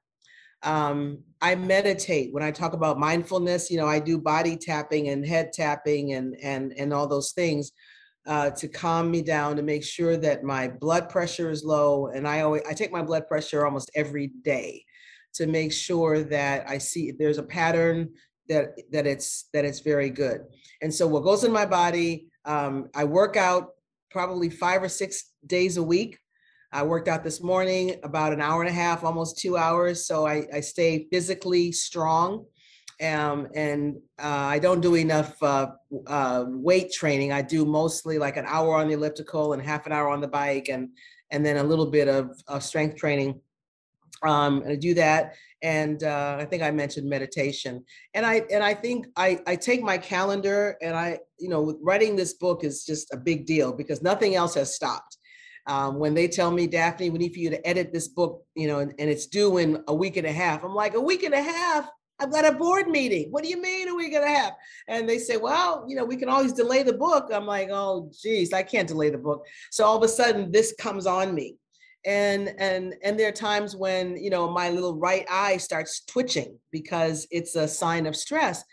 Um, 0.64 1.24
I 1.42 1.56
meditate 1.56 2.34
when 2.34 2.44
I 2.44 2.52
talk 2.52 2.74
about 2.74 3.00
mindfulness. 3.00 3.72
You 3.72 3.78
know, 3.78 3.88
I 3.88 4.00
do 4.00 4.18
body 4.18 4.56
tapping 4.56 5.10
and 5.10 5.26
head 5.26 5.52
tapping 5.54 6.14
and 6.14 6.36
and 6.42 6.74
and 6.78 6.94
all 6.94 7.08
those 7.08 7.32
things 7.32 7.72
uh, 8.28 8.52
to 8.52 8.68
calm 8.68 9.10
me 9.10 9.22
down 9.22 9.56
to 9.56 9.62
make 9.64 9.84
sure 9.84 10.18
that 10.18 10.44
my 10.44 10.68
blood 10.68 11.10
pressure 11.10 11.50
is 11.50 11.64
low. 11.64 12.08
And 12.08 12.28
I 12.28 12.42
always 12.42 12.62
I 12.70 12.74
take 12.74 12.92
my 12.92 13.02
blood 13.02 13.28
pressure 13.28 13.66
almost 13.66 13.90
every 13.96 14.28
day 14.44 14.84
to 15.34 15.48
make 15.48 15.72
sure 15.72 16.24
that 16.24 16.70
I 16.70 16.78
see 16.78 17.10
if 17.10 17.18
there's 17.18 17.38
a 17.38 17.44
pattern 17.44 18.10
that 18.50 18.72
that 18.92 19.08
it's 19.08 19.48
that 19.54 19.64
it's 19.66 19.80
very 19.80 20.10
good. 20.10 20.42
And 20.82 20.94
so 20.94 21.08
what 21.08 21.24
goes 21.24 21.44
in 21.44 21.52
my 21.52 21.66
body, 21.66 22.28
um, 22.46 22.90
I 22.94 23.06
work 23.06 23.38
out 23.38 23.70
probably 24.12 24.50
five 24.50 24.84
or 24.84 24.90
six 24.90 25.32
days 25.46 25.78
a 25.78 25.84
week. 25.84 26.20
I 26.72 26.84
worked 26.84 27.08
out 27.08 27.24
this 27.24 27.42
morning 27.42 27.96
about 28.04 28.32
an 28.32 28.42
hour 28.42 28.62
and 28.62 28.70
a 28.70 28.74
half, 28.74 29.04
almost 29.04 29.40
two 29.40 29.58
hours. 29.58 30.06
So 30.06 30.28
I, 30.28 30.46
I 30.54 30.60
stay 30.60 31.08
physically 31.12 31.72
strong. 31.72 32.46
Um, 33.02 33.48
and 33.56 33.96
uh, 34.22 34.28
I 34.28 34.60
don't 34.60 34.82
do 34.82 34.96
enough 34.96 35.42
uh, 35.42 35.72
uh, 36.06 36.46
weight 36.48 36.92
training. 36.92 37.32
I 37.32 37.42
do 37.42 37.66
mostly 37.66 38.18
like 38.18 38.38
an 38.38 38.46
hour 38.46 38.76
on 38.76 38.88
the 38.88 38.94
elliptical 38.96 39.54
and 39.54 39.62
half 39.62 39.86
an 39.86 39.94
hour 39.94 40.10
on 40.10 40.20
the 40.20 40.28
bike, 40.28 40.68
and 40.68 40.90
and 41.32 41.46
then 41.46 41.58
a 41.58 41.64
little 41.64 41.86
bit 41.86 42.10
of, 42.10 42.38
of 42.48 42.62
strength 42.62 42.98
training. 42.98 43.40
Um, 44.22 44.64
and 44.64 44.74
I 44.74 44.76
do 44.76 44.94
that, 44.96 45.36
and 45.64 46.04
uh, 46.04 46.36
I 46.40 46.44
think 46.44 46.62
I 46.62 46.72
mentioned 46.72 47.10
meditation. 47.10 47.86
And 48.14 48.26
I 48.26 48.44
and 48.52 48.62
I 48.62 48.74
think 48.74 49.08
I 49.16 49.40
I 49.48 49.56
take 49.56 49.82
my 49.82 49.98
calendar, 49.98 50.76
and 50.82 50.94
I 50.94 51.20
you 51.40 51.48
know 51.48 51.78
writing 51.82 52.18
this 52.18 52.34
book 52.34 52.66
is 52.66 52.84
just 52.84 53.14
a 53.14 53.18
big 53.18 53.46
deal 53.46 53.72
because 53.72 54.02
nothing 54.02 54.36
else 54.36 54.56
has 54.56 54.76
stopped. 54.76 55.19
Um, 55.70 56.00
when 56.00 56.16
they 56.16 56.28
tell 56.28 56.50
me, 56.50 56.66
Daphne, 56.66 57.12
we 57.12 57.20
need 57.20 57.34
for 57.34 57.40
you 57.40 57.52
to 57.52 57.68
edit 57.68 57.94
this 57.94 58.08
book, 58.08 58.44
you 58.56 58.68
know, 58.68 58.80
and, 58.80 58.92
and 58.98 59.08
it's 59.08 59.28
due 59.28 59.60
in 59.60 59.84
a 59.88 59.94
week 59.94 60.18
and 60.18 60.26
a 60.26 60.32
half. 60.32 60.64
I'm 60.64 60.74
like, 60.74 60.96
a 60.96 61.00
week 61.00 61.22
and 61.22 61.36
a 61.36 61.42
half? 61.42 61.88
I've 62.20 62.32
got 62.32 62.44
a 62.44 62.52
board 62.52 62.88
meeting. 62.88 63.28
What 63.30 63.44
do 63.44 63.50
you 63.50 63.62
mean 63.62 63.88
a 63.88 63.96
week 63.96 64.14
and 64.14 64.24
a 64.24 64.28
half? 64.28 64.54
And 64.88 65.08
they 65.08 65.20
say, 65.20 65.38
well, 65.38 65.86
you 65.88 65.96
know, 65.96 66.04
we 66.04 66.18
can 66.18 66.28
always 66.28 66.54
delay 66.54 66.82
the 66.82 66.94
book. 66.94 67.30
I'm 67.32 67.46
like, 67.46 67.70
oh, 67.72 68.12
geez, 68.20 68.52
I 68.52 68.64
can't 68.64 68.88
delay 68.88 69.12
the 69.12 69.20
book. 69.20 69.46
So 69.70 69.86
all 69.86 69.96
of 69.96 70.04
a 70.04 70.08
sudden, 70.08 70.52
this 70.52 70.74
comes 70.78 71.06
on 71.06 71.36
me. 71.36 71.56
And 72.04 72.56
and 72.58 72.96
and 73.04 73.20
there 73.20 73.28
are 73.28 73.34
times 73.34 73.76
when 73.76 74.16
you 74.16 74.30
know 74.30 74.50
my 74.50 74.70
little 74.70 74.98
right 74.98 75.26
eye 75.30 75.58
starts 75.58 76.06
twitching 76.06 76.58
because 76.72 77.28
it's 77.30 77.56
a 77.56 77.68
sign 77.68 78.08
of 78.08 78.16
stress. 78.16 78.64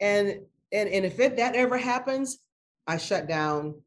And 0.00 0.40
and, 0.72 0.88
and 0.88 1.04
if 1.04 1.18
it, 1.18 1.36
that 1.36 1.56
ever 1.56 1.76
happens, 1.76 2.38
I 2.86 2.96
shut 2.96 3.28
down 3.28 3.82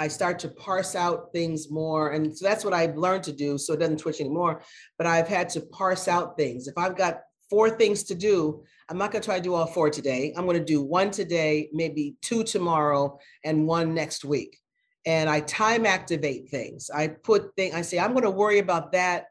I 0.00 0.08
start 0.08 0.38
to 0.40 0.48
parse 0.48 0.96
out 0.96 1.30
things 1.30 1.70
more. 1.70 2.12
And 2.12 2.34
so 2.36 2.46
that's 2.46 2.64
what 2.64 2.72
I've 2.72 2.96
learned 2.96 3.22
to 3.24 3.32
do. 3.32 3.58
So 3.58 3.74
it 3.74 3.80
doesn't 3.80 3.98
twitch 3.98 4.20
anymore. 4.20 4.62
But 4.96 5.06
I've 5.06 5.28
had 5.28 5.50
to 5.50 5.60
parse 5.60 6.08
out 6.08 6.38
things. 6.38 6.66
If 6.66 6.78
I've 6.78 6.96
got 6.96 7.20
four 7.50 7.68
things 7.68 8.04
to 8.04 8.14
do, 8.14 8.64
I'm 8.88 8.96
not 8.96 9.12
going 9.12 9.20
to 9.20 9.26
try 9.26 9.36
to 9.36 9.42
do 9.42 9.52
all 9.52 9.66
four 9.66 9.90
today. 9.90 10.32
I'm 10.34 10.46
going 10.46 10.58
to 10.58 10.64
do 10.64 10.80
one 10.82 11.10
today, 11.10 11.68
maybe 11.74 12.16
two 12.22 12.44
tomorrow, 12.44 13.18
and 13.44 13.66
one 13.66 13.92
next 13.92 14.24
week. 14.24 14.56
And 15.04 15.28
I 15.28 15.40
time 15.40 15.84
activate 15.84 16.48
things. 16.48 16.90
I 16.90 17.08
put 17.08 17.54
things, 17.54 17.74
I 17.74 17.82
say, 17.82 17.98
I'm 17.98 18.12
going 18.12 18.24
to 18.24 18.30
worry 18.30 18.58
about 18.58 18.92
that 18.92 19.26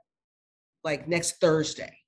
like 0.84 1.08
next 1.08 1.42
Thursday 1.42 1.99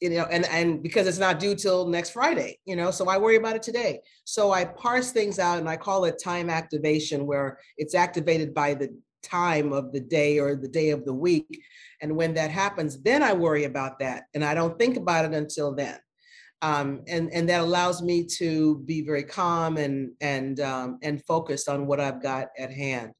you 0.00 0.10
know, 0.10 0.26
and 0.30 0.44
and 0.46 0.82
because 0.82 1.06
it's 1.06 1.18
not 1.18 1.40
due 1.40 1.54
till 1.54 1.86
next 1.86 2.10
Friday, 2.10 2.58
you 2.64 2.76
know, 2.76 2.90
so 2.90 3.08
I 3.08 3.18
worry 3.18 3.36
about 3.36 3.56
it 3.56 3.62
today. 3.62 4.00
So 4.24 4.52
I 4.52 4.64
parse 4.64 5.12
things 5.12 5.38
out 5.38 5.58
and 5.58 5.68
I 5.68 5.76
call 5.76 6.04
it 6.04 6.20
time 6.22 6.50
activation, 6.50 7.26
where 7.26 7.58
it's 7.76 7.94
activated 7.94 8.54
by 8.54 8.74
the 8.74 8.96
time 9.22 9.72
of 9.72 9.92
the 9.92 10.00
day 10.00 10.38
or 10.38 10.56
the 10.56 10.68
day 10.68 10.90
of 10.90 11.04
the 11.04 11.12
week. 11.12 11.62
And 12.00 12.16
when 12.16 12.34
that 12.34 12.50
happens, 12.50 13.00
then 13.02 13.22
I 13.22 13.32
worry 13.32 13.64
about 13.64 13.98
that, 14.00 14.24
and 14.34 14.44
I 14.44 14.54
don't 14.54 14.78
think 14.78 14.96
about 14.96 15.24
it 15.24 15.34
until 15.34 15.74
then. 15.74 15.98
Um, 16.62 17.02
and 17.08 17.32
and 17.32 17.48
that 17.48 17.60
allows 17.60 18.02
me 18.02 18.26
to 18.38 18.78
be 18.84 19.02
very 19.02 19.22
calm 19.22 19.76
and 19.76 20.12
and 20.20 20.60
um, 20.60 20.98
and 21.02 21.24
focused 21.24 21.68
on 21.68 21.86
what 21.86 22.00
I've 22.00 22.22
got 22.22 22.48
at 22.58 22.72
hand. 22.72 23.12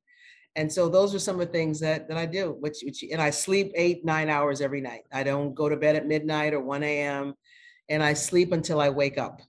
And 0.56 0.72
so 0.72 0.88
those 0.88 1.14
are 1.14 1.20
some 1.20 1.40
of 1.40 1.46
the 1.46 1.52
things 1.52 1.78
that, 1.80 2.08
that 2.08 2.16
I 2.16 2.26
do, 2.26 2.56
which, 2.58 2.78
which, 2.84 3.04
and 3.10 3.22
I 3.22 3.30
sleep 3.30 3.72
eight, 3.76 4.04
nine 4.04 4.28
hours 4.28 4.60
every 4.60 4.80
night. 4.80 5.02
I 5.12 5.22
don't 5.22 5.54
go 5.54 5.68
to 5.68 5.76
bed 5.76 5.96
at 5.96 6.06
midnight 6.06 6.54
or 6.54 6.60
1 6.60 6.82
a.m. 6.82 7.34
and 7.88 8.02
I 8.02 8.14
sleep 8.14 8.52
until 8.52 8.80
I 8.80 8.88
wake 8.88 9.16
up, 9.16 9.40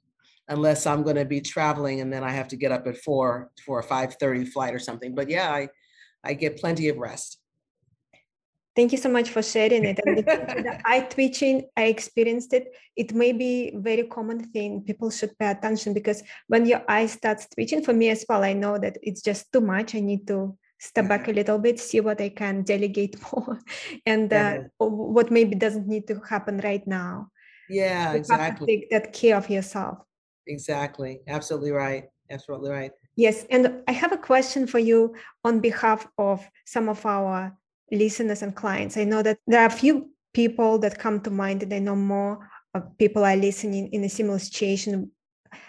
unless 0.47 0.85
I'm 0.85 1.01
going 1.01 1.15
to 1.15 1.25
be 1.25 1.41
traveling 1.41 2.01
and 2.01 2.13
then 2.13 2.23
I 2.23 2.29
have 2.29 2.47
to 2.49 2.55
get 2.55 2.71
up 2.71 2.85
at 2.85 2.97
four 2.97 3.51
for 3.65 3.79
a 3.79 3.83
5:30 3.83 4.49
flight 4.49 4.75
or 4.75 4.79
something. 4.79 5.15
But 5.15 5.29
yeah, 5.29 5.51
I, 5.51 5.69
I 6.23 6.33
get 6.33 6.57
plenty 6.57 6.89
of 6.89 6.97
rest. 6.97 7.39
Thank 8.73 8.93
you 8.93 8.97
so 8.97 9.09
much 9.09 9.29
for 9.31 9.41
sharing 9.41 9.83
it. 9.83 9.99
And 10.05 10.19
the 10.19 10.81
eye 10.85 11.01
twitching, 11.01 11.67
I 11.75 11.85
experienced 11.85 12.53
it. 12.53 12.73
It 12.95 13.13
may 13.13 13.33
be 13.33 13.73
very 13.75 14.03
common 14.03 14.45
thing. 14.51 14.83
People 14.83 15.09
should 15.09 15.37
pay 15.37 15.51
attention 15.51 15.93
because 15.93 16.23
when 16.47 16.65
your 16.65 16.81
eye 16.87 17.07
starts 17.07 17.47
twitching, 17.49 17.83
for 17.83 17.91
me 17.93 18.09
as 18.09 18.23
well, 18.29 18.43
I 18.45 18.53
know 18.53 18.77
that 18.77 18.97
it's 19.01 19.21
just 19.21 19.51
too 19.51 19.59
much. 19.59 19.93
I 19.93 19.99
need 19.99 20.25
to 20.27 20.57
step 20.81 21.07
back 21.07 21.27
a 21.27 21.31
little 21.31 21.59
bit, 21.59 21.79
see 21.79 22.01
what 22.01 22.19
I 22.19 22.29
can 22.29 22.63
delegate 22.63 23.15
more, 23.31 23.59
and 24.05 24.33
uh, 24.33 24.57
what 24.79 25.29
maybe 25.29 25.55
doesn't 25.55 25.87
need 25.87 26.07
to 26.07 26.19
happen 26.27 26.59
right 26.63 26.85
now. 26.87 27.29
Yeah, 27.69 28.13
you 28.13 28.17
exactly. 28.17 28.67
take 28.67 28.89
that 28.89 29.13
care 29.13 29.37
of 29.37 29.49
yourself. 29.49 29.99
Exactly. 30.47 31.21
Absolutely 31.27 31.71
right. 31.71 32.05
Absolutely 32.31 32.71
right. 32.71 32.91
Yes, 33.15 33.45
and 33.51 33.83
I 33.87 33.91
have 33.91 34.11
a 34.11 34.17
question 34.17 34.65
for 34.65 34.79
you 34.79 35.13
on 35.43 35.59
behalf 35.59 36.07
of 36.17 36.43
some 36.65 36.89
of 36.89 37.05
our 37.05 37.55
listeners 37.91 38.41
and 38.41 38.55
clients. 38.55 38.97
I 38.97 39.03
know 39.03 39.21
that 39.21 39.37
there 39.45 39.61
are 39.61 39.67
a 39.67 39.69
few 39.83 40.09
people 40.33 40.79
that 40.79 40.97
come 40.97 41.21
to 41.21 41.29
mind, 41.29 41.61
and 41.61 41.73
I 41.73 41.79
know 41.79 41.95
more 41.95 42.49
people 42.97 43.23
are 43.23 43.35
listening 43.35 43.93
in 43.93 44.03
a 44.03 44.09
similar 44.09 44.39
situation 44.39 45.11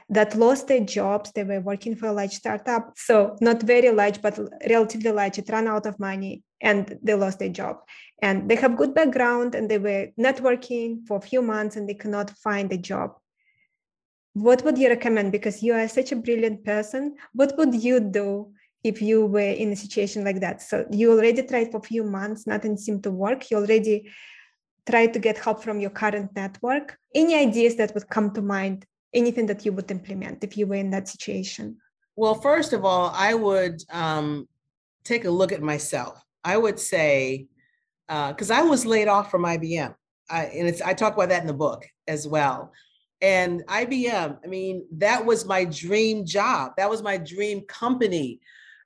that 0.08 0.34
lost 0.36 0.68
their 0.68 0.80
jobs. 0.80 1.32
They 1.32 1.44
were 1.44 1.60
working 1.60 1.96
for 1.96 2.06
a 2.06 2.12
large 2.12 2.32
startup, 2.32 2.92
so 2.96 3.36
not 3.40 3.62
very 3.62 3.90
large, 3.90 4.20
but 4.22 4.38
relatively 4.68 5.12
large. 5.12 5.38
It 5.38 5.48
ran 5.48 5.68
out 5.68 5.86
of 5.86 5.98
money 5.98 6.42
and 6.60 6.98
they 7.02 7.14
lost 7.14 7.38
their 7.38 7.48
job. 7.48 7.78
And 8.20 8.48
they 8.48 8.56
have 8.56 8.76
good 8.76 8.94
background 8.94 9.54
and 9.54 9.70
they 9.70 9.78
were 9.78 10.08
networking 10.18 11.06
for 11.06 11.16
a 11.16 11.20
few 11.20 11.42
months 11.42 11.76
and 11.76 11.88
they 11.88 11.94
cannot 11.94 12.30
find 12.30 12.72
a 12.72 12.76
job. 12.76 13.16
What 14.34 14.64
would 14.64 14.78
you 14.78 14.88
recommend? 14.88 15.32
Because 15.32 15.62
you 15.62 15.74
are 15.74 15.88
such 15.88 16.12
a 16.12 16.16
brilliant 16.16 16.64
person. 16.64 17.16
What 17.32 17.56
would 17.58 17.74
you 17.74 18.00
do 18.00 18.52
if 18.82 19.02
you 19.02 19.26
were 19.26 19.40
in 19.40 19.72
a 19.72 19.76
situation 19.76 20.24
like 20.24 20.40
that? 20.40 20.62
So 20.62 20.86
you 20.90 21.12
already 21.12 21.42
tried 21.42 21.70
for 21.70 21.78
a 21.78 21.82
few 21.82 22.04
months, 22.04 22.46
nothing 22.46 22.76
seemed 22.76 23.02
to 23.02 23.10
work. 23.10 23.50
You 23.50 23.58
already 23.58 24.10
try 24.86 25.06
to 25.06 25.18
get 25.18 25.38
help 25.38 25.62
from 25.62 25.80
your 25.80 25.90
current 25.90 26.34
network 26.34 26.98
any 27.14 27.34
ideas 27.34 27.76
that 27.76 27.94
would 27.94 28.08
come 28.08 28.32
to 28.32 28.42
mind 28.42 28.86
anything 29.14 29.46
that 29.46 29.64
you 29.64 29.72
would 29.72 29.90
implement 29.90 30.44
if 30.44 30.56
you 30.56 30.66
were 30.66 30.76
in 30.76 30.90
that 30.90 31.08
situation? 31.08 31.76
Well 32.16 32.34
first 32.34 32.72
of 32.72 32.84
all 32.84 33.10
i 33.14 33.34
would 33.34 33.82
um, 33.90 34.48
take 35.04 35.24
a 35.24 35.30
look 35.30 35.52
at 35.52 35.62
myself. 35.62 36.22
I 36.44 36.56
would 36.56 36.78
say 36.78 37.46
because 38.08 38.50
uh, 38.50 38.56
i 38.56 38.62
was 38.62 38.84
laid 38.84 39.08
off 39.08 39.30
from 39.30 39.44
ibm 39.44 39.94
I, 40.28 40.44
and 40.44 40.68
it's 40.68 40.82
i 40.82 40.92
talk 40.92 41.14
about 41.14 41.28
that 41.30 41.40
in 41.40 41.46
the 41.46 41.54
book 41.54 41.86
as 42.08 42.26
well. 42.26 42.72
And 43.20 43.62
ibm 43.66 44.38
i 44.44 44.46
mean 44.46 44.86
that 44.92 45.24
was 45.24 45.46
my 45.46 45.64
dream 45.64 46.26
job. 46.26 46.72
That 46.76 46.90
was 46.90 47.02
my 47.02 47.16
dream 47.16 47.62
company. 47.62 48.40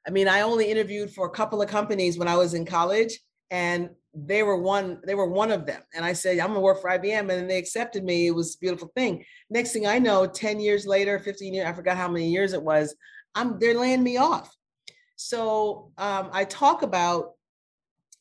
I 0.07 0.11
mean 0.11 0.29
i 0.29 0.43
only 0.43 0.71
interviewed 0.71 1.11
for 1.11 1.27
a 1.27 1.31
couple 1.31 1.63
of 1.63 1.69
companies 1.69 2.19
when 2.19 2.29
i 2.29 2.37
was 2.37 2.55
in 2.55 2.65
college 2.65 3.19
and 3.51 3.91
they 4.17 4.43
were 4.43 4.57
one 4.57 4.99
they 5.07 5.15
were 5.15 5.29
one 5.29 5.53
of 5.53 5.67
them. 5.67 5.83
And 5.95 6.05
i 6.05 6.15
said 6.15 6.39
i'm 6.39 6.49
going 6.49 6.55
to 6.55 6.61
work 6.61 6.81
for 6.81 6.91
ibm 6.91 7.31
and 7.31 7.51
they 7.51 7.59
accepted 7.59 8.03
me. 8.03 8.29
It 8.29 8.35
was 8.35 8.55
a 8.55 8.59
beautiful 8.59 8.91
thing. 8.97 9.25
Next 9.51 9.73
thing 9.73 9.87
i 9.87 9.99
know 9.99 10.27
10 10.27 10.59
years 10.59 10.87
later 10.87 11.19
15 11.19 11.53
years 11.53 11.67
i 11.67 11.73
forgot 11.73 11.97
how 11.97 12.09
many 12.09 12.31
years 12.31 12.55
it 12.55 12.63
was 12.63 12.95
i'm 13.35 13.59
they're 13.59 13.79
laying 13.79 14.03
me 14.03 14.17
off. 14.17 14.57
So 15.17 15.93
um, 15.99 16.31
i 16.33 16.45
talk 16.45 16.83
about 16.83 17.33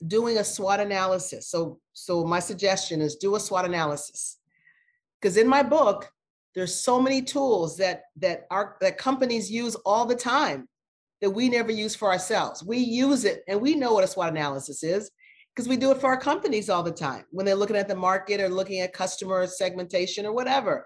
doing 0.05 0.37
a 0.37 0.43
swot 0.43 0.81
analysis. 0.81 1.47
So 1.47 1.79
so 1.93 2.25
my 2.25 2.39
suggestion 2.39 2.99
is 2.99 3.15
do 3.15 3.35
a 3.35 3.39
swot 3.39 3.65
analysis. 3.65 4.37
Because 5.21 5.37
in 5.37 5.47
my 5.47 5.63
book 5.63 6.11
there's 6.55 6.75
so 6.75 7.01
many 7.01 7.21
tools 7.21 7.77
that 7.77 8.03
that 8.17 8.47
our 8.51 8.75
that 8.81 8.97
companies 8.97 9.49
use 9.49 9.75
all 9.85 10.05
the 10.05 10.15
time 10.15 10.67
that 11.21 11.29
we 11.29 11.47
never 11.47 11.71
use 11.71 11.95
for 11.95 12.11
ourselves. 12.11 12.63
We 12.65 12.79
use 12.79 13.23
it 13.23 13.43
and 13.47 13.61
we 13.61 13.75
know 13.75 13.93
what 13.93 14.03
a 14.03 14.07
swot 14.07 14.31
analysis 14.31 14.83
is 14.83 15.09
because 15.55 15.69
we 15.69 15.77
do 15.77 15.91
it 15.91 16.01
for 16.01 16.07
our 16.07 16.19
companies 16.19 16.69
all 16.69 16.83
the 16.83 16.91
time 16.91 17.23
when 17.31 17.45
they're 17.45 17.55
looking 17.55 17.77
at 17.77 17.87
the 17.87 17.95
market 17.95 18.41
or 18.41 18.49
looking 18.49 18.81
at 18.81 18.91
customer 18.91 19.47
segmentation 19.47 20.25
or 20.25 20.33
whatever. 20.33 20.85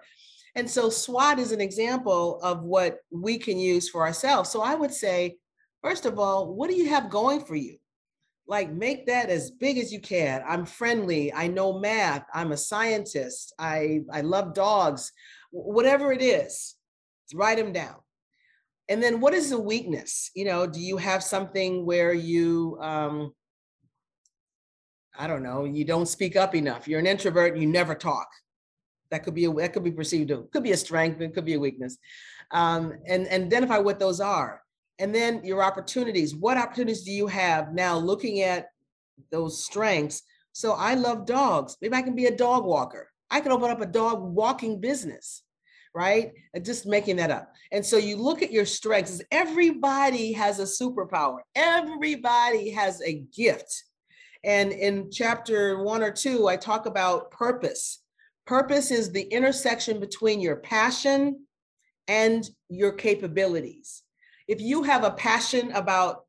And 0.55 0.69
so 0.69 0.89
SWOT 0.89 1.39
is 1.39 1.51
an 1.51 1.61
example 1.61 2.39
of 2.43 2.63
what 2.63 2.99
we 3.11 3.37
can 3.37 3.57
use 3.57 3.89
for 3.89 4.05
ourselves. 4.05 4.49
So 4.49 4.61
I 4.61 4.75
would 4.75 4.93
say, 4.93 5.37
first 5.81 6.05
of 6.05 6.19
all, 6.19 6.53
what 6.53 6.69
do 6.69 6.75
you 6.75 6.89
have 6.89 7.09
going 7.09 7.41
for 7.41 7.55
you? 7.55 7.77
Like 8.47 8.71
make 8.71 9.07
that 9.07 9.29
as 9.29 9.51
big 9.51 9.77
as 9.77 9.91
you 9.91 9.99
can. 9.99 10.43
I'm 10.47 10.65
friendly. 10.65 11.33
I 11.33 11.47
know 11.47 11.79
math. 11.79 12.25
I'm 12.33 12.51
a 12.51 12.57
scientist. 12.57 13.53
I, 13.59 14.01
I 14.11 14.21
love 14.21 14.53
dogs. 14.53 15.11
Whatever 15.51 16.11
it 16.11 16.21
is, 16.21 16.75
write 17.33 17.57
them 17.57 17.71
down. 17.71 17.95
And 18.87 19.01
then 19.01 19.19
what 19.19 19.35
is 19.35 19.51
the 19.51 19.59
weakness? 19.59 20.31
You 20.35 20.45
know, 20.45 20.65
do 20.65 20.79
you 20.79 20.97
have 20.97 21.23
something 21.23 21.85
where 21.85 22.13
you 22.13 22.77
um, 22.81 23.33
I 25.19 25.27
don't 25.27 25.43
know, 25.43 25.65
you 25.65 25.83
don't 25.83 26.07
speak 26.07 26.37
up 26.37 26.55
enough. 26.55 26.87
You're 26.87 27.01
an 27.01 27.05
introvert, 27.05 27.57
you 27.57 27.67
never 27.67 27.93
talk. 27.93 28.29
That 29.11 29.23
could 29.23 29.35
be 29.35 29.45
a, 29.45 29.53
that 29.55 29.73
could 29.73 29.83
be 29.83 29.91
perceived 29.91 30.29
to 30.29 30.47
could 30.53 30.63
be 30.63 30.71
a 30.71 30.77
strength, 30.77 31.19
it 31.19 31.33
could 31.33 31.43
be 31.43 31.55
a 31.55 31.59
weakness. 31.59 31.97
Um, 32.51 32.93
and, 33.05 33.27
and 33.27 33.43
identify 33.43 33.79
what 33.79 33.99
those 33.99 34.21
are. 34.21 34.61
And 34.97 35.13
then 35.13 35.43
your 35.43 35.61
opportunities. 35.61 36.35
What 36.35 36.57
opportunities 36.57 37.03
do 37.03 37.11
you 37.11 37.27
have 37.27 37.73
now 37.73 37.97
looking 37.97 38.41
at 38.41 38.67
those 39.29 39.63
strengths? 39.63 40.23
So 40.53 40.71
I 40.71 40.93
love 40.93 41.25
dogs. 41.25 41.75
Maybe 41.81 41.95
I 41.95 42.01
can 42.01 42.15
be 42.15 42.27
a 42.27 42.35
dog 42.35 42.63
walker. 42.63 43.09
I 43.29 43.41
can 43.41 43.51
open 43.51 43.69
up 43.69 43.81
a 43.81 43.85
dog 43.85 44.21
walking 44.21 44.79
business, 44.79 45.43
right? 45.93 46.31
Just 46.61 46.85
making 46.85 47.17
that 47.17 47.29
up. 47.29 47.51
And 47.73 47.85
so 47.85 47.97
you 47.97 48.15
look 48.15 48.41
at 48.41 48.51
your 48.51 48.65
strengths. 48.65 49.21
Everybody 49.31 50.31
has 50.31 50.59
a 50.59 50.63
superpower. 50.63 51.39
Everybody 51.55 52.71
has 52.71 53.01
a 53.01 53.25
gift 53.35 53.83
and 54.43 54.71
in 54.71 55.11
chapter 55.11 55.83
one 55.83 56.03
or 56.03 56.11
two, 56.11 56.47
I 56.47 56.55
talk 56.55 56.85
about 56.85 57.31
purpose. 57.31 58.01
Purpose 58.45 58.91
is 58.91 59.11
the 59.11 59.23
intersection 59.23 59.99
between 59.99 60.39
your 60.39 60.55
passion 60.57 61.45
and 62.07 62.49
your 62.69 62.93
capabilities. 62.93 64.03
If 64.47 64.61
you 64.61 64.83
have 64.83 65.03
a 65.03 65.11
passion 65.11 65.71
about 65.73 66.25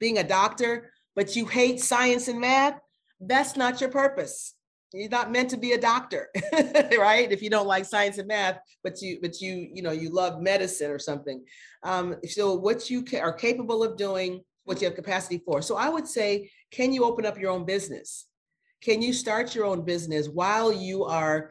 being 0.00 0.18
a 0.18 0.24
doctor, 0.24 0.90
but 1.14 1.36
you 1.36 1.46
hate 1.46 1.80
science 1.80 2.28
and 2.28 2.40
math, 2.40 2.78
that's 3.20 3.56
not 3.56 3.80
your 3.80 3.90
purpose. 3.90 4.54
You're 4.92 5.10
not 5.10 5.30
meant 5.30 5.50
to 5.50 5.56
be 5.56 5.72
a 5.72 5.80
doctor, 5.80 6.28
right? 6.98 7.30
If 7.30 7.42
you 7.42 7.50
don't 7.50 7.66
like 7.66 7.84
science 7.84 8.18
and 8.18 8.28
math, 8.28 8.58
but 8.82 9.00
you 9.02 9.18
but 9.20 9.40
you 9.40 9.68
you 9.72 9.82
know 9.82 9.92
you 9.92 10.10
love 10.10 10.40
medicine 10.40 10.90
or 10.90 10.98
something. 10.98 11.44
Um, 11.82 12.16
so 12.26 12.54
what 12.54 12.88
you 12.88 13.04
ca- 13.04 13.20
are 13.20 13.32
capable 13.32 13.82
of 13.82 13.96
doing, 13.96 14.42
what 14.64 14.80
you 14.80 14.86
have 14.86 14.94
capacity 14.94 15.38
for. 15.44 15.60
So 15.60 15.76
I 15.76 15.88
would 15.88 16.06
say 16.06 16.50
can 16.70 16.92
you 16.92 17.04
open 17.04 17.26
up 17.26 17.38
your 17.38 17.50
own 17.50 17.64
business? 17.64 18.26
Can 18.82 19.02
you 19.02 19.12
start 19.12 19.54
your 19.54 19.64
own 19.64 19.84
business 19.84 20.28
while 20.28 20.72
you 20.72 21.04
are 21.04 21.50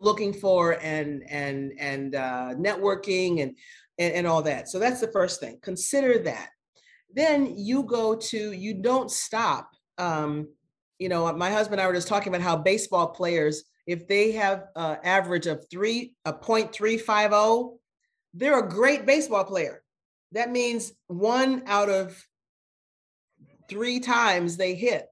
looking 0.00 0.32
for 0.32 0.78
and 0.82 1.22
and 1.28 1.72
and 1.78 2.14
uh, 2.14 2.54
networking 2.56 3.42
and, 3.42 3.56
and 3.98 4.14
and 4.14 4.26
all 4.26 4.42
that? 4.42 4.68
So 4.68 4.78
that's 4.78 5.00
the 5.00 5.12
first 5.12 5.40
thing. 5.40 5.58
Consider 5.62 6.18
that. 6.24 6.50
Then 7.14 7.54
you 7.56 7.84
go 7.84 8.16
to 8.16 8.52
you 8.52 8.74
don't 8.74 9.10
stop. 9.10 9.70
Um, 9.98 10.48
you 10.98 11.08
know, 11.08 11.32
my 11.32 11.50
husband 11.50 11.80
and 11.80 11.82
I 11.82 11.86
were 11.86 11.94
just 11.94 12.08
talking 12.08 12.34
about 12.34 12.44
how 12.44 12.56
baseball 12.56 13.08
players, 13.08 13.64
if 13.86 14.08
they 14.08 14.32
have 14.32 14.64
an 14.74 14.98
average 15.04 15.46
of 15.46 15.64
three 15.70 16.14
a 16.24 16.32
point 16.32 16.72
three 16.72 16.98
five 16.98 17.30
zero, 17.30 17.40
oh, 17.40 17.80
they're 18.34 18.58
a 18.58 18.68
great 18.68 19.06
baseball 19.06 19.44
player. 19.44 19.82
That 20.32 20.50
means 20.50 20.92
one 21.06 21.62
out 21.66 21.88
of 21.88 22.22
three 23.68 24.00
times 24.00 24.56
they 24.56 24.74
hit. 24.74 25.06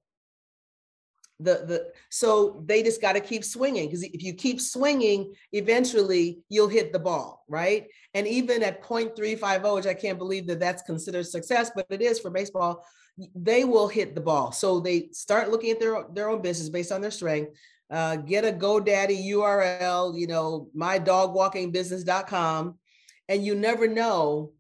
The 1.39 1.65
the 1.67 1.93
so 2.11 2.63
they 2.65 2.83
just 2.83 3.03
got 3.03 3.13
to 3.13 3.21
keep 3.21 3.45
swinging 3.45 3.87
because 3.87 4.03
if 4.03 4.23
you 4.23 4.33
keep 4.33 4.59
swinging 4.59 5.35
eventually 5.53 6.39
you'll 6.49 6.67
hit 6.69 6.95
the 6.95 6.99
ball 6.99 7.45
right? 7.47 7.89
And 8.15 8.27
even 8.27 8.63
at 8.63 8.83
0.350 8.83 9.75
which 9.75 9.87
i 9.87 9.93
can't 9.93 10.17
believe 10.17 10.47
that 10.47 10.61
that's 10.61 10.81
considered 10.81 11.27
success 11.27 11.71
but 11.77 11.85
it 11.91 12.01
is 12.01 12.19
for 12.19 12.31
baseball 12.31 12.87
they 13.35 13.65
will 13.65 13.89
hit 13.89 14.15
the 14.15 14.21
ball. 14.21 14.53
So 14.53 14.81
they 14.81 15.09
start 15.13 15.51
looking 15.51 15.71
at 15.71 15.81
their 15.81 16.05
their 16.13 16.29
own 16.29 16.43
business 16.43 16.69
based 16.69 16.93
on 16.93 17.01
their 17.01 17.11
strength. 17.11 17.57
Uh, 17.89 18.17
get 18.17 18.45
a 18.45 18.51
godaddy 18.51 19.29
url 19.29 20.19
you 20.19 20.27
know 20.27 20.69
mydogwalkingbusiness.com 20.77 22.75
and 23.29 23.47
you 23.47 23.55
never 23.55 23.87
know 23.87 24.51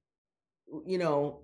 you 0.86 0.97
know 0.97 1.40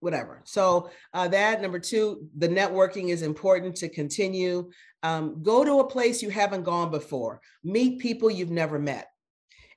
whatever. 0.00 0.42
So 0.44 0.90
uh, 1.12 1.28
that 1.28 1.62
number 1.62 1.78
two, 1.78 2.28
the 2.36 2.48
networking 2.48 3.08
is 3.08 3.22
important 3.22 3.76
to 3.76 3.88
continue. 3.88 4.70
Um, 5.02 5.42
go 5.42 5.64
to 5.64 5.80
a 5.80 5.86
place 5.86 6.22
you 6.22 6.30
haven't 6.30 6.64
gone 6.64 6.90
before. 6.90 7.40
Meet 7.64 8.00
people 8.00 8.30
you've 8.30 8.50
never 8.50 8.78
met. 8.78 9.08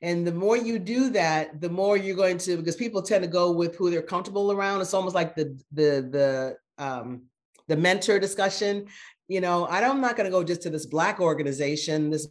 And 0.02 0.26
the 0.26 0.34
more 0.34 0.56
you 0.56 0.80
do 0.80 1.10
that, 1.12 1.60
the 1.60 1.70
more 1.70 1.98
you're 1.98 2.16
going 2.16 2.38
to 2.40 2.58
because 2.58 2.78
people 2.78 3.02
tend 3.02 3.24
to 3.24 3.30
go 3.30 3.52
with 3.52 3.76
who 3.76 3.90
they're 3.90 4.02
comfortable 4.02 4.52
around. 4.52 4.82
It's 4.82 4.94
almost 4.94 5.16
like 5.16 5.36
the 5.36 5.60
the 5.74 6.56
the 6.78 6.84
um, 6.84 7.24
the 7.68 7.76
mentor 7.76 8.18
discussion. 8.18 8.88
You 9.28 9.42
know, 9.42 9.68
I'm 9.68 10.02
not 10.02 10.16
going 10.16 10.26
to 10.26 10.32
go 10.32 10.44
just 10.44 10.62
to 10.64 10.70
this 10.70 10.86
black 10.86 11.20
organization, 11.20 12.10
this 12.10 12.28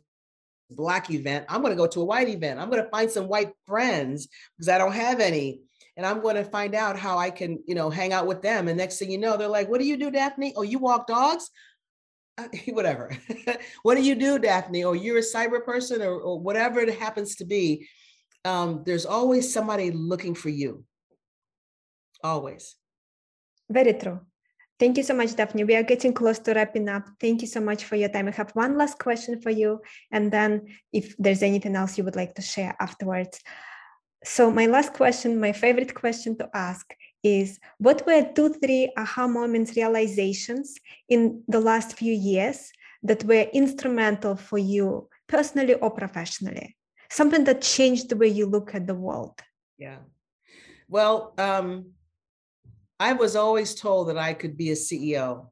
black 0.71 1.11
event. 1.11 1.45
I'm 1.49 1.61
going 1.61 1.73
to 1.73 1.77
go 1.77 1.87
to 1.87 2.01
a 2.01 2.05
white 2.05 2.29
event. 2.29 2.59
I'm 2.59 2.71
going 2.71 2.83
to 2.83 2.91
find 2.91 3.11
some 3.11 3.29
white 3.29 3.53
friends 3.67 4.29
because 4.57 4.69
I 4.69 4.79
don't 4.79 4.93
have 4.93 5.21
any 5.21 5.61
and 5.99 6.07
I'm 6.07 6.21
going 6.23 6.37
to 6.37 6.45
find 6.45 6.77
out 6.77 6.97
how 6.97 7.19
I 7.19 7.29
can, 7.29 7.59
you 7.67 7.75
know, 7.75 7.91
hang 7.91 8.13
out 8.13 8.29
with 8.29 8.41
them. 8.41 8.69
And 8.69 8.79
next 8.79 8.99
thing 8.99 9.11
you 9.11 9.19
know, 9.19 9.37
they're 9.37 9.49
like, 9.49 9.69
"What 9.69 9.81
do 9.81 9.87
you 9.87 9.97
do, 9.97 10.13
Daphne? 10.13 10.55
Oh, 10.57 10.63
you 10.63 10.79
walk 10.79 11.09
dogs." 11.09 11.51
Uh, 12.39 12.47
whatever. 12.69 13.11
what 13.83 13.97
do 13.97 14.03
you 14.03 14.15
do, 14.15 14.39
Daphne? 14.39 14.85
Or 14.85 14.95
you're 14.95 15.19
a 15.19 15.33
cyber 15.35 15.63
person, 15.63 16.01
or, 16.01 16.15
or 16.15 16.41
whatever 16.41 16.79
it 16.79 16.99
happens 16.99 17.35
to 17.37 17.45
be. 17.45 17.89
Um, 18.45 18.85
there's 18.87 19.05
always 19.05 19.53
somebody 19.53 19.91
looking 19.91 20.37
for 20.37 20.49
you. 20.49 20.85
Always. 22.23 22.77
Very 23.69 23.95
true. 23.95 24.21
Thank 24.79 24.97
you 24.97 25.03
so 25.03 25.15
much, 25.15 25.35
Daphne. 25.35 25.65
We 25.65 25.75
are 25.75 25.83
getting 25.83 26.13
close 26.13 26.39
to 26.39 26.55
wrapping 26.55 26.89
up. 26.89 27.09
Thank 27.21 27.43
you 27.43 27.49
so 27.49 27.61
much 27.61 27.85
for 27.85 27.97
your 27.97 28.09
time. 28.09 28.29
I 28.29 28.31
have 28.31 28.53
one 28.53 28.79
last 28.79 29.01
question 29.01 29.41
for 29.41 29.51
you. 29.51 29.81
And 30.13 30.31
then 30.31 30.69
if 30.93 31.17
there's 31.19 31.43
anything 31.43 31.75
else 31.75 31.99
you 31.99 32.05
would 32.05 32.15
like 32.15 32.37
to 32.37 32.43
share 32.43 32.77
afterwards. 32.79 33.41
So, 34.25 34.51
my 34.51 34.67
last 34.67 34.95
question, 34.95 35.41
my 35.41 35.53
favorite 35.53 35.95
question 35.95 36.37
to 36.39 36.49
ask 36.53 36.95
is 37.23 37.59
what 37.79 38.07
were 38.07 38.29
two, 38.35 38.51
three 38.55 38.93
aha 38.97 39.27
moments, 39.27 39.77
realizations 39.77 40.75
in 41.09 41.43
the 41.49 41.61
last 41.61 41.97
few 41.97 42.13
years 42.13 42.73
that 43.03 43.25
were 43.25 43.47
instrumental 43.53 44.37
for 44.37 44.59
you 44.59 45.09
personally 45.29 45.75
or 45.75 45.91
professionally? 45.91 46.77
Something 47.11 47.45
that 47.45 47.63
changed 47.63 48.09
the 48.09 48.17
way 48.17 48.29
you 48.29 48.47
look 48.47 48.75
at 48.75 48.87
the 48.87 48.95
world? 48.95 49.41
Yeah. 49.79 49.99
Well, 50.89 51.35
um, 51.39 51.93
I 52.99 53.13
was 53.13 53.37
always 53.37 53.75
told 53.75 54.09
that 54.09 54.19
I 54.19 54.35
could 54.35 54.57
be 54.57 54.71
a 54.71 54.75
CEO, 54.75 55.51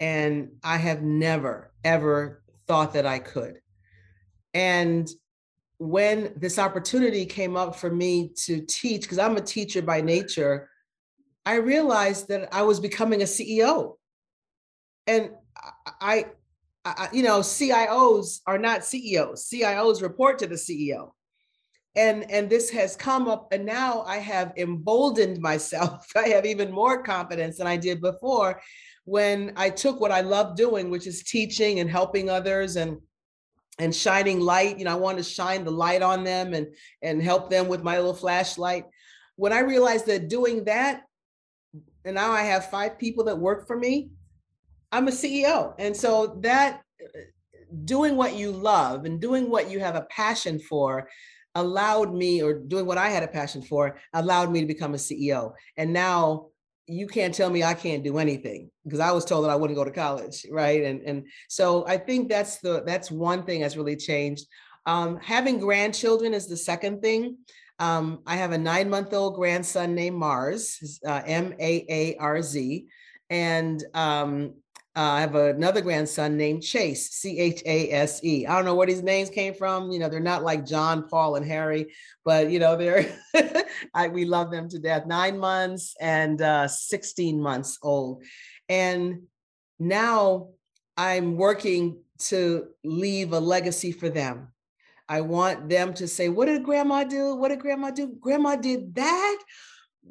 and 0.00 0.52
I 0.64 0.76
have 0.78 1.02
never, 1.02 1.72
ever 1.84 2.42
thought 2.66 2.94
that 2.94 3.06
I 3.06 3.20
could. 3.20 3.60
And 4.52 5.08
when 5.78 6.32
this 6.36 6.58
opportunity 6.58 7.26
came 7.26 7.56
up 7.56 7.76
for 7.76 7.90
me 7.90 8.30
to 8.44 8.60
teach, 8.62 9.02
because 9.02 9.18
I'm 9.18 9.36
a 9.36 9.40
teacher 9.40 9.82
by 9.82 10.00
nature, 10.00 10.68
I 11.44 11.56
realized 11.56 12.28
that 12.28 12.48
I 12.54 12.62
was 12.62 12.78
becoming 12.78 13.22
a 13.22 13.26
CEO. 13.26 13.96
And 15.06 15.30
I, 16.00 16.26
I, 16.84 17.08
you 17.12 17.22
know, 17.22 17.40
CIOs 17.40 18.40
are 18.46 18.58
not 18.58 18.84
CEOs. 18.84 19.48
CIOs 19.48 20.02
report 20.02 20.38
to 20.38 20.46
the 20.46 20.54
CEO. 20.54 21.12
And, 21.94 22.30
and 22.30 22.48
this 22.48 22.70
has 22.70 22.96
come 22.96 23.28
up, 23.28 23.52
and 23.52 23.66
now 23.66 24.02
I 24.02 24.16
have 24.16 24.52
emboldened 24.56 25.40
myself. 25.40 26.06
I 26.16 26.28
have 26.28 26.46
even 26.46 26.70
more 26.70 27.02
confidence 27.02 27.58
than 27.58 27.66
I 27.66 27.76
did 27.76 28.00
before 28.00 28.60
when 29.04 29.52
I 29.56 29.68
took 29.68 30.00
what 30.00 30.12
I 30.12 30.20
love 30.20 30.56
doing, 30.56 30.90
which 30.90 31.06
is 31.06 31.24
teaching 31.24 31.80
and 31.80 31.90
helping 31.90 32.30
others 32.30 32.76
and 32.76 32.98
and 33.78 33.94
shining 33.94 34.40
light. 34.40 34.78
You 34.78 34.84
know, 34.84 34.92
I 34.92 34.96
want 34.96 35.18
to 35.18 35.24
shine 35.24 35.64
the 35.64 35.70
light 35.70 36.02
on 36.02 36.24
them 36.24 36.54
and 36.54 36.68
and 37.02 37.22
help 37.22 37.50
them 37.50 37.68
with 37.68 37.82
my 37.82 37.96
little 37.96 38.14
flashlight. 38.14 38.84
When 39.36 39.52
I 39.52 39.60
realized 39.60 40.06
that 40.06 40.28
doing 40.28 40.64
that, 40.64 41.02
and 42.04 42.14
now 42.14 42.32
I 42.32 42.42
have 42.42 42.70
five 42.70 42.98
people 42.98 43.24
that 43.24 43.38
work 43.38 43.66
for 43.66 43.76
me, 43.76 44.10
I'm 44.90 45.08
a 45.08 45.12
CEO. 45.12 45.74
And 45.78 45.96
so 45.96 46.38
that 46.42 46.82
uh, 47.02 47.18
doing 47.84 48.16
what 48.16 48.34
you 48.34 48.52
love 48.52 49.04
and 49.04 49.20
doing 49.20 49.48
what 49.48 49.70
you 49.70 49.80
have 49.80 49.96
a 49.96 50.06
passion 50.10 50.58
for 50.58 51.08
allowed 51.54 52.14
me 52.14 52.42
or 52.42 52.54
doing 52.54 52.86
what 52.86 52.98
I 52.98 53.08
had 53.08 53.22
a 53.22 53.28
passion 53.28 53.62
for 53.62 53.98
allowed 54.12 54.50
me 54.50 54.60
to 54.60 54.66
become 54.66 54.94
a 54.94 54.98
CEO. 54.98 55.52
And 55.76 55.92
now 55.92 56.48
you 56.92 57.06
can't 57.06 57.34
tell 57.34 57.50
me 57.50 57.64
I 57.64 57.74
can't 57.74 58.04
do 58.04 58.18
anything 58.18 58.70
because 58.84 59.00
I 59.00 59.10
was 59.12 59.24
told 59.24 59.44
that 59.44 59.50
I 59.50 59.56
wouldn't 59.56 59.76
go 59.76 59.84
to 59.84 59.90
college, 59.90 60.46
right? 60.50 60.82
And 60.82 61.02
and 61.02 61.26
so 61.48 61.86
I 61.86 61.96
think 61.96 62.28
that's 62.28 62.58
the 62.58 62.82
that's 62.84 63.10
one 63.10 63.44
thing 63.44 63.60
that's 63.60 63.76
really 63.76 63.96
changed. 63.96 64.46
Um, 64.86 65.18
having 65.22 65.58
grandchildren 65.58 66.34
is 66.34 66.48
the 66.48 66.56
second 66.56 67.02
thing. 67.02 67.38
Um, 67.78 68.20
I 68.26 68.36
have 68.36 68.52
a 68.52 68.58
nine 68.58 68.90
month 68.90 69.12
old 69.12 69.36
grandson 69.36 69.94
named 69.94 70.20
Maarz, 70.20 70.98
uh, 71.06 71.22
M 71.26 71.54
A 71.58 71.86
A 71.88 72.16
R 72.16 72.42
Z, 72.42 72.86
and 73.30 73.82
um, 73.94 74.54
uh, 74.94 75.00
I 75.00 75.20
have 75.22 75.34
another 75.34 75.80
grandson 75.80 76.36
named 76.36 76.62
Chase, 76.62 77.10
C 77.12 77.38
H 77.38 77.62
A 77.64 77.90
S 77.92 78.22
E. 78.22 78.46
I 78.46 78.54
don't 78.54 78.66
know 78.66 78.74
where 78.74 78.86
these 78.86 79.02
names 79.02 79.30
came 79.30 79.54
from. 79.54 79.90
You 79.90 79.98
know, 79.98 80.10
they're 80.10 80.20
not 80.20 80.42
like 80.42 80.66
John, 80.66 81.08
Paul, 81.08 81.36
and 81.36 81.46
Harry, 81.46 81.94
but 82.26 82.50
you 82.50 82.58
know, 82.58 82.76
they're 82.76 83.10
I, 83.94 84.08
we 84.08 84.26
love 84.26 84.50
them 84.50 84.68
to 84.68 84.78
death. 84.78 85.06
Nine 85.06 85.38
months 85.38 85.96
and 85.98 86.42
uh, 86.42 86.68
16 86.68 87.40
months 87.40 87.78
old, 87.82 88.22
and 88.68 89.22
now 89.78 90.48
I'm 90.98 91.36
working 91.36 92.02
to 92.26 92.66
leave 92.84 93.32
a 93.32 93.40
legacy 93.40 93.92
for 93.92 94.10
them. 94.10 94.48
I 95.08 95.22
want 95.22 95.70
them 95.70 95.94
to 95.94 96.06
say, 96.06 96.28
"What 96.28 96.46
did 96.46 96.64
Grandma 96.64 97.04
do? 97.04 97.34
What 97.34 97.48
did 97.48 97.60
Grandma 97.60 97.92
do? 97.92 98.14
Grandma 98.20 98.56
did 98.56 98.94
that." 98.96 99.38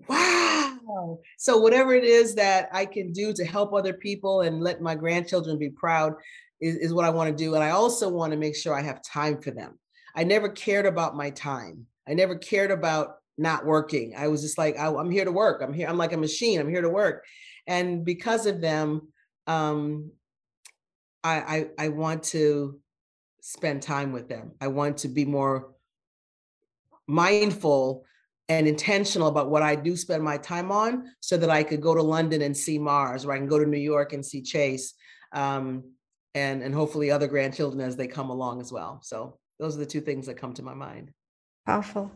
Wow. 0.07 1.19
So, 1.37 1.57
whatever 1.57 1.93
it 1.93 2.03
is 2.03 2.35
that 2.35 2.69
I 2.71 2.85
can 2.85 3.11
do 3.11 3.33
to 3.33 3.45
help 3.45 3.73
other 3.73 3.93
people 3.93 4.41
and 4.41 4.61
let 4.61 4.81
my 4.81 4.95
grandchildren 4.95 5.57
be 5.57 5.69
proud 5.69 6.13
is, 6.59 6.75
is 6.77 6.93
what 6.93 7.05
I 7.05 7.09
want 7.09 7.35
to 7.35 7.43
do. 7.43 7.55
And 7.55 7.63
I 7.63 7.71
also 7.71 8.09
want 8.09 8.31
to 8.31 8.37
make 8.37 8.55
sure 8.55 8.73
I 8.73 8.81
have 8.81 9.01
time 9.03 9.41
for 9.41 9.51
them. 9.51 9.79
I 10.15 10.23
never 10.23 10.49
cared 10.49 10.85
about 10.85 11.15
my 11.15 11.29
time, 11.31 11.85
I 12.07 12.13
never 12.13 12.35
cared 12.35 12.71
about 12.71 13.15
not 13.37 13.65
working. 13.65 14.13
I 14.15 14.27
was 14.27 14.41
just 14.41 14.57
like, 14.57 14.77
I, 14.77 14.87
am 14.87 15.09
here 15.09 15.25
to 15.25 15.31
work. 15.31 15.61
I'm 15.63 15.73
here. 15.73 15.87
I'm 15.87 15.97
like 15.97 16.13
a 16.13 16.17
machine. 16.17 16.59
I'm 16.59 16.69
here 16.69 16.81
to 16.81 16.89
work. 16.89 17.25
And 17.65 18.05
because 18.05 18.45
of 18.45 18.61
them, 18.61 19.07
um, 19.47 20.11
I, 21.23 21.67
I, 21.79 21.85
I 21.85 21.87
want 21.89 22.23
to 22.23 22.79
spend 23.41 23.81
time 23.81 24.11
with 24.11 24.29
them. 24.29 24.51
I 24.61 24.67
want 24.67 24.97
to 24.97 25.07
be 25.07 25.25
more 25.25 25.73
mindful 27.07 28.05
and 28.51 28.67
intentional 28.67 29.29
about 29.29 29.49
what 29.49 29.63
I 29.63 29.75
do 29.75 29.95
spend 29.95 30.21
my 30.21 30.37
time 30.37 30.73
on 30.73 31.05
so 31.21 31.37
that 31.37 31.49
I 31.49 31.63
could 31.63 31.79
go 31.79 31.95
to 31.95 32.01
London 32.01 32.41
and 32.41 32.55
see 32.55 32.77
Maarz, 32.77 33.25
or 33.25 33.31
I 33.31 33.37
can 33.37 33.47
go 33.47 33.57
to 33.57 33.65
New 33.65 33.79
York 33.93 34.11
and 34.11 34.25
see 34.25 34.41
Chase, 34.41 34.93
um, 35.31 35.85
and, 36.35 36.61
and 36.61 36.75
hopefully 36.75 37.11
other 37.11 37.27
grandchildren 37.27 37.79
as 37.79 37.95
they 37.95 38.07
come 38.07 38.29
along 38.29 38.59
as 38.59 38.69
well. 38.69 38.99
So 39.03 39.39
those 39.57 39.77
are 39.77 39.79
the 39.79 39.85
two 39.85 40.01
things 40.01 40.25
that 40.25 40.35
come 40.35 40.53
to 40.55 40.63
my 40.63 40.73
mind. 40.73 41.11
Powerful. 41.65 42.11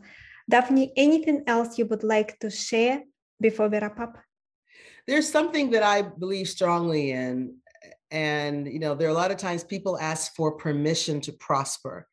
Daphne, 0.50 0.92
anything 0.98 1.44
else 1.48 1.78
you 1.78 1.86
would 1.86 2.04
like 2.04 2.38
to 2.40 2.50
share 2.50 3.04
before 3.40 3.70
we 3.70 3.78
wrap 3.78 3.98
up? 4.02 4.18
There's 5.08 5.32
something 5.32 5.70
that 5.70 5.84
I 5.84 6.02
believe 6.02 6.50
strongly 6.50 7.12
in. 7.12 7.56
And, 8.12 8.68
you 8.68 8.80
know, 8.80 8.94
there 8.94 9.08
are 9.08 9.12
a 9.18 9.22
lot 9.24 9.32
of 9.32 9.38
times 9.38 9.64
people 9.64 9.98
ask 9.98 10.36
for 10.36 10.58
permission 10.58 11.22
to 11.22 11.32
prosper 11.32 12.10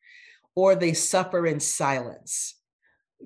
or 0.55 0.75
they 0.75 0.93
suffer 0.93 1.45
in 1.45 1.59
silence 1.59 2.55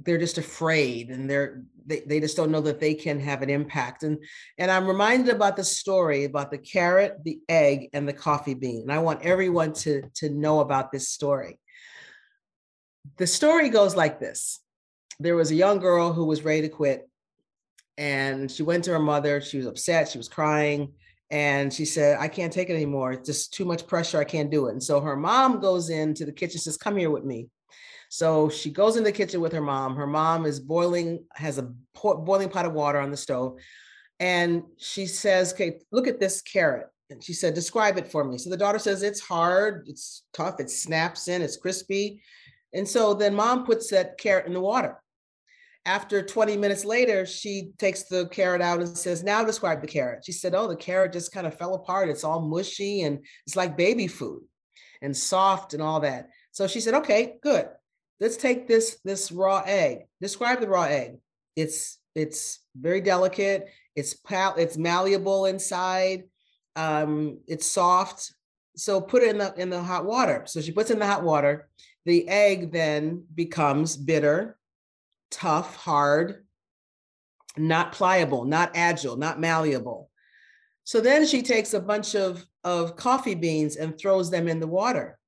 they're 0.04 0.18
just 0.18 0.38
afraid 0.38 1.10
and 1.10 1.30
they're 1.30 1.64
they, 1.86 2.02
they 2.02 2.20
just 2.20 2.36
don't 2.36 2.52
know 2.52 2.62
that 2.62 2.80
they 2.80 2.94
can 2.94 3.20
have 3.20 3.42
an 3.42 3.50
impact. 3.50 4.04
And 4.04 4.18
and 4.58 4.70
i'm 4.70 4.88
reminded 4.88 5.34
about 5.34 5.56
the 5.56 5.64
story 5.64 6.26
about 6.26 6.52
the 6.52 6.58
carrot 6.58 7.24
the 7.24 7.40
egg 7.50 7.90
and 7.94 8.08
the 8.08 8.14
coffee 8.14 8.54
bean 8.54 8.82
and 8.82 8.92
i 8.92 9.00
want 9.00 9.24
everyone 9.24 9.74
to 9.74 10.04
to 10.16 10.30
know 10.30 10.60
about 10.60 10.92
this 10.92 11.10
story. 11.10 11.60
The 13.18 13.28
story 13.28 13.70
goes 13.70 13.96
like 13.96 14.20
this. 14.20 14.60
There 15.20 15.36
was 15.36 15.50
a 15.50 15.56
young 15.56 15.80
girl 15.80 16.14
who 16.14 16.26
was 16.26 16.44
ready 16.44 16.62
to 16.64 16.70
quit 16.70 17.10
and 17.98 18.52
she 18.52 18.64
went 18.64 18.84
to 18.84 18.92
her 18.92 19.00
mother 19.00 19.42
she 19.42 19.58
was 19.58 19.66
upset 19.66 20.08
she 20.10 20.20
was 20.20 20.30
crying 20.30 20.94
and 21.32 21.74
she 21.74 21.84
said 21.84 22.18
i 22.20 22.28
can't 22.28 22.54
take 22.54 22.70
it 22.70 22.76
anymore 22.76 23.14
it's 23.14 23.28
just 23.28 23.54
too 23.54 23.66
much 23.66 23.88
pressure 23.88 24.20
i 24.20 24.24
can't 24.24 24.52
do 24.52 24.68
it. 24.68 24.74
And 24.74 24.84
so 24.84 25.02
her 25.02 25.16
mom 25.16 25.60
goes 25.60 25.90
into 25.90 26.26
the 26.26 26.32
kitchen 26.32 26.60
says 26.60 26.78
come 26.78 26.98
here 26.98 27.10
with 27.10 27.24
me 27.24 27.50
so 28.10 28.50
she 28.50 28.70
goes 28.70 28.96
in 28.96 29.04
the 29.04 29.12
kitchen 29.12 29.42
with 29.42 29.54
her 29.54 29.62
mom. 29.62 29.96
Her 29.96 30.08
mom 30.08 30.46
is 30.46 30.60
boiling, 30.60 31.26
has 31.36 31.58
a 31.58 31.74
boiling 31.94 32.50
pot 32.50 32.66
of 32.66 32.74
water 32.74 33.00
on 33.00 33.12
the 33.12 33.18
stove. 33.18 33.58
And 34.20 34.64
she 34.78 35.06
says, 35.06 35.54
Okay, 35.54 35.80
look 35.92 36.08
at 36.08 36.20
this 36.20 36.42
carrot. 36.42 36.88
And 37.10 37.24
she 37.24 37.34
said, 37.34 37.54
Describe 37.54 37.98
it 37.98 38.08
for 38.08 38.24
me. 38.24 38.38
So 38.38 38.50
the 38.50 38.58
daughter 38.58 38.80
says, 38.80 39.04
It's 39.04 39.20
hard, 39.20 39.86
it's 39.88 40.24
tough, 40.34 40.60
it 40.60 40.70
snaps 40.70 41.28
in, 41.28 41.42
it's 41.42 41.58
crispy. 41.58 42.22
And 42.74 42.88
so 42.88 43.14
then 43.14 43.36
mom 43.36 43.66
puts 43.66 43.90
that 43.92 44.18
carrot 44.18 44.48
in 44.48 44.54
the 44.54 44.62
water. 44.62 45.02
After 45.86 46.22
20 46.22 46.58
minutes 46.58 46.84
later, 46.84 47.26
she 47.26 47.72
takes 47.78 48.04
the 48.04 48.28
carrot 48.28 48.62
out 48.62 48.80
and 48.80 48.98
says, 48.98 49.24
Now 49.24 49.44
describe 49.44 49.82
the 49.82 49.88
carrot. 49.88 50.26
She 50.26 50.32
said, 50.32 50.56
Oh, 50.56 50.68
the 50.68 50.76
carrot 50.76 51.14
just 51.14 51.34
kind 51.34 51.46
of 51.46 51.58
fell 51.58 51.76
apart. 51.76 52.10
It's 52.10 52.24
all 52.24 52.42
mushy 52.42 53.04
and 53.04 53.20
it's 53.46 53.56
like 53.56 53.78
baby 53.78 54.08
food 54.08 54.44
and 55.02 55.16
soft 55.16 55.74
and 55.74 55.84
all 55.84 56.00
that. 56.02 56.30
So 56.52 56.68
she 56.68 56.80
said, 56.80 56.94
Okay, 56.96 57.36
good 57.44 57.68
let's 58.20 58.38
take 58.38 58.68
this 58.68 59.00
this 59.04 59.32
raw 59.32 59.64
egg. 59.66 60.08
Describe 60.22 60.60
the 60.60 60.70
raw 60.70 60.84
egg. 60.84 61.18
It's 61.56 62.00
it's 62.16 62.60
very 62.76 63.02
delicate. 63.02 63.68
It's 63.96 64.14
pal 64.14 64.56
it's 64.58 64.78
malleable 64.78 65.46
inside. 65.46 66.24
Um, 66.76 67.40
it's 67.48 67.66
soft. 67.66 68.34
So 68.76 69.02
put 69.02 69.24
it 69.24 69.30
in 69.30 69.38
the 69.38 69.54
in 69.60 69.70
the 69.70 69.82
hot 69.82 70.06
water. 70.06 70.44
So 70.46 70.62
she 70.62 70.72
puts 70.72 70.92
in 70.92 71.00
the 71.00 71.08
hot 71.08 71.24
water. 71.24 71.70
The 72.06 72.28
egg 72.30 72.72
then 72.72 73.26
becomes 73.36 73.98
bitter, 73.98 74.58
tough, 75.30 75.76
hard, 75.76 76.46
not 77.58 77.92
pliable, 77.92 78.46
not 78.46 78.72
agile, 78.76 79.18
not 79.18 79.40
malleable. 79.40 80.10
So 80.84 81.02
then 81.02 81.26
she 81.26 81.42
takes 81.42 81.74
a 81.74 81.82
bunch 81.82 82.16
of, 82.16 82.46
of 82.64 82.96
coffee 82.96 83.36
beans 83.36 83.76
and 83.76 83.98
throws 83.98 84.32
them 84.32 84.48
in 84.48 84.62
the 84.62 84.68
water. 84.68 85.20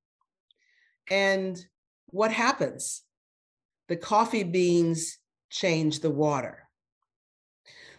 And 1.10 1.60
what 2.12 2.32
happens? 2.32 3.04
The 3.88 3.96
coffee 3.96 4.44
beans 4.44 5.18
change 5.50 6.00
the 6.00 6.10
water. 6.10 6.70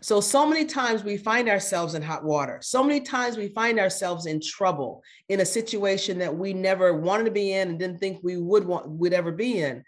So, 0.03 0.21
so 0.21 0.47
many 0.47 0.65
times 0.65 1.05
we 1.05 1.19
find 1.19 1.49
ourselves 1.49 1.95
in 1.95 2.01
hot 2.01 2.25
water. 2.25 2.61
So 2.63 2.83
many 2.83 3.01
times 3.01 3.37
we 3.37 3.49
find 3.49 3.79
ourselves 3.79 4.25
in 4.25 4.41
trouble 4.41 5.03
in 5.29 5.41
a 5.41 5.45
situation 5.45 6.19
that 6.19 6.35
we 6.35 6.55
never 6.55 6.95
wanted 6.99 7.25
to 7.25 7.31
be 7.31 7.53
in 7.53 7.69
and 7.69 7.79
didn't 7.79 7.99
think 7.99 8.21
we 8.23 8.39
would 8.39 8.65
want 8.65 8.89
would 8.89 9.13
ever 9.13 9.31
be 9.31 9.61
in. 9.61 9.85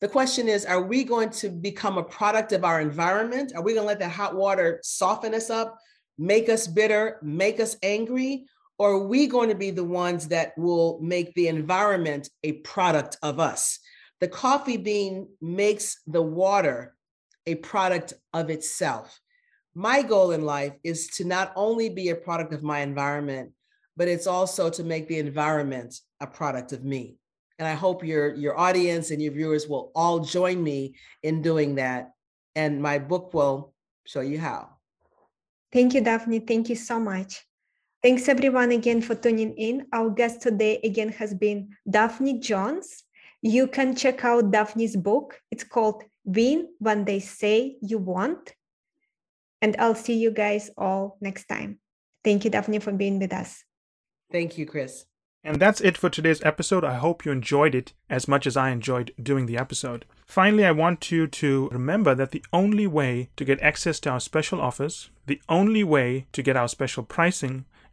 The 0.00 0.08
question 0.08 0.46
is, 0.46 0.64
are 0.64 0.82
we 0.82 1.02
going 1.02 1.30
to 1.30 1.48
become 1.48 1.98
a 1.98 2.04
product 2.04 2.52
of 2.52 2.64
our 2.64 2.80
environment? 2.80 3.52
Are 3.56 3.62
we 3.62 3.74
going 3.74 3.82
to 3.82 3.88
let 3.88 3.98
that 3.98 4.12
hot 4.12 4.36
water 4.36 4.78
soften 4.84 5.34
us 5.34 5.50
up, 5.50 5.76
make 6.18 6.48
us 6.48 6.68
bitter, 6.68 7.18
make 7.20 7.58
us 7.58 7.76
angry? 7.82 8.46
Or 8.78 8.92
are 8.92 9.06
we 9.06 9.26
going 9.26 9.48
to 9.48 9.54
be 9.54 9.70
the 9.70 9.84
ones 9.84 10.28
that 10.28 10.56
will 10.56 10.98
make 11.02 11.34
the 11.34 11.48
environment 11.48 12.30
a 12.42 12.52
product 12.52 13.16
of 13.22 13.40
us? 13.40 13.80
the 14.20 14.28
coffee 14.28 14.76
bean 14.76 15.28
makes 15.40 16.00
the 16.06 16.22
water 16.22 16.94
a 17.46 17.54
product 17.56 18.14
of 18.32 18.50
itself. 18.50 19.20
My 19.74 20.02
goal 20.02 20.32
in 20.32 20.44
life 20.44 20.74
is 20.82 21.06
to 21.18 21.24
not 21.24 21.52
only 21.54 21.88
be 21.88 22.08
a 22.08 22.16
product 22.16 22.52
of 22.52 22.62
my 22.62 22.80
environment, 22.80 23.52
but 23.96 24.08
it's 24.08 24.26
also 24.26 24.70
to 24.70 24.84
make 24.84 25.08
the 25.08 25.18
environment 25.18 25.94
a 26.20 26.26
product 26.26 26.72
of 26.72 26.84
me. 26.84 27.16
And 27.58 27.66
I 27.66 27.74
hope 27.74 28.04
your 28.04 28.34
your 28.34 28.58
audience 28.58 29.10
and 29.10 29.20
your 29.20 29.32
viewers 29.32 29.68
will 29.68 29.90
all 29.94 30.20
join 30.20 30.62
me 30.62 30.94
in 31.22 31.42
doing 31.42 31.76
that. 31.76 32.10
And 32.54 32.82
my 32.82 32.98
book 32.98 33.34
will 33.34 33.72
show 34.04 34.20
you 34.20 34.38
how. 34.38 34.70
Thank 35.72 35.94
you, 35.94 36.00
Daphne. 36.00 36.40
Thank 36.40 36.68
you 36.68 36.76
so 36.76 36.98
much. 36.98 37.47
Thanks 38.08 38.26
everyone 38.26 38.72
again 38.72 39.02
for 39.02 39.14
tuning 39.14 39.52
in. 39.58 39.84
Our 39.92 40.08
guest 40.08 40.40
today 40.40 40.80
again 40.82 41.10
has 41.10 41.34
been 41.34 41.76
Daphne 41.90 42.40
Jones. 42.40 43.04
You 43.42 43.66
can 43.66 43.94
check 43.94 44.24
out 44.24 44.50
Daphne's 44.50 44.96
book. 44.96 45.38
It's 45.50 45.62
called 45.62 46.04
Win 46.24 46.68
When 46.78 47.04
They 47.04 47.20
Say 47.20 47.76
You 47.82 47.98
Won't. 47.98 48.54
And 49.60 49.76
I'll 49.78 49.94
see 49.94 50.14
you 50.14 50.30
guys 50.30 50.70
all 50.78 51.18
next 51.20 51.48
time. 51.48 51.80
Thank 52.24 52.44
you, 52.44 52.50
Daphne, 52.50 52.78
for 52.78 52.92
being 52.92 53.18
with 53.18 53.34
us. 53.34 53.62
Thank 54.32 54.56
you, 54.56 54.64
Chris. 54.64 55.04
And 55.44 55.60
that's 55.60 55.82
it 55.82 55.98
for 55.98 56.08
today's 56.08 56.42
episode. 56.42 56.84
I 56.84 56.94
hope 56.94 57.26
you 57.26 57.32
enjoyed 57.32 57.74
it 57.74 57.92
as 58.08 58.26
much 58.26 58.46
as 58.46 58.56
I 58.56 58.70
enjoyed 58.70 59.12
doing 59.22 59.44
the 59.44 59.58
episode. 59.58 60.06
Finally, 60.24 60.64
I 60.64 60.72
want 60.72 61.10
you 61.12 61.26
to 61.26 61.68
remember 61.72 62.14
that 62.14 62.30
the 62.30 62.44
only 62.54 62.86
way 62.86 63.28
to 63.36 63.44
get 63.44 63.60
access 63.60 64.00
to 64.00 64.10
our 64.10 64.20
special 64.20 64.62
offers, 64.62 65.10
the 65.26 65.42
only 65.46 65.84
way 65.84 66.26
to 66.32 66.42
get 66.42 66.56
our 66.56 66.68
special 66.68 67.02
pricing, 67.02 67.66